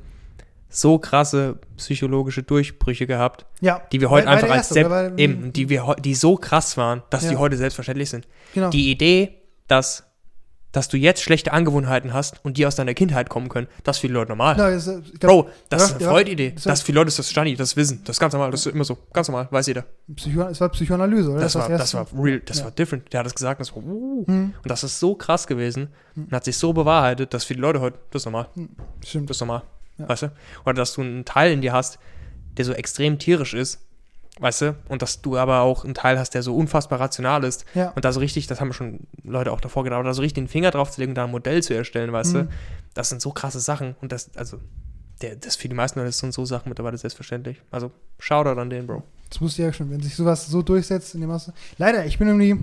so 0.74 0.98
krasse 0.98 1.58
psychologische 1.76 2.42
Durchbrüche 2.42 3.06
gehabt, 3.06 3.46
ja, 3.60 3.82
die 3.92 4.00
wir 4.00 4.10
heute 4.10 4.26
war 4.26 4.32
einfach 4.34 4.46
der 4.48 4.56
als 4.56 4.74
Erste, 4.74 4.74
selbst, 4.90 5.18
eben, 5.20 5.52
die 5.52 5.68
wir 5.68 5.94
die 6.02 6.14
so 6.14 6.36
krass 6.36 6.76
waren, 6.76 7.02
dass 7.10 7.26
die 7.28 7.34
Ja. 7.34 7.38
heute 7.38 7.56
selbstverständlich 7.56 8.08
sind. 8.10 8.26
genau. 8.54 8.70
Die 8.70 8.90
Idee, 8.90 9.42
dass, 9.68 10.04
dass 10.72 10.88
du 10.88 10.96
jetzt 10.96 11.22
schlechte 11.22 11.52
Angewohnheiten 11.52 12.14
hast 12.14 12.42
und 12.44 12.56
die 12.56 12.64
aus 12.64 12.76
deiner 12.76 12.94
Kindheit 12.94 13.28
kommen 13.28 13.50
können, 13.50 13.66
das 13.84 13.96
ist 13.96 14.00
für 14.00 14.06
die 14.06 14.14
Leute 14.14 14.30
normal. 14.30 14.54
Genau, 14.54 14.70
das, 14.70 14.86
ist, 14.86 15.12
ich 15.12 15.20
glaub, 15.20 15.44
Bro, 15.46 15.50
das 15.68 15.82
ist 15.82 15.88
Ja, 15.90 15.94
eine 15.96 16.04
ja, 16.04 16.10
Freud-Idee. 16.10 16.50
das 16.54 16.64
Das 16.64 16.80
für 16.82 16.92
Leute 16.92 17.08
ist 17.08 17.18
das 17.18 17.28
Stani, 17.30 17.54
das 17.54 17.76
Wissen. 17.76 18.00
Das 18.04 18.16
ist 18.16 18.20
ganz 18.20 18.32
normal, 18.32 18.50
das 18.50 18.64
ist 18.64 18.72
immer 18.74 18.84
so. 18.84 18.96
Ganz 19.12 19.28
normal, 19.28 19.48
weiß 19.50 19.66
jeder. 19.66 19.84
Psycho, 20.16 20.42
es 20.48 20.58
war 20.62 20.70
Psychoanalyse, 20.70 21.30
oder? 21.30 21.40
Das, 21.40 21.54
war, 21.54 21.68
das 21.68 21.92
das 21.92 21.94
war 21.94 22.06
real, 22.24 22.40
das 22.46 22.58
Ja. 22.60 22.64
war 22.64 22.70
different. 22.70 23.12
Der 23.12 23.20
hat 23.20 23.26
es 23.26 23.34
gesagt, 23.34 23.60
das 23.60 23.76
war, 23.76 23.82
uh. 23.84 24.24
Hm, 24.26 24.54
Und 24.62 24.70
das 24.70 24.82
ist 24.84 24.98
so 24.98 25.14
krass 25.14 25.46
gewesen 25.46 25.88
Hm. 26.14 26.24
und 26.24 26.32
hat 26.32 26.44
sich 26.44 26.56
so 26.56 26.72
bewahrheitet, 26.72 27.34
dass 27.34 27.44
für 27.44 27.52
die 27.54 27.60
Leute 27.60 27.80
heute, 27.82 27.98
das 28.10 28.22
ist 28.22 28.26
normal. 28.26 28.46
stimmt. 29.04 29.28
Das 29.28 29.36
ist 29.36 29.40
normal. 29.42 29.62
Ja. 29.98 30.08
Weißt 30.08 30.22
du? 30.22 30.32
Oder 30.64 30.74
dass 30.74 30.94
du 30.94 31.00
einen 31.02 31.24
Teil 31.24 31.52
in 31.52 31.60
dir 31.60 31.72
hast, 31.72 31.98
der 32.56 32.64
so 32.64 32.72
extrem 32.72 33.18
tierisch 33.18 33.54
ist. 33.54 33.78
Weißt 34.40 34.62
du? 34.62 34.76
Und 34.88 35.02
dass 35.02 35.20
du 35.20 35.36
aber 35.36 35.60
auch 35.60 35.84
einen 35.84 35.92
Teil 35.94 36.18
hast, 36.18 36.30
der 36.30 36.42
so 36.42 36.56
unfassbar 36.56 36.98
rational 37.00 37.44
ist. 37.44 37.66
Ja. 37.74 37.90
Und 37.90 38.04
da 38.06 38.12
so 38.12 38.20
richtig, 38.20 38.46
das 38.46 38.60
haben 38.60 38.72
schon 38.72 39.00
Leute 39.22 39.52
auch 39.52 39.60
davor 39.60 39.84
gedacht, 39.84 39.98
aber 39.98 40.08
da 40.08 40.14
so 40.14 40.22
richtig 40.22 40.42
den 40.42 40.48
Finger 40.48 40.70
drauf 40.70 40.90
zu 40.90 41.00
legen 41.02 41.14
da 41.14 41.24
ein 41.24 41.30
Modell 41.30 41.62
zu 41.62 41.74
erstellen, 41.74 42.12
weißt 42.12 42.32
Mhm. 42.34 42.38
du? 42.38 42.48
Das 42.94 43.10
sind 43.10 43.20
so 43.20 43.30
krasse 43.32 43.60
Sachen. 43.60 43.94
Und 44.00 44.10
das, 44.10 44.30
also, 44.36 44.58
der, 45.20 45.36
das 45.36 45.56
für 45.56 45.68
die 45.68 45.74
meisten 45.74 45.98
Leute 46.00 46.12
sind 46.12 46.32
so 46.32 46.44
Sachen 46.46 46.70
mittlerweile 46.70 46.96
selbstverständlich. 46.96 47.60
Also, 47.70 47.92
Shoutout 48.18 48.58
an 48.58 48.70
den, 48.70 48.86
Bro. 48.86 49.02
Das 49.28 49.40
wusste 49.40 49.62
ich 49.62 49.66
ja 49.66 49.72
schon, 49.72 49.90
wenn 49.90 50.00
sich 50.00 50.14
sowas 50.16 50.46
so 50.46 50.62
durchsetzt 50.62 51.14
in 51.14 51.20
dem 51.20 51.28
Masse. 51.28 51.52
Leider, 51.78 52.04
ich 52.06 52.18
bin 52.18 52.26
irgendwie 52.28 52.58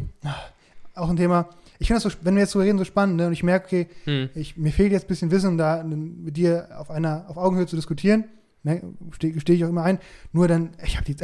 auch 0.95 1.09
ein 1.09 1.17
Thema. 1.17 1.47
Ich 1.81 1.87
finde 1.87 2.01
das 2.03 2.11
so, 2.13 2.19
wenn 2.23 2.35
wir 2.35 2.41
jetzt 2.41 2.51
so 2.51 2.59
reden, 2.59 2.77
so 2.77 2.83
spannend, 2.83 3.15
ne? 3.17 3.27
Und 3.27 3.33
ich 3.33 3.41
merke, 3.43 3.65
okay, 3.65 3.87
Hm. 4.03 4.29
ich, 4.35 4.57
mir 4.57 4.71
fehlt 4.71 4.91
jetzt 4.91 5.05
ein 5.05 5.07
bisschen 5.07 5.31
Wissen, 5.31 5.47
um 5.49 5.57
da 5.57 5.81
mit 5.83 6.35
dir 6.37 6.67
auf 6.77 6.91
einer, 6.91 7.25
auf 7.29 7.37
Augenhöhe 7.37 7.65
zu 7.67 7.75
diskutieren. 7.77 8.25
Ne? 8.63 8.81
Stehe 9.11 9.39
steh 9.39 9.53
ich 9.53 9.63
auch 9.63 9.69
immer 9.69 9.83
ein. 9.83 9.99
Nur 10.33 10.47
dann, 10.49 10.71
ich 10.83 10.97
habe 10.97 11.05
die, 11.05 11.15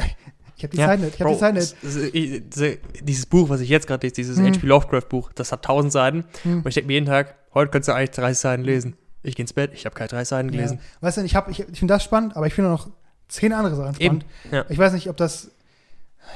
ich 0.56 0.64
habe 0.64 0.70
die 0.72 0.78
Zeit 0.78 1.00
nicht. 1.00 1.14
Ich 1.16 1.20
habe 1.20 1.32
die 1.34 1.38
Zeit 1.38 1.54
nicht. 1.54 1.76
das- 1.82 2.60
das- 2.60 2.78
dieses 3.02 3.26
Buch, 3.26 3.50
was 3.50 3.60
ich 3.60 3.68
jetzt 3.68 3.86
gerade 3.86 4.06
lese, 4.06 4.14
dieses 4.14 4.38
Mhm. 4.38 4.46
H.P. 4.54 4.66
Lovecraft-Buch, 4.66 5.30
das 5.34 5.52
hat 5.52 5.62
1000 5.62 5.92
Seiten. 5.92 6.24
Hm. 6.44 6.58
Und 6.60 6.66
ich 6.66 6.74
denke 6.74 6.86
mir 6.88 6.94
jeden 6.94 7.06
Tag, 7.06 7.34
heute 7.52 7.70
könntest 7.70 7.88
du 7.88 7.92
eigentlich 7.94 8.12
30 8.12 8.38
Seiten 8.38 8.64
lesen. 8.64 8.96
Ich 9.22 9.36
gehe 9.36 9.42
ins 9.42 9.52
Bett, 9.52 9.72
ich 9.74 9.84
habe 9.84 9.94
keine 9.94 10.08
30 10.08 10.28
Seiten 10.28 10.50
gelesen. 10.50 10.78
Ja. 10.78 11.02
Weißt 11.06 11.18
du, 11.18 11.22
ich, 11.22 11.36
hab- 11.36 11.50
ich, 11.50 11.60
ich 11.60 11.78
finde 11.78 11.92
das 11.92 12.02
spannend, 12.02 12.34
aber 12.36 12.46
ich 12.46 12.54
finde 12.54 12.70
auch 12.70 12.86
noch 12.86 12.92
zehn 13.28 13.52
andere 13.52 13.76
Sachen 13.76 13.96
spannend. 13.96 14.24
ja. 14.50 14.64
Ich 14.70 14.78
weiß 14.78 14.94
nicht, 14.94 15.10
ob 15.10 15.18
das. 15.18 15.50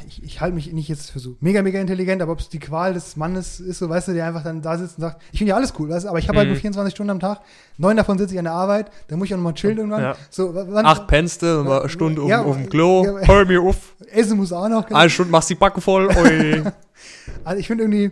Ich, 0.06 0.22
ich 0.22 0.40
halte 0.40 0.54
mich 0.54 0.72
nicht 0.72 0.88
jetzt 0.88 1.10
für 1.10 1.18
so 1.18 1.36
mega, 1.40 1.62
mega 1.62 1.80
intelligent, 1.80 2.22
aber 2.22 2.32
ob 2.32 2.40
es 2.40 2.48
die 2.48 2.58
Qual 2.58 2.94
des 2.94 3.16
Mannes 3.16 3.60
ist, 3.60 3.78
so 3.80 3.88
weißt 3.88 4.08
du, 4.08 4.12
der 4.14 4.26
einfach 4.26 4.42
dann 4.42 4.62
da 4.62 4.78
sitzt 4.78 4.96
und 4.98 5.02
sagt, 5.02 5.20
ich 5.32 5.38
finde 5.38 5.50
ja 5.50 5.56
alles 5.56 5.74
cool, 5.78 5.88
weißt 5.90 6.04
du, 6.04 6.08
aber 6.08 6.18
ich 6.18 6.28
habe 6.28 6.38
halt 6.38 6.46
Mhm. 6.48 6.52
nur 6.54 6.60
24 6.60 6.94
Stunden 6.94 7.10
am 7.10 7.20
Tag, 7.20 7.40
neun 7.76 7.96
davon 7.96 8.16
sitze 8.16 8.32
ich 8.34 8.38
an 8.38 8.44
der 8.44 8.54
Arbeit, 8.54 8.90
dann 9.08 9.18
muss 9.18 9.26
ich 9.28 9.34
auch 9.34 9.38
nochmal 9.38 9.54
chillen 9.54 9.76
irgendwann. 9.78 10.02
Ja. 10.02 10.16
So, 10.30 10.54
wann, 10.54 10.86
Acht 10.86 11.06
pennste, 11.06 11.62
mal 11.64 11.80
eine 11.80 11.88
Stunde 11.88 12.22
Ja, 12.26 12.40
auf, 12.40 12.46
auf 12.48 12.56
dem 12.56 12.68
Klo, 12.70 13.04
ja, 13.04 13.26
hör 13.26 13.44
mir 13.44 13.60
auf. 13.62 13.94
Essen 14.10 14.36
muss 14.38 14.52
auch 14.52 14.68
noch. 14.68 14.90
Eine 14.90 15.10
Stunde 15.10 15.32
machst 15.32 15.50
die 15.50 15.54
Backe 15.56 15.80
voll, 15.80 16.08
oi. 16.08 16.62
Also 17.44 17.58
ich 17.60 17.66
finde 17.66 17.84
irgendwie, 17.84 18.10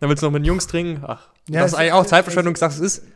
Dann 0.00 0.08
willst 0.08 0.22
du 0.22 0.26
noch 0.26 0.32
mit 0.32 0.42
den 0.42 0.46
Jungs 0.46 0.66
trinken. 0.66 1.02
Ach, 1.06 1.28
Ja, 1.48 1.60
das 1.60 1.72
ist 1.72 1.78
eigentlich 1.78 1.92
auch 1.92 2.06
Zeitverschwendung, 2.06 2.56
sagst 2.56 2.78
du, 2.80 2.84
es 2.84 2.98
ist. 2.98 3.06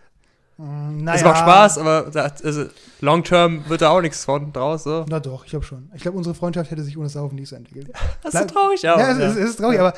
Naja. 0.56 1.14
Es 1.18 1.24
macht 1.24 1.38
Spaß, 1.38 1.78
aber 1.78 2.10
also, 2.44 2.66
long 3.00 3.24
term 3.24 3.68
wird 3.68 3.82
da 3.82 3.90
auch 3.90 4.00
nichts 4.00 4.24
von 4.24 4.52
draus. 4.52 4.84
So. 4.84 5.04
Na 5.08 5.18
doch, 5.20 5.44
ich 5.44 5.50
glaube 5.50 5.64
schon. 5.64 5.90
Ich 5.94 6.02
glaube, 6.02 6.16
unsere 6.16 6.34
Freundschaft 6.34 6.70
hätte 6.70 6.82
sich 6.82 6.96
ohne 6.96 7.08
Saufen 7.08 7.34
nicht 7.36 7.48
so 7.48 7.56
entwickelt. 7.56 7.90
Das 8.22 8.34
ist 8.34 8.40
so 8.40 8.46
traurig, 8.46 8.82
ja. 8.82 8.98
Ja, 8.98 9.10
es, 9.12 9.18
ja. 9.18 9.24
es, 9.26 9.36
es 9.36 9.50
ist 9.50 9.56
traurig, 9.56 9.80
aber 9.80 9.94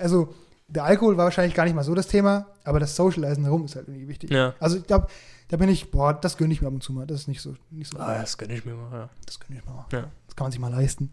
also 0.00 0.32
der 0.68 0.84
Alkohol 0.84 1.16
war 1.16 1.24
wahrscheinlich 1.24 1.54
gar 1.54 1.64
nicht 1.64 1.74
mal 1.74 1.82
so 1.84 1.94
das 1.94 2.08
Thema, 2.08 2.46
aber 2.64 2.80
das 2.80 2.94
Socializen 2.96 3.44
herum 3.44 3.64
ist 3.64 3.76
halt 3.76 3.88
irgendwie 3.88 4.08
wichtig. 4.08 4.30
ja. 4.30 4.54
Also 4.60 4.76
ich 4.78 4.86
glaube, 4.86 5.08
da 5.48 5.56
bin 5.56 5.68
ich, 5.68 5.90
boah, 5.90 6.12
das 6.14 6.36
gönne 6.36 6.52
ich 6.52 6.60
mir 6.60 6.68
ab 6.68 6.74
und 6.74 6.82
zu 6.82 6.92
mal. 6.92 7.06
Das 7.06 7.20
ist 7.20 7.28
nicht 7.28 7.40
so, 7.40 7.54
nicht 7.70 7.90
so. 7.92 7.98
Ah, 7.98 8.18
das 8.18 8.36
gönne 8.38 8.54
ich 8.54 8.64
mir 8.64 8.74
mal. 8.74 8.90
Ja, 8.92 9.08
Das 9.26 9.38
gönne 9.40 9.58
ich 9.60 9.64
mir 9.64 9.72
mal. 9.72 9.86
ja. 9.92 10.04
Das 10.26 10.34
kann 10.36 10.44
man 10.46 10.52
sich 10.52 10.60
mal 10.60 10.72
leisten. 10.72 11.12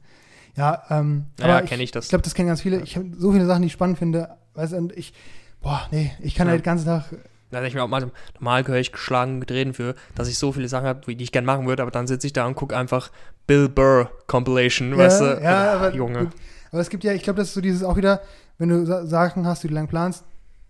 Ja, 0.56 0.84
ähm, 0.90 1.26
ja 1.40 1.46
aber 1.58 1.68
kenne 1.68 1.82
ich 1.84 1.92
das. 1.92 2.06
Ich 2.06 2.10
glaube, 2.10 2.24
das 2.24 2.34
kennen 2.36 2.48
ganz 2.48 2.62
viele. 2.62 2.82
Ich 2.82 2.96
habe 2.96 3.10
so 3.18 3.32
viele 3.32 3.46
Sachen, 3.46 3.62
die 3.64 3.68
ich 3.68 3.74
spannend 3.74 3.98
finde. 3.98 4.38
Weißt 4.54 4.74
du, 4.74 4.78
und 4.78 4.96
ich, 4.98 5.14
boah, 5.62 5.88
nee, 5.92 6.12
ich 6.20 6.36
kann 6.36 6.48
Ja. 6.48 6.52
halt 6.52 6.62
den 6.62 6.66
ganzen 6.66 6.86
Tag. 6.86 7.06
Da 7.54 7.60
denke 7.60 7.70
ich 7.70 7.76
mir 7.76 7.84
auch 7.84 7.88
mal, 7.88 8.12
normal 8.40 8.64
gehöre 8.64 8.80
ich 8.80 8.92
geschlagen 8.92 9.42
Reden 9.44 9.74
für, 9.74 9.96
dass 10.16 10.28
ich 10.28 10.38
so 10.38 10.52
viele 10.52 10.68
Sachen 10.68 10.88
habe, 10.88 11.14
die 11.14 11.24
ich 11.24 11.32
gerne 11.32 11.46
machen 11.46 11.66
würde, 11.68 11.82
aber 11.82 11.92
dann 11.92 12.08
sitze 12.08 12.28
ich 12.28 12.34
da 12.34 12.46
und 12.46 12.56
gucke 12.56 12.76
einfach 12.76 13.12
Bill 13.48 13.70
Burr 13.70 14.12
Compilation, 14.28 14.98
weißt 14.98 15.22
du? 15.22 15.40
ja, 15.42 15.74
aber, 15.74 15.94
Junge. 15.94 16.30
Aber 16.72 16.82
es 16.82 16.90
gibt 16.90 17.04
ja, 17.04 17.14
ich 17.14 17.24
glaube, 17.24 17.38
das 17.40 17.50
ist 17.50 17.54
so 17.54 17.62
dieses 17.62 17.84
auch 17.84 17.96
wieder, 17.98 18.22
wenn 18.58 18.70
du 18.70 18.86
Sa- 18.86 19.06
Sachen 19.06 19.46
hast, 19.46 19.64
die 19.64 19.68
du 19.68 19.74
lang 19.74 19.88
planst, 19.88 20.24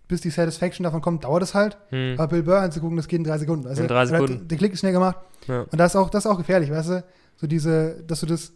bis 0.06 0.20
die 0.20 0.30
Satisfaction 0.30 0.84
davon 0.84 1.00
kommt, 1.00 1.24
dauert 1.24 1.42
es 1.42 1.54
halt. 1.54 1.78
Hm. 1.88 2.14
Aber 2.18 2.28
Bill 2.28 2.42
Burr 2.42 2.58
anzugucken, 2.60 2.96
das 2.96 3.08
geht 3.08 3.18
in 3.18 3.24
drei 3.24 3.38
Sekunden. 3.38 3.64
Weißt 3.64 3.80
In 3.80 3.88
drei 3.88 4.02
Oder 4.02 4.06
Sekunden. 4.06 4.48
Der 4.48 4.58
Klick 4.58 4.72
ist 4.74 4.80
schnell 4.80 4.92
gemacht. 4.92 5.16
Ja. 5.48 5.60
Und 5.62 5.78
das 5.78 5.92
ist 5.92 5.96
auch, 5.96 6.10
das 6.10 6.24
ist 6.26 6.30
auch 6.30 6.36
gefährlich, 6.36 6.70
weißt 6.70 6.90
du? 6.90 7.04
So 7.36 7.46
diese, 7.46 8.02
dass 8.06 8.20
du 8.20 8.26
das, 8.26 8.52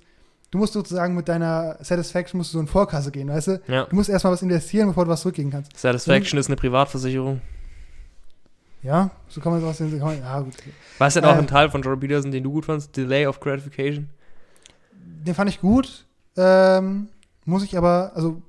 du 0.51 0.59
musst 0.59 0.75
sozusagen 0.75 1.15
mit 1.15 1.27
deiner 1.29 1.77
Satisfaction 1.81 2.37
musst 2.39 2.53
du 2.53 2.59
so 2.59 2.61
in 2.61 2.67
Vorkasse 2.67 3.11
gehen, 3.11 3.29
weißt 3.29 3.49
du? 3.49 3.61
ja. 3.67 3.85
Du 3.87 3.97
musst 3.97 4.11
erstmal 4.11 4.35
was 4.35 4.43
investieren, 4.43 4.89
bevor 4.89 5.07
du 5.07 5.11
was 5.11 5.23
zurückgeben 5.23 5.51
kannst. 5.51 5.75
Satisfaction 5.77 6.39
ist 6.39 6.49
eine 6.49 6.57
Privatversicherung. 6.57 7.41
Ja, 8.83 9.11
so 9.29 9.41
kann 9.41 9.53
man 9.53 9.61
es 9.61 9.67
aussehen. 9.67 9.91
So 9.91 10.05
man, 10.05 10.19
ja, 10.21 10.41
gut. 10.41 10.55
Weißt 10.99 11.17
du 11.17 11.21
denn 11.21 11.29
auch 11.31 11.35
Äh. 11.35 11.39
einen 11.39 11.47
Teil 11.49 11.71
von 11.71 11.83
Jordan 11.83 12.01
Peterson, 12.01 12.31
den 12.31 12.45
du 12.45 12.53
gut 12.53 12.65
fandst? 12.67 12.97
Delay 12.97 13.27
of 13.27 13.41
Gratification? 13.41 14.09
Den 14.93 15.35
fand 15.35 15.51
ich 15.51 15.61
gut. 15.61 16.07
Ähm, 16.37 17.09
muss 17.45 17.65
ich 17.65 17.77
aber, 17.77 18.13
also 18.15 18.41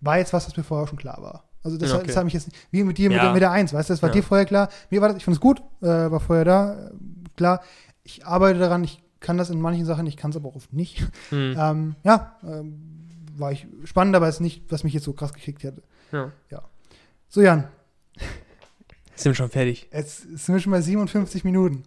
war 0.00 0.18
jetzt 0.18 0.32
was, 0.32 0.46
was 0.46 0.56
mir 0.56 0.64
vorher 0.64 0.86
schon 0.86 0.98
klar 0.98 1.22
war. 1.22 1.44
Also 1.64 1.78
das, 1.78 1.88
Ja, 1.90 1.94
hat- 1.94 2.00
okay. 2.02 2.08
das 2.08 2.16
hat 2.16 2.24
mich 2.24 2.34
jetzt 2.34 2.48
nicht, 2.48 2.58
wie 2.72 2.82
mit 2.84 2.98
dir 2.98 3.08
mit, 3.08 3.16
Ja. 3.18 3.24
der, 3.24 3.32
mit 3.32 3.40
der 3.42 3.52
Eins, 3.52 3.72
weißt 3.72 3.88
du, 3.88 3.92
das 3.94 4.02
war 4.02 4.10
Ja. 4.10 4.14
dir 4.14 4.22
vorher 4.22 4.44
klar. 4.46 4.68
Mir 4.90 5.00
war 5.00 5.08
das, 5.08 5.16
ich 5.16 5.24
fand 5.24 5.36
es 5.36 5.40
gut, 5.40 5.60
äh, 5.80 5.86
war 5.86 6.20
vorher 6.20 6.44
da, 6.44 6.88
äh, 6.88 6.90
klar. 7.36 7.62
Ich 8.02 8.26
arbeite 8.26 8.58
daran, 8.58 8.82
ich 8.84 9.00
kann 9.20 9.38
das 9.38 9.48
in 9.48 9.60
manchen 9.60 9.86
Sachen, 9.86 10.06
ich 10.06 10.16
kann 10.16 10.30
es 10.32 10.36
aber 10.36 10.48
auch 10.48 10.56
oft 10.56 10.72
nicht. 10.72 11.06
Hm. 11.30 11.54
Ähm, 11.56 11.94
ja, 12.02 12.36
ähm, 12.42 13.06
war 13.36 13.52
ich 13.52 13.66
spannend, 13.84 14.16
aber 14.16 14.26
es 14.28 14.36
ist 14.36 14.40
nicht, 14.40 14.64
was 14.70 14.82
mich 14.84 14.92
jetzt 14.92 15.04
so 15.04 15.12
krass 15.12 15.32
gekickt 15.32 15.62
hätte. 15.62 15.82
Ja. 16.10 16.32
So, 17.28 17.40
Jan, 17.40 17.64
Sind 19.14 19.32
wir 19.32 19.34
schon 19.36 19.50
fertig? 19.50 19.88
jetzt 19.92 20.22
sind 20.22 20.54
wir 20.54 20.60
schon 20.60 20.72
bei 20.72 20.80
57 20.80 21.44
Minuten. 21.44 21.82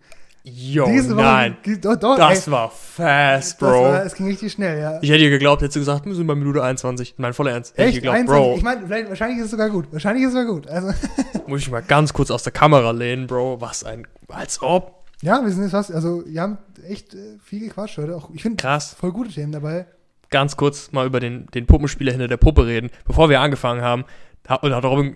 Yo, 0.48 0.86
Diese 0.86 1.16
Woche, 1.16 1.24
nein. 1.26 1.58
Doch, 1.82 1.96
doch, 1.96 2.18
Das 2.18 2.46
ey, 2.46 2.52
war 2.54 2.70
fast, 2.70 3.54
das 3.54 3.58
Bro. 3.58 3.82
war, 3.84 4.06
es 4.06 4.14
ging 4.14 4.28
richtig 4.28 4.52
schnell, 4.52 4.80
ja. 4.80 5.00
ich 5.02 5.10
hätte 5.10 5.18
dir 5.24 5.32
geglaubt, 5.32 5.64
hättest 5.64 5.76
du 5.76 5.80
gesagt, 5.80 6.06
wir 6.06 6.14
sind 6.14 6.28
bei 6.28 6.36
Minute 6.36 6.62
21. 6.64 7.16
Mein 7.18 7.34
voller 7.34 7.52
Ernst. 7.54 7.76
Hätte 7.76 7.90
ich 7.90 7.96
Echt? 7.96 8.04
geglaubt, 8.04 8.20
21? 8.20 8.44
Bro. 8.46 8.58
Ich 8.58 8.64
meine, 8.64 9.10
wahrscheinlich 9.10 9.40
ist 9.40 9.46
es 9.46 9.52
sogar 9.52 9.72
gut. 9.72 9.88
Wahrscheinlich 9.92 10.24
ist 10.24 10.28
es 10.30 10.34
sogar 10.36 10.54
gut. 10.54 10.68
Also, 10.68 10.90
Muss 11.48 11.62
ich 11.62 11.72
mal 11.72 11.82
ganz 11.82 12.14
kurz 12.14 12.30
aus 12.30 12.44
der 12.44 12.52
Kamera 12.52 12.92
lehnen, 12.92 13.26
Bro. 13.26 13.60
Was 13.60 13.84
ein. 13.84 14.06
Als 14.28 14.62
ob. 14.62 15.04
ja, 15.24 15.42
wir 15.44 15.50
sind 15.52 15.64
jetzt 15.64 15.72
fast, 15.72 15.92
also, 15.92 16.24
wir 16.28 16.40
haben 16.42 16.60
echt 16.88 17.16
äh, 17.16 17.38
viel 17.44 17.62
gequatscht 17.62 17.98
heute. 17.98 18.16
Auch, 18.16 18.30
ich 18.32 18.44
finde 18.44 18.58
Krass. 18.62 18.94
voll 19.00 19.14
gute 19.14 19.32
Themen 19.32 19.52
dabei. 19.52 19.88
Ganz 20.30 20.56
kurz 20.58 20.92
mal 20.92 21.08
über 21.08 21.20
den, 21.20 21.48
den 21.56 21.66
Puppenspieler 21.66 22.12
hinter 22.12 22.28
der 22.28 22.38
Puppe 22.38 22.68
reden. 22.68 22.92
Bevor 23.06 23.30
wir 23.32 23.42
angefangen 23.42 23.82
haben, 23.82 24.06
da, 24.44 24.56
und 24.56 24.76
hat 24.76 24.84
Robin. 24.86 25.16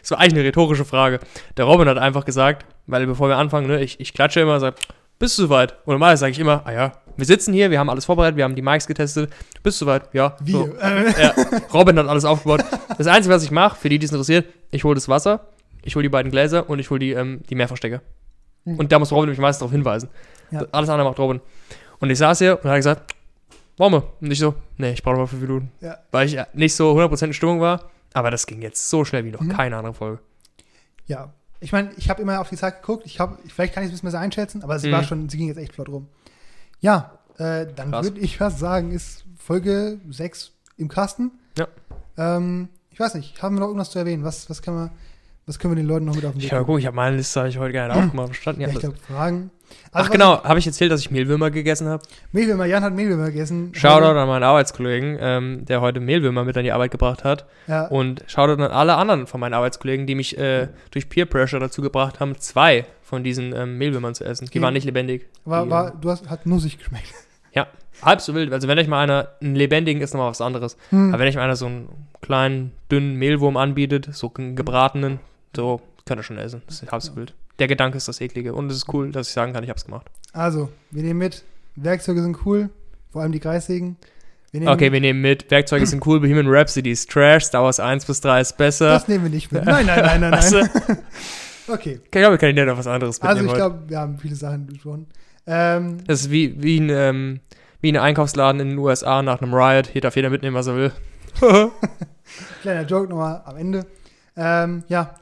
Das 0.00 0.10
war 0.10 0.18
eigentlich 0.18 0.34
eine 0.34 0.44
rhetorische 0.44 0.84
Frage. 0.84 1.20
Der 1.56 1.64
Robin 1.64 1.88
hat 1.88 1.98
einfach 1.98 2.24
gesagt, 2.24 2.66
weil 2.86 3.06
bevor 3.06 3.28
wir 3.28 3.36
anfangen, 3.36 3.66
ne, 3.66 3.80
ich, 3.82 4.00
ich 4.00 4.14
klatsche 4.14 4.40
immer 4.40 4.54
und 4.54 4.60
sage, 4.60 4.76
bist 5.18 5.38
du 5.38 5.42
soweit? 5.42 5.72
Und 5.84 5.94
normalerweise 5.94 6.20
sage 6.20 6.32
ich 6.32 6.38
immer, 6.38 6.62
ah 6.64 6.72
ja, 6.72 6.92
wir 7.16 7.26
sitzen 7.26 7.52
hier, 7.52 7.70
wir 7.70 7.78
haben 7.80 7.90
alles 7.90 8.04
vorbereitet, 8.04 8.36
wir 8.36 8.44
haben 8.44 8.54
die 8.54 8.62
Mics 8.62 8.86
getestet. 8.86 9.30
Bist 9.62 9.80
du 9.80 9.84
soweit? 9.84 10.14
Ja. 10.14 10.36
Wir. 10.40 10.58
So. 10.58 10.74
Äh, 10.76 11.22
Ja, 11.22 11.34
Robin 11.74 11.98
hat 11.98 12.06
alles 12.06 12.24
aufgebaut. 12.24 12.64
Das 12.96 13.08
Einzige, 13.08 13.34
was 13.34 13.42
ich 13.42 13.50
mache, 13.50 13.76
für 13.76 13.88
die, 13.88 13.98
die 13.98 14.06
es 14.06 14.12
interessiert, 14.12 14.46
ich 14.70 14.84
hole 14.84 14.94
das 14.94 15.08
Wasser, 15.08 15.48
ich 15.82 15.96
hole 15.96 16.04
die 16.04 16.08
beiden 16.08 16.30
Gläser 16.30 16.70
und 16.70 16.78
ich 16.78 16.90
hole 16.90 17.00
die, 17.00 17.12
ähm, 17.12 17.40
die 17.50 17.56
Mehrverstecker. 17.56 18.00
Hm. 18.64 18.78
Und 18.78 18.92
da 18.92 18.98
muss 19.00 19.10
Robin 19.10 19.28
mich 19.30 19.38
meistens 19.38 19.60
darauf 19.60 19.72
hinweisen. 19.72 20.08
Ja. 20.52 20.64
Alles 20.70 20.88
andere 20.88 21.08
macht 21.08 21.18
Robin. 21.18 21.40
Und 21.98 22.10
ich 22.10 22.18
saß 22.18 22.38
hier 22.38 22.58
und 22.62 22.70
hat 22.70 22.76
gesagt, 22.76 23.14
wir? 23.78 24.02
Und 24.20 24.30
ich 24.30 24.38
so, 24.38 24.54
nee, 24.76 24.92
ich 24.92 25.02
brauche 25.02 25.14
noch 25.14 25.22
mal 25.22 25.26
fünf 25.26 25.42
Minuten. 25.42 25.70
Ja. 25.80 25.98
Weil 26.10 26.26
ich 26.26 26.36
nicht 26.54 26.74
so 26.74 26.92
100% 26.98 27.24
in 27.24 27.32
Stimmung 27.32 27.60
war. 27.60 27.90
Aber 28.14 28.30
das 28.30 28.46
ging 28.46 28.62
jetzt 28.62 28.88
so 28.90 29.04
schnell 29.04 29.24
wie 29.24 29.30
noch 29.30 29.40
Mhm. 29.40 29.50
keine 29.50 29.76
andere 29.76 29.94
Folge. 29.94 30.20
ja. 31.06 31.32
Ich 31.60 31.72
meine, 31.72 31.90
ich 31.96 32.08
habe 32.08 32.22
immer 32.22 32.40
auf 32.40 32.48
die 32.50 32.56
Zeit 32.56 32.82
geguckt. 32.82 33.04
Ich 33.04 33.18
hab, 33.18 33.36
vielleicht 33.48 33.74
kann 33.74 33.82
ich 33.82 33.88
es 33.88 33.90
ein 33.90 33.94
bisschen 33.96 34.06
besser 34.10 34.20
einschätzen, 34.20 34.62
aber 34.62 34.78
sie 34.78 34.86
Mhm. 34.88 34.92
war 34.92 35.02
schon, 35.02 35.28
sie 35.28 35.38
ging 35.38 35.48
jetzt 35.48 35.56
echt 35.56 35.72
flott 35.72 35.88
rum. 35.88 36.06
Ja, 36.78 37.18
äh, 37.36 37.66
dann 37.74 37.90
würde 37.90 38.20
ich 38.20 38.36
fast 38.38 38.60
sagen, 38.60 38.92
ist 38.92 39.24
Folge 39.38 39.98
6 40.08 40.52
im 40.76 40.86
Kasten. 40.86 41.32
Ja. 41.58 41.66
Ähm, 42.16 42.68
ich 42.90 43.00
weiß 43.00 43.14
nicht, 43.14 43.42
haben 43.42 43.56
wir 43.56 43.60
noch 43.60 43.66
irgendwas 43.66 43.90
zu 43.90 43.98
erwähnen? 43.98 44.22
Was, 44.22 44.48
was 44.48 44.62
kann 44.62 44.74
man, 44.74 44.90
Was 45.48 45.58
können 45.58 45.72
wir 45.72 45.82
den 45.82 45.88
Leuten 45.88 46.04
noch 46.04 46.14
mit 46.14 46.24
auf 46.24 46.32
den 46.32 46.38
Ich 46.38 46.44
Weg 46.44 46.52
habe 46.52 46.60
geben? 46.60 46.66
guck, 46.74 46.78
ich 46.78 46.86
habe 46.86 46.94
meine 46.94 47.16
Liste 47.16 47.40
hab 47.40 47.48
ich 47.48 47.58
heute 47.58 47.72
gar 47.72 47.88
nicht 47.88 47.96
aufgemacht. 47.96 48.28
Verstanden? 48.28 48.60
Ja, 48.60 48.68
Ja, 48.68 48.74
ich 48.74 48.78
glaube, 48.80 48.96
Fragen. 48.98 49.50
Ach 49.92 50.00
was 50.02 50.10
genau, 50.10 50.42
habe 50.44 50.58
ich 50.58 50.66
erzählt, 50.66 50.92
dass 50.92 51.00
ich 51.00 51.10
Mehlwürmer 51.10 51.50
gegessen 51.50 51.88
habe? 51.88 52.02
Mehlwürmer, 52.32 52.66
Jan 52.66 52.82
hat 52.84 52.92
Mehlwürmer 52.94 53.26
gegessen. 53.26 53.70
Shoutout 53.74 54.16
an 54.18 54.28
meinen 54.28 54.42
Arbeitskollegen, 54.42 55.16
ähm, 55.20 55.64
der 55.64 55.80
heute 55.80 56.00
Mehlwürmer 56.00 56.44
mit 56.44 56.56
an 56.56 56.64
die 56.64 56.72
Arbeit 56.72 56.90
gebracht 56.90 57.24
hat. 57.24 57.46
Ja, 57.66 57.86
Und 57.88 58.22
Shoutout 58.28 58.62
an 58.62 58.70
alle 58.70 58.94
anderen 58.96 59.26
von 59.26 59.40
meinen 59.40 59.54
Arbeitskollegen, 59.54 60.06
die 60.06 60.14
mich 60.14 60.38
äh, 60.38 60.68
durch 60.90 61.08
Peer 61.08 61.26
Pressure 61.26 61.60
dazu 61.60 61.82
gebracht 61.82 62.20
haben, 62.20 62.38
zwei 62.38 62.86
von 63.02 63.24
diesen 63.24 63.54
ähm, 63.54 63.76
Mehlwürmern 63.78 64.14
zu 64.14 64.24
essen. 64.24 64.46
Die 64.46 64.50
Die- 64.52 64.62
waren 64.62 64.74
nicht 64.74 64.84
lebendig. 64.84 65.26
war, 65.44 65.64
die, 65.64 65.70
war, 65.70 65.90
du 65.98 66.10
hast, 66.10 66.28
hat 66.30 66.46
nussig 66.46 66.78
geschmeckt. 66.78 67.12
Halb 68.00 68.20
so 68.20 68.32
wild. 68.32 68.52
Also 68.52 68.68
wenn 68.68 68.78
euch 68.78 68.86
mal 68.86 69.02
einer 69.02 69.26
einen 69.42 69.56
lebendigen 69.56 70.00
ist, 70.00 70.14
nochmal 70.14 70.30
was 70.30 70.40
anderes. 70.40 70.76
Hm. 70.90 71.08
Aber 71.12 71.18
wenn 71.18 71.26
euch 71.26 71.34
mal 71.34 71.42
einer 71.42 71.56
so 71.56 71.66
einen 71.66 71.88
kleinen, 72.20 72.70
dünnen 72.92 73.16
Mehlwurm 73.16 73.56
anbietet, 73.56 74.08
so 74.12 74.32
einen 74.38 74.54
gebratenen, 74.54 75.18
so 75.58 75.80
könnt 76.06 76.20
ihr 76.20 76.22
schon 76.22 76.38
essen. 76.38 76.62
Das 76.68 76.80
ist 76.80 76.92
halb 76.92 77.02
so 77.02 77.16
wild. 77.16 77.34
Der 77.58 77.66
Gedanke 77.66 77.96
ist 77.96 78.06
das 78.06 78.20
Eklige. 78.20 78.54
Und 78.54 78.70
es 78.70 78.76
ist 78.76 78.94
cool, 78.94 79.10
dass 79.10 79.26
ich 79.26 79.34
sagen 79.34 79.52
kann, 79.52 79.64
ich 79.64 79.70
hab's 79.70 79.84
gemacht. 79.84 80.06
Also, 80.32 80.68
wir 80.92 81.02
nehmen 81.02 81.18
mit, 81.18 81.42
Werkzeuge 81.74 82.22
sind 82.22 82.46
cool, 82.46 82.70
vor 83.10 83.22
allem 83.22 83.32
die 83.32 83.40
Kreissägen. 83.40 83.96
Wir 84.52 84.70
Okay, 84.70 84.92
wir 84.92 85.00
nehmen 85.00 85.20
mit. 85.20 85.50
Werkzeuge 85.50 85.84
sind 85.84 86.06
cool, 86.06 86.20
Bohemian 86.20 86.46
Rhapsody 86.48 86.92
ist 86.92 87.10
Trash, 87.10 87.46
Star 87.46 87.64
Wars 87.64 87.80
1 87.80 88.04
bis 88.04 88.20
3 88.20 88.40
ist 88.40 88.56
besser. 88.56 88.90
Das 88.90 89.08
nehmen 89.08 89.24
wir 89.24 89.30
nicht 89.30 89.50
mit. 89.50 89.64
Nein, 89.64 89.84
nein, 89.86 90.00
nein, 90.04 90.20
nein, 90.20 90.30
nein. 90.30 90.70
du? 90.86 90.96
Okay, 91.74 92.00
Ich 92.02 92.10
glaube, 92.12 92.34
wir 92.34 92.38
können 92.38 92.56
ja 92.56 92.64
noch 92.64 92.78
was 92.78 92.86
anderes 92.86 93.20
also 93.20 93.42
mitnehmen 93.42 93.46
ich 93.46 93.60
heute. 93.62 93.74
glaube, 93.74 93.90
wir 93.90 93.98
haben 93.98 94.16
viele 94.18 94.36
Sachen 94.36 94.64
besprochen. 94.66 95.06
Ähm, 95.46 95.98
Das 96.06 96.20
ist 96.20 96.30
wie, 96.30 96.62
wie, 96.62 96.78
ein, 96.78 96.88
ähm, 96.88 97.40
wie 97.82 97.92
ein 97.92 97.96
Einkaufsladen 97.98 98.60
in 98.60 98.68
den 98.70 98.78
USA 98.78 99.20
nach 99.22 99.42
einem 99.42 99.52
Riot. 99.52 99.88
Hier 99.88 100.00
darf 100.00 100.14
jeder 100.16 100.30
mitnehmen, 100.30 100.56
was 100.56 100.68
er 100.68 100.76
will. 100.76 100.92
kleiner 102.62 102.86
Joke 102.86 103.08
nochmal 103.08 103.42
am 103.44 103.56
Ende. 103.56 103.84
Ähm, 104.36 104.84
ja, 104.88 105.14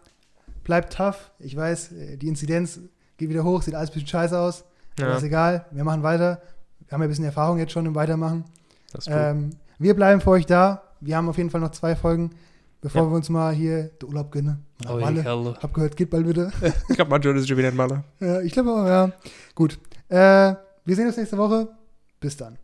bleibt 0.66 0.92
tough. 0.92 1.30
Ich 1.38 1.56
weiß, 1.56 1.92
äh, 1.92 2.16
die 2.18 2.28
Inzidenz 2.28 2.78
geht 3.16 3.30
wieder 3.30 3.44
hoch, 3.44 3.62
sieht 3.62 3.74
alles 3.74 3.90
ein 3.90 3.94
bisschen 3.94 4.08
scheiße 4.08 4.38
aus. 4.38 4.64
Aber 4.98 5.10
ja, 5.10 5.16
ist 5.16 5.22
egal, 5.22 5.64
wir 5.70 5.84
machen 5.84 6.02
weiter. 6.02 6.40
Wir 6.80 6.92
haben 6.92 7.00
ja 7.00 7.06
ein 7.06 7.10
bisschen 7.10 7.24
Erfahrung 7.24 7.58
jetzt 7.58 7.72
schon 7.72 7.86
im 7.86 7.94
Weitermachen. 7.94 8.44
das 8.92 9.06
ist 9.06 9.12
cool. 9.12 9.18
Ähm, 9.20 9.50
wir 9.78 9.94
bleiben 9.94 10.20
für 10.20 10.30
euch 10.30 10.46
da. 10.46 10.82
Wir 11.00 11.16
haben 11.16 11.28
auf 11.28 11.36
jeden 11.36 11.50
Fall 11.50 11.60
noch 11.60 11.70
zwei 11.72 11.94
Folgen, 11.96 12.30
bevor 12.80 13.02
Ja. 13.04 13.10
wir 13.10 13.16
uns 13.16 13.28
mal 13.28 13.52
hier 13.54 13.84
den 14.00 14.08
Urlaub 14.08 14.30
gönnen. 14.32 14.64
Nach 14.84 14.94
Oh, 14.94 14.98
Malle. 15.00 15.22
Helle. 15.22 15.54
Hab 15.62 15.72
gehört, 15.74 15.96
geht 15.96 16.10
bald 16.10 16.26
wieder. 16.28 16.50
Ich 16.88 16.96
glaube, 16.96 17.10
Mancho 17.10 17.30
ist 17.32 17.48
schon 17.48 17.56
wieder 17.56 17.68
ein 17.68 17.76
Maler. 17.76 18.04
ja, 18.20 18.40
ich 18.40 18.52
glaube 18.52 18.70
auch, 18.72 18.86
ja. 18.86 19.10
Gut. 19.54 19.78
Äh, 20.08 20.54
wir 20.84 20.96
sehen 20.96 21.06
uns 21.06 21.16
nächste 21.16 21.36
Woche. 21.38 21.68
Bis 22.20 22.36
dann. 22.36 22.58